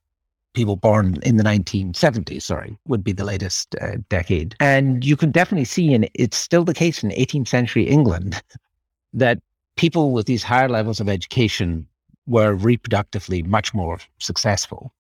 People 0.54 0.76
born 0.76 1.20
in 1.24 1.38
the 1.38 1.44
1970s, 1.44 2.42
sorry, 2.42 2.78
would 2.88 3.04
be 3.04 3.12
the 3.12 3.26
latest 3.26 3.76
uh, 3.82 3.98
decade. 4.10 4.56
And 4.60 5.06
you 5.06 5.16
can 5.16 5.32
definitely 5.32 5.66
see, 5.66 5.94
and 5.94 6.10
it's 6.16 6.38
still 6.38 6.64
the 6.64 6.74
case 6.74 7.04
in 7.04 7.12
18th 7.12 7.48
century 7.48 7.84
England, 7.84 8.42
that 9.14 9.40
people 9.76 10.12
with 10.12 10.26
these 10.26 10.44
higher 10.44 10.70
levels 10.70 11.00
of 11.00 11.08
education 11.08 11.88
were 12.28 12.56
reproductively 12.56 13.46
much 13.46 13.74
more 13.74 14.00
successful. 14.20 14.94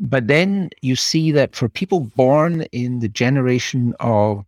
But 0.00 0.28
then 0.28 0.70
you 0.80 0.96
see 0.96 1.30
that 1.32 1.54
for 1.54 1.68
people 1.68 2.00
born 2.00 2.62
in 2.72 3.00
the 3.00 3.08
generation 3.08 3.94
of 4.00 4.44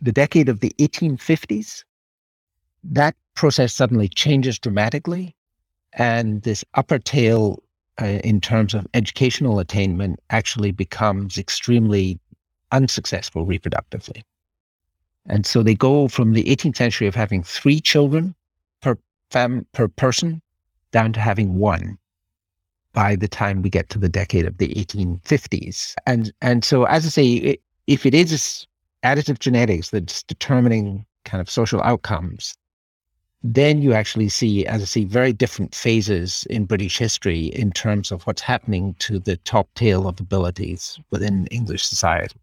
the 0.00 0.12
decade 0.12 0.48
of 0.48 0.60
the 0.60 0.74
1850s, 0.78 1.84
that 2.84 3.14
process 3.34 3.72
suddenly 3.72 4.08
changes 4.08 4.58
dramatically. 4.58 5.34
And 5.94 6.42
this 6.42 6.64
upper 6.74 6.98
tail, 6.98 7.62
uh, 8.00 8.20
in 8.24 8.40
terms 8.40 8.74
of 8.74 8.86
educational 8.94 9.58
attainment, 9.58 10.20
actually 10.30 10.72
becomes 10.72 11.38
extremely 11.38 12.18
unsuccessful 12.72 13.46
reproductively. 13.46 14.22
And 15.26 15.46
so 15.46 15.62
they 15.62 15.74
go 15.74 16.08
from 16.08 16.32
the 16.32 16.44
18th 16.44 16.76
century 16.76 17.06
of 17.06 17.14
having 17.14 17.42
three 17.42 17.80
children 17.80 18.34
per 18.80 18.98
fam 19.30 19.66
per 19.72 19.88
person 19.88 20.42
down 20.90 21.12
to 21.12 21.20
having 21.20 21.58
one 21.58 21.98
by 22.92 23.16
the 23.16 23.28
time 23.28 23.62
we 23.62 23.70
get 23.70 23.88
to 23.90 23.98
the 23.98 24.08
decade 24.08 24.46
of 24.46 24.58
the 24.58 24.68
1850s. 24.74 25.94
And 26.06 26.32
and 26.42 26.64
so, 26.64 26.84
as 26.84 27.06
I 27.06 27.08
say, 27.08 27.32
it, 27.34 27.62
if 27.86 28.04
it 28.04 28.14
is 28.14 28.66
additive 29.04 29.38
genetics 29.38 29.90
that's 29.90 30.22
determining 30.22 31.04
kind 31.24 31.40
of 31.40 31.50
social 31.50 31.82
outcomes, 31.82 32.54
then 33.44 33.82
you 33.82 33.92
actually 33.92 34.28
see, 34.28 34.64
as 34.66 34.82
I 34.82 34.84
see, 34.84 35.04
very 35.04 35.32
different 35.32 35.74
phases 35.74 36.46
in 36.48 36.64
British 36.64 36.98
history 36.98 37.46
in 37.46 37.72
terms 37.72 38.12
of 38.12 38.22
what's 38.22 38.42
happening 38.42 38.94
to 39.00 39.18
the 39.18 39.36
top 39.38 39.68
tail 39.74 40.06
of 40.06 40.20
abilities 40.20 40.98
within 41.10 41.46
English 41.48 41.84
society. 41.84 42.36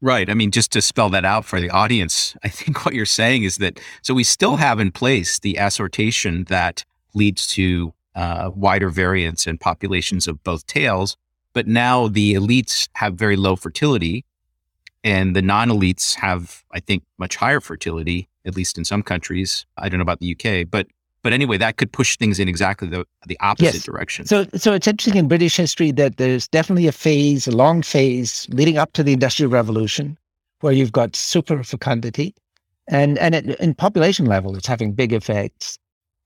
Right. 0.00 0.28
I 0.28 0.34
mean, 0.34 0.50
just 0.50 0.72
to 0.72 0.82
spell 0.82 1.10
that 1.10 1.24
out 1.24 1.44
for 1.44 1.60
the 1.60 1.70
audience, 1.70 2.36
I 2.44 2.48
think 2.48 2.84
what 2.84 2.94
you're 2.94 3.06
saying 3.06 3.44
is 3.44 3.56
that 3.56 3.80
so 4.02 4.14
we 4.14 4.24
still 4.24 4.56
have 4.56 4.80
in 4.80 4.90
place 4.90 5.38
the 5.38 5.54
assortation 5.54 6.48
that 6.48 6.84
leads 7.14 7.46
to 7.48 7.92
uh, 8.14 8.50
wider 8.54 8.90
variance 8.90 9.46
in 9.46 9.58
populations 9.58 10.26
of 10.28 10.42
both 10.42 10.66
tails. 10.66 11.16
But 11.54 11.66
now 11.66 12.08
the 12.08 12.34
elites 12.34 12.88
have 12.94 13.14
very 13.14 13.36
low 13.36 13.56
fertility, 13.56 14.24
and 15.04 15.34
the 15.36 15.42
non 15.42 15.68
elites 15.68 16.14
have, 16.14 16.64
I 16.72 16.80
think, 16.80 17.02
much 17.18 17.36
higher 17.36 17.60
fertility, 17.60 18.28
at 18.44 18.56
least 18.56 18.78
in 18.78 18.84
some 18.84 19.02
countries. 19.02 19.66
I 19.78 19.88
don't 19.88 19.98
know 19.98 20.02
about 20.02 20.20
the 20.20 20.36
UK, 20.36 20.68
but 20.70 20.86
but 21.22 21.32
anyway, 21.32 21.56
that 21.58 21.76
could 21.76 21.92
push 21.92 22.16
things 22.16 22.40
in 22.40 22.48
exactly 22.48 22.88
the, 22.88 23.06
the 23.26 23.38
opposite 23.40 23.74
yes. 23.74 23.84
direction. 23.84 24.26
So, 24.26 24.44
so 24.56 24.72
it's 24.72 24.88
interesting 24.88 25.16
in 25.16 25.28
British 25.28 25.56
history 25.56 25.92
that 25.92 26.16
there's 26.16 26.48
definitely 26.48 26.88
a 26.88 26.92
phase, 26.92 27.46
a 27.46 27.52
long 27.52 27.82
phase 27.82 28.48
leading 28.50 28.76
up 28.76 28.92
to 28.94 29.04
the 29.04 29.12
Industrial 29.12 29.50
Revolution, 29.50 30.18
where 30.60 30.72
you've 30.72 30.92
got 30.92 31.14
super 31.14 31.62
fecundity, 31.62 32.34
and 32.88 33.18
and 33.18 33.34
in 33.34 33.74
population 33.74 34.26
level, 34.26 34.56
it's 34.56 34.66
having 34.66 34.92
big 34.92 35.12
effects. 35.12 35.78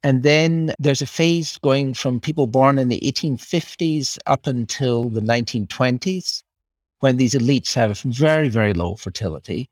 And 0.03 0.23
then 0.23 0.73
there's 0.79 1.03
a 1.03 1.07
phase 1.07 1.59
going 1.59 1.95
from 1.95 2.21
people 2.21 2.47
born 2.47 2.79
in 2.79 2.89
the 2.89 3.01
1850s 3.01 4.19
up 4.27 4.47
until 4.47 5.09
the 5.09 5.21
1920s, 5.21 6.43
when 7.01 7.17
these 7.17 7.35
elites 7.35 7.75
have 7.75 8.01
very, 8.01 8.49
very 8.49 8.73
low 8.73 8.97
fertility. 8.97 9.69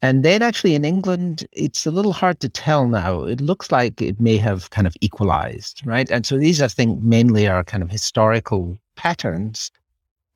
And 0.00 0.24
then 0.24 0.42
actually 0.42 0.74
in 0.74 0.84
England, 0.84 1.46
it's 1.52 1.84
a 1.84 1.90
little 1.90 2.12
hard 2.12 2.38
to 2.40 2.48
tell 2.48 2.86
now. 2.86 3.24
It 3.24 3.40
looks 3.40 3.72
like 3.72 4.00
it 4.00 4.20
may 4.20 4.36
have 4.36 4.70
kind 4.70 4.86
of 4.86 4.96
equalized, 5.00 5.82
right? 5.84 6.08
And 6.10 6.24
so 6.24 6.38
these, 6.38 6.62
I 6.62 6.68
think, 6.68 7.02
mainly 7.02 7.48
are 7.48 7.64
kind 7.64 7.82
of 7.82 7.90
historical 7.90 8.78
patterns, 8.94 9.72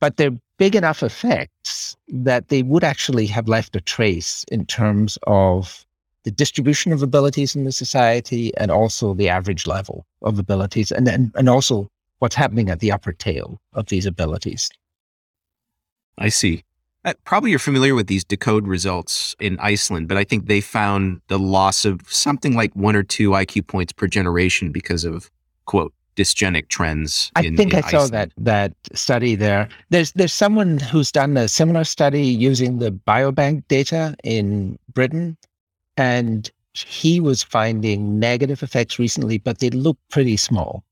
but 0.00 0.16
they're 0.16 0.36
big 0.58 0.74
enough 0.74 1.02
effects 1.02 1.96
that 2.08 2.48
they 2.48 2.62
would 2.62 2.82
actually 2.84 3.26
have 3.26 3.48
left 3.48 3.76
a 3.76 3.80
trace 3.80 4.44
in 4.50 4.66
terms 4.66 5.18
of 5.26 5.86
the 6.24 6.30
distribution 6.30 6.92
of 6.92 7.02
abilities 7.02 7.54
in 7.54 7.64
the 7.64 7.72
society 7.72 8.56
and 8.56 8.70
also 8.70 9.14
the 9.14 9.28
average 9.28 9.66
level 9.66 10.06
of 10.22 10.38
abilities 10.38 10.92
and, 10.92 11.08
and, 11.08 11.32
and 11.36 11.48
also 11.48 11.88
what's 12.18 12.36
happening 12.36 12.70
at 12.70 12.80
the 12.80 12.92
upper 12.92 13.12
tail 13.12 13.60
of 13.72 13.86
these 13.86 14.06
abilities. 14.06 14.70
I 16.18 16.28
see. 16.28 16.64
Uh, 17.04 17.14
probably 17.24 17.50
you're 17.50 17.58
familiar 17.58 17.94
with 17.94 18.06
these 18.06 18.24
deCODE 18.24 18.66
results 18.66 19.34
in 19.40 19.58
Iceland, 19.58 20.06
but 20.06 20.16
I 20.16 20.24
think 20.24 20.46
they 20.46 20.60
found 20.60 21.20
the 21.26 21.38
loss 21.38 21.84
of 21.84 22.00
something 22.08 22.54
like 22.54 22.74
one 22.76 22.94
or 22.94 23.02
two 23.02 23.30
IQ 23.30 23.66
points 23.66 23.92
per 23.92 24.06
generation 24.06 24.70
because 24.70 25.04
of 25.04 25.30
quote 25.64 25.92
dysgenic 26.16 26.68
trends. 26.68 27.32
I 27.34 27.42
in, 27.42 27.56
think 27.56 27.72
in 27.72 27.82
I 27.82 27.90
saw 27.90 28.06
that 28.06 28.30
that 28.36 28.72
study 28.92 29.34
there. 29.34 29.68
There's 29.90 30.12
there's 30.12 30.34
someone 30.34 30.78
who's 30.78 31.10
done 31.10 31.36
a 31.36 31.48
similar 31.48 31.84
study 31.84 32.24
using 32.24 32.78
the 32.78 32.92
biobank 32.92 33.64
data 33.68 34.14
in 34.22 34.78
Britain, 34.92 35.36
and 35.96 36.50
he 36.74 37.20
was 37.20 37.42
finding 37.42 38.18
negative 38.18 38.62
effects 38.62 38.98
recently, 38.98 39.38
but 39.38 39.58
they 39.58 39.70
look 39.70 39.98
pretty 40.10 40.36
small, 40.36 40.84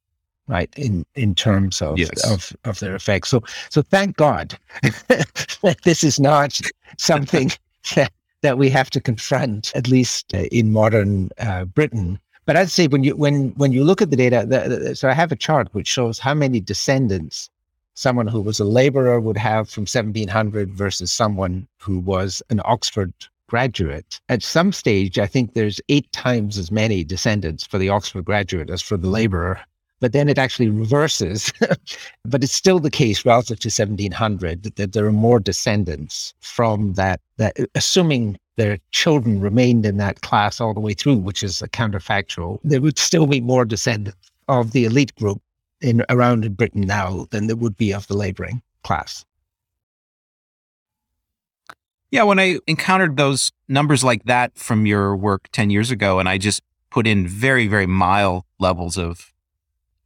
right? 0.51 0.71
In 0.77 1.07
in 1.15 1.35
terms 1.35 1.81
of 1.81 1.99
Yes. 1.99 2.25
of 2.31 2.55
of 2.65 2.81
their 2.81 2.95
effects. 2.95 3.29
So 3.31 3.43
so 3.71 3.83
thank 3.83 4.17
God 4.17 4.59
that 5.09 5.77
this 5.85 6.05
is 6.05 6.19
not 6.21 6.61
something 6.99 7.53
that 7.95 8.13
that 8.43 8.59
we 8.59 8.71
have 8.71 8.91
to 8.91 9.01
confront, 9.01 9.73
at 9.75 9.87
least 9.89 10.35
uh, 10.35 10.45
in 10.51 10.73
modern 10.73 11.31
uh, 11.39 11.65
Britain. 11.65 12.19
But 12.47 12.57
I'd 12.57 12.71
say 12.71 12.89
when 12.89 13.05
you 13.05 13.15
when 13.17 13.51
when 13.57 13.73
you 13.73 13.85
look 13.85 14.03
at 14.03 14.11
the 14.11 14.17
data, 14.17 14.45
the, 14.49 14.79
the, 14.79 14.97
so 14.97 15.09
I 15.09 15.13
have 15.15 15.33
a 15.33 15.37
chart 15.37 15.69
which 15.73 15.89
shows 15.89 16.19
how 16.19 16.35
many 16.35 16.61
descendants 16.61 17.49
someone 17.95 18.27
who 18.27 18.41
was 18.41 18.59
a 18.59 18.65
laborer 18.65 19.21
would 19.21 19.37
have 19.37 19.69
from 19.69 19.83
1700 19.83 20.73
versus 20.73 21.13
someone 21.13 21.69
who 21.79 21.99
was 21.99 22.43
an 22.51 22.61
Oxford 22.65 23.13
graduate. 23.47 24.21
At 24.29 24.43
some 24.43 24.73
stage, 24.73 25.19
I 25.19 25.27
think 25.27 25.53
there's 25.53 25.81
eight 25.89 26.11
times 26.13 26.57
as 26.57 26.71
many 26.71 27.05
descendants 27.05 27.67
for 27.67 27.79
the 27.79 27.91
Oxford 27.91 28.25
graduate 28.25 28.71
as 28.71 28.81
for 28.81 28.97
the 28.97 29.09
laborer. 29.09 29.61
But 30.01 30.13
then 30.13 30.29
it 30.29 30.39
actually 30.39 30.69
reverses. 30.69 31.53
but 32.25 32.43
it's 32.43 32.53
still 32.53 32.79
the 32.79 32.91
case 32.91 33.25
relative 33.25 33.61
to 33.61 33.69
1700 33.69 34.63
that, 34.63 34.77
that 34.77 34.93
there 34.93 35.07
are 35.07 35.13
more 35.13 35.39
descendants 35.39 36.35
from 36.41 36.95
that, 36.95 37.21
that 37.37 37.57
assuming 37.75 38.39
their 38.57 38.79
children 38.91 39.41
remained 39.41 39.87
in 39.87 39.97
that 39.99 40.23
class 40.23 40.61
all 40.61 40.75
the 40.75 40.81
way 40.81 40.95
through, 40.95 41.17
which 41.17 41.43
is 41.43 41.63
a 41.63 41.69
counterfactual, 41.69 42.59
there 42.65 42.81
would 42.81 42.99
still 42.99 43.27
be 43.27 43.41
more 43.41 43.65
descendants 43.65 44.31
of 44.49 44.73
the 44.73 44.85
elite 44.85 45.15
group 45.17 45.41
in 45.81 46.05
around 46.09 46.45
in 46.45 46.55
Britain 46.55 46.83
now 46.83 47.27
than 47.31 47.47
there 47.47 47.57
would 47.57 47.77
be 47.77 47.93
of 47.93 48.07
the 48.09 48.17
laboring 48.17 48.63
class. 48.83 49.25
Yeah, 52.11 52.25
when 52.25 52.41
I 52.41 52.59
encountered 52.67 53.17
those 53.17 53.53
numbers 53.69 54.03
like 54.03 54.25
that 54.25 54.57
from 54.59 54.85
your 54.85 55.17
work 55.17 55.49
10 55.53 55.71
years 55.71 55.91
ago, 55.91 56.19
and 56.19 56.29
I 56.29 56.39
just 56.39 56.61
put 56.91 57.07
in 57.07 57.27
very, 57.27 57.69
very 57.69 57.87
mild 57.87 58.45
levels 58.59 58.99
of 58.99 59.33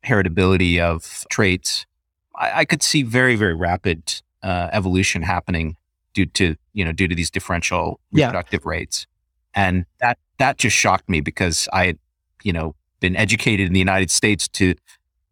heritability 0.04 0.78
of 0.80 1.24
traits, 1.30 1.86
I, 2.36 2.60
I 2.60 2.64
could 2.64 2.82
see 2.82 3.02
very, 3.02 3.36
very 3.36 3.54
rapid 3.54 4.20
uh, 4.42 4.68
evolution 4.72 5.22
happening 5.22 5.76
due 6.12 6.26
to, 6.26 6.56
you 6.72 6.84
know, 6.84 6.92
due 6.92 7.08
to 7.08 7.14
these 7.14 7.30
differential 7.30 8.00
Yeah. 8.12 8.26
reproductive 8.26 8.66
rates. 8.66 9.06
And 9.54 9.86
that, 10.00 10.18
that 10.38 10.58
just 10.58 10.76
shocked 10.76 11.08
me 11.08 11.20
because 11.20 11.68
I 11.72 11.86
had, 11.86 11.98
you 12.42 12.52
know, 12.52 12.74
been 13.00 13.16
educated 13.16 13.66
in 13.66 13.72
the 13.72 13.78
United 13.78 14.10
States 14.10 14.48
to 14.48 14.74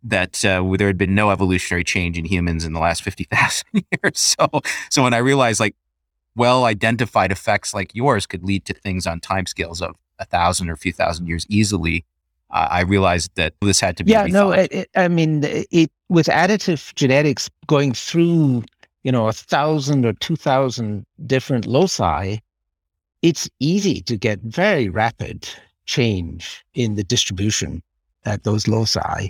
that 0.05 0.45
uh, 0.45 0.65
there 0.77 0.89
had 0.89 0.99
been 0.99 1.15
no 1.15 1.31
evolutionary 1.31 1.85
change 1.85 2.19
in 2.19 2.25
humans 2.25 2.65
in 2.65 2.73
the 2.73 2.81
last 2.81 3.03
50,000 3.03 3.65
years. 3.73 4.19
So, 4.19 4.49
so 4.91 5.03
when 5.03 5.15
I 5.15 5.19
realized 5.19 5.61
like 5.61 5.77
well 6.35 6.65
identified 6.65 7.31
effects 7.31 7.75
like 7.75 7.95
yours 7.95 8.27
could 8.27 8.43
lead 8.43 8.65
to 8.65 8.73
things 8.75 9.07
on 9.07 9.21
timescales 9.21 9.83
of 9.83 9.97
a 10.19 10.25
thousand 10.25 10.71
or 10.71 10.73
a 10.73 10.79
few 10.79 10.93
thousand 10.93 11.27
years 11.27 11.47
easily. 11.49 12.05
Uh, 12.53 12.69
I 12.71 12.81
realized 12.83 13.31
that 13.37 13.55
this 13.63 13.81
had 13.81 13.97
to 13.97 14.05
be. 14.05 14.13
Yeah, 14.13 14.27
no, 14.27 14.51
it, 14.53 14.73
it, 14.73 14.91
I 14.95 15.09
mean, 15.09 15.43
it 15.45 15.91
with 16.09 16.27
additive 16.27 16.95
genetics 16.95 17.49
going 17.67 17.93
through, 17.95 18.65
you 19.05 19.13
know, 19.13 19.29
a 19.29 19.33
thousand 19.33 20.05
or 20.05 20.13
two 20.13 20.37
thousand 20.37 21.07
different 21.27 21.67
loci, 21.67 22.37
it's 23.23 23.49
easy 23.61 24.03
to 24.03 24.17
get 24.17 24.41
very 24.41 24.89
rapid 24.89 25.49
change 25.87 26.65
in 26.75 26.95
the 26.95 27.05
distribution 27.05 27.83
at 28.25 28.45
those 28.45 28.69
loci, 28.69 29.29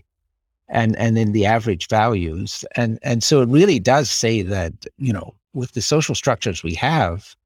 and 0.68 0.96
and 0.96 1.16
in 1.16 1.32
the 1.32 1.46
average 1.46 1.88
values, 1.88 2.64
and 2.74 2.98
and 3.02 3.22
so 3.22 3.40
it 3.40 3.48
really 3.48 3.78
does 3.78 4.10
say 4.10 4.42
that 4.42 4.72
you 4.98 5.12
know, 5.12 5.34
with 5.54 5.72
the 5.72 5.82
social 5.82 6.16
structures 6.16 6.64
we 6.64 6.74
have, 6.74 7.36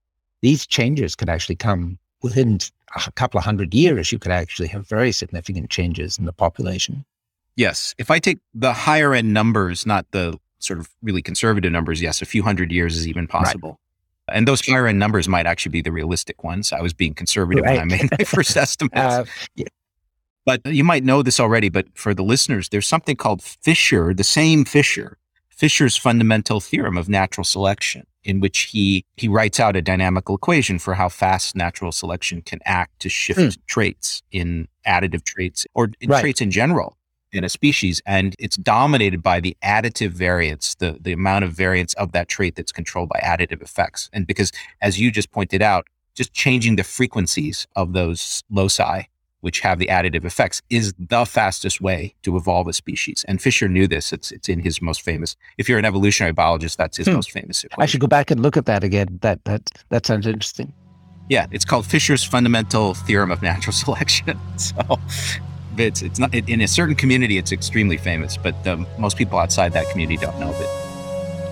these 0.40 0.66
changes 0.66 1.15
could 1.15 1.28
actually 1.28 1.57
come 1.57 1.98
within 2.27 2.59
a 3.07 3.12
couple 3.12 3.39
of 3.39 3.44
hundred 3.44 3.74
years. 3.74 4.12
You 4.12 4.19
could 4.19 4.32
actually 4.32 4.69
have 4.69 4.86
very 4.89 5.12
significant 5.12 5.70
changes 5.70 6.19
in 6.19 6.24
the 6.24 6.32
population. 6.32 7.05
yes, 7.57 7.94
if 7.98 8.11
I 8.11 8.19
take 8.19 8.39
the 8.55 8.73
higher 8.73 9.15
end 9.15 9.32
numbers, 9.32 9.86
not 9.86 10.05
the 10.11 10.39
sort 10.59 10.78
of 10.78 10.89
really 11.03 11.23
conservative 11.23 11.73
numbers, 11.73 12.01
yes, 12.03 12.23
a 12.23 12.27
few 12.27 12.43
hundred 12.43 12.70
years 12.73 12.97
is 12.97 13.07
even 13.07 13.27
possible. 13.27 13.78
And 14.28 14.47
those 14.48 14.61
higher 14.66 14.86
end 14.89 14.98
numbers 14.98 15.28
might 15.28 15.47
actually 15.47 15.70
be 15.70 15.82
the 15.82 15.93
realistic 15.93 16.43
ones. 16.43 16.73
I 16.73 16.81
was 16.82 16.93
being 16.93 17.15
conservative 17.15 17.65
when 17.65 17.78
I 17.78 17.85
made 17.85 18.11
my 18.11 18.24
first 18.36 18.57
estimates. 18.57 18.97
Uh, 18.97 19.24
But 20.44 20.65
you 20.66 20.85
might 20.85 21.03
know 21.05 21.23
this 21.23 21.40
already, 21.40 21.69
but 21.69 21.86
for 21.94 22.15
the 22.15 22.23
listeners, 22.23 22.69
there's 22.69 22.86
something 22.86 23.16
called 23.16 23.43
Fisher, 23.43 24.15
the 24.15 24.24
same 24.24 24.65
Fisher, 24.65 25.19
Fisher's 25.48 25.97
fundamental 25.97 26.61
theorem 26.61 26.97
of 26.97 27.09
natural 27.09 27.44
selection, 27.44 28.07
in 28.27 28.40
which 28.40 28.59
he 28.73 29.05
he 29.16 29.28
writes 29.28 29.59
out 29.61 29.77
a 29.77 29.82
dynamical 29.82 30.35
equation 30.35 30.78
for 30.78 30.94
how 30.94 31.09
fast 31.09 31.57
natural 31.57 31.93
selection 31.93 32.43
can 32.43 32.59
act 32.66 33.01
to 33.01 33.09
shift 33.09 33.40
Hmm. 33.40 33.48
traits 33.66 34.23
in 34.32 34.69
additive 34.86 35.24
traits 35.24 35.66
or 35.74 35.90
in 36.01 36.11
Right. 36.11 36.20
traits 36.20 36.40
in 36.40 36.51
general 36.51 36.97
in 37.32 37.44
a 37.44 37.48
species. 37.48 38.01
And 38.07 38.35
it's 38.39 38.57
dominated 38.57 39.23
by 39.23 39.40
the 39.40 39.57
additive 39.62 40.11
variance, 40.11 40.74
the, 40.77 40.97
the 41.01 41.12
amount 41.12 41.44
of 41.44 41.53
variance 41.53 41.93
of 41.94 42.12
that 42.12 42.28
trait 42.28 42.55
that's 42.57 42.73
controlled 42.73 43.09
by 43.11 43.20
additive 43.23 43.62
effects. 43.62 44.09
And 44.12 44.27
because 44.27 44.51
as 44.81 44.98
you 45.01 45.11
just 45.11 45.31
pointed 45.32 45.62
out, 45.62 45.86
just 46.15 46.32
changing 46.32 46.77
the 46.77 46.85
frequencies 46.85 47.66
of 47.77 47.93
those 47.93 48.43
loci 48.51 49.03
which 49.40 49.60
have 49.60 49.78
the 49.78 49.86
additive 49.86 50.24
effects, 50.24 50.62
is 50.70 50.94
the 50.98 51.24
fastest 51.24 51.80
way 51.80 52.14
to 52.22 52.36
evolve 52.36 52.66
a 52.68 52.72
species. 52.72 53.24
And 53.28 53.40
Fisher 53.40 53.68
knew 53.68 53.86
this. 53.86 54.12
It's 54.12 54.32
it's 54.32 54.48
in 54.48 54.60
his 54.60 54.80
most 54.82 55.02
famous. 55.02 55.36
If 55.58 55.68
you're 55.68 55.78
an 55.78 55.84
evolutionary 55.84 56.32
biologist, 56.32 56.78
that's 56.78 56.96
his 56.96 57.06
Hmm. 57.06 57.14
most 57.14 57.30
famous. 57.30 57.64
I 57.78 57.86
should 57.86 58.00
go 58.00 58.06
back 58.06 58.30
and 58.30 58.40
look 58.40 58.56
at 58.56 58.66
that 58.66 58.82
again. 58.84 59.18
That 59.22 59.44
that 59.44 59.62
that 59.90 60.06
sounds 60.06 60.26
interesting. 60.26 60.72
Yeah, 61.28 61.46
it's 61.50 61.64
called 61.64 61.86
Fisher's 61.86 62.22
fundamental 62.24 62.94
theorem 62.94 63.30
of 63.30 63.42
natural 63.42 63.72
selection. 63.84 64.38
So 64.56 64.98
it's 65.76 66.02
it's 66.02 66.18
not 66.18 66.34
in 66.34 66.60
a 66.60 66.68
certain 66.68 66.94
community, 66.94 67.36
it's 67.38 67.52
extremely 67.52 67.96
famous, 67.96 68.36
but 68.36 68.54
um, 68.66 68.86
most 68.98 69.16
people 69.16 69.38
outside 69.38 69.72
that 69.74 69.88
community 69.90 70.16
don't 70.16 70.38
know 70.40 70.50
of 70.50 70.60
it. 70.60 70.85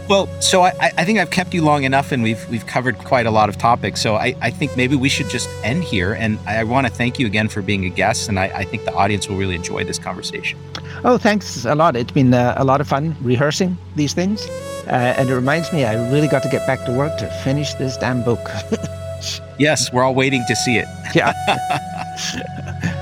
Well, 0.09 0.29
so 0.41 0.63
I, 0.63 0.73
I- 0.99 1.05
think 1.05 1.19
I've 1.19 1.31
kept 1.31 1.55
you 1.55 1.63
long 1.65 1.85
enough, 1.85 2.13
and 2.13 2.23
we've 2.23 2.47
we've 2.51 2.67
covered 2.67 2.99
quite 2.99 3.27
a 3.27 3.31
lot 3.31 3.49
of 3.49 3.57
topics. 3.57 4.01
So 4.01 4.17
I, 4.17 4.35
I 4.43 4.51
think 4.51 4.77
maybe 4.77 4.97
we 4.97 5.09
should 5.09 5.29
just 5.31 5.49
end 5.63 5.83
here. 5.83 6.13
And 6.13 6.39
I, 6.47 6.63
want 6.65 6.87
to 6.87 6.93
thank 6.93 7.19
you 7.19 7.27
again 7.27 7.49
for 7.49 7.63
being 7.63 7.85
a 7.85 7.89
guest, 7.89 8.29
and 8.29 8.39
I, 8.39 8.47
I 8.47 8.65
think 8.65 8.85
the 8.85 8.95
audience 8.95 9.29
will 9.29 9.37
really 9.37 9.55
enjoy 9.55 9.85
this 9.85 9.99
conversation. 9.99 10.59
Oh, 11.05 11.19
thanks 11.19 11.65
a 11.65 11.75
lot. 11.75 11.97
It's 11.97 12.13
been 12.13 12.35
uh, 12.35 12.55
a 12.57 12.65
lot 12.65 12.81
of 12.81 12.89
fun 12.89 13.17
rehearsing 13.23 13.77
these 13.97 14.13
things, 14.15 14.47
uh, 14.87 15.15
and 15.17 15.29
it 15.31 15.35
reminds 15.35 15.73
me 15.73 15.85
I 15.85 15.95
really 16.13 16.29
got 16.29 16.43
to 16.43 16.49
get 16.49 16.67
back 16.67 16.85
to 16.87 16.93
work 16.93 17.17
to 17.19 17.29
finish 17.43 17.75
this 17.75 17.97
damn 17.97 18.23
book. 18.23 18.41
Yes, 19.59 19.91
we're 19.91 20.03
all 20.03 20.15
waiting 20.15 20.45
to 20.49 20.55
see 20.57 20.77
it. 20.77 20.87
yeah. 21.15 21.33